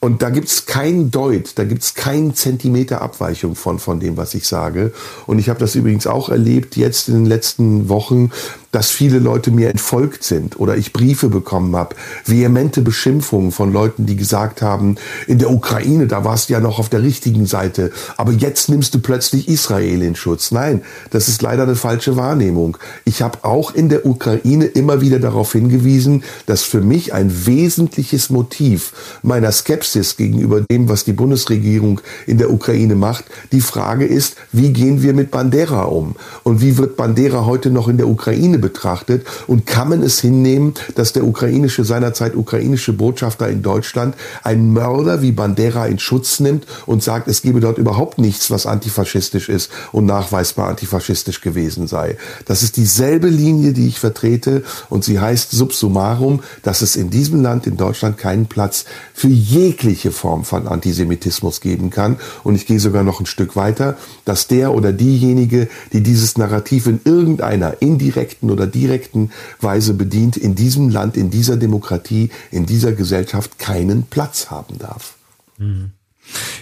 Und 0.03 0.23
da 0.23 0.31
gibt's 0.31 0.65
kein 0.65 1.11
Deut, 1.11 1.53
da 1.57 1.65
gibt's 1.65 1.95
keinen 1.95 2.35
Zentimeter 2.35 3.03
Abweichung 3.03 3.55
von, 3.55 3.79
von 3.79 4.01
dem, 4.01 4.17
was 4.17 4.33
ich 4.33 4.47
sage. 4.47 4.95
Und 5.27 5.39
ich 5.39 5.51
habe 5.51 5.61
das 5.61 5.75
übrigens 5.75 6.07
auch 6.07 6.31
erlebt 6.31 6.75
jetzt 6.77 7.11
in 7.11 7.17
den 7.17 7.27
letzten 7.27 7.91
Wochen, 7.91 8.31
dass 8.73 8.89
viele 8.89 9.19
Leute 9.19 9.51
mir 9.51 9.69
entfolgt 9.69 10.23
sind 10.23 10.59
oder 10.59 10.77
ich 10.77 10.95
Briefe 10.95 11.29
bekommen 11.29 11.77
habe, 11.77 11.97
vehemente 12.25 12.83
Beschimpfungen 12.83 13.51
von 13.51 13.73
Leuten, 13.73 14.07
die 14.07 14.17
gesagt 14.17 14.63
haben, 14.63 14.95
in 15.27 15.39
der 15.39 15.51
Ukraine, 15.51 16.07
da 16.07 16.25
warst 16.25 16.49
du 16.49 16.55
ja 16.55 16.61
noch 16.61 16.79
auf 16.79 16.89
der 16.89 17.03
richtigen 17.03 17.47
Seite, 17.47 17.91
aber 18.17 18.33
jetzt 18.33 18.69
nimmst 18.69 18.95
du 18.95 19.01
plötzlich 19.01 19.49
Israel 19.49 20.03
in 20.03 20.15
Schutz. 20.15 20.53
Nein, 20.53 20.83
das 21.11 21.29
ist 21.29 21.43
leider 21.43 21.65
eine 21.65 21.75
falsche 21.75 22.17
Wahrnehmung. 22.17 22.79
Ich 23.05 23.23
habe 23.23 23.41
auch 23.43 23.75
in 23.75 23.89
der 23.89 24.07
Ukraine 24.07 24.67
immer 24.67 25.01
wieder 25.01 25.19
darauf 25.19 25.53
hingewiesen, 25.53 26.23
dass 26.47 26.63
für 26.63 26.81
mich 26.81 27.13
ein 27.13 27.47
wesentliches 27.47 28.31
Motiv 28.31 28.93
meiner 29.23 29.51
Skepsis 29.51 29.90
gegenüber 30.17 30.61
dem, 30.61 30.89
was 30.89 31.05
die 31.05 31.13
Bundesregierung 31.13 32.01
in 32.27 32.39
der 32.39 32.53
Ukraine 32.53 32.95
macht, 32.95 33.25
die 33.53 33.61
Frage 33.61 34.07
ist, 34.07 34.37
wie 34.53 34.73
gehen 34.73 35.03
wir 35.03 35.13
mit 35.15 35.31
Bandera 35.31 35.83
um? 35.85 36.17
Und 36.45 36.61
wie 36.61 36.79
wird 36.79 36.97
Bandera 36.97 37.45
heute 37.47 37.71
noch 37.71 37.89
in 37.89 37.97
der 37.97 38.09
Ukraine 38.09 38.59
betrachtet 38.59 39.27
und 39.47 39.67
kann 39.67 39.89
man 39.89 40.03
es 40.03 40.21
hinnehmen, 40.21 40.75
dass 40.95 41.13
der 41.13 41.25
ukrainische, 41.25 41.85
seinerzeit 41.85 42.35
ukrainische 42.35 42.93
Botschafter 42.93 43.49
in 43.49 43.63
Deutschland 43.63 44.15
einen 44.43 44.73
Mörder 44.73 45.23
wie 45.23 45.33
Bandera 45.33 45.87
in 45.87 45.99
Schutz 45.99 46.41
nimmt 46.41 46.67
und 46.87 47.03
sagt, 47.03 47.29
es 47.29 47.43
gebe 47.43 47.61
dort 47.61 47.79
überhaupt 47.79 48.19
nichts, 48.19 48.51
was 48.51 48.67
antifaschistisch 48.67 49.49
ist 49.49 49.71
und 49.93 50.07
nachweisbar 50.07 50.69
antifaschistisch 50.69 51.41
gewesen 51.41 51.87
sei. 51.87 52.17
Das 52.45 52.63
ist 52.63 52.77
dieselbe 52.77 53.29
Linie, 53.29 53.73
die 53.73 53.89
ich 53.89 53.99
vertrete 53.99 54.63
und 54.89 55.05
sie 55.05 55.21
heißt 55.21 55.51
subsumarum, 55.51 56.41
dass 56.63 56.83
es 56.83 56.97
in 56.97 57.11
diesem 57.11 57.43
Land, 57.43 57.67
in 57.67 57.77
Deutschland, 57.77 58.19
keinen 58.19 58.47
Platz 58.47 58.85
für 59.15 59.29
jegliche 59.29 59.80
Form 60.13 60.45
von 60.45 60.67
Antisemitismus 60.67 61.61
geben 61.61 61.91
kann. 61.91 62.19
Und 62.45 62.55
ich 62.55 62.67
gehe 62.67 62.81
sogar 62.81 63.03
noch 63.03 63.21
ein 63.21 63.27
Stück 63.27 63.57
weiter, 63.57 63.97
dass 64.25 64.47
der 64.47 64.75
oder 64.75 64.93
diejenige, 64.93 65.69
die 65.93 66.03
dieses 66.03 66.37
Narrativ 66.39 66.87
in 66.87 67.01
irgendeiner 67.05 67.81
indirekten 67.81 68.51
oder 68.51 68.67
direkten 68.67 69.31
Weise 69.61 69.95
bedient, 69.95 70.37
in 70.37 70.55
diesem 70.55 70.89
Land, 70.89 71.17
in 71.17 71.31
dieser 71.31 71.57
Demokratie, 71.57 72.31
in 72.51 72.67
dieser 72.67 72.93
Gesellschaft 72.93 73.59
keinen 73.59 74.05
Platz 74.05 74.51
haben 74.51 74.79
darf. 74.79 75.15
Mhm. 75.59 75.93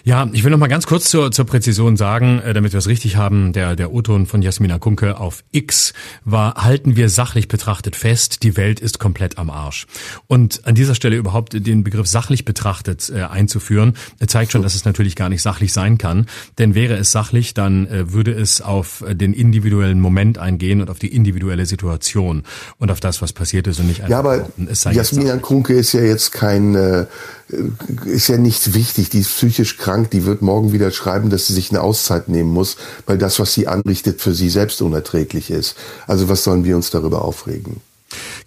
Ja, 0.05 0.29
ich 0.33 0.45
will 0.45 0.51
noch 0.51 0.59
mal 0.59 0.69
ganz 0.69 0.87
kurz 0.87 1.11
zur, 1.11 1.31
zur 1.31 1.45
Präzision 1.45 1.97
sagen, 1.97 2.41
äh, 2.41 2.55
damit 2.55 2.73
wir 2.73 2.79
es 2.79 2.87
richtig 2.87 3.17
haben. 3.17 3.53
Der, 3.53 3.77
der 3.77 3.93
O-Ton 3.93 4.27
von 4.27 4.43
Jasmina 4.43 4.79
Kunke 4.79 5.19
auf 5.19 5.45
X 5.53 5.93
war, 6.25 6.55
halten 6.55 6.97
wir 6.97 7.09
sachlich 7.09 7.49
betrachtet 7.49 7.97
fest, 7.97 8.43
die 8.43 8.57
Welt 8.57 8.81
ist 8.81 8.99
komplett 8.99 9.39
am 9.39 9.51
Arsch. 9.51 9.87
Und 10.27 10.67
an 10.67 10.75
dieser 10.75 10.95
Stelle 10.95 11.17
überhaupt 11.17 11.55
den 11.55 11.85
Begriff 11.85 12.07
sachlich 12.07 12.45
betrachtet 12.45 13.11
äh, 13.15 13.23
einzuführen, 13.23 13.95
äh, 14.21 14.27
zeigt 14.27 14.53
schon, 14.53 14.63
dass 14.63 14.75
es 14.75 14.85
natürlich 14.85 15.17
gar 15.17 15.29
nicht 15.29 15.43
sachlich 15.43 15.73
sein 15.73 15.99
kann. 15.99 16.27
Denn 16.59 16.75
wäre 16.75 16.97
es 16.97 17.13
sachlich, 17.13 17.55
dann 17.55 17.87
äh, 17.87 18.13
würde 18.13 18.33
es 18.33 18.61
auf 18.61 19.05
den 19.09 19.33
individuellen 19.33 20.01
Moment 20.01 20.39
eingehen 20.39 20.81
und 20.81 20.91
auf 20.91 20.99
die 20.99 21.15
individuelle 21.15 21.67
Situation 21.67 22.45
und 22.79 22.91
auf 22.91 23.01
das, 23.01 23.21
was 23.23 23.33
passiert 23.33 23.67
ist 23.67 23.81
und 23.81 23.89
nicht 23.89 24.03
einfach. 24.03 24.11
Ja, 24.11 24.19
aber 24.19 24.49
Jasmina 24.93 25.37
Kunke 25.39 25.75
ist 25.75 25.93
ja 25.93 26.01
jetzt 26.01 26.33
kein 26.33 26.75
äh, 26.75 27.07
ist 28.05 28.29
ja 28.29 28.37
nicht 28.37 28.75
wichtig. 28.75 29.11
Die 29.11 29.21
ist 29.21 29.31
psychisch 29.31 29.77
krank, 29.77 30.11
die 30.11 30.25
wird 30.25 30.43
morgen 30.43 30.73
wieder 30.73 30.91
schreiben, 30.91 31.31
dass 31.31 31.47
sie 31.47 31.55
sich 31.55 31.71
eine 31.71 31.81
Auszeit 31.81 32.29
nehmen 32.29 32.53
muss, 32.53 32.77
weil 33.07 33.19
das, 33.19 33.41
was 33.41 33.55
sie 33.55 33.69
anrichtet, 33.69 34.21
für 34.21 34.35
sie 34.35 34.51
selbst 34.51 34.83
unerträglich 34.83 35.51
ist. 35.51 35.77
Also 36.07 36.29
was 36.29 36.45
sollen 36.45 36.65
wir 36.65 36.77
uns 36.77 36.91
darüber 36.91 37.23
aufregen? 37.23 37.81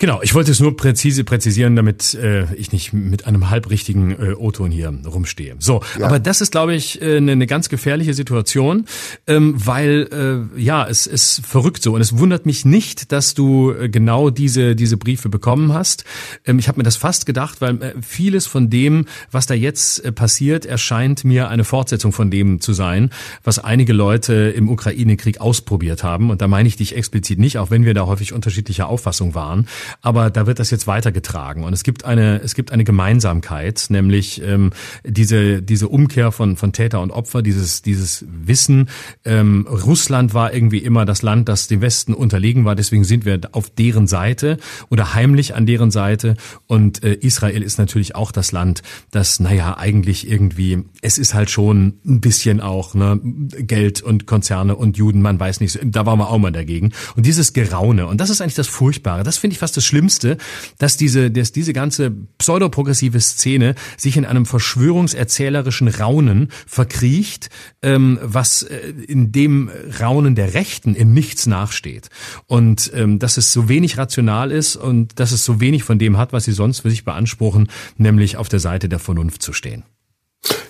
Genau, 0.02 0.20
ich 0.24 0.34
wollte 0.34 0.50
es 0.50 0.60
nur 0.60 0.76
präzise 0.76 1.24
präzisieren, 1.24 1.76
damit 1.76 2.16
äh, 2.16 2.52
ich 2.56 2.72
nicht 2.72 2.92
mit 2.92 3.28
einem 3.28 3.52
halbrichtigen 3.52 4.10
äh, 4.20 4.34
O-Ton 4.34 4.72
hier 4.72 4.92
rumstehe. 5.06 5.58
So, 5.60 5.84
ja. 6.00 6.08
aber 6.08 6.18
das 6.18 6.42
ist, 6.42 6.50
glaube 6.52 6.74
ich, 6.74 7.00
äh, 7.04 7.18
eine, 7.18 7.34
eine 7.34 7.46
ganz 7.46 7.70
gefährliche 7.70 8.16
Situation, 8.16 8.86
ähm, 9.28 9.54
weil 9.64 10.50
äh, 10.58 10.60
ja, 10.60 10.88
es 10.88 11.06
ist 11.06 11.46
verrückt 11.46 11.84
so 11.84 11.94
und 11.94 12.02
es 12.02 12.18
wundert 12.18 12.48
mich 12.48 12.66
nicht, 12.66 13.12
dass 13.12 13.36
du 13.36 13.74
äh, 13.74 13.90
genau 13.90 14.32
diese 14.32 14.76
diese 14.76 14.98
Briefe 14.98 15.30
bekommen 15.30 15.72
hast. 15.72 16.04
Ähm, 16.48 16.58
ich 16.58 16.68
habe 16.68 16.80
mir 16.80 16.84
das 16.84 16.96
fast 16.96 17.28
gedacht, 17.28 17.62
weil 17.62 17.80
äh, 17.80 17.94
vieles 18.02 18.48
von 18.48 18.72
dem, 18.72 19.06
was 19.30 19.46
da 19.46 19.54
jetzt 19.54 20.04
äh, 20.04 20.12
passiert, 20.12 20.66
erscheint 20.66 21.26
mir 21.26 21.48
eine 21.50 21.64
Fortsetzung 21.64 22.12
von 22.12 22.32
dem 22.32 22.60
zu 22.60 22.74
sein, 22.74 23.12
was 23.44 23.60
einige 23.60 23.94
Leute 23.94 24.34
im 24.34 24.68
Ukraine-Krieg 24.68 25.40
ausprobiert 25.40 26.04
haben. 26.04 26.32
Und 26.32 26.42
da 26.42 26.48
meine 26.48 26.68
ich 26.68 26.76
dich 26.76 26.96
explizit 26.96 27.38
nicht, 27.38 27.60
auch 27.60 27.70
wenn 27.70 27.86
wir 27.86 27.94
da 27.94 28.08
häufig 28.08 28.34
unterschiedlicher 28.34 28.90
Auffassung 28.90 29.36
waren. 29.36 29.68
Aber 30.02 30.30
da 30.30 30.48
wird 30.48 30.60
das 30.60 30.72
jetzt 30.72 30.88
weitergetragen. 30.88 31.64
Und 31.64 31.74
es 31.74 31.84
gibt 31.84 32.06
eine, 32.06 32.42
es 32.42 32.56
gibt 32.56 32.72
eine 32.72 32.84
Gemeinsamkeit, 32.84 33.86
nämlich 33.90 34.42
ähm, 34.42 34.72
diese, 35.04 35.62
diese 35.62 35.88
Umkehr 35.88 36.32
von, 36.32 36.58
von 36.58 36.74
Täter 36.74 37.02
und 37.02 37.12
Opfer, 37.12 37.42
dieses, 37.42 37.82
dieses 37.82 38.26
Wissen, 38.28 38.90
ähm, 39.26 39.68
Russland 39.70 40.34
war 40.34 40.54
irgendwie 40.54 40.80
immer 40.80 41.06
das 41.06 41.22
Land, 41.22 41.50
das 41.50 41.68
dem 41.68 41.82
Westen 41.82 42.14
unterlegen 42.14 42.66
war, 42.66 42.76
deswegen 42.76 43.04
sind 43.04 43.26
wir 43.26 43.40
auf 43.52 43.70
deren 43.70 44.08
Seite 44.08 44.58
oder 44.90 45.14
heimlich 45.14 45.56
an 45.56 45.66
deren 45.66 45.92
Seite. 45.92 46.36
Und 46.68 47.04
äh, 47.04 47.14
Israel 47.14 47.64
ist 47.64 47.78
natürlich 47.78 48.16
auch 48.16 48.32
das 48.32 48.52
Land, 48.52 48.82
das, 49.12 49.40
naja, 49.40 49.78
eigentlich 49.78 50.30
irgendwie, 50.30 50.84
es 51.02 51.18
ist 51.18 51.34
halt 51.34 51.50
schon 51.50 52.00
ein 52.06 52.22
bisschen 52.22 52.62
auch 52.62 52.94
ne, 52.94 53.20
Geld 53.22 54.02
und 54.02 54.26
Konzerne 54.26 54.76
und 54.76 54.98
Juden, 54.98 55.22
man 55.22 55.40
weiß 55.40 55.60
nicht, 55.60 55.80
da 55.84 56.06
waren 56.06 56.20
wir 56.20 56.30
auch 56.30 56.38
mal 56.38 56.52
dagegen. 56.52 56.92
Und 57.16 57.26
dieses 57.26 57.54
Geraune, 57.54 58.08
und 58.08 58.22
das 58.22 58.30
ist 58.30 58.42
eigentlich 58.42 58.56
das 58.56 58.68
Furchtbare, 58.68 59.24
das 59.24 59.38
finde 59.38 59.54
ich 59.54 59.60
fast 59.60 59.76
das 59.78 59.81
Schlimmste, 59.86 60.38
dass 60.78 60.98
diese, 60.98 61.32
dass 61.32 61.52
diese 61.52 61.74
ganze 61.74 62.12
pseudoprogressive 62.38 63.20
Szene 63.20 63.76
sich 63.98 64.18
in 64.18 64.26
einem 64.26 64.46
verschwörungserzählerischen 64.46 65.88
Raunen 65.88 66.50
verkriecht, 66.68 67.50
ähm, 67.82 68.20
was 68.22 68.64
äh, 68.64 68.78
in 69.08 69.32
dem 69.32 69.70
Raunen 70.00 70.36
der 70.36 70.54
Rechten 70.54 70.96
in 70.96 71.14
nichts 71.14 71.48
nachsteht. 71.48 72.10
Und 72.48 72.92
ähm, 72.94 73.20
dass 73.20 73.38
es 73.38 73.54
so 73.54 73.70
wenig 73.70 73.98
rational 73.98 74.52
ist 74.52 74.76
und 74.76 75.20
dass 75.20 75.32
es 75.32 75.46
so 75.46 75.60
wenig 75.60 75.84
von 75.84 76.00
dem 76.00 76.18
hat, 76.18 76.34
was 76.34 76.46
sie 76.46 76.54
sonst 76.54 76.80
für 76.80 76.90
sich 76.90 77.06
beanspruchen, 77.06 77.70
nämlich 77.98 78.38
auf 78.38 78.50
der 78.50 78.60
Seite 78.60 78.90
der 78.90 79.00
Vernunft 79.00 79.42
zu 79.42 79.54
stehen. 79.54 79.84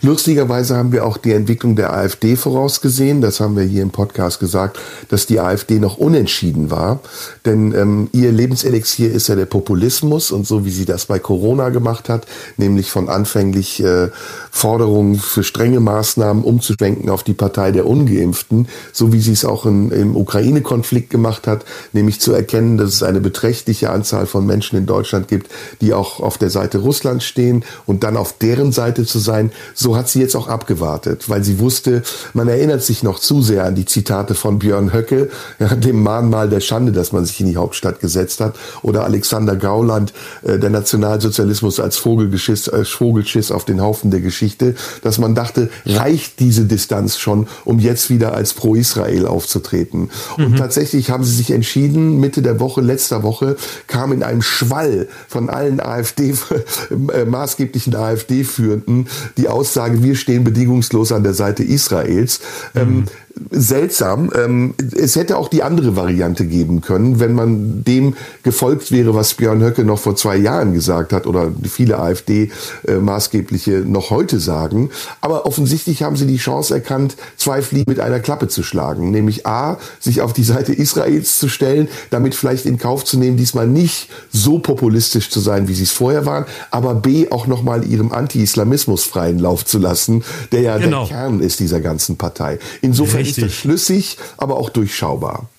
Lustigerweise 0.04 0.76
haben 0.76 0.92
wir 0.92 1.06
auch 1.06 1.18
die 1.18 1.32
Entwicklung 1.32 1.76
der 1.76 1.94
AfD 1.94 2.36
vorausgesehen. 2.36 3.22
Das 3.22 3.40
haben 3.40 3.56
wir 3.56 3.64
hier 3.64 3.84
im 3.84 3.92
Podcast 3.92 4.40
gesagt, 4.40 4.80
dass 5.10 5.28
die 5.28 5.40
AfD 5.40 5.78
noch 5.78 5.98
unentschieden 5.98 6.72
war. 6.72 7.02
Denn 7.46 7.72
ähm, 7.76 8.10
ihr 8.12 8.32
Lebenselixier 8.32 9.12
ist 9.12 9.28
ja 9.28 9.36
der 9.36 9.46
Populismus 9.46 10.32
und 10.32 10.48
so 10.48 10.66
wie 10.66 10.72
sie 10.72 10.86
das 10.86 11.06
bei 11.06 11.20
Corona 11.20 11.70
gemacht 11.70 12.10
hat, 12.10 12.26
nämlich 12.58 12.90
von 12.90 13.10
anfänglich 13.10 13.84
äh, 13.84 14.10
Forderungen 14.50 15.20
für 15.20 15.44
strenge 15.44 15.80
Maßnahmen 15.80 16.44
umzuschwenken 16.44 17.12
auf 17.12 17.22
die 17.22 17.34
Partei 17.34 17.72
der 17.72 17.86
Ungeimpften, 17.86 18.68
so 18.92 19.14
wie 19.14 19.22
sie 19.22 19.34
es 19.34 19.46
auch 19.46 19.68
in, 19.68 19.92
im 19.92 20.16
Ukraine-Konflikt 20.16 21.12
gemacht 21.12 21.46
hat, 21.46 21.64
nämlich 21.94 22.20
zu 22.20 22.34
erkennen, 22.34 22.78
dass 22.78 22.90
es 22.90 23.04
eine 23.04 23.22
beträchtliche 23.22 23.92
Anzahl 23.92 24.26
von 24.26 24.48
Menschen 24.48 24.80
in 24.80 24.88
Deutschland 24.88 25.28
gibt, 25.28 25.52
die 25.80 25.94
auch 25.94 26.20
auf 26.20 26.40
der 26.40 26.50
Seite 26.50 26.80
Russlands 26.80 27.26
stehen 27.26 27.64
und 27.86 28.04
dann 28.04 28.18
auf 28.18 28.36
deren 28.40 28.72
Seite 28.72 29.06
zu 29.06 29.20
sein 29.20 29.52
so 29.74 29.96
hat 29.96 30.10
sie 30.10 30.20
jetzt 30.20 30.36
auch 30.36 30.48
abgewartet, 30.48 31.30
weil 31.30 31.44
sie 31.44 31.60
wusste, 31.60 32.04
man 32.34 32.48
erinnert 32.48 32.84
sich 32.84 33.04
noch 33.04 33.20
zu 33.20 33.42
sehr 33.42 33.66
an 33.66 33.76
die 33.76 33.86
Zitate 33.86 34.36
von 34.36 34.60
Björn 34.60 34.94
Höcke, 34.94 35.30
ja, 35.60 35.76
dem 35.76 36.04
Mahnmal 36.04 36.50
der 36.50 36.60
Schande, 36.60 36.92
dass 36.92 37.12
man 37.12 37.26
sich 37.26 37.40
in 37.40 37.48
die 37.48 37.58
Hauptstadt 37.58 38.00
gesetzt 38.00 38.40
hat, 38.40 38.56
oder 38.82 39.04
Alexander 39.06 39.56
Gauland, 39.56 40.14
äh, 40.44 40.60
der 40.60 40.70
Nationalsozialismus 40.70 41.80
als 41.80 41.98
Vogelgeschiss, 41.98 42.70
als 42.70 42.90
Vogelschiss 42.90 43.52
auf 43.52 43.66
den 43.66 43.82
Haufen 43.82 44.12
der 44.12 44.22
Geschichte, 44.22 44.76
dass 45.02 45.18
man 45.18 45.36
dachte, 45.36 45.70
reicht 45.86 46.40
diese 46.40 46.66
Distanz 46.66 47.18
schon, 47.18 47.48
um 47.66 47.80
jetzt 47.80 48.10
wieder 48.10 48.34
als 48.34 48.54
Pro-Israel 48.54 49.28
aufzutreten. 49.28 50.10
Mhm. 50.38 50.46
Und 50.46 50.58
tatsächlich 50.58 51.10
haben 51.10 51.24
sie 51.24 51.36
sich 51.36 51.52
entschieden, 51.52 52.20
Mitte 52.20 52.42
der 52.42 52.60
Woche, 52.60 52.82
letzter 52.82 53.24
Woche, 53.24 53.56
kam 53.88 54.12
in 54.12 54.24
einem 54.24 54.42
Schwall 54.42 55.08
von 55.28 55.50
allen 55.50 55.80
AfD, 55.80 56.34
äh, 57.14 57.26
maßgeblichen 57.26 57.96
AfD-Führenden, 57.96 59.08
die 59.38 59.48
Aussage, 59.52 60.04
wir 60.04 60.16
stehen 60.16 60.44
bedingungslos 60.44 61.12
an 61.12 61.24
der 61.24 61.34
Seite 61.34 61.64
Israels. 61.64 62.40
Mhm. 62.74 63.06
Seltsam. 63.50 64.32
Ähm, 64.36 64.74
es 64.96 65.16
hätte 65.16 65.38
auch 65.38 65.48
die 65.48 65.64
andere 65.64 65.96
Variante 65.96 66.46
geben 66.46 66.82
können, 66.82 67.20
wenn 67.20 67.34
man 67.34 67.84
dem 67.84 68.16
gefolgt 68.44 68.92
wäre, 68.92 69.14
was 69.16 69.34
Björn 69.34 69.62
Höcke 69.62 69.84
noch 69.84 70.00
vor 70.00 70.16
zwei 70.16 70.38
Jahren 70.38 70.74
gesagt 70.74 71.14
hat 71.14 71.28
oder 71.28 71.52
viele 71.64 72.00
AfD-Maßgebliche 72.00 73.78
äh, 73.78 73.86
noch 73.86 74.10
heute 74.10 74.40
sagen. 74.40 74.90
Aber 75.22 75.46
offensichtlich 75.46 76.04
haben 76.04 76.16
sie 76.16 76.28
die 76.28 76.38
Chance 76.38 76.74
erkannt, 76.74 77.16
zwei 77.38 77.62
Fliegen 77.62 77.90
mit 77.90 78.00
einer 78.00 78.20
Klappe 78.20 78.48
zu 78.48 78.64
schlagen. 78.64 79.12
Nämlich 79.12 79.46
A, 79.46 79.78
sich 80.00 80.22
auf 80.22 80.34
die 80.34 80.44
Seite 80.44 80.74
Israels 80.74 81.40
zu 81.40 81.50
stellen, 81.50 81.88
damit 82.10 82.36
vielleicht 82.36 82.66
in 82.66 82.78
Kauf 82.78 83.06
zu 83.06 83.18
nehmen, 83.18 83.38
diesmal 83.38 83.68
nicht 83.68 84.10
so 84.32 84.60
populistisch 84.60 85.30
zu 85.30 85.40
sein, 85.40 85.68
wie 85.68 85.74
sie 85.74 85.84
es 85.84 85.92
vorher 85.92 86.26
waren, 86.26 86.46
aber 86.70 86.96
B, 86.96 87.30
auch 87.32 87.48
nochmal 87.48 87.86
ihrem 87.86 88.12
Anti-Islamismus 88.12 89.04
freien 89.04 89.40
Lauf 89.40 89.66
zu 89.66 89.80
lassen, 89.80 90.24
der 90.52 90.62
ja 90.62 90.78
genau. 90.78 91.06
der 91.06 91.18
Kern 91.18 91.40
ist 91.40 91.60
dieser 91.60 91.82
ganzen 91.82 92.18
Partei. 92.18 92.60
Insofern 92.82 93.21
Richtig. 93.22 93.44
ist 93.44 93.52
das 93.52 93.58
schlüssig, 93.58 94.18
aber 94.38 94.58
auch 94.58 94.70
durchschaubar. 94.70 95.50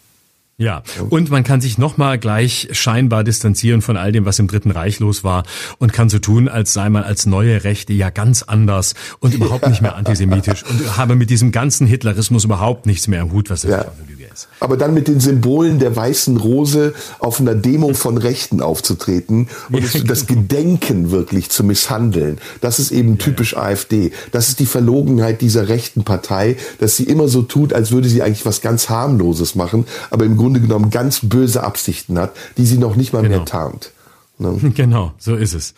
Ja, 0.59 0.83
und 1.09 1.31
man 1.31 1.45
kann 1.45 1.61
sich 1.61 1.79
nochmal 1.79 2.19
gleich 2.19 2.69
scheinbar 2.73 3.25
distanzieren 3.25 3.83
von 3.83 3.97
all 3.97 4.13
dem, 4.13 4.27
was 4.27 4.39
im 4.39 4.49
Dritten 4.49 4.71
Reich 4.71 5.01
los 5.01 5.25
war 5.25 5.45
und 5.79 5.93
kann 5.93 6.09
so 6.09 6.19
tun, 6.19 6.49
als 6.49 6.73
sei 6.73 6.89
man 6.89 7.03
als 7.03 7.27
neue 7.27 7.65
Rechte 7.65 7.93
ja 7.95 8.11
ganz 8.11 8.43
anders 8.43 8.95
und 9.19 9.35
überhaupt 9.35 9.67
nicht 9.67 9.83
mehr 9.83 9.97
antisemitisch 9.97 10.63
und 10.65 10.97
habe 10.97 11.17
mit 11.17 11.31
diesem 11.31 11.53
ganzen 11.53 11.87
Hitlerismus 11.87 12.45
überhaupt 12.45 12.87
nichts 12.87 13.09
mehr 13.09 13.23
im 13.23 13.33
Hut, 13.33 13.51
was 13.51 13.63
das 13.63 13.71
ja. 13.71 13.81
ist. 13.81 14.49
Aber 14.61 14.77
dann 14.77 14.95
mit 14.95 15.09
den 15.09 15.21
Symbolen 15.21 15.79
der 15.79 15.95
weißen 15.95 16.37
Rose 16.37 16.95
auf 17.19 17.41
einer 17.41 17.55
Demo 17.55 17.95
von 17.95 18.19
Rechten 18.19 18.61
aufzutreten 18.61 19.49
und 19.71 19.95
ja, 19.95 20.01
das 20.05 20.27
genau. 20.27 20.43
Gedenken 20.43 21.11
wirklich 21.11 21.51
zu 21.51 21.65
misshandeln, 21.65 22.39
das 22.61 22.79
ist 22.79 22.91
eben 22.93 23.19
typisch 23.19 23.53
ja. 23.53 23.63
AfD. 23.63 24.13
Das 24.31 24.49
ist 24.49 24.61
die 24.61 24.67
Verlogenheit 24.67 25.41
dieser 25.41 25.69
rechten 25.69 26.05
Partei, 26.05 26.57
dass 26.79 26.97
sie 26.97 27.05
immer 27.05 27.29
so 27.29 27.43
tut, 27.43 27.73
als 27.73 27.91
würde 27.91 28.09
sie 28.09 28.23
eigentlich 28.23 28.47
was 28.47 28.61
ganz 28.61 28.89
harmloses 28.89 29.55
machen, 29.55 29.87
aber 30.11 30.25
im 30.25 30.37
Grunde 30.43 30.61
genommen 30.61 30.91
ganz 30.91 31.21
böse 31.23 31.63
Absichten 31.63 32.19
hat, 32.19 32.33
die 32.57 32.67
sie 32.67 32.77
noch 32.77 32.97
nicht 32.97 33.13
mal 33.13 33.23
genau. 33.23 33.37
mehr 33.37 33.45
tarnt. 33.45 33.93
Ne? 34.39 34.59
Genau, 34.75 35.13
so 35.19 35.37
ist 35.37 35.55
es. 35.55 35.73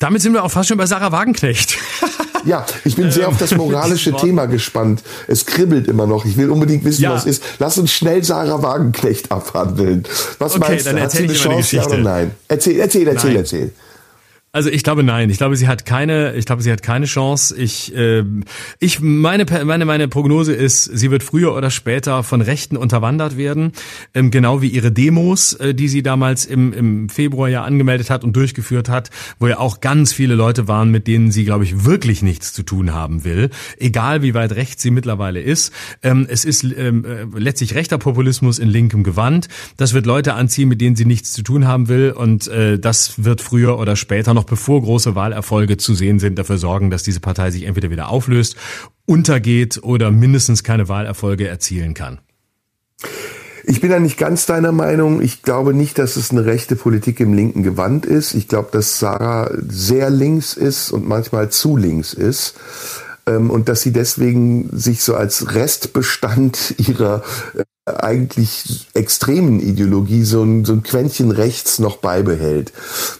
Damit 0.00 0.20
sind 0.20 0.32
wir 0.32 0.42
auch 0.42 0.50
fast 0.50 0.68
schon 0.68 0.78
bei 0.78 0.86
Sarah 0.86 1.12
Wagenknecht. 1.12 1.78
Ja, 2.46 2.64
ich 2.86 2.96
bin 2.96 3.10
sehr 3.10 3.28
auf 3.28 3.36
das 3.36 3.54
moralische 3.54 4.16
Thema 4.16 4.46
gespannt. 4.46 5.02
Es 5.28 5.44
kribbelt 5.44 5.86
immer 5.88 6.06
noch. 6.06 6.24
Ich 6.24 6.38
will 6.38 6.48
unbedingt 6.48 6.84
wissen, 6.84 7.02
ja. 7.02 7.12
was 7.12 7.26
ist. 7.26 7.42
Lass 7.58 7.76
uns 7.76 7.92
schnell 7.92 8.24
Sarah 8.24 8.62
Wagenknecht 8.62 9.30
abhandeln. 9.30 10.04
Was 10.38 10.56
okay, 10.56 10.70
meinst 10.70 10.86
du? 10.86 11.02
Hat 11.02 11.10
sie 11.10 11.24
eine 11.24 11.34
Chance, 11.34 11.76
ja 11.76 11.84
oder 11.84 11.98
nein? 11.98 12.30
Erzähl, 12.48 12.80
erzähl, 12.80 13.06
erzähl, 13.06 13.32
nein. 13.32 13.40
erzähl. 13.40 13.72
Also 14.52 14.68
ich 14.68 14.82
glaube 14.82 15.04
nein. 15.04 15.30
Ich 15.30 15.38
glaube, 15.38 15.54
sie 15.54 15.68
hat 15.68 15.86
keine. 15.86 16.34
Ich 16.34 16.44
glaube, 16.44 16.60
sie 16.62 16.72
hat 16.72 16.82
keine 16.82 17.06
Chance. 17.06 17.56
Ich, 17.56 17.94
äh, 17.94 18.24
ich 18.80 18.98
meine, 19.00 19.46
meine, 19.64 19.84
meine 19.84 20.08
Prognose 20.08 20.52
ist, 20.52 20.84
sie 20.84 21.12
wird 21.12 21.22
früher 21.22 21.54
oder 21.54 21.70
später 21.70 22.24
von 22.24 22.40
Rechten 22.40 22.76
unterwandert 22.76 23.36
werden, 23.36 23.70
ähm, 24.12 24.32
genau 24.32 24.60
wie 24.60 24.66
ihre 24.66 24.90
Demos, 24.90 25.52
äh, 25.52 25.72
die 25.72 25.86
sie 25.86 26.02
damals 26.02 26.46
im, 26.46 26.72
im 26.72 27.08
Februar 27.08 27.48
ja 27.48 27.62
angemeldet 27.62 28.10
hat 28.10 28.24
und 28.24 28.34
durchgeführt 28.34 28.88
hat, 28.88 29.10
wo 29.38 29.46
ja 29.46 29.58
auch 29.58 29.80
ganz 29.80 30.12
viele 30.12 30.34
Leute 30.34 30.66
waren, 30.66 30.90
mit 30.90 31.06
denen 31.06 31.30
sie, 31.30 31.44
glaube 31.44 31.62
ich, 31.62 31.84
wirklich 31.84 32.22
nichts 32.22 32.52
zu 32.52 32.64
tun 32.64 32.92
haben 32.92 33.22
will, 33.22 33.50
egal 33.78 34.22
wie 34.22 34.34
weit 34.34 34.50
rechts 34.56 34.82
sie 34.82 34.90
mittlerweile 34.90 35.40
ist. 35.40 35.72
Ähm, 36.02 36.26
es 36.28 36.44
ist 36.44 36.64
ähm, 36.64 37.04
äh, 37.04 37.38
letztlich 37.38 37.76
rechter 37.76 37.98
Populismus 37.98 38.58
in 38.58 38.68
linkem 38.68 39.04
Gewand. 39.04 39.46
Das 39.76 39.94
wird 39.94 40.06
Leute 40.06 40.34
anziehen, 40.34 40.68
mit 40.68 40.80
denen 40.80 40.96
sie 40.96 41.04
nichts 41.04 41.32
zu 41.32 41.44
tun 41.44 41.68
haben 41.68 41.86
will, 41.86 42.10
und 42.10 42.48
äh, 42.48 42.80
das 42.80 43.22
wird 43.22 43.42
früher 43.42 43.78
oder 43.78 43.94
später 43.94 44.34
noch 44.34 44.39
noch 44.40 44.46
bevor 44.46 44.80
große 44.80 45.14
Wahlerfolge 45.14 45.76
zu 45.76 45.94
sehen 45.94 46.18
sind, 46.18 46.38
dafür 46.38 46.56
sorgen, 46.56 46.90
dass 46.90 47.02
diese 47.02 47.20
Partei 47.20 47.50
sich 47.50 47.64
entweder 47.64 47.90
wieder 47.90 48.08
auflöst, 48.08 48.56
untergeht 49.04 49.80
oder 49.82 50.10
mindestens 50.10 50.64
keine 50.64 50.88
Wahlerfolge 50.88 51.46
erzielen 51.46 51.92
kann. 51.92 52.20
Ich 53.64 53.82
bin 53.82 53.90
da 53.90 54.00
nicht 54.00 54.16
ganz 54.16 54.46
deiner 54.46 54.72
Meinung. 54.72 55.20
Ich 55.20 55.42
glaube 55.42 55.74
nicht, 55.74 55.98
dass 55.98 56.16
es 56.16 56.30
eine 56.30 56.46
rechte 56.46 56.74
Politik 56.74 57.20
im 57.20 57.34
linken 57.34 57.62
Gewand 57.62 58.06
ist. 58.06 58.32
Ich 58.32 58.48
glaube, 58.48 58.70
dass 58.72 58.98
Sarah 58.98 59.50
sehr 59.68 60.08
links 60.08 60.54
ist 60.54 60.90
und 60.90 61.06
manchmal 61.06 61.50
zu 61.50 61.76
links 61.76 62.14
ist 62.14 62.54
ähm, 63.26 63.50
und 63.50 63.68
dass 63.68 63.82
sie 63.82 63.92
deswegen 63.92 64.70
sich 64.72 65.02
so 65.02 65.14
als 65.14 65.54
Restbestand 65.54 66.76
ihrer 66.78 67.22
äh, 67.54 67.64
eigentlich 67.96 68.86
extremen 68.94 69.60
Ideologie 69.60 70.24
so 70.24 70.42
ein, 70.42 70.64
so 70.64 70.72
ein 70.72 70.82
Quäntchen 70.82 71.30
rechts 71.30 71.78
noch 71.78 71.98
beibehält, 71.98 72.72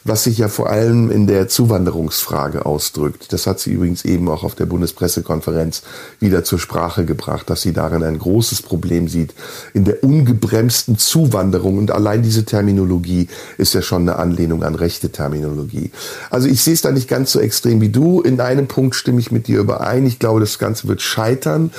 was 0.04 0.24
sich 0.24 0.38
ja 0.38 0.48
vor 0.48 0.70
allem 0.70 1.10
in 1.10 1.26
der 1.26 1.48
Zuwanderungsfrage 1.48 2.66
ausdrückt. 2.66 3.32
Das 3.32 3.46
hat 3.46 3.60
sie 3.60 3.72
übrigens 3.72 4.04
eben 4.04 4.28
auch 4.28 4.44
auf 4.44 4.54
der 4.54 4.66
Bundespressekonferenz 4.66 5.82
wieder 6.18 6.44
zur 6.44 6.58
Sprache 6.58 7.04
gebracht, 7.04 7.50
dass 7.50 7.62
sie 7.62 7.72
darin 7.72 8.02
ein 8.02 8.18
großes 8.18 8.62
Problem 8.62 9.08
sieht, 9.08 9.34
in 9.74 9.84
der 9.84 10.02
ungebremsten 10.04 10.98
Zuwanderung. 10.98 11.78
Und 11.78 11.90
allein 11.90 12.22
diese 12.22 12.44
Terminologie 12.44 13.28
ist 13.58 13.74
ja 13.74 13.82
schon 13.82 14.02
eine 14.02 14.16
Anlehnung 14.16 14.62
an 14.62 14.74
rechte 14.74 15.10
Terminologie. 15.10 15.90
Also 16.30 16.48
ich 16.48 16.62
sehe 16.62 16.74
es 16.74 16.82
da 16.82 16.92
nicht 16.92 17.08
ganz 17.08 17.32
so 17.32 17.40
extrem 17.40 17.80
wie 17.80 17.88
du. 17.88 18.20
In 18.20 18.40
einem 18.40 18.68
Punkt 18.68 18.94
stimme 18.94 19.20
ich 19.20 19.30
mit 19.30 19.46
dir 19.46 19.60
überein. 19.60 20.06
Ich 20.06 20.18
glaube, 20.18 20.40
das 20.40 20.58
Ganze 20.58 20.88
wird 20.88 21.02
scheitern, 21.02 21.70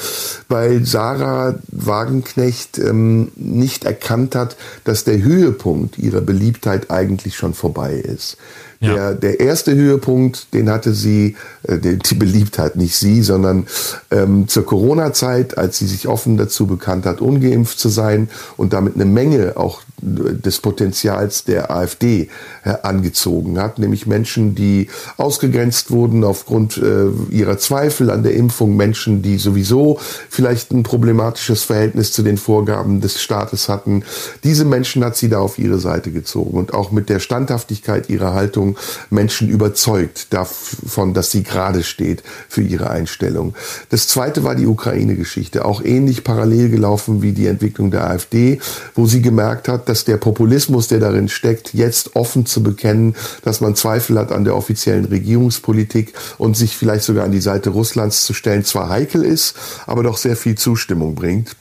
weil 0.49 0.85
Sarah 0.85 1.55
Wagenknecht 1.69 2.77
ähm, 2.81 3.31
nicht 3.35 3.85
erkannt 3.85 4.35
hat, 4.35 4.57
dass 4.83 5.03
der 5.03 5.21
Höhepunkt 5.21 5.97
ihrer 5.97 6.21
Beliebtheit 6.21 6.91
eigentlich 6.91 7.35
schon 7.35 7.53
vorbei 7.53 7.93
ist. 7.93 8.37
Ja. 8.81 8.95
Der, 8.95 9.13
der 9.13 9.39
erste 9.39 9.75
Höhepunkt, 9.75 10.53
den 10.55 10.69
hatte 10.69 10.93
sie, 10.93 11.35
äh, 11.63 11.77
die, 11.77 11.99
die 11.99 12.15
Beliebtheit, 12.15 12.75
nicht 12.75 12.95
sie, 12.95 13.21
sondern 13.21 13.67
ähm, 14.09 14.47
zur 14.47 14.65
Corona-Zeit, 14.65 15.57
als 15.57 15.77
sie 15.77 15.85
sich 15.85 16.07
offen 16.07 16.35
dazu 16.35 16.65
bekannt 16.65 17.05
hat, 17.05 17.21
ungeimpft 17.21 17.79
zu 17.79 17.89
sein 17.89 18.27
und 18.57 18.73
damit 18.73 18.95
eine 18.95 19.05
Menge 19.05 19.55
auch 19.55 19.81
des 20.01 20.59
Potenzials 20.59 21.43
der 21.43 21.71
AfD 21.71 22.29
äh, 22.63 22.73
angezogen 22.83 23.59
hat, 23.59 23.79
nämlich 23.79 24.07
Menschen, 24.07 24.55
die 24.55 24.87
ausgegrenzt 25.17 25.91
wurden 25.91 26.23
aufgrund 26.23 26.77
äh, 26.77 27.07
ihrer 27.29 27.57
Zweifel 27.57 28.09
an 28.09 28.23
der 28.23 28.33
Impfung, 28.33 28.75
Menschen, 28.75 29.21
die 29.21 29.37
sowieso 29.37 29.99
vielleicht 30.29 30.71
ein 30.71 30.83
problematisches 30.83 31.63
Verhältnis 31.63 32.11
zu 32.11 32.23
den 32.23 32.37
Vorgaben 32.37 33.01
des 33.01 33.21
Staates 33.21 33.69
hatten. 33.69 34.03
Diese 34.43 34.65
Menschen 34.65 35.03
hat 35.03 35.15
sie 35.15 35.29
da 35.29 35.39
auf 35.39 35.59
ihre 35.59 35.77
Seite 35.77 36.11
gezogen 36.11 36.57
und 36.57 36.73
auch 36.73 36.91
mit 36.91 37.09
der 37.09 37.19
Standhaftigkeit 37.19 38.09
ihrer 38.09 38.33
Haltung 38.33 38.77
Menschen 39.09 39.49
überzeugt 39.49 40.33
davon, 40.33 41.13
dass 41.13 41.31
sie 41.31 41.43
gerade 41.43 41.83
steht 41.83 42.23
für 42.49 42.61
ihre 42.61 42.89
Einstellung. 42.89 43.53
Das 43.89 44.07
zweite 44.07 44.43
war 44.43 44.55
die 44.55 44.67
Ukraine-Geschichte, 44.67 45.65
auch 45.65 45.83
ähnlich 45.83 46.23
parallel 46.23 46.69
gelaufen 46.69 47.21
wie 47.21 47.33
die 47.33 47.47
Entwicklung 47.47 47.91
der 47.91 48.09
AfD, 48.09 48.59
wo 48.95 49.05
sie 49.05 49.21
gemerkt 49.21 49.67
hat, 49.67 49.87
dass 49.91 50.05
der 50.05 50.15
Populismus, 50.15 50.87
der 50.87 51.01
darin 51.01 51.27
steckt, 51.27 51.73
jetzt 51.73 52.15
offen 52.15 52.45
zu 52.45 52.63
bekennen, 52.63 53.13
dass 53.43 53.59
man 53.59 53.75
Zweifel 53.75 54.17
hat 54.17 54.31
an 54.31 54.45
der 54.45 54.55
offiziellen 54.55 55.03
Regierungspolitik 55.03 56.13
und 56.37 56.55
sich 56.55 56.77
vielleicht 56.77 57.03
sogar 57.03 57.25
an 57.25 57.33
die 57.33 57.41
Seite 57.41 57.71
Russlands 57.71 58.25
zu 58.25 58.33
stellen, 58.33 58.63
zwar 58.63 58.87
heikel 58.87 59.25
ist, 59.25 59.53
aber 59.85 60.03
doch 60.03 60.15
sehr 60.15 60.37
viel 60.37 60.55
Zustimmung 60.55 61.13
bringt. 61.13 61.57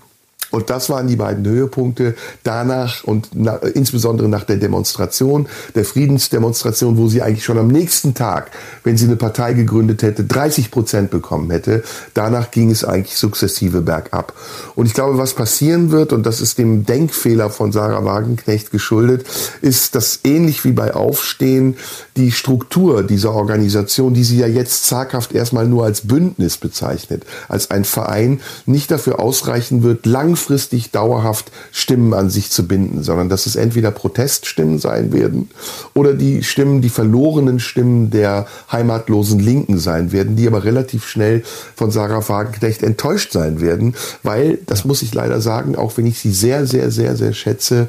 Und 0.50 0.70
das 0.70 0.90
waren 0.90 1.06
die 1.06 1.16
beiden 1.16 1.46
Höhepunkte 1.46 2.14
danach 2.42 3.04
und 3.04 3.30
na, 3.34 3.56
insbesondere 3.56 4.28
nach 4.28 4.44
der 4.44 4.56
Demonstration, 4.56 5.46
der 5.74 5.84
Friedensdemonstration, 5.84 6.96
wo 6.96 7.08
sie 7.08 7.22
eigentlich 7.22 7.44
schon 7.44 7.58
am 7.58 7.68
nächsten 7.68 8.14
Tag, 8.14 8.50
wenn 8.82 8.96
sie 8.96 9.06
eine 9.06 9.16
Partei 9.16 9.52
gegründet 9.52 10.02
hätte, 10.02 10.24
30 10.24 10.70
Prozent 10.70 11.10
bekommen 11.10 11.50
hätte. 11.50 11.82
Danach 12.14 12.50
ging 12.50 12.70
es 12.70 12.84
eigentlich 12.84 13.16
sukzessive 13.16 13.80
bergab. 13.80 14.32
Und 14.74 14.86
ich 14.86 14.94
glaube, 14.94 15.18
was 15.18 15.34
passieren 15.34 15.90
wird, 15.90 16.12
und 16.12 16.26
das 16.26 16.40
ist 16.40 16.58
dem 16.58 16.84
Denkfehler 16.84 17.50
von 17.50 17.72
Sarah 17.72 18.04
Wagenknecht 18.04 18.70
geschuldet, 18.70 19.26
ist, 19.60 19.94
dass 19.94 20.20
ähnlich 20.24 20.64
wie 20.64 20.72
bei 20.72 20.94
Aufstehen 20.94 21.76
die 22.16 22.32
Struktur 22.32 23.02
dieser 23.02 23.32
Organisation, 23.32 24.14
die 24.14 24.24
sie 24.24 24.38
ja 24.38 24.46
jetzt 24.46 24.86
zaghaft 24.86 25.32
erstmal 25.32 25.66
nur 25.66 25.84
als 25.84 26.06
Bündnis 26.06 26.56
bezeichnet, 26.56 27.24
als 27.48 27.70
ein 27.70 27.84
Verein, 27.84 28.40
nicht 28.66 28.90
dafür 28.90 29.20
ausreichen 29.20 29.82
wird, 29.82 30.06
lang 30.06 30.36
langfristig 30.40 30.90
dauerhaft 30.90 31.52
Stimmen 31.70 32.14
an 32.14 32.30
sich 32.30 32.50
zu 32.50 32.66
binden, 32.66 33.02
sondern 33.02 33.28
dass 33.28 33.44
es 33.44 33.56
entweder 33.56 33.90
Proteststimmen 33.90 34.78
sein 34.78 35.12
werden 35.12 35.50
oder 35.94 36.14
die 36.14 36.42
Stimmen, 36.42 36.80
die 36.80 36.88
verlorenen 36.88 37.60
Stimmen 37.60 38.10
der 38.10 38.46
heimatlosen 38.72 39.38
Linken 39.38 39.78
sein 39.78 40.12
werden, 40.12 40.36
die 40.36 40.46
aber 40.46 40.64
relativ 40.64 41.06
schnell 41.06 41.42
von 41.76 41.90
Sarah 41.90 42.26
Wagenknecht 42.26 42.82
enttäuscht 42.82 43.32
sein 43.32 43.60
werden, 43.60 43.94
weil, 44.22 44.58
das 44.66 44.84
muss 44.86 45.02
ich 45.02 45.12
leider 45.12 45.42
sagen, 45.42 45.76
auch 45.76 45.98
wenn 45.98 46.06
ich 46.06 46.18
sie 46.18 46.32
sehr, 46.32 46.66
sehr, 46.66 46.90
sehr, 46.90 47.16
sehr 47.16 47.34
schätze, 47.34 47.88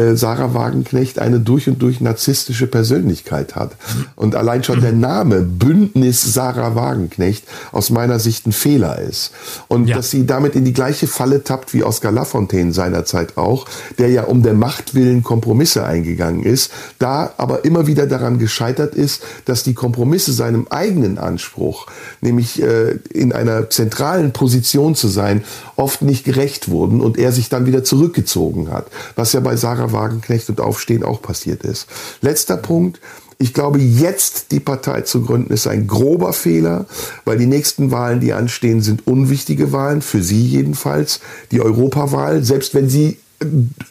äh, 0.00 0.16
Sarah 0.16 0.54
Wagenknecht 0.54 1.18
eine 1.18 1.40
durch 1.40 1.68
und 1.68 1.82
durch 1.82 2.00
narzisstische 2.00 2.66
Persönlichkeit 2.66 3.56
hat. 3.56 3.72
Und 4.16 4.34
allein 4.34 4.64
schon 4.64 4.80
der 4.80 4.92
Name 4.92 5.42
Bündnis 5.42 6.22
Sarah 6.32 6.74
Wagenknecht 6.74 7.44
aus 7.72 7.90
meiner 7.90 8.18
Sicht 8.18 8.46
ein 8.46 8.52
Fehler 8.52 8.98
ist. 8.98 9.32
Und 9.68 9.88
ja. 9.88 9.96
dass 9.96 10.10
sie 10.10 10.26
damit 10.26 10.56
in 10.56 10.64
die 10.64 10.72
gleiche 10.72 11.06
Falle 11.06 11.44
tappt 11.44 11.74
wie 11.74 11.82
Oscar 11.90 12.12
Lafontaine 12.12 12.72
seinerzeit 12.72 13.36
auch, 13.36 13.66
der 13.98 14.10
ja 14.10 14.22
um 14.22 14.44
der 14.44 14.54
Macht 14.54 14.94
willen 14.94 15.24
Kompromisse 15.24 15.84
eingegangen 15.84 16.44
ist, 16.44 16.70
da 17.00 17.34
aber 17.36 17.64
immer 17.64 17.88
wieder 17.88 18.06
daran 18.06 18.38
gescheitert 18.38 18.94
ist, 18.94 19.24
dass 19.44 19.64
die 19.64 19.74
Kompromisse 19.74 20.32
seinem 20.32 20.68
eigenen 20.70 21.18
Anspruch, 21.18 21.88
nämlich 22.20 22.62
äh, 22.62 22.92
in 23.12 23.32
einer 23.32 23.70
zentralen 23.70 24.30
Position 24.32 24.94
zu 24.94 25.08
sein, 25.08 25.42
oft 25.74 26.02
nicht 26.02 26.24
gerecht 26.24 26.70
wurden 26.70 27.00
und 27.00 27.18
er 27.18 27.32
sich 27.32 27.48
dann 27.48 27.66
wieder 27.66 27.82
zurückgezogen 27.82 28.70
hat, 28.70 28.86
was 29.16 29.32
ja 29.32 29.40
bei 29.40 29.56
Sarah 29.56 29.90
Wagenknecht 29.90 30.48
und 30.48 30.60
Aufstehen 30.60 31.02
auch 31.02 31.20
passiert 31.20 31.64
ist. 31.64 31.88
Letzter 32.20 32.56
Punkt. 32.56 33.00
Ich 33.42 33.54
glaube, 33.54 33.78
jetzt 33.78 34.52
die 34.52 34.60
Partei 34.60 35.00
zu 35.00 35.22
gründen, 35.22 35.50
ist 35.50 35.66
ein 35.66 35.86
grober 35.86 36.34
Fehler, 36.34 36.84
weil 37.24 37.38
die 37.38 37.46
nächsten 37.46 37.90
Wahlen, 37.90 38.20
die 38.20 38.34
anstehen, 38.34 38.82
sind 38.82 39.06
unwichtige 39.06 39.72
Wahlen, 39.72 40.02
für 40.02 40.22
Sie 40.22 40.44
jedenfalls. 40.44 41.20
Die 41.50 41.62
Europawahl, 41.62 42.44
selbst 42.44 42.74
wenn 42.74 42.90
sie 42.90 43.16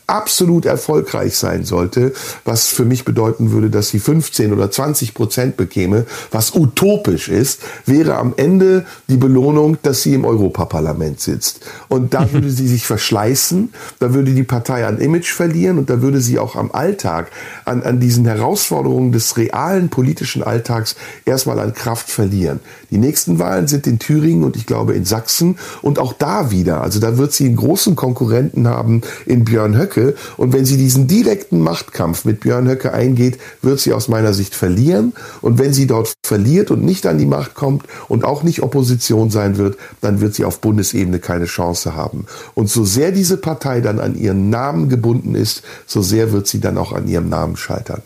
absolut 0.06 0.66
erfolgreich 0.66 1.36
sein 1.36 1.66
sollte, 1.66 2.14
was 2.45 2.68
für 2.68 2.86
mich 2.86 3.04
bedeuten 3.04 3.52
würde, 3.52 3.70
dass 3.70 3.89
sie 3.89 4.00
15 4.00 4.54
oder 4.54 4.70
20 4.70 5.16
Prozent 5.16 5.58
bekäme, 5.58 6.06
was 6.32 6.54
utopisch 6.54 7.30
ist, 7.30 7.62
wäre 7.86 8.18
am 8.18 8.34
Ende 8.38 8.86
die 9.08 9.18
Belohnung, 9.18 9.78
dass 9.82 10.04
sie 10.04 10.14
im 10.14 10.26
Europaparlament 10.26 11.20
sitzt. 11.20 11.66
Und 11.88 12.14
da 12.14 12.32
würde 12.32 12.50
sie 12.52 12.68
sich 12.68 12.86
verschleißen, 12.86 13.74
da 14.00 14.14
würde 14.14 14.34
die 14.34 14.43
Partei 14.43 14.86
an 14.86 15.00
Image 15.00 15.32
verlieren 15.32 15.80
und 15.80 15.89
da 15.89 16.02
würde 16.02 16.22
sie 16.22 16.38
auch 16.38 16.56
am 16.56 16.72
Alltag, 16.72 17.32
an, 17.66 17.82
an 17.82 18.00
diesen 18.00 18.26
Herausforderungen 18.26 19.12
des 19.12 19.36
realen 19.38 19.89
politischen 19.89 20.43
Alltags 20.43 20.95
erstmal 21.26 21.60
an 21.60 21.74
Kraft 21.74 22.10
verlieren. 22.10 22.60
Die 22.91 22.97
nächsten 22.97 23.39
Wahlen 23.39 23.68
sind 23.68 23.88
in 23.88 23.97
Thüringen 23.97 24.43
und 24.43 24.56
ich 24.56 24.66
glaube 24.66 24.93
in 24.93 25.06
Sachsen 25.06 25.58
und 25.82 25.97
auch 25.97 26.14
da 26.14 26.52
wieder. 26.52 26.82
Also 26.82 27.00
da 27.00 27.18
wird 27.18 27.34
sie 27.34 27.45
einen 27.45 27.56
großen 27.56 27.95
Konkurrenten 27.95 28.68
haben 28.68 29.02
in 29.26 29.39
den 29.40 29.46
Björn 29.46 29.78
Höcke. 29.78 30.16
Und 30.38 30.54
wenn 30.54 30.66
sie 30.66 30.78
diesen 30.78 31.08
direkten 31.08 31.60
Machtkampf 31.60 32.26
mit 32.26 32.42
Björn 32.42 32.68
Höcke 32.68 32.94
eingeht, 32.94 33.40
wird 33.62 33.80
sie 33.80 33.94
aus 33.94 34.08
meiner 34.08 34.34
Sicht 34.34 34.56
verlieren. 34.56 35.14
Und 35.42 35.60
wenn 35.60 35.74
sie 35.74 35.88
dort 35.88 36.14
verliert 36.26 36.72
und 36.72 36.84
nicht 36.84 37.06
an 37.06 37.18
die 37.18 37.26
Macht 37.26 37.56
kommt 37.56 37.84
und 38.08 38.24
auch 38.24 38.44
nicht 38.44 38.62
Opposition 38.62 39.30
sein 39.30 39.58
wird, 39.58 39.78
dann 40.02 40.22
wird 40.22 40.36
sie 40.36 40.46
auf 40.46 40.62
Bundesebene 40.62 41.20
keine 41.20 41.46
Chance 41.46 41.96
haben. 41.96 42.26
Und 42.54 42.70
so 42.70 42.84
sehr 42.84 43.12
diese 43.12 43.38
Partei 43.38 43.82
dann 43.82 44.00
an 44.00 44.16
ihren 44.16 44.50
Namen 44.50 44.90
gebunden 44.90 45.36
ist, 45.36 45.64
so 45.86 46.02
sehr 46.02 46.32
wird 46.32 46.48
sie 46.48 46.60
dann 46.60 46.78
auch 46.78 46.94
an 46.94 47.08
ihrem 47.08 47.30
Namen 47.30 47.56
scheitern. 47.56 48.02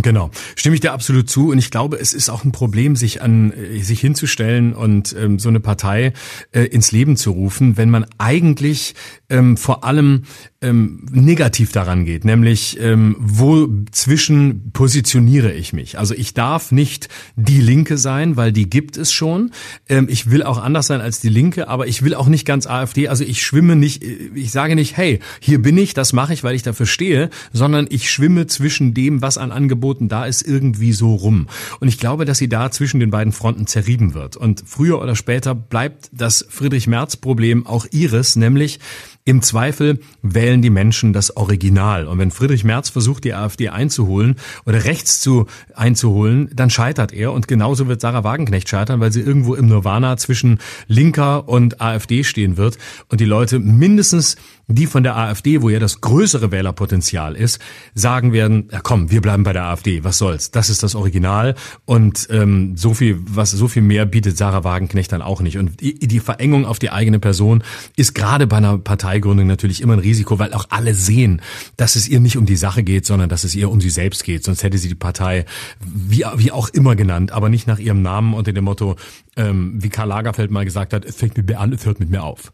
Genau, 0.00 0.30
stimme 0.56 0.74
ich 0.74 0.80
dir 0.80 0.92
absolut 0.92 1.28
zu 1.28 1.50
und 1.50 1.58
ich 1.58 1.70
glaube, 1.70 1.98
es 1.98 2.14
ist 2.14 2.30
auch 2.30 2.44
ein 2.44 2.52
Problem, 2.52 2.96
sich 2.96 3.20
an 3.20 3.52
äh, 3.52 3.82
sich 3.82 4.00
hinzustellen 4.00 4.72
und 4.72 5.14
ähm, 5.18 5.38
so 5.38 5.50
eine 5.50 5.60
Partei 5.60 6.14
äh, 6.52 6.62
ins 6.62 6.92
Leben 6.92 7.16
zu 7.18 7.32
rufen, 7.32 7.76
wenn 7.76 7.90
man 7.90 8.06
eigentlich 8.16 8.94
ähm, 9.28 9.58
vor 9.58 9.84
allem 9.84 10.22
ähm, 10.62 11.06
negativ 11.10 11.72
daran 11.72 12.04
geht, 12.04 12.24
nämlich 12.24 12.78
ähm, 12.80 13.16
wo 13.18 13.68
zwischen 13.90 14.70
positioniere 14.72 15.52
ich 15.52 15.72
mich. 15.72 15.98
Also 15.98 16.14
ich 16.14 16.34
darf 16.34 16.72
nicht 16.72 17.08
die 17.36 17.60
Linke 17.60 17.98
sein, 17.98 18.36
weil 18.36 18.52
die 18.52 18.70
gibt 18.70 18.96
es 18.96 19.12
schon. 19.12 19.50
Ähm, 19.88 20.06
ich 20.08 20.30
will 20.30 20.42
auch 20.42 20.58
anders 20.58 20.86
sein 20.86 21.00
als 21.00 21.20
die 21.20 21.28
Linke, 21.28 21.68
aber 21.68 21.86
ich 21.86 22.02
will 22.02 22.14
auch 22.14 22.28
nicht 22.28 22.46
ganz 22.46 22.66
AfD. 22.66 23.08
Also 23.08 23.24
ich 23.24 23.42
schwimme 23.42 23.76
nicht, 23.76 24.02
ich 24.02 24.52
sage 24.52 24.76
nicht, 24.76 24.96
hey, 24.96 25.18
hier 25.40 25.60
bin 25.60 25.76
ich, 25.76 25.94
das 25.94 26.12
mache 26.12 26.32
ich, 26.32 26.44
weil 26.44 26.54
ich 26.54 26.62
dafür 26.62 26.86
stehe, 26.86 27.30
sondern 27.52 27.86
ich 27.90 28.10
schwimme 28.10 28.46
zwischen 28.46 28.94
dem, 28.94 29.20
was 29.20 29.38
an 29.38 29.50
Angeboten 29.50 30.08
da 30.08 30.24
ist, 30.24 30.42
irgendwie 30.42 30.92
so 30.92 31.14
rum. 31.14 31.48
Und 31.80 31.88
ich 31.88 31.98
glaube, 31.98 32.24
dass 32.24 32.38
sie 32.38 32.48
da 32.48 32.70
zwischen 32.70 33.00
den 33.00 33.10
beiden 33.10 33.32
Fronten 33.32 33.66
zerrieben 33.66 34.14
wird. 34.14 34.36
Und 34.36 34.62
früher 34.66 35.02
oder 35.02 35.16
später 35.16 35.54
bleibt 35.54 36.10
das 36.12 36.46
Friedrich-Merz-Problem 36.48 37.66
auch 37.66 37.86
ihres, 37.90 38.36
nämlich 38.36 38.78
im 39.24 39.40
Zweifel 39.40 40.00
wählen 40.22 40.62
die 40.62 40.70
Menschen 40.70 41.12
das 41.12 41.36
Original. 41.36 42.08
Und 42.08 42.18
wenn 42.18 42.32
Friedrich 42.32 42.64
Merz 42.64 42.88
versucht, 42.88 43.22
die 43.22 43.34
AfD 43.34 43.68
einzuholen 43.68 44.34
oder 44.66 44.84
rechts 44.84 45.20
zu 45.20 45.46
einzuholen, 45.74 46.50
dann 46.54 46.70
scheitert 46.70 47.12
er. 47.12 47.32
Und 47.32 47.46
genauso 47.46 47.86
wird 47.86 48.00
Sarah 48.00 48.24
Wagenknecht 48.24 48.68
scheitern, 48.68 48.98
weil 48.98 49.12
sie 49.12 49.20
irgendwo 49.20 49.54
im 49.54 49.66
Nirvana 49.66 50.16
zwischen 50.16 50.58
Linker 50.88 51.48
und 51.48 51.80
AfD 51.80 52.24
stehen 52.24 52.56
wird 52.56 52.78
und 53.08 53.20
die 53.20 53.24
Leute 53.24 53.60
mindestens 53.60 54.36
die 54.74 54.86
von 54.86 55.02
der 55.02 55.16
AfD, 55.16 55.62
wo 55.62 55.68
ja 55.68 55.78
das 55.78 56.00
größere 56.00 56.50
Wählerpotenzial 56.50 57.36
ist, 57.36 57.60
sagen 57.94 58.32
werden, 58.32 58.68
ja 58.70 58.80
komm, 58.80 59.10
wir 59.10 59.20
bleiben 59.20 59.44
bei 59.44 59.52
der 59.52 59.64
AfD, 59.64 60.04
was 60.04 60.18
soll's, 60.18 60.50
das 60.50 60.70
ist 60.70 60.82
das 60.82 60.94
Original 60.94 61.54
und 61.84 62.28
ähm, 62.30 62.76
so 62.76 62.94
viel, 62.94 63.18
was 63.24 63.50
so 63.50 63.68
viel 63.68 63.82
mehr 63.82 64.06
bietet 64.06 64.36
Sarah 64.36 64.64
Wagenknecht 64.64 65.12
dann 65.12 65.22
auch 65.22 65.40
nicht. 65.40 65.58
Und 65.58 65.80
die, 65.80 66.20
Verengung 66.20 66.66
auf 66.66 66.78
die 66.78 66.90
eigene 66.90 67.18
Person 67.18 67.62
ist 67.96 68.14
gerade 68.14 68.46
bei 68.46 68.58
einer 68.58 68.78
Parteigründung 68.78 69.46
natürlich 69.46 69.80
immer 69.80 69.94
ein 69.94 69.98
Risiko, 69.98 70.38
weil 70.38 70.54
auch 70.54 70.66
alle 70.70 70.94
sehen, 70.94 71.42
dass 71.76 71.96
es 71.96 72.08
ihr 72.08 72.20
nicht 72.20 72.36
um 72.36 72.46
die 72.46 72.56
Sache 72.56 72.82
geht, 72.82 73.06
sondern 73.06 73.28
dass 73.28 73.44
es 73.44 73.54
ihr 73.54 73.70
um 73.70 73.80
sie 73.80 73.90
selbst 73.90 74.24
geht. 74.24 74.44
Sonst 74.44 74.62
hätte 74.62 74.78
sie 74.78 74.88
die 74.88 74.94
Partei 74.94 75.44
wie, 75.80 76.24
wie 76.36 76.52
auch 76.52 76.68
immer 76.68 76.96
genannt, 76.96 77.32
aber 77.32 77.48
nicht 77.48 77.66
nach 77.66 77.78
ihrem 77.78 78.02
Namen 78.02 78.34
unter 78.34 78.52
dem 78.52 78.64
Motto, 78.64 78.96
ähm, 79.36 79.82
wie 79.82 79.88
Karl 79.88 80.08
Lagerfeld 80.08 80.50
mal 80.50 80.64
gesagt 80.64 80.92
hat, 80.92 81.04
es 81.04 81.16
fängt 81.16 81.36
mit 81.36 81.48
mir 81.48 81.58
an, 81.58 81.72
es 81.72 81.84
hört 81.86 82.00
mit 82.00 82.10
mir 82.10 82.22
auf. 82.22 82.52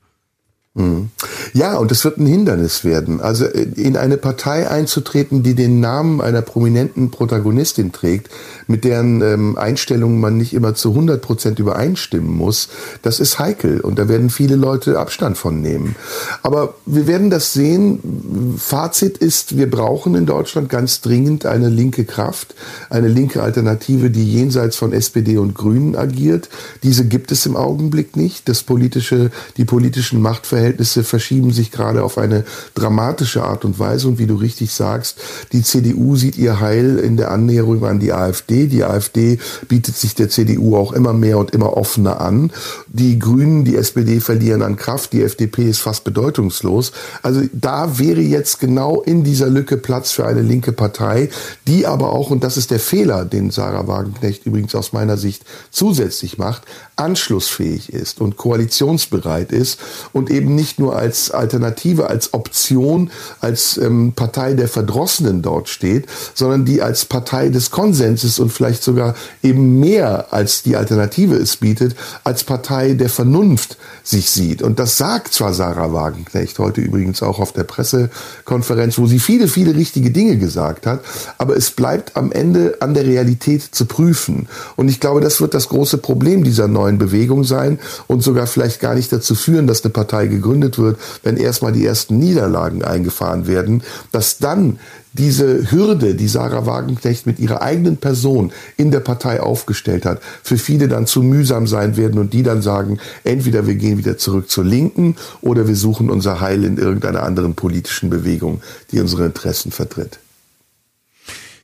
Mhm. 0.78 1.10
Ja, 1.54 1.76
und 1.76 1.90
es 1.90 2.04
wird 2.04 2.18
ein 2.18 2.26
Hindernis 2.26 2.84
werden. 2.84 3.20
Also 3.20 3.46
äh, 3.46 3.62
in 3.74 3.96
eine 3.96 4.16
Partei 4.16 4.70
einzutreten, 4.70 5.42
die 5.42 5.54
den 5.54 5.80
Namen 5.80 6.20
einer 6.20 6.40
prominenten 6.40 7.10
Protagonistin 7.10 7.90
trägt, 7.90 8.30
mit 8.68 8.84
deren 8.84 9.20
ähm, 9.20 9.58
Einstellungen 9.58 10.20
man 10.20 10.36
nicht 10.36 10.54
immer 10.54 10.74
zu 10.74 10.90
100 10.90 11.20
Prozent 11.20 11.58
übereinstimmen 11.58 12.30
muss, 12.30 12.68
das 13.02 13.18
ist 13.18 13.40
heikel 13.40 13.80
und 13.80 13.98
da 13.98 14.08
werden 14.08 14.30
viele 14.30 14.54
Leute 14.54 14.98
Abstand 15.00 15.36
von 15.36 15.60
nehmen. 15.60 15.96
Aber 16.42 16.74
wir 16.86 17.08
werden 17.08 17.30
das 17.30 17.52
sehen. 17.52 18.54
Fazit 18.56 19.18
ist, 19.18 19.56
wir 19.56 19.68
brauchen 19.68 20.14
in 20.14 20.26
Deutschland 20.26 20.68
ganz 20.68 21.00
dringend 21.00 21.44
eine 21.44 21.68
linke 21.68 22.04
Kraft, 22.04 22.54
eine 22.88 23.08
linke 23.08 23.42
Alternative, 23.42 24.10
die 24.10 24.30
jenseits 24.30 24.76
von 24.76 24.92
SPD 24.92 25.38
und 25.38 25.54
Grünen 25.54 25.96
agiert. 25.96 26.48
Diese 26.84 27.04
gibt 27.04 27.32
es 27.32 27.46
im 27.46 27.56
Augenblick 27.56 28.16
nicht. 28.16 28.48
Das 28.48 28.62
politische, 28.62 29.30
die 29.56 29.64
politischen 29.64 30.22
Machtverhältnisse 30.22 30.67
Kräfteverhältnisse 30.68 31.04
verschieben 31.04 31.52
sich 31.52 31.70
gerade 31.70 32.02
auf 32.02 32.18
eine 32.18 32.44
dramatische 32.74 33.42
Art 33.42 33.64
und 33.64 33.78
Weise. 33.78 34.08
Und 34.08 34.18
wie 34.18 34.26
du 34.26 34.34
richtig 34.34 34.72
sagst, 34.72 35.18
die 35.52 35.62
CDU 35.62 36.16
sieht 36.16 36.36
ihr 36.36 36.60
Heil 36.60 36.98
in 36.98 37.16
der 37.16 37.30
Annäherung 37.30 37.84
an 37.84 37.98
die 37.98 38.12
AfD. 38.12 38.66
Die 38.66 38.84
AfD 38.84 39.38
bietet 39.68 39.96
sich 39.96 40.14
der 40.14 40.28
CDU 40.28 40.76
auch 40.76 40.92
immer 40.92 41.12
mehr 41.12 41.38
und 41.38 41.52
immer 41.52 41.76
offener 41.76 42.20
an. 42.20 42.50
Die 42.88 43.18
Grünen, 43.18 43.64
die 43.64 43.76
SPD 43.76 44.20
verlieren 44.20 44.62
an 44.62 44.76
Kraft. 44.76 45.12
Die 45.12 45.22
FDP 45.22 45.68
ist 45.68 45.80
fast 45.80 46.04
bedeutungslos. 46.04 46.92
Also 47.22 47.42
da 47.52 47.98
wäre 47.98 48.20
jetzt 48.20 48.60
genau 48.60 49.02
in 49.02 49.24
dieser 49.24 49.48
Lücke 49.48 49.76
Platz 49.76 50.12
für 50.12 50.26
eine 50.26 50.42
linke 50.42 50.72
Partei, 50.72 51.30
die 51.66 51.86
aber 51.86 52.12
auch, 52.12 52.30
und 52.30 52.44
das 52.44 52.56
ist 52.56 52.70
der 52.70 52.80
Fehler, 52.80 53.24
den 53.24 53.50
Sarah 53.50 53.86
Wagenknecht 53.86 54.44
übrigens 54.46 54.74
aus 54.74 54.92
meiner 54.92 55.16
Sicht 55.16 55.44
zusätzlich 55.70 56.38
macht, 56.38 56.62
anschlussfähig 56.96 57.92
ist 57.92 58.20
und 58.20 58.36
koalitionsbereit 58.36 59.52
ist 59.52 59.78
und 60.12 60.30
eben 60.30 60.54
nicht 60.58 60.80
nur 60.80 60.96
als 60.96 61.30
Alternative, 61.30 62.10
als 62.10 62.34
Option, 62.34 63.10
als 63.40 63.78
ähm, 63.78 64.12
Partei 64.14 64.54
der 64.54 64.66
Verdrossenen 64.66 65.40
dort 65.40 65.68
steht, 65.68 66.06
sondern 66.34 66.64
die 66.64 66.82
als 66.82 67.04
Partei 67.04 67.48
des 67.48 67.70
Konsenses 67.70 68.40
und 68.40 68.50
vielleicht 68.50 68.82
sogar 68.82 69.14
eben 69.40 69.78
mehr 69.78 70.32
als 70.32 70.64
die 70.64 70.74
Alternative 70.74 71.36
es 71.36 71.56
bietet, 71.56 71.94
als 72.24 72.42
Partei 72.42 72.94
der 72.94 73.08
Vernunft 73.08 73.78
sich 74.02 74.30
sieht. 74.30 74.60
Und 74.60 74.80
das 74.80 74.96
sagt 74.96 75.32
zwar 75.32 75.54
Sarah 75.54 75.92
Wagenknecht 75.92 76.58
heute 76.58 76.80
übrigens 76.80 77.22
auch 77.22 77.38
auf 77.38 77.52
der 77.52 77.64
Pressekonferenz, 77.64 78.98
wo 78.98 79.06
sie 79.06 79.20
viele, 79.20 79.46
viele 79.46 79.76
richtige 79.76 80.10
Dinge 80.10 80.38
gesagt 80.38 80.86
hat, 80.86 81.02
aber 81.38 81.56
es 81.56 81.70
bleibt 81.70 82.16
am 82.16 82.32
Ende 82.32 82.78
an 82.80 82.94
der 82.94 83.06
Realität 83.06 83.62
zu 83.62 83.84
prüfen. 83.84 84.48
Und 84.74 84.88
ich 84.88 84.98
glaube, 84.98 85.20
das 85.20 85.40
wird 85.40 85.54
das 85.54 85.68
große 85.68 85.98
Problem 85.98 86.42
dieser 86.42 86.66
neuen 86.66 86.98
Bewegung 86.98 87.44
sein 87.44 87.78
und 88.08 88.22
sogar 88.22 88.48
vielleicht 88.48 88.80
gar 88.80 88.96
nicht 88.96 89.12
dazu 89.12 89.36
führen, 89.36 89.68
dass 89.68 89.84
eine 89.84 89.92
Partei 89.92 90.26
gegründet 90.40 90.78
wird, 90.78 90.98
wenn 91.22 91.36
erstmal 91.36 91.72
die 91.72 91.84
ersten 91.84 92.18
Niederlagen 92.18 92.82
eingefahren 92.82 93.46
werden, 93.46 93.82
dass 94.12 94.38
dann 94.38 94.78
diese 95.12 95.70
Hürde, 95.70 96.14
die 96.14 96.28
Sarah 96.28 96.66
Wagenknecht 96.66 97.26
mit 97.26 97.38
ihrer 97.38 97.62
eigenen 97.62 97.96
Person 97.96 98.52
in 98.76 98.90
der 98.90 99.00
Partei 99.00 99.40
aufgestellt 99.40 100.04
hat, 100.04 100.20
für 100.42 100.58
viele 100.58 100.88
dann 100.88 101.06
zu 101.06 101.22
mühsam 101.22 101.66
sein 101.66 101.96
werden 101.96 102.18
und 102.20 102.32
die 102.32 102.42
dann 102.42 102.62
sagen, 102.62 102.98
entweder 103.24 103.66
wir 103.66 103.74
gehen 103.74 103.98
wieder 103.98 104.16
zurück 104.16 104.50
zur 104.50 104.64
Linken 104.64 105.16
oder 105.40 105.66
wir 105.66 105.76
suchen 105.76 106.10
unser 106.10 106.40
Heil 106.40 106.64
in 106.64 106.78
irgendeiner 106.78 107.22
anderen 107.22 107.54
politischen 107.54 108.10
Bewegung, 108.10 108.62
die 108.92 109.00
unsere 109.00 109.26
Interessen 109.26 109.72
vertritt. 109.72 110.18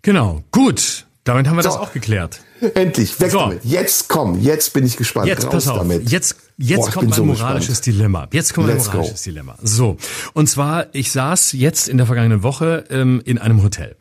Genau, 0.03 0.43
gut. 0.51 1.07
Damit 1.25 1.49
haben 1.49 1.57
wir 1.57 1.63
so. 1.63 1.71
das 1.71 1.79
auch 1.79 1.93
geklärt. 1.93 2.41
Endlich, 2.75 3.19
weg 3.19 3.31
so. 3.31 3.39
damit. 3.39 3.65
Jetzt 3.65 4.09
komm, 4.09 4.41
jetzt 4.41 4.75
bin 4.75 4.85
ich 4.85 4.97
gespannt. 4.97 5.27
Jetzt 5.27 5.49
pass 5.49 5.69
auf. 5.69 5.79
Damit. 5.79 6.11
Jetzt 6.11 6.37
jetzt 6.57 6.87
Boah, 6.87 6.91
kommt 6.91 7.09
ein 7.09 7.13
so 7.13 7.25
moralisches 7.25 7.81
gespannt. 7.81 7.87
Dilemma. 7.87 8.29
Jetzt 8.33 8.55
kommt 8.55 8.69
Let's 8.69 8.89
ein 8.89 8.97
moralisches 8.97 9.25
go. 9.25 9.31
Dilemma. 9.31 9.57
So, 9.63 9.97
und 10.33 10.49
zwar 10.49 10.87
ich 10.93 11.13
saß 11.13 11.53
jetzt 11.53 11.89
in 11.89 11.97
der 11.97 12.07
vergangenen 12.07 12.43
Woche 12.43 12.85
ähm, 12.91 13.23
in 13.25 13.39
einem 13.39 13.63
Hotel. 13.63 13.97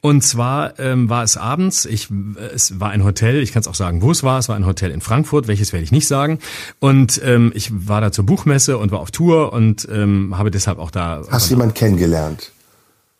Und 0.00 0.22
zwar 0.22 0.78
ähm, 0.78 1.08
war 1.08 1.22
es 1.22 1.36
abends. 1.36 1.84
Ich 1.84 2.08
es 2.54 2.80
war 2.80 2.90
ein 2.90 3.04
Hotel. 3.04 3.42
Ich 3.42 3.52
kann 3.52 3.60
es 3.60 3.68
auch 3.68 3.74
sagen, 3.74 4.02
wo 4.02 4.10
es 4.10 4.22
war. 4.22 4.38
Es 4.38 4.48
war 4.48 4.56
ein 4.56 4.66
Hotel 4.66 4.90
in 4.90 5.00
Frankfurt. 5.00 5.48
Welches 5.48 5.72
werde 5.72 5.84
ich 5.84 5.92
nicht 5.92 6.08
sagen. 6.08 6.38
Und 6.78 7.20
ähm, 7.24 7.52
ich 7.54 7.70
war 7.88 8.00
da 8.00 8.12
zur 8.12 8.24
Buchmesse 8.26 8.78
und 8.78 8.90
war 8.90 9.00
auf 9.00 9.10
Tour 9.10 9.52
und 9.52 9.88
ähm, 9.90 10.36
habe 10.36 10.50
deshalb 10.50 10.78
auch 10.78 10.90
da. 10.90 11.22
Hast 11.30 11.50
jemand 11.50 11.74
kennengelernt? 11.74 12.52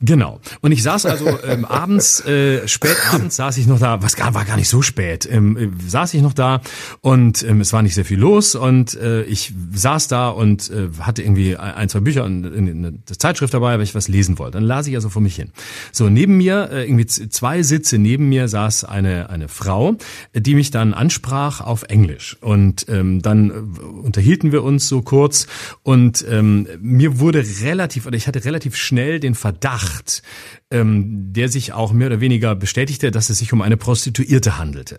Genau. 0.01 0.39
Und 0.61 0.71
ich 0.71 0.85
saß 0.85 1.07
also 1.07 1.27
ähm, 1.43 1.65
abends, 1.65 2.25
äh, 2.25 2.69
spät 2.69 2.97
abends 3.13 3.35
saß 3.35 3.57
ich 3.59 3.67
noch 3.67 3.81
da, 3.81 4.01
was 4.01 4.15
gar, 4.15 4.33
war 4.33 4.45
gar 4.45 4.57
nicht 4.57 4.69
so 4.69 4.81
spät, 4.81 5.29
ähm, 5.29 5.57
äh, 5.57 5.71
saß 5.89 6.15
ich 6.15 6.23
noch 6.23 6.35
da 6.35 6.61
und 7.01 7.43
ähm, 7.43 7.61
es 7.61 7.73
war 7.73 7.83
nicht 7.83 7.97
sehr 7.97 8.05
viel 8.05 8.21
los 8.21 8.55
und 8.55 8.95
äh, 8.95 9.25
ich 9.25 9.53
saß 9.75 10.07
da 10.07 10.29
und 10.29 10.71
äh, 10.71 10.91
hatte 11.01 11.23
irgendwie 11.23 11.57
ein, 11.57 11.89
zwei 11.89 11.99
Bücher 11.99 12.25
und 12.25 12.47
eine 12.47 12.95
Zeitschrift 13.07 13.53
dabei, 13.53 13.77
weil 13.77 13.83
ich 13.83 13.97
was 13.97 14.07
lesen 14.07 14.39
wollte. 14.39 14.59
Dann 14.59 14.63
las 14.63 14.87
ich 14.87 14.95
also 14.95 15.09
vor 15.09 15.21
mich 15.21 15.35
hin. 15.35 15.51
So, 15.91 16.09
neben 16.09 16.37
mir, 16.37 16.71
äh, 16.71 16.85
irgendwie 16.85 17.07
zwei 17.07 17.65
Sitze 17.65 17.99
neben 17.99 18.29
mir 18.29 18.47
saß 18.47 18.85
eine, 18.85 19.31
eine 19.31 19.49
Frau, 19.49 19.97
die 20.33 20.55
mich 20.55 20.71
dann 20.71 20.95
ansprach 20.95 21.61
auf 21.61 21.83
Englisch. 21.83 22.37
Und 22.41 22.87
ähm, 22.89 23.21
dann 23.21 23.51
äh, 23.51 23.83
unterhielten 23.83 24.53
wir 24.53 24.63
uns 24.63 24.87
so 24.87 25.03
kurz 25.03 25.49
und 25.83 26.25
ähm, 26.31 26.69
mir 26.81 27.19
wurde 27.19 27.45
relativ, 27.65 28.07
oder 28.07 28.17
ich 28.17 28.29
hatte 28.29 28.45
relativ 28.45 28.77
schnell 28.77 29.19
den 29.19 29.35
Verdacht, 29.35 29.88
Verdacht, 29.89 30.23
ähm, 30.71 31.33
der 31.33 31.49
sich 31.49 31.73
auch 31.73 31.93
mehr 31.93 32.09
oder 32.09 32.21
weniger 32.21 32.55
bestätigte, 32.55 33.11
dass 33.11 33.31
es 33.31 33.39
sich 33.39 33.53
um 33.55 33.63
eine 33.63 33.79
Prostituierte 33.79 34.59
handelte. 34.59 34.99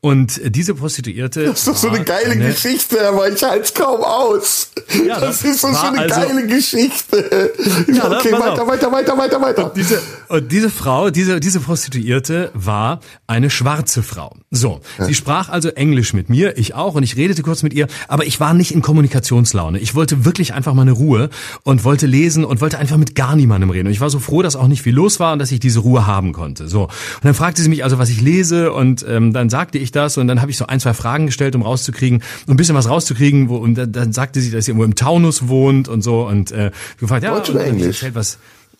Und 0.00 0.40
diese 0.44 0.74
Prostituierte. 0.74 1.44
Das 1.44 1.60
ist 1.60 1.68
doch 1.68 1.76
so 1.76 1.88
eine 1.88 2.02
geile 2.02 2.32
eine, 2.32 2.46
Geschichte, 2.46 3.06
aber 3.06 3.30
ich 3.30 3.42
halte 3.42 3.64
es 3.64 3.74
kaum 3.74 4.02
aus. 4.02 4.70
Ja, 5.06 5.20
das, 5.20 5.42
das 5.42 5.44
ist 5.44 5.64
doch 5.64 5.74
so 5.74 5.86
eine 5.86 6.00
also, 6.00 6.14
geile 6.14 6.46
Geschichte. 6.46 7.52
Ja, 7.88 8.10
okay, 8.10 8.32
weiter, 8.32 8.66
weiter, 8.66 8.92
weiter, 8.92 9.18
weiter, 9.18 9.40
weiter. 9.40 9.64
Und 9.66 9.76
diese, 9.76 10.00
und 10.28 10.50
diese 10.50 10.70
Frau, 10.70 11.10
diese, 11.10 11.40
diese 11.40 11.60
Prostituierte 11.60 12.50
war 12.54 13.00
eine 13.26 13.50
schwarze 13.50 14.02
Frau. 14.02 14.34
So, 14.50 14.80
ja. 14.98 15.04
sie 15.04 15.14
sprach 15.14 15.50
also 15.50 15.68
Englisch 15.68 16.14
mit 16.14 16.30
mir, 16.30 16.56
ich 16.56 16.74
auch, 16.74 16.94
und 16.94 17.02
ich 17.02 17.16
redete 17.16 17.42
kurz 17.42 17.62
mit 17.62 17.74
ihr, 17.74 17.86
aber 18.08 18.24
ich 18.24 18.40
war 18.40 18.54
nicht 18.54 18.72
in 18.72 18.80
Kommunikationslaune. 18.80 19.78
Ich 19.78 19.94
wollte 19.94 20.24
wirklich 20.24 20.54
einfach 20.54 20.72
mal 20.72 20.82
eine 20.82 20.92
Ruhe 20.92 21.28
und 21.64 21.84
wollte 21.84 22.06
lesen 22.06 22.44
und 22.44 22.60
wollte 22.60 22.78
einfach 22.78 22.96
mit 22.96 23.14
gar 23.14 23.36
niemandem 23.36 23.70
reden. 23.70 23.88
Und 23.88 23.92
ich 23.92 24.00
war 24.00 24.10
so 24.10 24.18
froh, 24.18 24.40
dass 24.42 24.56
auch 24.56 24.68
nicht 24.68 24.82
viel 24.82 24.94
los 25.02 25.20
war 25.20 25.32
und 25.32 25.38
dass 25.38 25.50
ich 25.52 25.60
diese 25.60 25.80
Ruhe 25.80 26.06
haben 26.06 26.32
konnte. 26.32 26.68
So. 26.68 26.84
Und 26.84 27.24
dann 27.24 27.34
fragte 27.34 27.62
sie 27.62 27.68
mich 27.68 27.84
also, 27.84 27.98
was 27.98 28.08
ich 28.08 28.20
lese 28.20 28.72
und 28.72 29.04
ähm, 29.08 29.32
dann 29.32 29.50
sagte 29.50 29.78
ich 29.78 29.92
das 29.92 30.16
und 30.16 30.28
dann 30.28 30.40
habe 30.40 30.50
ich 30.50 30.56
so 30.56 30.66
ein, 30.66 30.80
zwei 30.80 30.94
Fragen 30.94 31.26
gestellt, 31.26 31.54
um 31.54 31.62
rauszukriegen, 31.62 32.22
um 32.46 32.54
ein 32.54 32.56
bisschen 32.56 32.74
was 32.74 32.88
rauszukriegen, 32.88 33.48
wo, 33.48 33.56
und 33.56 33.74
dann, 33.74 33.92
dann 33.92 34.12
sagte 34.12 34.40
sie, 34.40 34.50
dass 34.50 34.64
sie 34.64 34.70
irgendwo 34.70 34.84
im 34.84 34.94
Taunus 34.94 35.48
wohnt 35.48 35.88
und 35.88 36.02
so 36.02 36.26
und 36.26 36.52
äh, 36.52 36.70
gefragt, 36.98 37.24
ja, 37.24 37.34
Deutsch 37.34 37.50
oder 37.50 37.64
Englisch? 37.64 38.04
Was, 38.12 38.38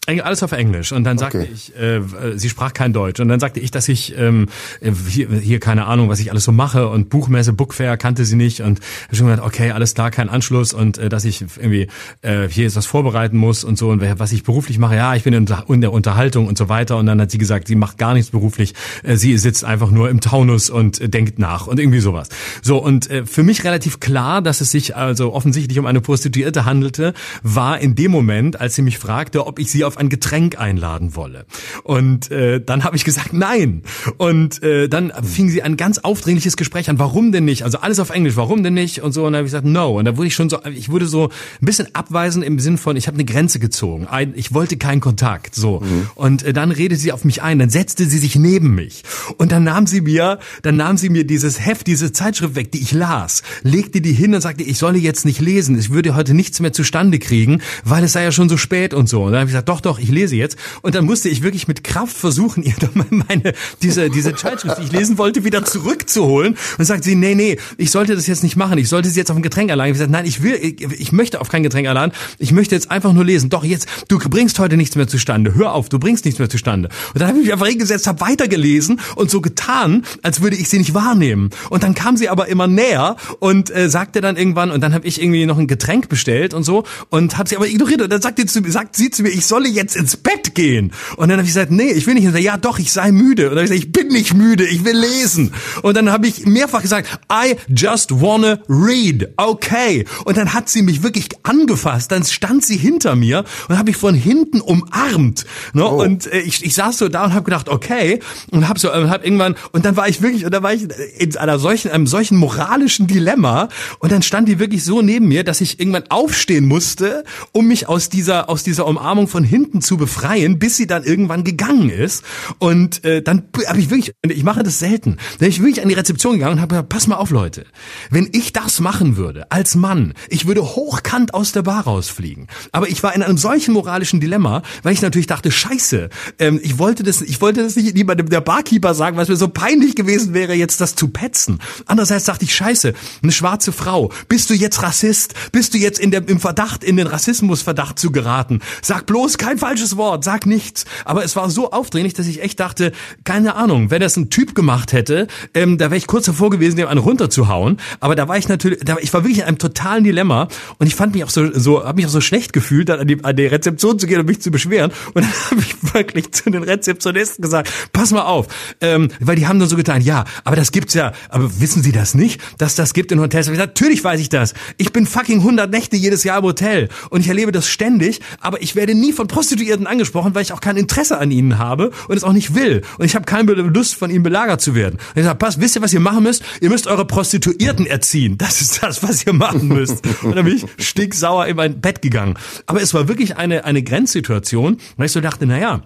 alles 0.09 0.43
auf 0.43 0.51
Englisch. 0.51 0.91
Und 0.91 1.05
dann 1.05 1.17
sagte 1.17 1.43
okay. 1.43 1.51
ich, 1.55 1.77
äh, 1.77 2.01
sie 2.35 2.49
sprach 2.49 2.73
kein 2.73 2.93
Deutsch. 2.93 3.21
Und 3.21 3.29
dann 3.29 3.39
sagte 3.39 3.61
ich, 3.61 3.71
dass 3.71 3.89
ich 3.89 4.19
ähm, 4.19 4.49
hier, 4.81 5.29
hier 5.29 5.61
keine 5.61 5.87
Ahnung, 5.87 6.09
was 6.09 6.19
ich 6.19 6.33
alles 6.33 6.43
so 6.43 6.51
mache 6.51 6.89
und 6.89 7.09
Buchmesse, 7.09 7.53
Bookfair 7.53 7.97
kannte 7.97 8.25
sie 8.25 8.35
nicht. 8.35 8.63
Und 8.63 8.81
ich 9.13 9.19
schon 9.19 9.29
gedacht, 9.29 9.47
okay, 9.47 9.71
alles 9.71 9.95
klar, 9.95 10.11
kein 10.11 10.29
Anschluss 10.29 10.75
und 10.75 10.99
äh, 10.99 11.09
dass 11.09 11.25
ich 11.25 11.45
irgendwie 11.57 11.87
äh, 12.23 12.49
hier 12.49 12.65
jetzt 12.65 12.75
was 12.75 12.87
vorbereiten 12.87 13.37
muss 13.37 13.63
und 13.63 13.79
so 13.79 13.91
und 13.91 14.03
was 14.19 14.33
ich 14.33 14.43
beruflich 14.43 14.81
mache. 14.81 14.97
Ja, 14.97 15.15
ich 15.15 15.23
bin 15.23 15.35
in, 15.35 15.47
in 15.69 15.81
der 15.81 15.93
Unterhaltung 15.93 16.49
und 16.49 16.59
so 16.59 16.69
weiter. 16.69 16.97
Und 16.97 17.07
dann 17.07 17.21
hat 17.21 17.31
sie 17.31 17.39
gesagt, 17.39 17.69
sie 17.69 17.77
macht 17.77 17.97
gar 17.97 18.13
nichts 18.13 18.33
beruflich. 18.33 18.75
Äh, 19.05 19.15
sie 19.15 19.39
sitzt 19.39 19.65
einfach 19.65 19.93
nur 19.93 20.11
im 20.11 20.21
Taunus 20.21 20.69
und 20.69 21.01
äh, 21.01 21.09
denkt 21.09 21.39
nach 21.39 21.69
und 21.69 21.79
irgendwie 21.79 22.01
sowas. 22.01 22.29
So 22.61 22.79
und 22.79 23.09
äh, 23.09 23.25
für 23.25 23.45
mich 23.45 23.63
relativ 23.63 24.01
klar, 24.01 24.43
dass 24.43 24.61
es 24.61 24.73
sich 24.73 24.97
also 24.97 25.33
offensichtlich 25.33 25.79
um 25.79 25.87
eine 25.87 26.01
Prostituierte 26.01 26.65
handelte, 26.65 27.15
war 27.45 27.79
in 27.79 27.95
dem 27.95 28.11
Moment, 28.11 28.61
als 28.61 28.75
sie 28.75 28.83
mich 28.83 28.99
fragte, 28.99 29.47
ob 29.47 29.61
ich 29.61 29.71
sie 29.71 29.85
auf 29.85 29.92
auf 29.93 29.99
ein 29.99 30.09
Getränk 30.09 30.59
einladen 30.59 31.15
wolle. 31.15 31.45
Und 31.83 32.31
äh, 32.31 32.61
dann 32.65 32.85
habe 32.85 32.97
ich 32.97 33.05
gesagt, 33.05 33.35
nein. 33.35 33.83
Und 34.17 34.63
äh, 34.63 34.89
dann 34.89 35.13
fing 35.23 35.51
sie 35.51 35.63
ein 35.63 35.77
ganz 35.77 35.99
aufdringliches 35.99 36.57
Gespräch 36.57 36.89
an, 36.89 36.99
warum 36.99 37.31
denn 37.31 37.45
nicht? 37.45 37.63
Also 37.63 37.79
alles 37.79 38.01
auf 38.01 38.09
Englisch, 38.09 38.37
warum 38.37 38.63
denn 38.63 38.75
nicht? 38.75 39.03
Und 39.03 39.13
so, 39.13 39.27
und 39.27 39.33
dann 39.33 39.41
habe 39.41 39.47
ich 39.47 39.53
gesagt, 39.53 39.67
no. 39.67 39.99
Und 39.99 40.07
da 40.07 40.17
wurde 40.17 40.29
ich 40.29 40.35
schon 40.35 40.49
so, 40.49 40.59
ich 40.65 40.89
wurde 40.89 41.07
so 41.07 41.29
ein 41.29 41.67
bisschen 41.67 41.95
abweisend 41.95 42.45
im 42.45 42.59
Sinn 42.59 42.79
von, 42.79 42.97
ich 42.97 43.07
habe 43.07 43.17
eine 43.17 43.27
Grenze 43.27 43.59
gezogen. 43.59 44.07
Ich 44.35 44.55
wollte 44.55 44.79
keinen 44.79 45.01
Kontakt. 45.01 45.55
So. 45.55 45.81
Mhm. 45.81 46.09
Und 46.15 46.43
äh, 46.43 46.55
dann 46.55 46.71
redete 46.71 46.99
sie 46.99 47.13
auf 47.13 47.25
mich 47.27 47.43
ein, 47.43 47.59
dann 47.59 47.71
setzte 47.71 48.07
sie 48.07 48.19
sich 48.19 48.37
neben 48.37 48.75
mich. 48.75 49.03
Und 49.37 49.53
dann 49.53 49.65
nahm 49.65 49.87
sie 49.87 50.01
mir, 50.01 50.39
dann 50.63 50.77
nahm 50.77 50.97
sie 50.97 51.11
mir 51.11 51.27
dieses 51.27 51.61
Heft, 51.61 51.87
diese 51.87 52.13
Zeitschrift 52.13 52.55
weg, 52.55 52.73
die 52.73 52.81
ich 52.81 52.93
las, 52.93 53.43
legte 53.63 54.01
die 54.01 54.13
hin 54.13 54.35
und 54.35 54.41
sagte, 54.41 54.63
ich 54.63 54.79
solle 54.79 54.99
jetzt 54.99 55.27
nicht 55.27 55.41
lesen. 55.41 55.79
Ich 55.79 55.91
würde 55.91 56.15
heute 56.15 56.33
nichts 56.33 56.61
mehr 56.61 56.73
zustande 56.73 57.19
kriegen, 57.19 57.61
weil 57.85 58.05
es 58.05 58.13
sei 58.13 58.25
ja 58.25 58.33
schon 58.33 58.49
so 58.49 58.57
spät 58.57 58.95
und 58.95 59.09
so. 59.09 59.25
Und 59.25 59.33
dann 59.33 59.41
habe 59.41 59.49
ich 59.51 59.53
gesagt, 59.53 59.69
doch, 59.69 59.82
doch, 59.83 59.99
ich 59.99 60.11
lese 60.11 60.37
jetzt. 60.37 60.57
Und 60.83 60.95
dann 60.95 61.05
musste 61.05 61.29
ich 61.29 61.43
wirklich 61.43 61.69
mit 61.69 61.85
Kraft 61.85 62.17
versuchen, 62.17 62.63
ihr 62.63 62.75
meine, 62.95 63.55
diese, 63.83 64.11
diese 64.11 64.35
Zeitschrift, 64.35 64.79
die 64.79 64.85
ich 64.85 64.93
lesen 64.93 65.19
wollte, 65.19 65.45
wieder 65.45 65.65
zurückzuholen. 65.65 66.57
Und 66.79 66.85
sagt 66.85 67.05
sie, 67.05 67.15
nee, 67.15 67.35
nee, 67.35 67.59
ich 67.77 67.91
sollte 67.91 68.15
das 68.15 68.27
jetzt 68.27 68.43
nicht 68.43 68.57
machen. 68.57 68.79
Ich 68.79 68.89
sollte 68.89 69.09
sie 69.09 69.19
jetzt 69.19 69.31
auf 69.31 69.37
ein 69.37 69.43
Getränk 69.43 69.71
erladen. 69.71 69.91
Ich 69.91 69.95
gesagt, 69.95 70.11
nein, 70.11 70.27
ich 70.27 70.43
will, 70.43 70.55
ich, 70.55 70.83
ich 70.83 71.13
möchte 71.13 71.41
auf 71.41 71.49
kein 71.49 71.63
Getränk 71.63 71.87
erladen. 71.87 72.13
Ich 72.39 72.53
möchte 72.53 72.75
jetzt 72.75 72.91
einfach 72.91 73.13
nur 73.13 73.25
lesen. 73.25 73.51
Doch 73.51 73.65
jetzt, 73.65 73.89
du 74.09 74.19
bringst 74.19 74.59
heute 74.59 74.77
nichts 74.77 74.97
mehr 74.97 75.09
zustande. 75.09 75.55
Hör 75.55 75.75
auf, 75.75 75.89
du 75.89 75.99
bringst 75.99 76.25
nichts 76.25 76.39
mehr 76.39 76.49
zustande. 76.49 76.89
Und 77.15 77.21
dann 77.21 77.29
habe 77.29 77.39
ich 77.39 77.45
mich 77.45 77.53
einfach 77.53 77.67
hingesetzt, 77.67 78.07
habe 78.07 78.21
weitergelesen 78.21 79.01
und 79.17 79.31
so 79.31 79.41
getan, 79.41 80.05
als 80.23 80.41
würde 80.43 80.57
ich 80.57 80.69
sie 80.69 80.79
nicht 80.79 80.95
wahrnehmen. 80.95 81.51
Und 81.71 81.83
dann 81.83 81.95
kam 81.95 82.17
sie 82.17 82.29
aber 82.29 82.49
immer 82.49 82.67
näher 82.67 83.17
und 83.41 83.75
äh, 83.75 83.89
sagte 83.89 84.21
dann 84.21 84.37
irgendwann, 84.37 84.71
und 84.71 84.81
dann 84.81 84.95
habe 84.95 85.07
ich 85.07 85.21
irgendwie 85.21 85.47
noch 85.47 85.59
ein 85.59 85.67
Getränk 85.67 86.09
bestellt 86.09 86.55
und 86.55 86.63
so 86.63 86.85
und 87.11 87.39
habe 87.39 87.49
sie 87.49 87.57
aber 87.57 87.69
ignoriert. 87.69 88.03
Und 88.03 88.11
dann 88.11 88.23
sagt, 88.23 88.39
sie, 88.39 88.71
sagt 88.71 88.97
sie 88.97 89.11
zu 89.11 89.23
mir, 89.23 89.31
ich 89.31 89.47
soll 89.47 89.62
solle 89.63 89.75
jetzt 89.75 89.97
ins 89.97 90.17
Bett 90.17 90.55
gehen. 90.55 90.93
Und 91.17 91.29
dann 91.29 91.39
habe 91.39 91.43
ich 91.43 91.55
gesagt, 91.55 91.71
nee, 91.71 91.91
ich 91.91 92.07
will 92.07 92.15
nicht. 92.15 92.27
Und 92.27 92.37
ja, 92.39 92.57
doch, 92.57 92.79
ich 92.79 92.93
sei 92.93 93.13
müde. 93.13 93.51
Und 93.51 93.57
dann 93.57 93.65
habe 93.65 93.75
ich 93.75 93.83
gesagt, 93.83 93.87
ich 93.87 93.93
bin 93.93 94.09
nicht 94.09 94.35
müde, 94.35 94.67
ich 94.67 94.85
will 94.85 94.97
lesen. 94.97 95.53
Und 95.83 95.97
dann 95.97 96.11
habe 96.11 96.27
ich 96.27 96.47
mehrfach 96.47 96.83
gesagt, 96.83 97.09
I 97.31 97.57
just 97.69 98.21
wanna 98.21 98.59
read. 98.69 99.29
Okay. 99.37 100.05
Und 100.25 100.37
dann 100.37 100.53
hat 100.55 100.69
sie 100.69 100.83
mich 100.83 101.03
wirklich 101.03 101.29
angefasst. 101.43 102.11
Dann 102.11 102.25
stand 102.25 102.65
sie 102.65 102.77
hinter 102.77 103.15
mir 103.17 103.45
und 103.69 103.79
habe 103.79 103.91
ich 103.91 103.97
von 103.97 104.15
hinten 104.15 104.61
umarmt. 104.61 105.47
Ne? 105.73 105.85
Oh. 105.85 106.03
Und 106.03 106.27
äh, 106.27 106.41
ich, 106.41 106.65
ich 106.65 106.75
saß 106.75 106.99
so 106.99 107.09
da 107.09 107.25
und 107.25 107.35
habe 107.35 107.45
gedacht, 107.45 107.69
okay. 107.69 108.21
Und 108.51 108.69
habe 108.69 108.79
so, 108.79 108.93
hab 108.93 109.25
irgendwann, 109.25 109.55
und 109.73 109.85
dann 109.85 109.97
war 109.97 110.09
ich 110.09 110.23
wirklich, 110.23 110.45
und 110.45 110.53
dann 110.53 110.63
war 110.63 110.73
ich 110.73 110.89
in 111.19 111.37
einer 111.37 111.59
solchen, 111.59 111.91
einem 111.91 112.07
solchen 112.07 112.37
moralischen 112.37 113.07
Dilemma. 113.07 113.69
Und 114.01 114.13
dann 114.13 114.23
stand 114.23 114.49
die 114.49 114.59
wirklich 114.59 114.85
so 114.85 115.03
neben 115.03 115.29
mir, 115.29 115.45
dass 115.45 115.61
ich 115.61 115.79
irgendwann 115.79 116.05
aufstehen 116.09 116.67
musste, 116.67 117.25
um 117.53 117.67
mich 117.69 117.89
aus 117.89 118.09
dieser, 118.09 118.49
aus 118.49 118.63
dieser 118.63 118.87
Umarmung 118.87 119.29
von 119.29 119.45
hinten 119.53 119.83
zu 119.83 119.99
befreien, 119.99 120.59
bis 120.59 120.79
sie 120.79 120.87
dann 120.87 121.05
irgendwann 121.05 121.45
gegangen 121.45 121.91
ist. 121.91 122.25
Und 122.59 123.05
äh, 123.05 123.21
dann 123.21 123.45
habe 123.67 123.79
ich 123.79 123.91
wirklich, 123.91 124.15
ich 124.27 124.45
mache 124.45 124.63
das 124.63 124.79
selten, 124.79 125.17
dann 125.17 125.39
bin 125.41 125.49
ich 125.51 125.61
wirklich 125.61 125.83
an 125.83 125.91
die 125.91 125.95
Rezeption 125.95 126.35
gegangen 126.35 126.55
und 126.55 126.61
habe 126.63 126.71
gesagt, 126.71 126.89
pass 126.89 127.07
mal 127.07 127.17
auf, 127.17 127.31
Leute, 127.31 127.67
wenn 128.11 128.31
ich 128.33 128.55
das 128.55 128.81
machen 128.81 129.19
würde, 129.19 129.51
als 129.51 129.75
Mann, 129.75 130.15
ich 130.31 130.47
würde 130.47 130.63
hochkant 130.63 131.35
aus 131.35 131.53
der 131.53 131.63
Bar 131.63 131.85
rausfliegen. 131.85 132.47
Aber 132.73 132.89
ich 132.89 133.03
war 133.03 133.15
in 133.15 133.23
einem 133.23 133.37
solchen 133.37 133.75
moralischen 133.75 134.21
Dilemma, 134.21 134.63
weil 134.83 134.95
ich 134.95 135.03
natürlich 135.03 135.27
dachte, 135.27 135.51
scheiße, 135.51 136.09
ähm, 136.39 136.59
ich 136.63 136.79
wollte 136.79 137.03
das, 137.03 137.21
ich 137.21 137.43
wollte 137.43 137.63
das 137.63 137.77
nicht 137.77 137.95
niemandem 137.95 138.31
der 138.31 138.41
Barkeeper 138.41 138.95
sagen, 138.95 139.19
was 139.19 139.29
mir 139.29 139.37
so 139.37 139.49
peinlich 139.49 139.97
gewesen 139.97 140.33
wäre, 140.33 140.55
jetzt 140.55 140.81
das 140.81 140.95
zu 140.95 141.09
petzen. 141.09 141.59
Andererseits 141.85 142.25
dachte 142.25 142.47
ich, 142.47 142.55
scheiße, 142.55 142.95
eine 143.23 143.33
schwarze 143.33 143.73
Frau, 143.73 144.11
bist 144.29 144.49
du 144.49 144.55
jetzt 144.55 144.83
Rassist? 144.83 145.35
Bist 145.53 145.75
du 145.75 145.79
jetzt 145.79 145.99
in 145.99 146.11
der, 146.11 146.27
im 146.27 146.41
Verdacht, 146.41 146.83
in 146.83 146.97
den 146.97 147.07
Rassismusverdacht 147.07 147.99
zu 147.99 148.13
geraten? 148.13 148.61
Sag 148.81 149.05
bloß 149.05 149.37
kein 149.43 149.59
falsches 149.59 149.97
Wort, 149.97 150.23
sag 150.23 150.47
nichts. 150.47 150.85
Aber 151.05 151.25
es 151.25 151.35
war 151.35 151.51
so 151.51 151.73
aufdringlich, 151.73 152.15
dass 152.15 152.29
ich 152.29 152.43
echt 152.43 152.61
dachte, 152.61 152.93
keine 153.25 153.57
Ahnung, 153.57 153.91
wenn 153.91 154.01
das 154.01 154.17
ein 154.17 154.31
Typ 154.31 154.55
gemacht 154.55 154.93
hätte, 154.93 155.27
ähm, 155.53 155.79
da 155.79 155.87
wäre 155.87 155.97
ich 155.97 156.07
kurz 156.07 156.27
davor 156.27 156.49
gewesen, 156.51 156.77
dem 156.77 156.87
einen 156.87 157.01
runterzuhauen. 157.01 157.79
Aber 157.99 158.15
da 158.15 158.29
war 158.29 158.39
ich 158.39 158.49
natürlich, 158.49 158.79
da, 158.85 158.99
ich 159.01 159.13
war 159.13 159.25
wirklich 159.25 159.39
in 159.39 159.45
einem 159.45 159.59
totalen 159.59 160.05
Dilemma 160.05 160.47
und 160.79 160.87
ich 160.87 160.95
fand 160.95 161.15
mich 161.15 161.25
auch 161.25 161.31
so, 161.31 161.53
so 161.53 161.85
habe 161.85 161.97
mich 161.97 162.07
auch 162.07 162.11
so 162.11 162.21
schlecht 162.21 162.53
gefühlt, 162.53 162.89
dann 162.89 163.01
an 163.01 163.09
die, 163.09 163.25
an 163.25 163.35
die 163.35 163.47
Rezeption 163.47 163.99
zu 163.99 164.07
gehen 164.07 164.21
und 164.21 164.27
mich 164.27 164.41
zu 164.41 164.53
beschweren. 164.53 164.93
Und 165.13 165.25
dann 165.25 165.33
habe 165.51 165.61
ich 165.61 165.93
wirklich 165.93 166.31
zu 166.31 166.49
den 166.49 166.63
Rezeptionisten 166.63 167.43
gesagt, 167.43 167.69
pass 167.93 168.13
mal 168.13 168.23
auf, 168.23 168.47
ähm, 168.81 169.09
weil 169.19 169.35
die 169.35 169.49
haben 169.49 169.59
dann 169.59 169.69
so 169.69 169.75
getan, 169.75 170.03
ja, 170.03 170.25
aber 170.45 170.55
das 170.55 170.71
gibt's 170.71 170.95
ja, 170.95 171.13
aber 171.31 171.61
wissen 171.61 171.83
Sie 171.83 171.91
das 171.91 172.15
nicht, 172.15 172.41
dass 172.59 172.77
das 172.77 172.95
gibt 172.95 173.11
in 173.11 173.19
Hotels? 173.19 173.49
Ich 173.49 173.59
natürlich 173.59 174.05
weiß 174.05 174.21
ich 174.21 174.29
das. 174.29 174.55
Ich 174.77 174.93
bin 174.93 175.05
fucking 175.05 175.41
100 175.41 175.69
Nächte 175.69 175.97
jedes 175.97 176.23
Jahr 176.23 176.39
im 176.39 176.45
Hotel 176.45 176.89
und 177.11 177.23
ich 177.23 177.29
erlebe 177.29 177.51
das 177.51 177.67
ständig, 177.67 178.21
aber 178.41 178.63
ich 178.63 178.77
werde 178.77 178.95
nie 178.95 179.13
von 179.13 179.27
Prostituierten 179.33 179.87
angesprochen, 179.87 180.35
weil 180.35 180.43
ich 180.43 180.53
auch 180.53 180.61
kein 180.61 180.77
Interesse 180.77 181.19
an 181.19 181.31
ihnen 181.31 181.59
habe 181.59 181.91
und 182.07 182.17
es 182.17 182.23
auch 182.23 182.33
nicht 182.33 182.55
will 182.55 182.83
und 182.99 183.07
ich 183.07 183.15
habe 183.15 183.25
keine 183.25 183.53
Lust 183.53 183.97
von 183.97 184.11
ihnen 184.11 184.23
belagert 184.23 184.61
zu 184.61 184.75
werden. 184.75 184.99
Und 185.15 185.21
ich 185.21 185.25
sage, 185.25 185.39
pass, 185.39 185.61
wisst 185.61 185.77
ihr, 185.77 185.83
was 185.83 185.93
ihr 185.93 186.01
machen 186.01 186.23
müsst? 186.23 186.45
Ihr 186.61 186.71
müsst 186.71 186.87
eure 186.87 187.05
Prostituierten 187.05 187.87
erziehen. 187.87 188.39
Das 188.39 188.61
ist 188.61 188.83
das, 188.83 189.03
was 189.03 189.27
ihr 189.27 189.33
machen 189.33 189.69
müsst. 189.69 190.03
Und 190.23 190.37
dann 190.37 190.45
bin 190.45 190.57
ich 190.57 190.67
stinksauer 190.85 191.47
in 191.47 191.57
mein 191.57 191.81
Bett 191.81 192.03
gegangen. 192.03 192.39
Aber 192.67 192.81
es 192.81 192.95
war 192.95 193.09
wirklich 193.09 193.37
eine, 193.37 193.65
eine 193.65 193.83
Grenzsituation, 193.83 194.79
weil 194.97 195.07
ich 195.07 195.13
so 195.13 195.21
dachte, 195.21 195.47
na 195.47 195.59
ja, 195.59 195.83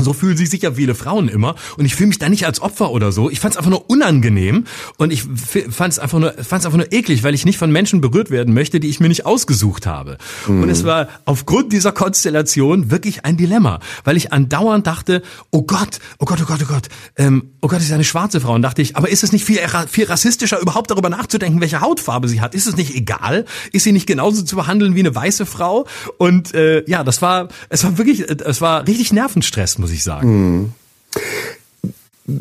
so 0.00 0.12
fühlen 0.12 0.36
sich 0.36 0.50
sicher 0.50 0.74
viele 0.74 0.96
Frauen 0.96 1.28
immer 1.28 1.54
und 1.78 1.84
ich 1.84 1.94
fühle 1.94 2.08
mich 2.08 2.18
da 2.18 2.28
nicht 2.28 2.46
als 2.46 2.60
Opfer 2.60 2.90
oder 2.90 3.12
so. 3.12 3.30
Ich 3.30 3.38
fand 3.38 3.54
es 3.54 3.58
einfach 3.58 3.70
nur 3.70 3.88
unangenehm 3.88 4.64
und 4.96 5.12
ich 5.12 5.22
fand 5.22 5.92
es 5.92 6.00
einfach 6.00 6.18
nur 6.18 6.32
fand 6.32 6.66
einfach 6.66 6.76
nur 6.76 6.92
eklig, 6.92 7.22
weil 7.22 7.32
ich 7.32 7.44
nicht 7.44 7.58
von 7.58 7.70
Menschen 7.70 8.00
berührt 8.00 8.32
werden 8.32 8.54
möchte, 8.54 8.80
die 8.80 8.88
ich 8.88 8.98
mir 8.98 9.06
nicht 9.06 9.24
ausgesucht 9.24 9.86
habe. 9.86 10.18
Mhm. 10.48 10.64
Und 10.64 10.68
es 10.68 10.82
war 10.82 11.06
aufgrund 11.26 11.72
dieser 11.72 11.92
Konstellation 11.92 12.90
wirklich 12.90 13.24
ein 13.24 13.36
Dilemma, 13.36 13.78
weil 14.02 14.16
ich 14.16 14.32
andauernd 14.32 14.84
dachte, 14.84 15.22
oh 15.52 15.62
Gott, 15.62 16.00
oh 16.18 16.24
Gott, 16.24 16.40
oh 16.42 16.46
Gott, 16.46 16.60
oh 16.64 16.72
Gott, 16.72 16.88
ähm, 17.14 17.52
oh 17.60 17.68
Gott, 17.68 17.78
ist 17.78 17.92
eine 17.92 18.02
schwarze 18.02 18.40
Frau 18.40 18.54
und 18.54 18.62
dachte 18.62 18.82
ich, 18.82 18.96
aber 18.96 19.08
ist 19.08 19.22
es 19.22 19.30
nicht 19.30 19.44
viel 19.44 19.60
viel 19.88 20.06
rassistischer 20.06 20.60
überhaupt 20.60 20.90
darüber 20.90 21.08
nachzudenken, 21.08 21.60
welche 21.60 21.80
Hautfarbe 21.80 22.26
sie 22.26 22.40
hat? 22.40 22.56
Ist 22.56 22.66
es 22.66 22.76
nicht 22.76 22.96
egal? 22.96 23.44
Ist 23.70 23.84
sie 23.84 23.92
nicht 23.92 24.08
genauso 24.08 24.42
zu 24.42 24.56
behandeln 24.56 24.96
wie 24.96 25.00
eine 25.00 25.14
weiße 25.14 25.46
Frau? 25.46 25.86
Und 26.18 26.52
äh, 26.52 26.82
ja, 26.90 27.04
das 27.04 27.22
war 27.22 27.46
es 27.68 27.84
war 27.84 27.96
wirklich 27.96 28.28
es 28.28 28.60
war 28.60 28.84
richtig 28.88 29.12
Nervenstress 29.12 29.78
muss 29.84 29.92
ich 29.92 30.02
sagen. 30.02 30.28
Mhm 30.28 30.72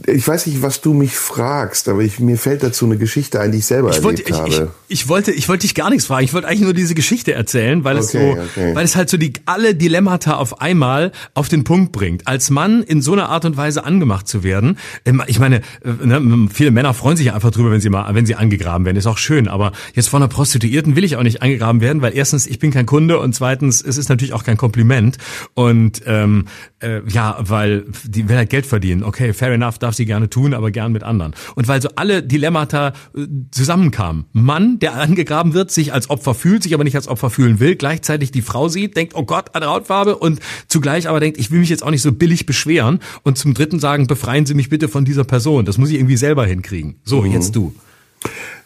ich 0.05 0.25
weiß 0.25 0.47
nicht, 0.47 0.61
was 0.61 0.79
du 0.79 0.93
mich 0.93 1.17
fragst, 1.17 1.89
aber 1.89 2.01
ich, 2.01 2.17
mir 2.17 2.37
fällt 2.37 2.63
dazu 2.63 2.85
eine 2.85 2.97
Geschichte 2.97 3.41
ein, 3.41 3.51
die 3.51 3.57
ich 3.57 3.65
selber 3.65 3.89
ich 3.89 3.97
erlebt 3.97 4.29
wollte, 4.29 4.39
habe. 4.39 4.49
Ich, 4.49 4.59
ich, 4.61 5.01
ich, 5.01 5.09
wollte, 5.09 5.31
ich 5.33 5.49
wollte 5.49 5.63
dich 5.63 5.75
gar 5.75 5.89
nichts 5.89 6.05
fragen. 6.05 6.23
Ich 6.23 6.33
wollte 6.33 6.47
eigentlich 6.47 6.61
nur 6.61 6.73
diese 6.73 6.95
Geschichte 6.95 7.33
erzählen, 7.33 7.83
weil 7.83 7.97
es 7.97 8.15
okay, 8.15 8.33
so, 8.33 8.41
okay. 8.41 8.75
weil 8.75 8.85
es 8.85 8.95
halt 8.95 9.09
so 9.09 9.17
die 9.17 9.33
alle 9.45 9.75
Dilemmata 9.75 10.35
auf 10.35 10.61
einmal 10.61 11.11
auf 11.33 11.49
den 11.49 11.65
Punkt 11.65 11.91
bringt. 11.91 12.29
Als 12.29 12.49
Mann 12.49 12.81
in 12.81 13.01
so 13.01 13.11
einer 13.11 13.27
Art 13.27 13.43
und 13.43 13.57
Weise 13.57 13.83
angemacht 13.83 14.25
zu 14.25 14.41
werden, 14.41 14.77
ähm, 15.03 15.21
ich 15.27 15.39
meine, 15.39 15.57
äh, 15.83 16.05
ne, 16.05 16.47
viele 16.53 16.71
Männer 16.71 16.93
freuen 16.93 17.17
sich 17.17 17.33
einfach 17.33 17.51
drüber, 17.51 17.69
wenn 17.71 17.81
sie 17.81 17.89
mal, 17.89 18.15
wenn 18.15 18.25
sie 18.25 18.35
angegraben 18.35 18.85
werden, 18.85 18.95
ist 18.95 19.07
auch 19.07 19.17
schön. 19.17 19.49
Aber 19.49 19.73
jetzt 19.95 20.07
von 20.07 20.21
einer 20.21 20.29
Prostituierten 20.29 20.95
will 20.95 21.03
ich 21.03 21.17
auch 21.17 21.23
nicht 21.23 21.41
angegraben 21.41 21.81
werden, 21.81 22.01
weil 22.01 22.15
erstens 22.15 22.47
ich 22.47 22.57
bin 22.57 22.71
kein 22.71 22.85
Kunde 22.85 23.19
und 23.19 23.35
zweitens 23.35 23.81
es 23.81 23.97
ist 23.97 24.07
natürlich 24.07 24.31
auch 24.31 24.45
kein 24.45 24.55
Kompliment 24.55 25.17
und 25.55 26.03
ähm, 26.05 26.45
äh, 26.79 27.01
ja, 27.09 27.37
weil 27.41 27.83
die 28.05 28.29
will 28.29 28.37
halt 28.37 28.49
Geld 28.49 28.65
verdienen. 28.65 29.03
Okay, 29.03 29.33
fair 29.33 29.51
enough 29.51 29.72
darf 29.79 29.95
sie 29.95 30.05
gerne 30.05 30.29
tun, 30.29 30.53
aber 30.53 30.71
gern 30.71 30.91
mit 30.91 31.03
anderen. 31.03 31.33
Und 31.55 31.67
weil 31.67 31.81
so 31.81 31.89
alle 31.95 32.23
Dilemmata 32.23 32.93
äh, 33.15 33.27
zusammenkamen. 33.51 34.25
Mann, 34.33 34.79
der 34.79 34.95
angegraben 34.95 35.53
wird, 35.53 35.71
sich 35.71 35.93
als 35.93 36.09
Opfer 36.09 36.33
fühlt, 36.33 36.63
sich 36.63 36.73
aber 36.73 36.83
nicht 36.83 36.95
als 36.95 37.07
Opfer 37.07 37.29
fühlen 37.29 37.59
will, 37.59 37.75
gleichzeitig 37.75 38.31
die 38.31 38.41
Frau 38.41 38.69
sieht, 38.69 38.95
denkt, 38.95 39.15
oh 39.15 39.23
Gott, 39.23 39.55
eine 39.55 39.67
Hautfarbe 39.67 40.17
und 40.17 40.39
zugleich 40.67 41.07
aber 41.07 41.19
denkt, 41.19 41.37
ich 41.37 41.51
will 41.51 41.59
mich 41.59 41.69
jetzt 41.69 41.83
auch 41.83 41.91
nicht 41.91 42.01
so 42.01 42.11
billig 42.11 42.45
beschweren 42.45 42.99
und 43.23 43.37
zum 43.37 43.53
dritten 43.53 43.79
sagen, 43.79 44.07
befreien 44.07 44.45
Sie 44.45 44.53
mich 44.53 44.69
bitte 44.69 44.87
von 44.89 45.05
dieser 45.05 45.23
Person. 45.23 45.65
Das 45.65 45.77
muss 45.77 45.89
ich 45.89 45.95
irgendwie 45.95 46.17
selber 46.17 46.45
hinkriegen. 46.45 46.95
So, 47.03 47.21
mhm. 47.21 47.31
jetzt 47.31 47.55
du. 47.55 47.73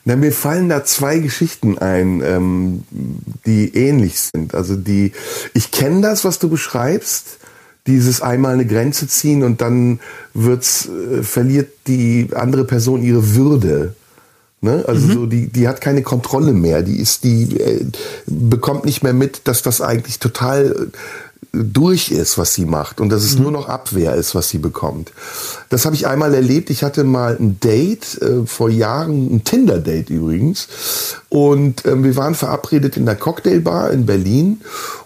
Na, 0.05 0.15
mir 0.15 0.31
fallen 0.31 0.69
da 0.69 0.85
zwei 0.85 1.19
Geschichten 1.19 1.77
ein, 1.77 2.21
ähm, 2.23 2.83
die 3.45 3.75
ähnlich 3.75 4.19
sind. 4.19 4.55
Also 4.55 4.77
die, 4.77 5.11
ich 5.53 5.71
kenne 5.71 6.01
das, 6.01 6.23
was 6.23 6.39
du 6.39 6.49
beschreibst 6.49 7.39
dieses 7.87 8.21
einmal 8.21 8.53
eine 8.53 8.65
Grenze 8.65 9.07
ziehen 9.07 9.43
und 9.43 9.61
dann 9.61 9.99
wird's, 10.33 10.87
äh, 10.87 11.23
verliert 11.23 11.69
die 11.87 12.29
andere 12.33 12.65
Person 12.65 13.01
ihre 13.01 13.35
Würde. 13.35 13.95
Ne? 14.59 14.83
Also 14.87 15.07
mhm. 15.07 15.13
so 15.13 15.25
die, 15.27 15.47
die 15.47 15.67
hat 15.67 15.81
keine 15.81 16.01
Kontrolle 16.01 16.51
mehr. 16.51 16.81
Die 16.81 16.99
ist, 16.99 17.23
die 17.23 17.59
äh, 17.59 17.85
bekommt 18.25 18.85
nicht 18.85 19.03
mehr 19.03 19.13
mit, 19.13 19.47
dass 19.47 19.61
das 19.61 19.81
eigentlich 19.81 20.19
total 20.19 20.71
äh, 20.71 20.97
durch 21.51 22.11
ist, 22.11 22.37
was 22.37 22.53
sie 22.53 22.65
macht 22.65 22.99
und 23.01 23.09
dass 23.09 23.23
es 23.23 23.35
mhm. 23.35 23.43
nur 23.43 23.51
noch 23.51 23.69
Abwehr 23.69 24.15
ist, 24.15 24.35
was 24.35 24.49
sie 24.49 24.57
bekommt. 24.57 25.11
Das 25.69 25.85
habe 25.85 25.95
ich 25.95 26.07
einmal 26.07 26.33
erlebt. 26.33 26.69
Ich 26.69 26.83
hatte 26.83 27.03
mal 27.03 27.35
ein 27.39 27.59
Date 27.59 28.21
äh, 28.21 28.45
vor 28.45 28.69
Jahren, 28.69 29.35
ein 29.35 29.43
Tinder-Date 29.43 30.09
übrigens, 30.09 30.67
und 31.29 31.85
ähm, 31.85 32.03
wir 32.03 32.15
waren 32.15 32.35
verabredet 32.35 32.97
in 32.97 33.05
der 33.05 33.15
Cocktailbar 33.15 33.91
in 33.91 34.05
Berlin 34.05 34.61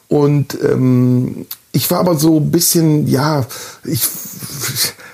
und 0.08 0.58
ähm, 0.64 1.46
ich 1.72 1.90
war 1.90 2.00
aber 2.00 2.18
so 2.18 2.38
ein 2.38 2.52
bisschen, 2.52 3.08
ja, 3.08 3.46
ich 3.86 4.02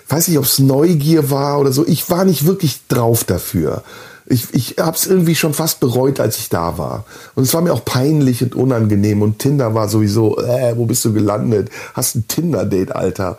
weiß 0.09 0.27
nicht, 0.27 0.37
ob 0.37 0.45
es 0.45 0.59
Neugier 0.59 1.29
war 1.29 1.59
oder 1.59 1.71
so. 1.71 1.85
Ich 1.85 2.09
war 2.09 2.25
nicht 2.25 2.45
wirklich 2.45 2.81
drauf 2.87 3.23
dafür. 3.23 3.83
Ich, 4.29 4.53
ich 4.53 4.75
habe 4.77 4.95
es 4.95 5.07
irgendwie 5.07 5.35
schon 5.35 5.53
fast 5.53 5.79
bereut, 5.79 6.19
als 6.19 6.37
ich 6.37 6.49
da 6.49 6.77
war. 6.77 7.05
Und 7.35 7.43
es 7.43 7.53
war 7.53 7.61
mir 7.61 7.71
auch 7.71 7.85
peinlich 7.85 8.43
und 8.43 8.55
unangenehm. 8.55 9.21
Und 9.21 9.39
Tinder 9.39 9.73
war 9.73 9.87
sowieso, 9.87 10.37
äh, 10.39 10.77
wo 10.77 10.85
bist 10.85 11.05
du 11.05 11.13
gelandet? 11.13 11.69
Hast 11.93 12.15
ein 12.15 12.27
Tinder-Date, 12.27 12.93
Alter. 12.93 13.37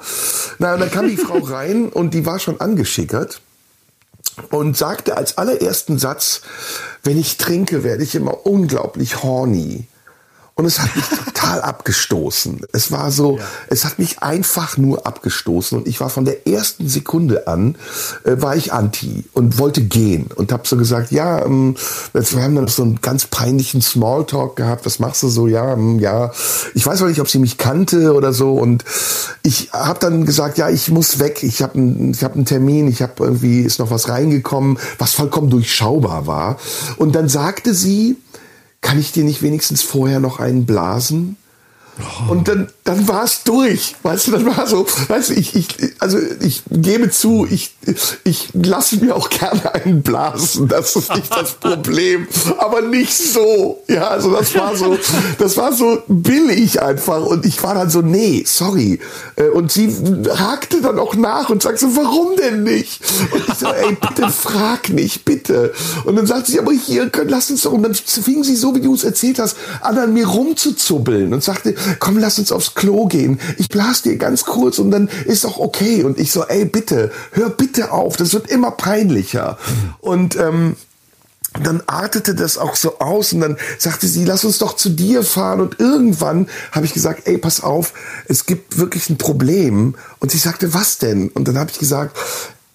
Na, 0.59 0.75
und 0.75 0.81
dann 0.81 0.91
kam 0.91 1.09
die 1.09 1.17
Frau 1.19 1.39
rein 1.39 1.91
und 1.91 2.15
die 2.15 2.25
war 2.25 2.39
schon 2.39 2.61
angeschickert 2.61 3.43
und 4.51 4.77
sagte 4.77 5.17
als 5.17 5.37
allerersten 5.37 5.99
Satz, 5.99 6.43
wenn 7.03 7.19
ich 7.19 7.37
trinke, 7.37 7.85
werde 7.85 8.03
ich 8.03 8.15
immer 8.15 8.47
unglaublich 8.47 9.23
horny. 9.23 9.87
Und 10.59 10.65
es 10.65 10.81
hat 10.81 10.97
mich 10.97 11.05
total 11.27 11.63
abgestoßen. 11.63 12.63
Es 12.73 12.91
war 12.91 13.13
so, 13.13 13.39
ja. 13.39 13.45
es 13.69 13.85
hat 13.85 14.01
mich 14.01 14.25
einfach 14.25 14.77
nur 14.77 15.07
abgestoßen. 15.07 15.79
Und 15.79 15.87
ich 15.87 16.01
war 16.01 16.11
von 16.11 16.25
der 16.25 16.49
ersten 16.49 16.89
Sekunde 16.89 17.47
an, 17.47 17.77
äh, 18.25 18.43
war 18.43 18.57
ich 18.57 18.73
anti 18.73 19.25
und 19.35 19.59
wollte 19.59 19.83
gehen. 19.83 20.27
Und 20.35 20.51
habe 20.51 20.67
so 20.67 20.77
gesagt, 20.77 21.13
ja, 21.13 21.45
ähm, 21.45 21.77
wir 22.13 22.43
haben 22.43 22.57
dann 22.57 22.67
so 22.67 22.83
einen 22.83 23.01
ganz 23.01 23.27
peinlichen 23.27 23.83
Smalltalk 23.83 24.57
gehabt. 24.57 24.85
Was 24.85 24.99
machst 24.99 25.23
du 25.23 25.29
so? 25.29 25.47
Ja, 25.47 25.75
ähm, 25.75 26.01
ja. 26.01 26.33
Ich 26.75 26.85
weiß 26.85 27.03
auch 27.03 27.07
nicht, 27.07 27.21
ob 27.21 27.31
sie 27.31 27.39
mich 27.39 27.57
kannte 27.57 28.13
oder 28.13 28.33
so. 28.33 28.55
Und 28.55 28.85
ich 29.45 29.71
habe 29.73 30.01
dann 30.01 30.27
gesagt, 30.27 30.59
ja, 30.59 30.69
ich 30.69 30.91
muss 30.91 31.21
weg. 31.21 31.45
Ich 31.45 31.63
habe 31.63 31.75
einen 31.75 32.11
ich 32.11 32.25
hab 32.25 32.35
einen 32.35 32.47
Termin. 32.47 32.89
Ich 32.89 33.01
habe 33.01 33.13
irgendwie, 33.21 33.61
ist 33.61 33.79
noch 33.79 33.93
was 33.93 34.09
reingekommen, 34.09 34.81
was 34.99 35.13
vollkommen 35.13 35.51
durchschaubar 35.51 36.27
war. 36.27 36.57
Und 36.97 37.15
dann 37.15 37.29
sagte 37.29 37.75
sie, 37.75 38.17
kann 38.81 38.99
ich 38.99 39.13
dir 39.13 39.25
nicht 39.25 39.43
wenigstens 39.43 39.83
vorher 39.83 40.21
noch 40.21 40.41
einen 40.41 40.67
blasen? 40.67 41.37
Und 42.29 42.49
dann, 42.49 42.69
dann 42.85 43.09
war 43.09 43.25
es 43.25 43.43
durch. 43.45 43.97
Weißt 44.03 44.29
du, 44.29 44.33
dann 44.33 44.47
war 44.47 44.67
so, 44.67 44.87
weißt 45.09 45.31
du, 45.31 45.35
ich, 45.35 45.55
ich, 45.57 45.69
also 45.99 46.19
ich 46.41 46.63
gebe 46.71 47.11
zu, 47.11 47.47
ich, 47.51 47.75
ich 48.25 48.49
lasse 48.53 48.97
mir 48.97 49.17
auch 49.17 49.31
gerne 49.31 49.75
einen 49.75 50.03
blasen. 50.03 50.69
Das 50.69 50.97
ist 50.97 51.15
nicht 51.15 51.35
das 51.35 51.53
Problem. 51.61 52.29
Aber 52.59 52.83
nicht 52.83 53.17
so. 53.17 53.83
Ja, 53.89 54.09
also 54.09 54.31
das 54.33 54.55
war 54.55 54.77
so, 54.77 54.99
das 55.39 55.57
war 55.57 55.73
so 55.73 56.03
billig 56.07 56.81
einfach. 56.83 57.25
Und 57.25 57.45
ich 57.47 57.63
war 57.63 57.75
dann 57.75 57.91
so, 57.91 58.01
nee, 58.03 58.45
sorry. 58.47 59.01
Äh, 59.37 59.49
und 59.49 59.73
sie 59.73 59.89
hakte 60.37 60.81
dann 60.81 60.99
auch 60.99 61.15
nach 61.15 61.51
und 61.51 61.63
sagte 61.63 61.81
so, 61.81 61.97
warum 61.97 62.37
denn 62.37 62.63
nicht? 62.63 63.01
Und 63.33 63.49
ich 63.49 63.55
so, 63.55 63.67
ey, 63.67 63.97
bitte 64.01 64.29
frag 64.31 64.91
nicht, 64.91 65.25
bitte. 65.25 65.73
Und 66.05 66.17
dann 66.17 66.27
sagt 66.27 66.47
sie, 66.47 66.59
aber 66.59 66.73
hier, 66.73 67.11
lass 67.27 67.51
uns 67.51 67.63
doch. 67.63 67.73
Und 67.73 67.83
dann 67.83 67.95
fing 67.95 68.45
sie 68.45 68.57
so, 68.57 68.75
wie 68.75 68.81
du 68.81 68.95
es 68.95 69.05
erzählt 69.05 69.39
hast, 69.39 69.57
an, 69.81 69.99
an 69.99 70.13
mir 70.13 70.27
rumzuzubbeln 70.27 71.33
und 71.33 71.43
sagte, 71.43 71.75
komm, 71.99 72.19
lass 72.19 72.39
uns 72.39 72.53
aufs 72.53 72.75
Klo 72.75 73.07
gehen. 73.07 73.41
Ich 73.59 73.69
blas 73.69 74.03
dir 74.03 74.17
ganz 74.17 74.45
kurz 74.45 74.79
und 74.79 74.91
dann 74.91 75.09
ist 75.27 75.47
auch 75.47 75.59
okay. 75.59 76.05
Und 76.05 76.19
ich 76.19 76.33
so, 76.33 76.45
ey, 76.45 76.65
bitte, 76.65 77.11
hör 77.33 77.51
bitte 77.51 77.93
auf. 77.93 78.17
Das 78.17 78.33
wird 78.33 78.51
immer 78.51 78.71
peinlicher. 78.71 79.59
Und 80.01 80.37
ähm, 80.37 80.77
dann 81.63 81.83
artete 81.87 82.35
das 82.35 82.59
auch 82.59 82.77
so 82.77 82.99
aus 82.99 83.33
und 83.33 83.41
dann 83.41 83.57
sagte 83.79 84.07
sie, 84.07 84.25
lass 84.25 84.45
uns 84.45 84.59
doch 84.59 84.77
zu 84.77 84.91
dir 84.91 85.23
fahren. 85.23 85.61
Und 85.61 85.81
irgendwann 85.81 86.49
habe 86.73 86.87
ich 86.87 86.93
gesagt, 86.93 87.23
ey, 87.27 87.39
pass 87.39 87.63
auf, 87.63 87.95
es 88.27 88.47
gibt 88.47 88.79
wirklich 88.79 89.09
ein 89.11 89.19
Problem. 89.19 89.95
Und 90.21 90.31
sie 90.31 90.39
sagte, 90.39 90.75
was 90.75 90.99
denn? 90.99 91.29
Und 91.29 91.49
dann 91.49 91.59
habe 91.59 91.71
ich 91.71 91.79
gesagt, 91.79 92.17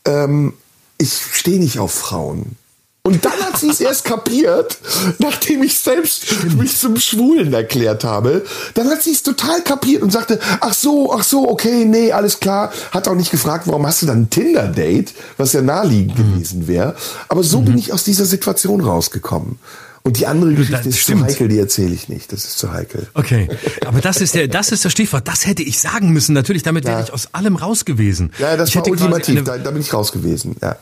ähm, 0.05 0.53
ich 0.97 1.13
stehe 1.33 1.59
nicht 1.59 1.79
auf 1.79 1.93
Frauen. 1.93 2.57
Und 3.05 3.25
dann 3.25 3.33
hat 3.33 3.57
sie 3.57 3.67
es 3.67 3.81
erst 3.81 4.05
kapiert, 4.05 4.77
nachdem 5.19 5.61
ich 5.61 5.77
selbst 5.77 6.25
Stimmt. 6.25 6.57
mich 6.57 6.77
zum 6.77 6.95
Schwulen 6.95 7.53
erklärt 7.53 8.05
habe. 8.05 8.45
Dann 8.75 8.87
hat 8.87 9.03
sie 9.03 9.11
es 9.11 9.23
total 9.23 9.61
kapiert 9.61 10.03
und 10.03 10.13
sagte, 10.13 10.39
ach 10.61 10.73
so, 10.73 11.11
ach 11.13 11.25
so, 11.25 11.49
okay, 11.49 11.83
nee, 11.83 12.13
alles 12.13 12.39
klar. 12.39 12.71
Hat 12.91 13.09
auch 13.09 13.15
nicht 13.15 13.29
gefragt, 13.29 13.67
warum 13.67 13.85
hast 13.85 14.03
du 14.03 14.05
dann 14.05 14.21
ein 14.21 14.29
Tinder-Date, 14.29 15.13
was 15.35 15.51
ja 15.51 15.61
naheliegend 15.61 16.17
mhm. 16.17 16.33
gewesen 16.33 16.67
wäre. 16.69 16.95
Aber 17.27 17.43
so 17.43 17.59
mhm. 17.59 17.65
bin 17.65 17.77
ich 17.77 17.91
aus 17.91 18.05
dieser 18.05 18.23
Situation 18.23 18.79
rausgekommen. 18.79 19.59
Und 20.03 20.19
die 20.19 20.27
andere 20.27 20.53
Geschichte 20.53 20.77
das 20.77 20.85
ist 20.85 20.99
stimmt. 20.99 21.23
zu 21.23 21.25
heikel, 21.25 21.47
die 21.49 21.59
erzähle 21.59 21.93
ich 21.93 22.07
nicht. 22.07 22.31
Das 22.31 22.45
ist 22.45 22.57
zu 22.57 22.71
heikel. 22.71 23.07
Okay, 23.15 23.49
aber 23.85 23.99
das 23.99 24.21
ist 24.21 24.33
der, 24.33 24.47
das 24.47 24.71
ist 24.71 24.85
das 24.85 24.93
Stichwort. 24.93 25.27
Das 25.27 25.45
hätte 25.45 25.63
ich 25.63 25.79
sagen 25.79 26.11
müssen. 26.11 26.31
Natürlich, 26.31 26.63
damit 26.63 26.85
ja. 26.85 26.91
wäre 26.91 27.03
ich 27.03 27.11
aus 27.11 27.33
allem 27.33 27.57
raus 27.57 27.83
gewesen. 27.83 28.31
Ja, 28.37 28.55
das 28.55 28.69
ich 28.69 28.75
war 28.77 28.87
ultimativ. 28.87 29.43
Da, 29.43 29.57
da 29.57 29.71
bin 29.71 29.81
ich 29.81 29.93
raus 29.93 30.13
gewesen. 30.13 30.55
Ja. 30.61 30.77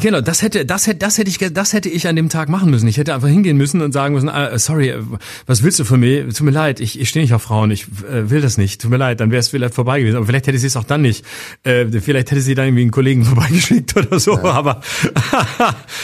Genau, 0.00 0.20
das 0.20 0.42
hätte, 0.42 0.66
das 0.66 0.86
hätte, 0.86 0.98
das 0.98 1.18
hätte 1.18 1.30
ich, 1.30 1.38
das 1.52 1.72
hätte 1.72 1.88
ich 1.88 2.08
an 2.08 2.16
dem 2.16 2.28
Tag 2.28 2.48
machen 2.48 2.70
müssen. 2.70 2.88
Ich 2.88 2.96
hätte 2.96 3.14
einfach 3.14 3.28
hingehen 3.28 3.56
müssen 3.56 3.80
und 3.80 3.92
sagen 3.92 4.14
müssen, 4.14 4.28
ah, 4.28 4.58
sorry, 4.58 4.94
was 5.46 5.62
willst 5.62 5.78
du 5.78 5.84
von 5.84 6.00
mir? 6.00 6.28
Tut 6.28 6.42
mir 6.42 6.50
leid, 6.50 6.80
ich, 6.80 6.98
ich 6.98 7.08
stehe 7.08 7.24
nicht 7.24 7.32
auf 7.32 7.42
Frauen, 7.42 7.70
ich 7.70 7.86
äh, 8.10 8.28
will 8.30 8.40
das 8.40 8.58
nicht. 8.58 8.80
Tut 8.80 8.90
mir 8.90 8.96
leid, 8.96 9.20
dann 9.20 9.30
wäre 9.30 9.40
es 9.40 9.48
vielleicht 9.48 9.74
vorbei 9.74 10.00
gewesen. 10.00 10.16
Aber 10.16 10.26
vielleicht 10.26 10.48
hätte 10.48 10.58
sie 10.58 10.66
es 10.66 10.76
auch 10.76 10.84
dann 10.84 11.02
nicht. 11.02 11.24
Äh, 11.62 11.86
vielleicht 12.00 12.30
hätte 12.30 12.40
sie 12.40 12.54
dann 12.54 12.66
irgendwie 12.66 12.82
einen 12.82 12.90
Kollegen 12.90 13.24
vorbeigeschickt 13.24 13.96
oder 13.96 14.18
so. 14.18 14.32
Ja. 14.36 14.44
Aber 14.44 14.80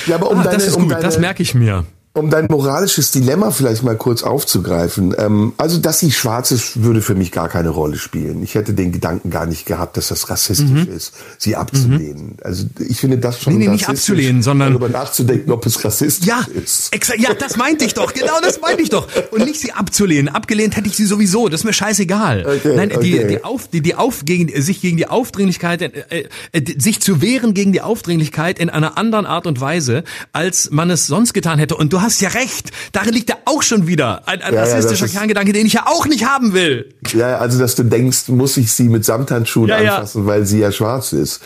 ja, 0.07 0.15
aber 0.15 0.31
um 0.31 0.39
ah, 0.41 0.45
deine, 0.45 0.57
das 0.57 0.69
ist 0.69 0.75
gut, 0.75 0.85
um 0.85 0.89
deine, 0.91 1.03
das 1.03 1.19
merke 1.19 1.43
ich 1.43 1.55
mir 1.55 1.85
um 2.13 2.29
dein 2.29 2.47
moralisches 2.47 3.13
Dilemma 3.13 3.53
vielleicht 3.53 3.85
mal 3.85 3.97
kurz 3.97 4.25
aufzugreifen. 4.25 5.15
Ähm, 5.17 5.53
also, 5.59 5.79
dass 5.79 6.01
sie 6.01 6.11
schwarz 6.11 6.51
ist, 6.51 6.83
würde 6.83 7.03
für 7.03 7.15
mich 7.15 7.31
gar 7.31 7.49
keine 7.49 7.69
Rolle 7.69 7.99
spielen. 7.99 8.43
Ich 8.43 8.57
hätte 8.57 8.75
den 8.75 8.91
Gedanken 8.91 9.31
gar 9.31 9.47
nicht 9.47 9.65
gehabt, 9.65 9.97
dass 9.97 10.09
das 10.09 10.29
rassistisch 10.29 10.69
mhm. 10.69 10.89
ist, 10.93 11.13
sie 11.39 11.55
abzulehnen. 11.55 12.27
Mhm. 12.27 12.37
Also, 12.43 12.65
ich 12.81 12.99
finde 12.99 13.19
das 13.19 13.41
schon 13.41 13.57
nee, 13.57 13.67
nee, 13.67 13.73
nicht 13.73 13.89
abzulehnen, 13.89 14.43
sondern 14.43 14.71
darüber 14.71 14.89
nachzudenken, 14.89 15.53
ob 15.53 15.65
es 15.67 15.85
rassistisch 15.85 16.27
ja, 16.27 16.45
ist. 16.53 16.93
Exakt, 16.93 17.21
ja, 17.21 17.33
das 17.33 17.57
meinte 17.57 17.85
ich 17.85 17.95
doch. 17.95 18.13
Genau, 18.13 18.41
das 18.43 18.61
meinte 18.61 18.83
ich 18.83 18.91
doch. 18.91 19.07
Und 19.31 19.45
nicht 19.45 19.61
sie 19.61 19.71
abzulehnen. 19.71 20.35
Abgelehnt 20.35 20.77
hätte 20.77 20.89
ich 20.89 20.97
sie 20.97 21.07
sowieso. 21.07 21.49
Das 21.49 21.61
ist 21.61 21.65
mir 21.65 21.73
scheißegal. 21.73 22.45
Okay, 22.45 22.75
Nein, 22.75 22.91
okay. 22.93 23.01
die, 23.03 23.27
die 23.29 23.45
auf, 23.45 23.69
die, 23.69 23.83
die 23.83 23.95
auf 23.95 24.25
gegen 24.25 24.61
sich 24.61 24.81
gegen 24.81 24.97
die 24.97 25.07
Aufdringlichkeit, 25.07 25.83
äh, 25.83 26.25
äh, 26.51 26.65
sich 26.77 27.01
zu 27.01 27.23
wehren 27.23 27.55
gegen 27.55 27.73
die 27.73 27.83
Aufdringlichkeit 27.83 28.59
in 28.59 28.69
einer 28.69 28.99
anderen 28.99 29.27
Art 29.27 29.47
und 29.47 29.61
Weise, 29.61 30.03
als 30.33 30.73
man 30.73 30.91
es 30.91 31.07
sonst 31.07 31.35
getan 31.35 31.61
hätte. 31.61 31.77
Und 31.77 31.93
du 31.93 32.00
hast 32.03 32.21
ja 32.21 32.31
recht. 32.31 32.71
Darin 32.93 33.15
liegt 33.15 33.29
ja 33.29 33.37
auch 33.45 33.63
schon 33.63 33.87
wieder 33.87 34.27
ein, 34.29 34.43
ein 34.43 34.55
ja, 34.55 34.61
rassistischer 34.61 35.07
ja, 35.07 35.13
Kerngedanke, 35.13 35.53
den 35.53 35.67
ich 35.67 35.75
ja 35.75 35.87
auch 35.87 36.07
nicht 36.07 36.25
haben 36.25 36.53
will. 36.53 36.95
Ja, 37.13 37.39
also 37.39 37.59
dass 37.59 37.75
du 37.75 37.85
denkst, 37.85 38.29
muss 38.29 38.57
ich 38.57 38.73
sie 38.73 38.89
mit 38.89 39.05
Samthandschuhen 39.05 39.69
ja, 39.69 39.77
anfassen, 39.77 40.27
weil 40.27 40.47
sie 40.47 40.61
ja 40.61 40.73
schwarz 40.73 41.13
ist. 41.13 41.41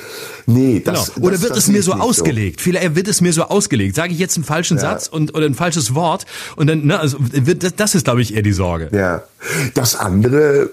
Nee, 0.47 0.83
das, 0.85 1.15
genau. 1.15 1.27
Oder 1.27 1.37
das, 1.37 1.43
wird 1.43 1.51
das 1.53 1.59
es 1.59 1.69
mir 1.69 1.83
so 1.83 1.93
ausgelegt? 1.93 2.61
So. 2.61 2.65
Vielleicht 2.65 2.95
wird 2.95 3.09
es 3.09 3.21
mir 3.21 3.33
so 3.33 3.45
ausgelegt. 3.45 3.97
Sage 3.97 4.13
ich 4.13 4.19
jetzt 4.19 4.37
einen 4.37 4.45
falschen 4.45 4.79
Satz 4.79 5.09
und 5.09 5.35
oder 5.35 5.47
ein 5.47 5.55
falsches 5.55 5.95
Wort 5.95 6.27
und 6.57 6.67
dann, 6.67 6.87
ne, 6.87 6.99
also 6.99 7.17
wird, 7.21 7.63
das, 7.63 7.75
das 7.77 7.95
ist, 7.95 8.05
glaube 8.05 8.23
ich, 8.23 8.35
eher 8.35 8.43
die 8.43 8.53
Sorge. 8.53 8.91
Ja. 8.93 9.23
Das 9.75 9.95
andere, 9.95 10.71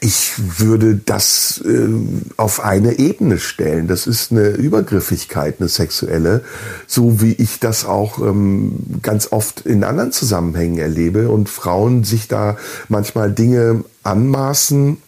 ich 0.00 0.34
würde 0.58 1.00
das 1.04 1.62
äh, 1.64 1.88
auf 2.36 2.60
eine 2.60 2.98
Ebene 2.98 3.38
stellen. 3.38 3.86
Das 3.88 4.06
ist 4.06 4.32
eine 4.32 4.50
Übergriffigkeit, 4.50 5.56
eine 5.60 5.68
sexuelle, 5.68 6.42
so 6.86 7.20
wie 7.20 7.32
ich 7.32 7.60
das 7.60 7.84
auch 7.84 8.18
ähm, 8.18 9.00
ganz 9.02 9.32
oft 9.32 9.60
in 9.60 9.84
anderen 9.84 10.12
Zusammenhängen 10.12 10.78
erlebe 10.78 11.28
und 11.28 11.48
Frauen 11.48 12.04
sich 12.04 12.28
da 12.28 12.56
manchmal 12.88 13.32
Dinge 13.32 13.84
anmaßen, 14.02 14.98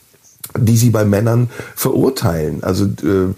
die 0.59 0.77
sie 0.77 0.90
bei 0.90 1.05
Männern 1.05 1.51
verurteilen. 1.74 2.62
Also 2.62 2.85
äh, 2.85 3.35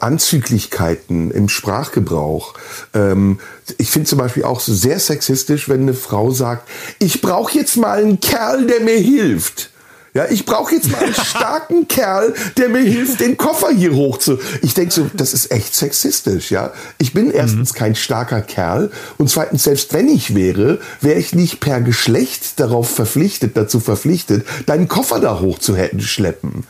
Anzüglichkeiten 0.00 1.30
im 1.30 1.48
Sprachgebrauch. 1.48 2.54
Ähm, 2.94 3.40
ich 3.78 3.90
finde 3.90 4.08
zum 4.08 4.18
Beispiel 4.18 4.44
auch 4.44 4.60
sehr 4.60 4.98
sexistisch, 4.98 5.68
wenn 5.68 5.82
eine 5.82 5.94
Frau 5.94 6.30
sagt, 6.30 6.68
ich 6.98 7.20
brauche 7.20 7.56
jetzt 7.56 7.76
mal 7.76 7.98
einen 7.98 8.20
Kerl, 8.20 8.66
der 8.66 8.80
mir 8.80 8.98
hilft. 8.98 9.70
Ja, 10.12 10.26
ich 10.28 10.44
brauche 10.44 10.74
jetzt 10.74 10.90
mal 10.90 11.04
einen 11.04 11.14
starken 11.14 11.88
Kerl, 11.88 12.34
der 12.56 12.68
mir 12.68 12.80
hilft, 12.80 13.20
den 13.20 13.36
Koffer 13.36 13.70
hier 13.70 13.94
hoch 13.94 14.18
zu. 14.18 14.38
Ich 14.60 14.74
denke 14.74 14.92
so, 14.92 15.08
das 15.14 15.32
ist 15.32 15.52
echt 15.52 15.74
sexistisch, 15.74 16.50
ja. 16.50 16.72
Ich 16.98 17.12
bin 17.12 17.30
erstens 17.30 17.72
mhm. 17.72 17.78
kein 17.78 17.94
starker 17.94 18.42
Kerl 18.42 18.90
und 19.18 19.30
zweitens, 19.30 19.62
selbst 19.62 19.92
wenn 19.92 20.08
ich 20.08 20.34
wäre, 20.34 20.80
wäre 21.00 21.18
ich 21.18 21.34
nicht 21.34 21.60
per 21.60 21.80
Geschlecht 21.80 22.58
darauf 22.58 22.90
verpflichtet, 22.90 23.56
dazu 23.56 23.78
verpflichtet, 23.78 24.44
deinen 24.66 24.88
Koffer 24.88 25.20
da 25.20 25.38
hoch 25.38 25.58
zu 25.58 25.76
schleppen. 25.98 26.64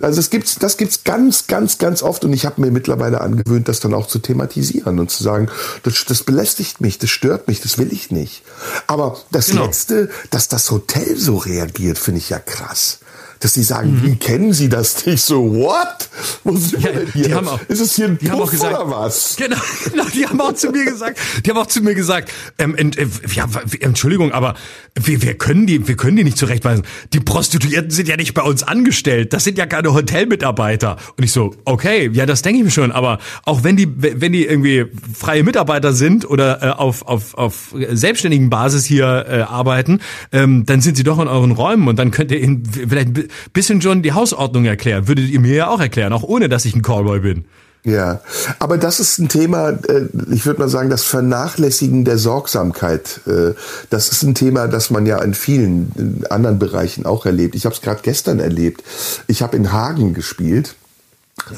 Also 0.00 0.16
das 0.16 0.30
gibt's, 0.30 0.56
das 0.56 0.76
gibt's 0.76 1.04
ganz, 1.04 1.46
ganz, 1.46 1.78
ganz 1.78 2.02
oft 2.02 2.24
und 2.24 2.32
ich 2.32 2.46
habe 2.46 2.60
mir 2.60 2.70
mittlerweile 2.70 3.20
angewöhnt, 3.20 3.68
das 3.68 3.80
dann 3.80 3.94
auch 3.94 4.06
zu 4.06 4.18
thematisieren 4.18 4.98
und 4.98 5.10
zu 5.10 5.22
sagen, 5.22 5.48
das, 5.82 6.04
das 6.06 6.22
belästigt 6.22 6.80
mich, 6.80 6.98
das 6.98 7.10
stört 7.10 7.48
mich, 7.48 7.60
das 7.60 7.78
will 7.78 7.92
ich 7.92 8.10
nicht. 8.10 8.42
Aber 8.86 9.18
das 9.30 9.48
genau. 9.48 9.66
Letzte, 9.66 10.10
dass 10.30 10.48
das 10.48 10.70
Hotel 10.70 11.16
so 11.16 11.36
reagiert, 11.36 11.98
finde 11.98 12.18
ich 12.18 12.30
ja 12.30 12.38
krass 12.38 12.98
dass 13.40 13.54
sie 13.54 13.62
sagen, 13.62 13.92
mhm. 13.92 14.02
wie 14.04 14.16
kennen 14.16 14.52
Sie 14.52 14.68
das 14.68 15.06
nicht? 15.06 15.22
So, 15.24 15.54
what? 15.54 16.08
Wo 16.44 16.56
sind 16.56 16.82
ja, 16.82 16.94
wir 16.94 17.06
hier? 17.12 17.28
Die 17.28 17.34
haben 17.34 17.48
auch, 17.48 17.60
ist 17.68 17.80
es 17.80 17.94
hier 17.94 18.06
ein 18.06 18.18
die 18.18 18.26
Puff 18.26 18.34
haben 18.34 18.42
auch 18.42 18.50
gesagt, 18.50 18.74
oder 18.74 18.90
was? 18.90 19.36
Genau, 19.36 19.56
genau, 19.90 20.04
die 20.14 20.26
haben 20.26 20.40
auch 20.40 20.54
zu 20.54 20.70
mir 20.70 20.84
gesagt, 20.84 21.18
die 21.44 21.50
haben 21.50 21.58
auch 21.58 21.66
zu 21.66 21.82
mir 21.82 21.94
gesagt, 21.94 22.30
ähm, 22.58 22.74
ent, 22.74 22.98
äh, 22.98 23.06
ja, 23.34 23.46
Entschuldigung, 23.80 24.32
aber 24.32 24.54
wir, 24.94 25.22
wir 25.22 25.34
können 25.34 25.66
die, 25.66 25.86
wir 25.88 25.96
können 25.96 26.16
die 26.16 26.24
nicht 26.24 26.38
zurechtweisen. 26.38 26.84
Die 27.12 27.20
Prostituierten 27.20 27.90
sind 27.90 28.08
ja 28.08 28.16
nicht 28.16 28.34
bei 28.34 28.42
uns 28.42 28.62
angestellt. 28.62 29.32
Das 29.32 29.44
sind 29.44 29.58
ja 29.58 29.66
keine 29.66 29.92
Hotelmitarbeiter. 29.92 30.96
Und 31.16 31.24
ich 31.24 31.32
so, 31.32 31.54
okay, 31.64 32.10
ja, 32.12 32.26
das 32.26 32.42
denke 32.42 32.58
ich 32.58 32.64
mir 32.64 32.70
schon. 32.70 32.92
Aber 32.92 33.18
auch 33.44 33.64
wenn 33.64 33.76
die, 33.76 33.88
wenn 33.96 34.32
die 34.32 34.44
irgendwie 34.44 34.86
freie 35.12 35.42
Mitarbeiter 35.42 35.92
sind 35.92 36.28
oder 36.28 36.62
äh, 36.62 36.70
auf, 36.70 37.06
auf, 37.06 37.34
auf 37.34 37.74
selbstständigen 37.90 38.50
Basis 38.50 38.84
hier 38.84 39.26
äh, 39.28 39.40
arbeiten, 39.40 40.00
ähm, 40.32 40.64
dann 40.66 40.80
sind 40.80 40.96
sie 40.96 41.04
doch 41.04 41.18
in 41.18 41.28
euren 41.28 41.52
Räumen 41.52 41.88
und 41.88 41.98
dann 41.98 42.10
könnt 42.10 42.30
ihr 42.30 42.40
ihnen 42.40 42.62
vielleicht 42.64 43.23
bisschen 43.52 43.80
schon 43.82 44.02
die 44.02 44.12
Hausordnung 44.12 44.64
erklären. 44.64 45.08
Würdet 45.08 45.28
ihr 45.28 45.40
mir 45.40 45.54
ja 45.54 45.68
auch 45.68 45.80
erklären, 45.80 46.12
auch 46.12 46.22
ohne 46.22 46.48
dass 46.48 46.64
ich 46.64 46.74
ein 46.74 46.82
Callboy 46.82 47.20
bin. 47.20 47.44
Ja, 47.84 48.22
aber 48.60 48.78
das 48.78 48.98
ist 48.98 49.18
ein 49.18 49.28
Thema, 49.28 49.68
äh, 49.68 50.08
ich 50.32 50.46
würde 50.46 50.60
mal 50.60 50.70
sagen, 50.70 50.88
das 50.88 51.04
Vernachlässigen 51.04 52.06
der 52.06 52.16
Sorgsamkeit. 52.16 53.20
Äh, 53.26 53.52
das 53.90 54.08
ist 54.08 54.22
ein 54.22 54.34
Thema, 54.34 54.68
das 54.68 54.88
man 54.88 55.04
ja 55.04 55.20
in 55.20 55.34
vielen 55.34 56.24
anderen 56.30 56.58
Bereichen 56.58 57.04
auch 57.04 57.26
erlebt. 57.26 57.54
Ich 57.54 57.66
habe 57.66 57.74
es 57.74 57.82
gerade 57.82 58.00
gestern 58.02 58.40
erlebt. 58.40 58.82
Ich 59.26 59.42
habe 59.42 59.56
in 59.56 59.70
Hagen 59.70 60.14
gespielt. 60.14 60.76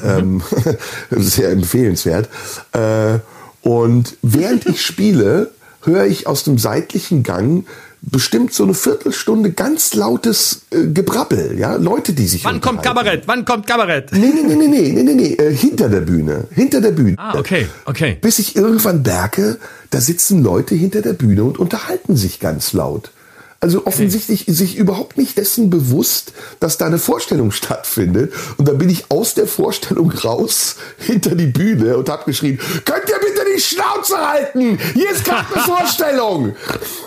Mhm. 0.03 0.41
sehr 1.11 1.51
empfehlenswert. 1.51 2.27
Äh, 2.73 3.19
und 3.61 4.17
während 4.21 4.65
ich 4.65 4.81
spiele, 4.81 5.51
höre 5.83 6.05
ich 6.05 6.27
aus 6.27 6.43
dem 6.43 6.57
seitlichen 6.57 7.23
Gang 7.23 7.65
bestimmt 8.01 8.53
so 8.53 8.63
eine 8.63 8.73
Viertelstunde 8.73 9.51
ganz 9.51 9.93
lautes 9.93 10.61
äh, 10.71 10.87
Gebrabbel, 10.87 11.57
ja, 11.57 11.75
Leute, 11.75 12.13
die 12.13 12.27
sich 12.27 12.43
Wann 12.43 12.61
kommt 12.61 12.83
Kabarett? 12.83 13.23
Wann 13.27 13.45
kommt 13.45 13.67
Kabarett? 13.67 14.11
Nee, 14.11 14.31
nee, 14.33 14.43
nee, 14.43 14.55
nee, 14.55 14.67
nee, 14.67 14.91
nee, 14.91 15.03
nee, 15.03 15.13
nee, 15.13 15.33
äh, 15.33 15.53
hinter 15.53 15.89
der 15.89 16.01
Bühne, 16.01 16.45
hinter 16.51 16.81
der 16.81 16.91
Bühne. 16.91 17.15
Ah, 17.17 17.37
okay, 17.37 17.67
okay. 17.85 18.17
Bis 18.21 18.39
ich 18.39 18.55
irgendwann 18.55 19.01
merke, 19.01 19.57
da 19.89 19.99
sitzen 19.99 20.43
Leute 20.43 20.75
hinter 20.75 21.01
der 21.01 21.13
Bühne 21.13 21.43
und 21.43 21.59
unterhalten 21.59 22.15
sich 22.15 22.39
ganz 22.39 22.73
laut. 22.73 23.11
Also 23.59 23.87
offensichtlich 23.87 24.43
okay. 24.43 24.51
sich 24.51 24.77
überhaupt 24.77 25.17
nicht 25.17 25.35
dessen 25.37 25.71
bewusst, 25.71 26.33
dass 26.59 26.77
da 26.77 26.85
eine 26.85 26.99
Vorstellung 26.99 27.51
stattfindet. 27.51 28.31
Und 28.57 28.67
dann 28.67 28.77
bin 28.77 28.89
ich 28.89 29.09
aus 29.09 29.33
der 29.33 29.47
Vorstellung 29.47 30.11
raus 30.11 30.75
hinter 30.97 31.33
die 31.33 31.47
Bühne 31.47 31.97
und 31.97 32.07
habe 32.07 32.25
geschrien, 32.25 32.59
könnt 32.85 33.09
ihr 33.09 33.16
die 33.57 33.61
Schnauze 33.61 34.17
halten? 34.17 34.77
Hier 34.93 35.11
ist 35.11 35.25
gerade 35.25 35.45
eine 35.53 35.63
Vorstellung. 35.65 36.55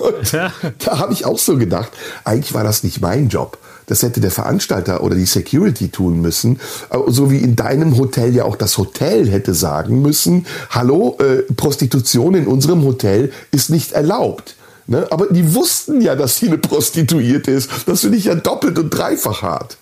Und 0.00 0.32
da 0.32 0.98
habe 0.98 1.12
ich 1.12 1.24
auch 1.24 1.38
so 1.38 1.56
gedacht, 1.56 1.90
eigentlich 2.24 2.54
war 2.54 2.64
das 2.64 2.82
nicht 2.82 3.00
mein 3.00 3.28
Job. 3.28 3.58
das 3.86 4.02
hätte 4.02 4.20
der 4.20 4.30
Veranstalter 4.30 5.02
oder 5.02 5.16
die 5.16 5.26
Security 5.26 5.88
tun 5.88 6.20
müssen. 6.20 6.60
So 7.08 7.30
wie 7.30 7.38
in 7.38 7.56
deinem 7.56 7.96
Hotel 7.98 8.34
ja 8.34 8.44
auch 8.44 8.56
das 8.56 8.78
Hotel 8.78 9.28
hätte 9.28 9.52
sagen 9.52 10.00
müssen, 10.00 10.46
hallo, 10.70 11.18
äh, 11.18 11.42
Prostitution 11.54 12.34
in 12.34 12.46
unserem 12.46 12.84
Hotel 12.84 13.32
ist 13.50 13.68
nicht 13.70 13.92
erlaubt. 13.92 14.54
Ne? 14.86 15.06
Aber 15.10 15.26
die 15.26 15.54
wussten 15.54 16.00
ja, 16.00 16.14
dass 16.14 16.36
sie 16.36 16.46
eine 16.48 16.58
Prostituierte 16.58 17.50
ist. 17.50 17.70
Das 17.86 18.02
finde 18.02 18.18
ich 18.18 18.24
ja 18.26 18.34
doppelt 18.36 18.78
und 18.78 18.90
dreifach 18.90 19.42
hart. 19.42 19.76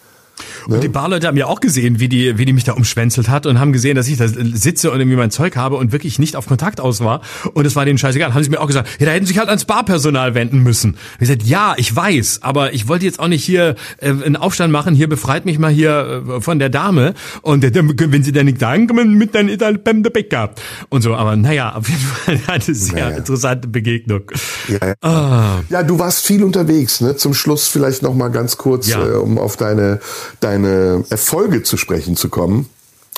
Und 0.67 0.75
ne? 0.75 0.81
die 0.81 0.89
Barleute 0.89 1.27
haben 1.27 1.37
ja 1.37 1.47
auch 1.47 1.61
gesehen, 1.61 2.01
wie 2.01 2.09
die, 2.09 2.39
wie 2.39 2.45
die 2.45 2.53
mich 2.53 2.65
da 2.65 2.73
umschwänzelt 2.73 3.29
hat 3.29 3.47
und 3.47 3.59
haben 3.59 3.73
gesehen, 3.73 3.97
dass 3.97 4.09
ich 4.09 4.17
da 4.17 4.29
sitze 4.29 4.91
und 4.91 5.01
irgendwie 5.01 5.17
mein 5.17 5.31
Zeug 5.31 5.57
habe 5.57 5.77
und 5.77 5.93
wirklich 5.93 6.19
nicht 6.19 6.37
auf 6.37 6.47
Kontakt 6.47 6.81
aus 6.81 7.01
war. 7.01 7.21
Und 7.55 7.67
es 7.67 7.77
war 7.77 7.85
denen 7.85 7.99
scheißegal. 7.99 8.35
Haben 8.35 8.43
sie 8.43 8.51
mir 8.51 8.61
auch 8.61 8.67
gesagt, 8.67 8.89
ja, 8.99 9.07
da 9.07 9.13
hätten 9.13 9.27
sie 9.27 9.33
sich 9.33 9.39
halt 9.39 9.49
ans 9.49 9.65
Barpersonal 9.65 10.35
wenden 10.35 10.63
müssen. 10.63 10.93
Und 10.93 10.99
ich 11.15 11.29
gesagt, 11.29 11.43
ja, 11.45 11.75
ich 11.77 11.95
weiß, 11.95 12.41
aber 12.43 12.73
ich 12.73 12.89
wollte 12.89 13.05
jetzt 13.05 13.21
auch 13.21 13.29
nicht 13.29 13.45
hier 13.45 13.77
äh, 13.99 14.09
einen 14.09 14.37
Aufstand 14.37 14.73
machen, 14.73 14.95
hier 14.95 15.09
befreit 15.09 15.45
mich 15.45 15.59
mal 15.59 15.71
hier 15.71 16.25
äh, 16.29 16.41
von 16.41 16.59
der 16.59 16.69
Dame. 16.69 17.15
Und 17.43 17.65
äh, 17.65 17.73
wenn 17.75 18.23
sie 18.23 18.33
dann 18.33 18.47
nicht 18.47 18.61
sagen, 18.61 18.87
kommen 18.87 19.15
mit 19.15 19.35
dann 19.35 19.49
beim 19.83 20.03
der 20.03 20.11
Bäcker. 20.11 20.51
Und 20.89 21.03
so, 21.03 21.15
aber 21.15 21.37
naja, 21.37 21.75
auf 21.75 21.89
jeden 21.89 22.01
Fall 22.01 22.41
eine 22.55 22.63
sehr 22.63 23.07
naja. 23.07 23.17
interessante 23.17 23.69
Begegnung. 23.69 24.23
Ja, 24.69 24.89
ja. 24.89 24.95
Ah. 25.03 25.61
ja, 25.69 25.83
du 25.83 25.99
warst 25.99 26.27
viel 26.27 26.43
unterwegs, 26.43 27.01
ne? 27.01 27.17
Zum 27.17 27.35
Schluss 27.35 27.69
vielleicht 27.69 28.03
noch 28.03 28.15
mal 28.15 28.29
ganz 28.29 28.57
kurz, 28.57 28.89
ja. 28.89 29.07
äh, 29.07 29.13
um 29.13 29.39
auf 29.39 29.57
deine, 29.57 30.01
deine 30.41 31.05
Erfolge 31.11 31.63
zu 31.63 31.77
sprechen 31.77 32.17
zu 32.17 32.29
kommen. 32.29 32.69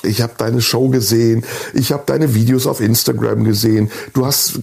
Ich 0.03 0.21
habe 0.21 0.33
deine 0.37 0.61
Show 0.61 0.89
gesehen, 0.89 1.43
ich 1.73 1.91
habe 1.91 2.03
deine 2.05 2.33
Videos 2.33 2.67
auf 2.67 2.81
Instagram 2.81 3.43
gesehen. 3.43 3.91
Du 4.13 4.25
hast 4.25 4.59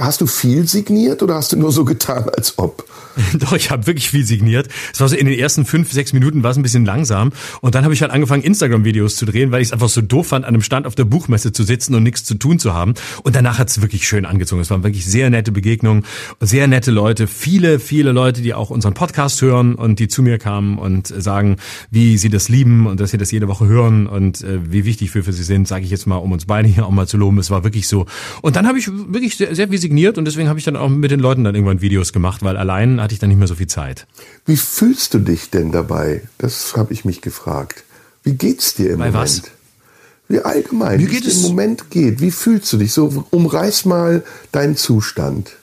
hast 0.00 0.20
du 0.20 0.26
viel 0.26 0.66
signiert 0.68 1.22
oder 1.22 1.34
hast 1.34 1.52
du 1.52 1.56
nur 1.56 1.72
so 1.72 1.84
getan, 1.84 2.28
als 2.36 2.58
ob? 2.58 2.84
Doch, 3.38 3.52
ich 3.52 3.70
habe 3.70 3.86
wirklich 3.86 4.10
viel 4.10 4.24
signiert. 4.24 4.68
Es 4.92 5.00
war 5.00 5.08
so 5.08 5.16
in 5.16 5.26
den 5.26 5.38
ersten 5.38 5.64
fünf, 5.64 5.92
sechs 5.92 6.12
Minuten 6.12 6.42
war 6.42 6.50
es 6.50 6.56
ein 6.56 6.62
bisschen 6.62 6.84
langsam. 6.84 7.32
Und 7.60 7.74
dann 7.74 7.84
habe 7.84 7.94
ich 7.94 8.02
halt 8.02 8.12
angefangen, 8.12 8.42
Instagram-Videos 8.42 9.16
zu 9.16 9.26
drehen, 9.26 9.50
weil 9.50 9.60
ich 9.60 9.68
es 9.68 9.72
einfach 9.72 9.88
so 9.88 10.00
doof 10.00 10.28
fand, 10.28 10.44
an 10.44 10.54
einem 10.54 10.62
Stand 10.62 10.86
auf 10.86 10.94
der 10.94 11.04
Buchmesse 11.04 11.52
zu 11.52 11.64
sitzen 11.64 11.94
und 11.94 12.02
nichts 12.02 12.24
zu 12.24 12.34
tun 12.34 12.58
zu 12.58 12.74
haben. 12.74 12.94
Und 13.22 13.36
danach 13.36 13.58
hat 13.58 13.68
es 13.68 13.80
wirklich 13.80 14.06
schön 14.06 14.24
angezogen. 14.24 14.62
Es 14.62 14.70
waren 14.70 14.82
wirklich 14.82 15.06
sehr 15.06 15.30
nette 15.30 15.52
Begegnungen, 15.52 16.04
sehr 16.40 16.68
nette 16.68 16.90
Leute, 16.90 17.26
viele, 17.26 17.80
viele 17.80 18.12
Leute, 18.12 18.42
die 18.42 18.54
auch 18.54 18.70
unseren 18.70 18.94
Podcast 18.94 19.42
hören 19.42 19.74
und 19.74 19.98
die 19.98 20.08
zu 20.08 20.22
mir 20.22 20.38
kamen 20.38 20.78
und 20.78 21.08
sagen, 21.08 21.56
wie 21.90 22.18
sie 22.18 22.30
das 22.30 22.48
lieben 22.48 22.86
und 22.86 23.00
dass 23.00 23.10
sie 23.10 23.18
das 23.18 23.30
jede 23.30 23.48
Woche 23.48 23.66
hören 23.66 24.06
und 24.06 24.42
äh, 24.42 24.67
wie 24.72 24.84
wichtig 24.84 25.14
wir 25.14 25.24
für 25.24 25.32
sie 25.32 25.42
sind, 25.42 25.68
sage 25.68 25.84
ich 25.84 25.90
jetzt 25.90 26.06
mal, 26.06 26.16
um 26.16 26.32
uns 26.32 26.46
beide 26.46 26.68
hier 26.68 26.86
auch 26.86 26.90
mal 26.90 27.06
zu 27.06 27.16
loben. 27.16 27.38
Es 27.38 27.50
war 27.50 27.64
wirklich 27.64 27.88
so. 27.88 28.06
Und 28.42 28.56
dann 28.56 28.66
habe 28.66 28.78
ich 28.78 28.88
wirklich 28.88 29.36
sehr, 29.36 29.54
sehr 29.54 29.68
viel 29.68 29.78
signiert 29.78 30.18
und 30.18 30.24
deswegen 30.24 30.48
habe 30.48 30.58
ich 30.58 30.64
dann 30.64 30.76
auch 30.76 30.88
mit 30.88 31.10
den 31.10 31.20
Leuten 31.20 31.44
dann 31.44 31.54
irgendwann 31.54 31.80
Videos 31.80 32.12
gemacht, 32.12 32.42
weil 32.42 32.56
allein 32.56 33.00
hatte 33.00 33.14
ich 33.14 33.20
dann 33.20 33.28
nicht 33.28 33.38
mehr 33.38 33.48
so 33.48 33.54
viel 33.54 33.66
Zeit. 33.66 34.06
Wie 34.46 34.56
fühlst 34.56 35.14
du 35.14 35.18
dich 35.18 35.50
denn 35.50 35.72
dabei? 35.72 36.22
Das 36.38 36.76
habe 36.76 36.92
ich 36.92 37.04
mich 37.04 37.20
gefragt. 37.20 37.84
Wie 38.22 38.34
geht's 38.34 38.74
dir 38.74 38.90
im 38.90 38.98
Bei 38.98 39.10
Moment? 39.10 39.14
Was? 39.14 39.42
Wie 40.28 40.40
allgemein, 40.40 41.00
wie 41.00 41.16
es 41.16 41.36
im 41.36 41.42
Moment 41.42 41.90
geht. 41.90 42.20
Wie 42.20 42.30
fühlst 42.30 42.70
du 42.72 42.76
dich? 42.76 42.92
So 42.92 43.24
umreiß 43.30 43.86
mal 43.86 44.22
deinen 44.52 44.76
Zustand. 44.76 45.56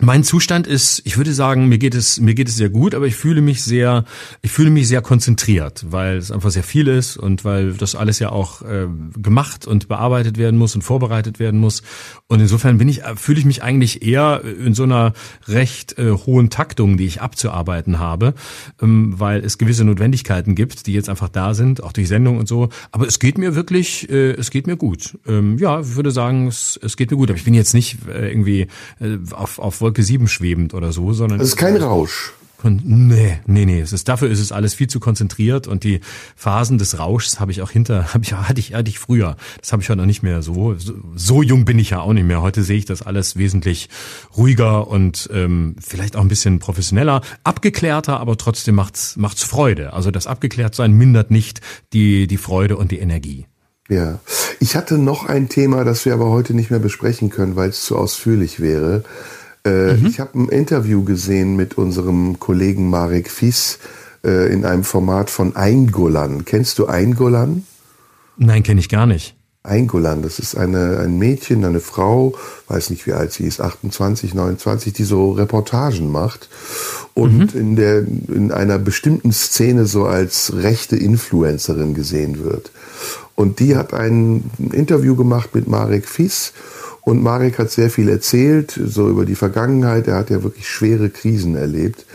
Mein 0.00 0.24
Zustand 0.24 0.66
ist, 0.66 1.02
ich 1.04 1.16
würde 1.18 1.32
sagen, 1.32 1.68
mir 1.68 1.78
geht 1.78 1.94
es 1.94 2.18
mir 2.18 2.34
geht 2.34 2.48
es 2.48 2.56
sehr 2.56 2.68
gut, 2.68 2.96
aber 2.96 3.06
ich 3.06 3.14
fühle 3.14 3.40
mich 3.40 3.62
sehr 3.62 4.04
ich 4.42 4.50
fühle 4.50 4.70
mich 4.70 4.88
sehr 4.88 5.02
konzentriert, 5.02 5.86
weil 5.88 6.16
es 6.16 6.32
einfach 6.32 6.50
sehr 6.50 6.64
viel 6.64 6.88
ist 6.88 7.16
und 7.16 7.44
weil 7.44 7.74
das 7.74 7.94
alles 7.94 8.18
ja 8.18 8.30
auch 8.30 8.62
äh, 8.62 8.88
gemacht 9.16 9.68
und 9.68 9.86
bearbeitet 9.86 10.36
werden 10.36 10.58
muss 10.58 10.74
und 10.74 10.82
vorbereitet 10.82 11.38
werden 11.38 11.60
muss. 11.60 11.84
Und 12.26 12.40
insofern 12.40 12.76
bin 12.76 12.88
ich 12.88 13.02
fühle 13.14 13.38
ich 13.38 13.44
mich 13.44 13.62
eigentlich 13.62 14.02
eher 14.02 14.42
in 14.44 14.74
so 14.74 14.82
einer 14.82 15.12
recht 15.46 15.96
äh, 15.96 16.10
hohen 16.10 16.50
Taktung, 16.50 16.96
die 16.96 17.06
ich 17.06 17.22
abzuarbeiten 17.22 18.00
habe, 18.00 18.34
ähm, 18.82 19.14
weil 19.16 19.44
es 19.44 19.58
gewisse 19.58 19.84
Notwendigkeiten 19.84 20.56
gibt, 20.56 20.88
die 20.88 20.92
jetzt 20.92 21.08
einfach 21.08 21.28
da 21.28 21.54
sind, 21.54 21.84
auch 21.84 21.92
durch 21.92 22.08
Sendung 22.08 22.38
und 22.38 22.48
so, 22.48 22.68
aber 22.90 23.06
es 23.06 23.20
geht 23.20 23.38
mir 23.38 23.54
wirklich 23.54 24.10
äh, 24.10 24.32
es 24.32 24.50
geht 24.50 24.66
mir 24.66 24.76
gut. 24.76 25.16
Ähm, 25.24 25.56
ja, 25.58 25.80
ich 25.80 25.94
würde 25.94 26.10
sagen, 26.10 26.48
es, 26.48 26.80
es 26.82 26.96
geht 26.96 27.12
mir 27.12 27.16
gut, 27.16 27.30
aber 27.30 27.38
ich 27.38 27.44
bin 27.44 27.54
jetzt 27.54 27.74
nicht 27.74 27.98
äh, 28.08 28.28
irgendwie 28.28 28.66
äh, 28.98 29.18
auf 29.30 29.60
auf 29.60 29.83
Wolke 29.84 30.02
7 30.02 30.28
schwebend 30.28 30.72
oder 30.72 30.92
so, 30.92 31.12
sondern. 31.12 31.40
Es 31.40 31.48
ist 31.48 31.56
kein 31.56 31.76
Rausch. 31.76 32.32
Nee, 32.62 33.40
nee, 33.46 33.66
nee. 33.66 33.80
Es 33.82 33.92
ist, 33.92 34.08
dafür 34.08 34.30
ist 34.30 34.40
es 34.40 34.50
alles 34.50 34.72
viel 34.72 34.88
zu 34.88 34.98
konzentriert 34.98 35.66
und 35.66 35.84
die 35.84 36.00
Phasen 36.34 36.78
des 36.78 36.98
Rauschs 36.98 37.38
habe 37.38 37.52
ich 37.52 37.60
auch 37.60 37.70
hinter, 37.70 38.14
habe 38.14 38.24
ich, 38.24 38.32
hatte 38.32 38.58
ich, 38.58 38.72
hatte 38.72 38.88
ich 38.88 38.98
früher. 38.98 39.36
Das 39.60 39.72
habe 39.72 39.82
ich 39.82 39.90
heute 39.90 39.98
noch 39.98 40.06
nicht 40.06 40.22
mehr 40.22 40.40
so, 40.40 40.74
so. 40.78 40.94
So 41.14 41.42
jung 41.42 41.66
bin 41.66 41.78
ich 41.78 41.90
ja 41.90 42.00
auch 42.00 42.14
nicht 42.14 42.24
mehr. 42.24 42.40
Heute 42.40 42.62
sehe 42.62 42.78
ich 42.78 42.86
das 42.86 43.02
alles 43.02 43.36
wesentlich 43.36 43.90
ruhiger 44.36 44.88
und 44.88 45.28
ähm, 45.32 45.76
vielleicht 45.78 46.16
auch 46.16 46.22
ein 46.22 46.28
bisschen 46.28 46.58
professioneller, 46.60 47.20
abgeklärter, 47.44 48.18
aber 48.18 48.38
trotzdem 48.38 48.76
macht's, 48.76 49.16
macht's 49.16 49.42
Freude. 49.42 49.92
Also 49.92 50.10
das 50.10 50.26
Abgeklärtsein 50.26 50.92
mindert 50.92 51.30
nicht 51.30 51.60
die, 51.92 52.26
die 52.26 52.38
Freude 52.38 52.78
und 52.78 52.90
die 52.90 52.98
Energie. 52.98 53.46
Ja, 53.90 54.20
ich 54.60 54.76
hatte 54.76 54.96
noch 54.96 55.26
ein 55.26 55.50
Thema, 55.50 55.84
das 55.84 56.06
wir 56.06 56.14
aber 56.14 56.30
heute 56.30 56.54
nicht 56.54 56.70
mehr 56.70 56.80
besprechen 56.80 57.28
können, 57.28 57.54
weil 57.54 57.68
es 57.68 57.84
zu 57.84 57.98
ausführlich 57.98 58.60
wäre. 58.60 59.04
Äh, 59.64 59.94
mhm. 59.94 60.06
Ich 60.06 60.20
habe 60.20 60.38
ein 60.38 60.48
Interview 60.48 61.04
gesehen 61.04 61.56
mit 61.56 61.78
unserem 61.78 62.38
Kollegen 62.38 62.90
Marek 62.90 63.30
Fies 63.30 63.78
äh, 64.24 64.52
in 64.52 64.64
einem 64.64 64.84
Format 64.84 65.30
von 65.30 65.56
Eingolan. 65.56 66.44
Kennst 66.44 66.78
du 66.78 66.86
Eingolan? 66.86 67.64
Nein, 68.36 68.62
kenne 68.62 68.80
ich 68.80 68.88
gar 68.88 69.06
nicht. 69.06 69.34
Eingolan, 69.66 70.20
das 70.20 70.38
ist 70.38 70.56
eine, 70.56 70.98
ein 70.98 71.16
Mädchen, 71.16 71.64
eine 71.64 71.80
Frau, 71.80 72.34
weiß 72.68 72.90
nicht 72.90 73.06
wie 73.06 73.14
alt 73.14 73.32
sie 73.32 73.44
ist, 73.44 73.62
28, 73.62 74.34
29, 74.34 74.92
die 74.92 75.04
so 75.04 75.32
Reportagen 75.32 76.12
macht 76.12 76.50
und 77.14 77.54
mhm. 77.54 77.58
in 77.58 77.76
der, 77.76 78.00
in 78.00 78.52
einer 78.52 78.78
bestimmten 78.78 79.32
Szene 79.32 79.86
so 79.86 80.04
als 80.04 80.52
rechte 80.54 80.96
Influencerin 80.96 81.94
gesehen 81.94 82.44
wird. 82.44 82.72
Und 83.36 83.58
die 83.58 83.74
hat 83.74 83.94
ein 83.94 84.50
Interview 84.58 85.16
gemacht 85.16 85.54
mit 85.54 85.66
Marek 85.66 86.06
Fies 86.06 86.52
und 87.04 87.22
Marek 87.22 87.58
hat 87.58 87.70
sehr 87.70 87.90
viel 87.90 88.08
erzählt, 88.08 88.78
so 88.82 89.08
über 89.10 89.26
die 89.26 89.34
Vergangenheit. 89.34 90.08
Er 90.08 90.16
hat 90.16 90.30
ja 90.30 90.42
wirklich 90.42 90.68
schwere 90.68 91.10
Krisen 91.10 91.54
erlebt. 91.54 92.06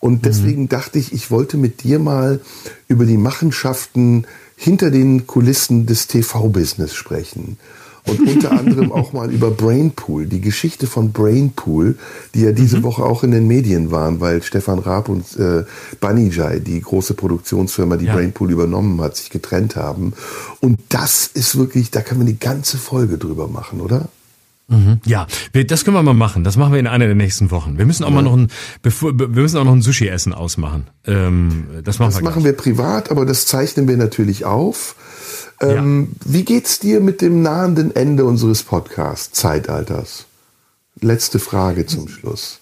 Und 0.00 0.14
mhm. 0.14 0.22
deswegen 0.22 0.62
mhm. 0.62 0.68
dachte 0.68 0.98
ich, 0.98 1.12
ich 1.12 1.30
wollte 1.30 1.56
mit 1.56 1.84
dir 1.84 2.00
mal 2.00 2.40
über 2.88 3.06
die 3.06 3.16
Machenschaften 3.16 4.26
hinter 4.56 4.90
den 4.90 5.28
Kulissen 5.28 5.86
des 5.86 6.08
TV-Business 6.08 6.92
sprechen. 6.92 7.56
Und 8.04 8.18
unter 8.28 8.50
anderem 8.50 8.90
auch 8.90 9.12
mal 9.12 9.32
über 9.32 9.52
Brainpool, 9.52 10.26
die 10.26 10.40
Geschichte 10.40 10.88
von 10.88 11.12
Brainpool, 11.12 11.96
die 12.34 12.40
ja 12.40 12.50
diese 12.50 12.78
mhm. 12.78 12.82
Woche 12.82 13.04
auch 13.04 13.22
in 13.22 13.30
den 13.30 13.46
Medien 13.46 13.92
waren, 13.92 14.20
weil 14.20 14.42
Stefan 14.42 14.80
Raab 14.80 15.08
und 15.08 15.36
äh, 15.38 15.62
Banijay, 16.00 16.58
die 16.58 16.80
große 16.80 17.14
Produktionsfirma, 17.14 17.96
die 17.96 18.06
ja. 18.06 18.14
Brainpool 18.14 18.50
übernommen 18.50 19.00
hat, 19.00 19.16
sich 19.16 19.30
getrennt 19.30 19.76
haben. 19.76 20.14
Und 20.60 20.80
das 20.88 21.28
ist 21.32 21.56
wirklich, 21.56 21.92
da 21.92 22.00
können 22.00 22.22
wir 22.22 22.26
eine 22.26 22.36
ganze 22.36 22.76
Folge 22.76 23.18
drüber 23.18 23.46
machen, 23.46 23.80
oder? 23.80 24.08
Mhm. 24.72 25.00
Ja, 25.04 25.26
wir, 25.52 25.66
das 25.66 25.84
können 25.84 25.96
wir 25.96 26.02
mal 26.02 26.14
machen. 26.14 26.44
Das 26.44 26.56
machen 26.56 26.72
wir 26.72 26.80
in 26.80 26.86
einer 26.86 27.06
der 27.06 27.14
nächsten 27.14 27.50
Wochen. 27.50 27.78
Wir 27.78 27.84
müssen 27.86 28.04
auch 28.04 28.08
ja. 28.08 28.14
mal 28.14 28.22
noch 28.22 28.36
ein, 28.36 28.48
bevor, 28.80 29.16
wir 29.18 29.28
müssen 29.28 29.58
auch 29.58 29.64
noch 29.64 29.74
ein 29.74 29.82
Sushi-Essen 29.82 30.32
ausmachen. 30.32 30.88
Ähm, 31.06 31.66
das 31.84 31.98
machen, 31.98 32.12
das 32.12 32.20
wir, 32.20 32.24
machen 32.24 32.44
wir 32.44 32.54
privat, 32.54 33.10
aber 33.10 33.26
das 33.26 33.46
zeichnen 33.46 33.86
wir 33.86 33.96
natürlich 33.96 34.44
auf. 34.44 34.96
Ähm, 35.60 36.08
ja. 36.10 36.32
Wie 36.32 36.44
geht's 36.44 36.78
dir 36.78 37.00
mit 37.00 37.20
dem 37.20 37.42
nahenden 37.42 37.94
Ende 37.94 38.24
unseres 38.24 38.62
Podcast-Zeitalters? 38.62 40.26
Letzte 41.00 41.38
Frage 41.38 41.86
zum 41.86 42.08
Schluss. 42.08 42.60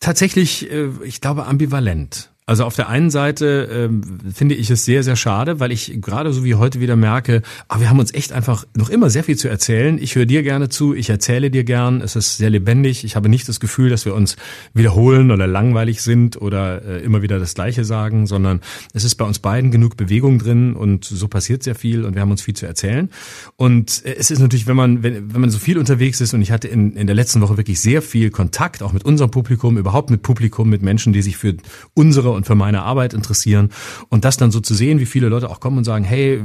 Tatsächlich, 0.00 0.70
äh, 0.70 0.90
ich 1.02 1.20
glaube 1.20 1.46
ambivalent. 1.46 2.30
Also 2.46 2.64
auf 2.64 2.76
der 2.76 2.90
einen 2.90 3.08
Seite 3.08 3.70
ähm, 3.72 4.02
finde 4.30 4.54
ich 4.54 4.68
es 4.68 4.84
sehr, 4.84 5.02
sehr 5.02 5.16
schade, 5.16 5.60
weil 5.60 5.72
ich 5.72 6.02
gerade 6.02 6.30
so 6.30 6.44
wie 6.44 6.56
heute 6.56 6.78
wieder 6.78 6.94
merke, 6.94 7.40
aber 7.68 7.78
ah, 7.78 7.80
wir 7.80 7.88
haben 7.88 7.98
uns 7.98 8.12
echt 8.12 8.32
einfach 8.32 8.66
noch 8.76 8.90
immer 8.90 9.08
sehr 9.08 9.24
viel 9.24 9.38
zu 9.38 9.48
erzählen. 9.48 9.96
Ich 9.98 10.14
höre 10.14 10.26
dir 10.26 10.42
gerne 10.42 10.68
zu, 10.68 10.94
ich 10.94 11.08
erzähle 11.08 11.50
dir 11.50 11.64
gern, 11.64 12.02
es 12.02 12.16
ist 12.16 12.36
sehr 12.36 12.50
lebendig. 12.50 13.02
Ich 13.04 13.16
habe 13.16 13.30
nicht 13.30 13.48
das 13.48 13.60
Gefühl, 13.60 13.88
dass 13.88 14.04
wir 14.04 14.14
uns 14.14 14.36
wiederholen 14.74 15.30
oder 15.30 15.46
langweilig 15.46 16.02
sind 16.02 16.38
oder 16.38 16.84
äh, 16.84 17.02
immer 17.02 17.22
wieder 17.22 17.38
das 17.38 17.54
Gleiche 17.54 17.82
sagen, 17.82 18.26
sondern 18.26 18.60
es 18.92 19.04
ist 19.04 19.14
bei 19.14 19.24
uns 19.24 19.38
beiden 19.38 19.70
genug 19.70 19.96
Bewegung 19.96 20.38
drin 20.38 20.74
und 20.74 21.06
so 21.06 21.28
passiert 21.28 21.62
sehr 21.62 21.74
viel 21.74 22.04
und 22.04 22.14
wir 22.14 22.20
haben 22.20 22.30
uns 22.30 22.42
viel 22.42 22.54
zu 22.54 22.66
erzählen. 22.66 23.08
Und 23.56 24.04
äh, 24.04 24.16
es 24.18 24.30
ist 24.30 24.40
natürlich, 24.40 24.66
wenn 24.66 24.76
man, 24.76 25.02
wenn, 25.02 25.32
wenn 25.32 25.40
man 25.40 25.48
so 25.48 25.58
viel 25.58 25.78
unterwegs 25.78 26.20
ist 26.20 26.34
und 26.34 26.42
ich 26.42 26.52
hatte 26.52 26.68
in, 26.68 26.94
in 26.94 27.06
der 27.06 27.16
letzten 27.16 27.40
Woche 27.40 27.56
wirklich 27.56 27.80
sehr 27.80 28.02
viel 28.02 28.28
Kontakt, 28.28 28.82
auch 28.82 28.92
mit 28.92 29.06
unserem 29.06 29.30
Publikum, 29.30 29.78
überhaupt 29.78 30.10
mit 30.10 30.20
Publikum, 30.20 30.68
mit 30.68 30.82
Menschen, 30.82 31.14
die 31.14 31.22
sich 31.22 31.38
für 31.38 31.54
unsere 31.94 32.33
und 32.34 32.46
für 32.46 32.54
meine 32.54 32.82
Arbeit 32.82 33.14
interessieren. 33.14 33.70
Und 34.08 34.24
das 34.24 34.36
dann 34.36 34.50
so 34.50 34.60
zu 34.60 34.74
sehen, 34.74 34.98
wie 34.98 35.06
viele 35.06 35.28
Leute 35.28 35.50
auch 35.50 35.60
kommen 35.60 35.78
und 35.78 35.84
sagen, 35.84 36.04
hey, 36.04 36.42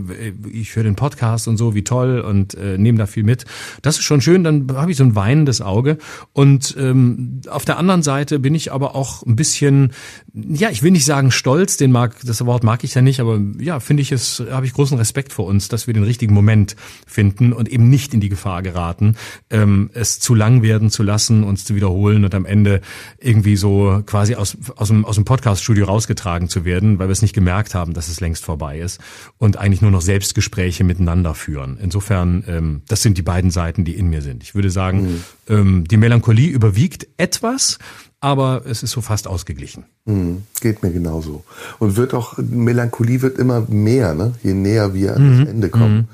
ich 0.51 0.75
höre 0.75 0.83
den 0.83 0.95
Podcast 0.95 1.47
und 1.47 1.57
so, 1.57 1.75
wie 1.75 1.83
toll 1.83 2.19
und 2.19 2.53
äh, 2.55 2.77
nehmen 2.77 2.97
da 2.97 3.05
viel 3.05 3.23
mit. 3.23 3.45
Das 3.81 3.97
ist 3.97 4.03
schon 4.03 4.21
schön, 4.21 4.43
dann 4.43 4.67
habe 4.73 4.91
ich 4.91 4.97
so 4.97 5.03
ein 5.03 5.15
weinendes 5.15 5.61
Auge. 5.61 5.97
Und 6.33 6.75
ähm, 6.79 7.41
auf 7.49 7.65
der 7.65 7.77
anderen 7.77 8.03
Seite 8.03 8.39
bin 8.39 8.55
ich 8.55 8.71
aber 8.71 8.95
auch 8.95 9.23
ein 9.25 9.35
bisschen, 9.35 9.91
ja, 10.33 10.69
ich 10.69 10.83
will 10.83 10.91
nicht 10.91 11.05
sagen 11.05 11.31
stolz, 11.31 11.77
den 11.77 11.91
mag, 11.91 12.15
das 12.23 12.45
Wort 12.45 12.63
mag 12.63 12.83
ich 12.83 12.93
ja 12.93 13.01
nicht, 13.01 13.19
aber 13.19 13.39
ja, 13.59 13.79
finde 13.79 14.01
ich 14.01 14.11
es, 14.11 14.43
habe 14.51 14.65
ich 14.65 14.73
großen 14.73 14.97
Respekt 14.97 15.33
vor 15.33 15.45
uns, 15.45 15.67
dass 15.67 15.87
wir 15.87 15.93
den 15.93 16.03
richtigen 16.03 16.33
Moment 16.33 16.75
finden 17.07 17.53
und 17.53 17.69
eben 17.69 17.89
nicht 17.89 18.13
in 18.13 18.19
die 18.19 18.29
Gefahr 18.29 18.61
geraten, 18.61 19.15
ähm, 19.49 19.89
es 19.93 20.19
zu 20.19 20.35
lang 20.35 20.61
werden 20.61 20.89
zu 20.89 21.03
lassen, 21.03 21.43
uns 21.43 21.65
zu 21.65 21.75
wiederholen 21.75 22.25
und 22.25 22.35
am 22.35 22.45
Ende 22.45 22.81
irgendwie 23.19 23.55
so 23.55 24.01
quasi 24.05 24.35
aus, 24.35 24.57
aus 24.75 24.89
dem, 24.89 25.05
aus 25.05 25.15
dem 25.15 25.25
Podcast-Studio 25.25 25.78
Fitnessstudio 25.79 25.85
rausgetragen 25.85 26.49
zu 26.49 26.65
werden, 26.65 26.99
weil 26.99 27.07
wir 27.07 27.13
es 27.13 27.21
nicht 27.21 27.33
gemerkt 27.33 27.75
haben, 27.75 27.93
dass 27.93 28.09
es 28.09 28.19
längst 28.19 28.43
vorbei 28.43 28.79
ist 28.79 28.99
und 29.37 29.57
eigentlich 29.57 29.81
nur 29.81 29.91
noch 29.91 30.01
Selbstgespräche 30.01 30.83
miteinander 30.83 31.33
führen. 31.33 31.77
Insofern, 31.81 32.43
ähm, 32.47 32.81
das 32.87 33.01
sind 33.01 33.17
die 33.17 33.21
beiden 33.21 33.51
Seiten, 33.51 33.85
die 33.85 33.95
in 33.95 34.09
mir 34.09 34.21
sind. 34.21 34.43
Ich 34.43 34.55
würde 34.55 34.69
sagen, 34.69 35.01
mhm. 35.01 35.23
ähm, 35.47 35.83
die 35.85 35.97
Melancholie 35.97 36.49
überwiegt 36.49 37.07
etwas, 37.17 37.79
aber 38.19 38.63
es 38.65 38.83
ist 38.83 38.91
so 38.91 39.01
fast 39.01 39.27
ausgeglichen. 39.27 39.85
Mhm. 40.05 40.43
Geht 40.61 40.83
mir 40.83 40.91
genauso. 40.91 41.43
Und 41.79 41.95
wird 41.95 42.13
auch, 42.13 42.37
Melancholie 42.37 43.21
wird 43.21 43.37
immer 43.37 43.65
mehr, 43.69 44.13
ne? 44.13 44.33
je 44.43 44.53
näher 44.53 44.93
wir 44.93 45.15
an 45.15 45.23
mhm. 45.23 45.39
das 45.39 45.49
Ende 45.49 45.69
kommen. 45.69 45.95
Mhm. 45.95 46.07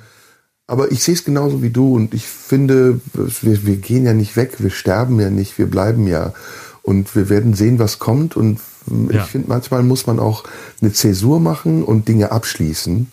Aber 0.68 0.92
ich 0.92 1.04
sehe 1.04 1.14
es 1.14 1.24
genauso 1.24 1.62
wie 1.62 1.70
du 1.70 1.96
und 1.96 2.16
ich 2.16 2.26
finde, 2.26 3.00
wir, 3.14 3.66
wir 3.68 3.78
gehen 3.78 4.06
ja 4.06 4.14
nicht 4.14 4.36
weg, 4.36 4.56
wir 4.58 4.72
sterben 4.72 5.20
ja 5.20 5.30
nicht, 5.30 5.60
wir 5.60 5.68
bleiben 5.68 6.08
ja. 6.08 6.34
Und 6.82 7.16
wir 7.16 7.30
werden 7.30 7.54
sehen, 7.54 7.78
was 7.78 8.00
kommt. 8.00 8.36
Und 8.36 8.60
ja. 8.88 9.24
ich 9.24 9.30
finde, 9.30 9.50
manchmal 9.50 9.84
muss 9.84 10.08
man 10.08 10.20
auch 10.20 10.44
eine 10.82 10.94
Zäsur 10.94 11.40
machen 11.40 11.84
und 11.84 12.08
Dinge 12.08 12.32
abschließen, 12.32 13.08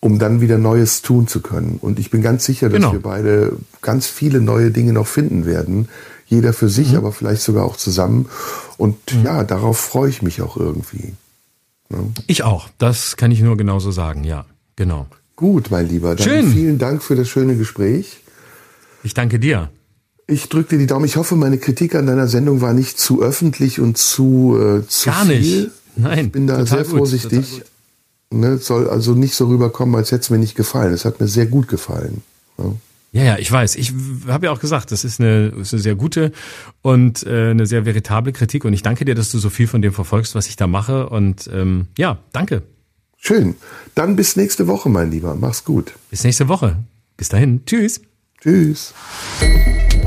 um 0.00 0.18
dann 0.18 0.40
wieder 0.40 0.58
Neues 0.58 1.02
tun 1.02 1.26
zu 1.26 1.40
können. 1.40 1.78
Und 1.80 1.98
ich 1.98 2.10
bin 2.10 2.22
ganz 2.22 2.44
sicher, 2.44 2.68
dass 2.68 2.76
genau. 2.76 2.92
wir 2.92 3.00
beide 3.00 3.56
ganz 3.82 4.06
viele 4.06 4.40
neue 4.40 4.70
Dinge 4.70 4.92
noch 4.92 5.06
finden 5.06 5.46
werden. 5.46 5.88
Jeder 6.26 6.52
für 6.52 6.68
sich, 6.68 6.92
mhm. 6.92 6.98
aber 6.98 7.12
vielleicht 7.12 7.42
sogar 7.42 7.64
auch 7.64 7.76
zusammen. 7.76 8.28
Und 8.76 8.96
mhm. 9.14 9.24
ja, 9.24 9.44
darauf 9.44 9.78
freue 9.78 10.10
ich 10.10 10.22
mich 10.22 10.42
auch 10.42 10.56
irgendwie. 10.56 11.12
Ja. 11.90 11.98
Ich 12.26 12.42
auch. 12.42 12.68
Das 12.78 13.16
kann 13.16 13.30
ich 13.30 13.40
nur 13.40 13.56
genauso 13.56 13.90
sagen. 13.90 14.24
Ja, 14.24 14.46
genau. 14.76 15.06
Gut, 15.36 15.70
mein 15.70 15.88
Lieber. 15.88 16.14
Dann 16.14 16.24
Schön. 16.24 16.52
Vielen 16.52 16.78
Dank 16.78 17.02
für 17.02 17.16
das 17.16 17.28
schöne 17.28 17.56
Gespräch. 17.56 18.20
Ich 19.02 19.14
danke 19.14 19.38
dir. 19.38 19.70
Ich 20.26 20.48
drücke 20.48 20.70
dir 20.70 20.78
die 20.78 20.86
Daumen. 20.86 21.04
Ich 21.04 21.16
hoffe, 21.16 21.36
meine 21.36 21.58
Kritik 21.58 21.94
an 21.94 22.06
deiner 22.06 22.28
Sendung 22.28 22.60
war 22.60 22.72
nicht 22.72 22.98
zu 22.98 23.22
öffentlich 23.22 23.80
und 23.80 23.98
zu, 23.98 24.56
äh, 24.58 24.86
zu 24.86 25.10
Gar 25.10 25.26
viel. 25.26 25.38
nicht. 25.38 25.70
Nein. 25.96 26.26
Ich 26.26 26.32
bin 26.32 26.46
da 26.46 26.64
sehr 26.64 26.84
vorsichtig. 26.84 27.62
Ne, 28.30 28.58
soll 28.58 28.88
also 28.88 29.12
nicht 29.12 29.34
so 29.34 29.46
rüberkommen, 29.46 29.94
als 29.94 30.10
hätte 30.10 30.22
es 30.22 30.30
mir 30.30 30.38
nicht 30.38 30.56
gefallen. 30.56 30.92
Es 30.92 31.04
hat 31.04 31.20
mir 31.20 31.28
sehr 31.28 31.46
gut 31.46 31.68
gefallen. 31.68 32.22
Ja. 32.58 32.72
Ja, 33.12 33.22
ja, 33.22 33.38
ich 33.38 33.50
weiß. 33.52 33.76
Ich 33.76 33.92
habe 34.26 34.46
ja 34.46 34.52
auch 34.52 34.58
gesagt, 34.58 34.90
das 34.90 35.04
ist 35.04 35.20
eine, 35.20 35.52
ist 35.60 35.72
eine 35.72 35.80
sehr 35.80 35.94
gute 35.94 36.32
und 36.82 37.24
äh, 37.24 37.50
eine 37.50 37.64
sehr 37.64 37.84
veritable 37.86 38.32
Kritik. 38.32 38.64
Und 38.64 38.72
ich 38.72 38.82
danke 38.82 39.04
dir, 39.04 39.14
dass 39.14 39.30
du 39.30 39.38
so 39.38 39.50
viel 39.50 39.68
von 39.68 39.82
dem 39.82 39.92
verfolgst, 39.92 40.34
was 40.34 40.48
ich 40.48 40.56
da 40.56 40.66
mache. 40.66 41.08
Und 41.10 41.48
ähm, 41.52 41.86
ja, 41.96 42.18
danke. 42.32 42.62
Schön. 43.16 43.54
Dann 43.94 44.16
bis 44.16 44.34
nächste 44.34 44.66
Woche, 44.66 44.88
mein 44.88 45.12
Lieber. 45.12 45.36
Mach's 45.36 45.64
gut. 45.64 45.92
Bis 46.10 46.24
nächste 46.24 46.48
Woche. 46.48 46.76
Bis 47.16 47.28
dahin. 47.28 47.64
Tschüss. 47.66 48.00
Tschüss. 48.40 48.92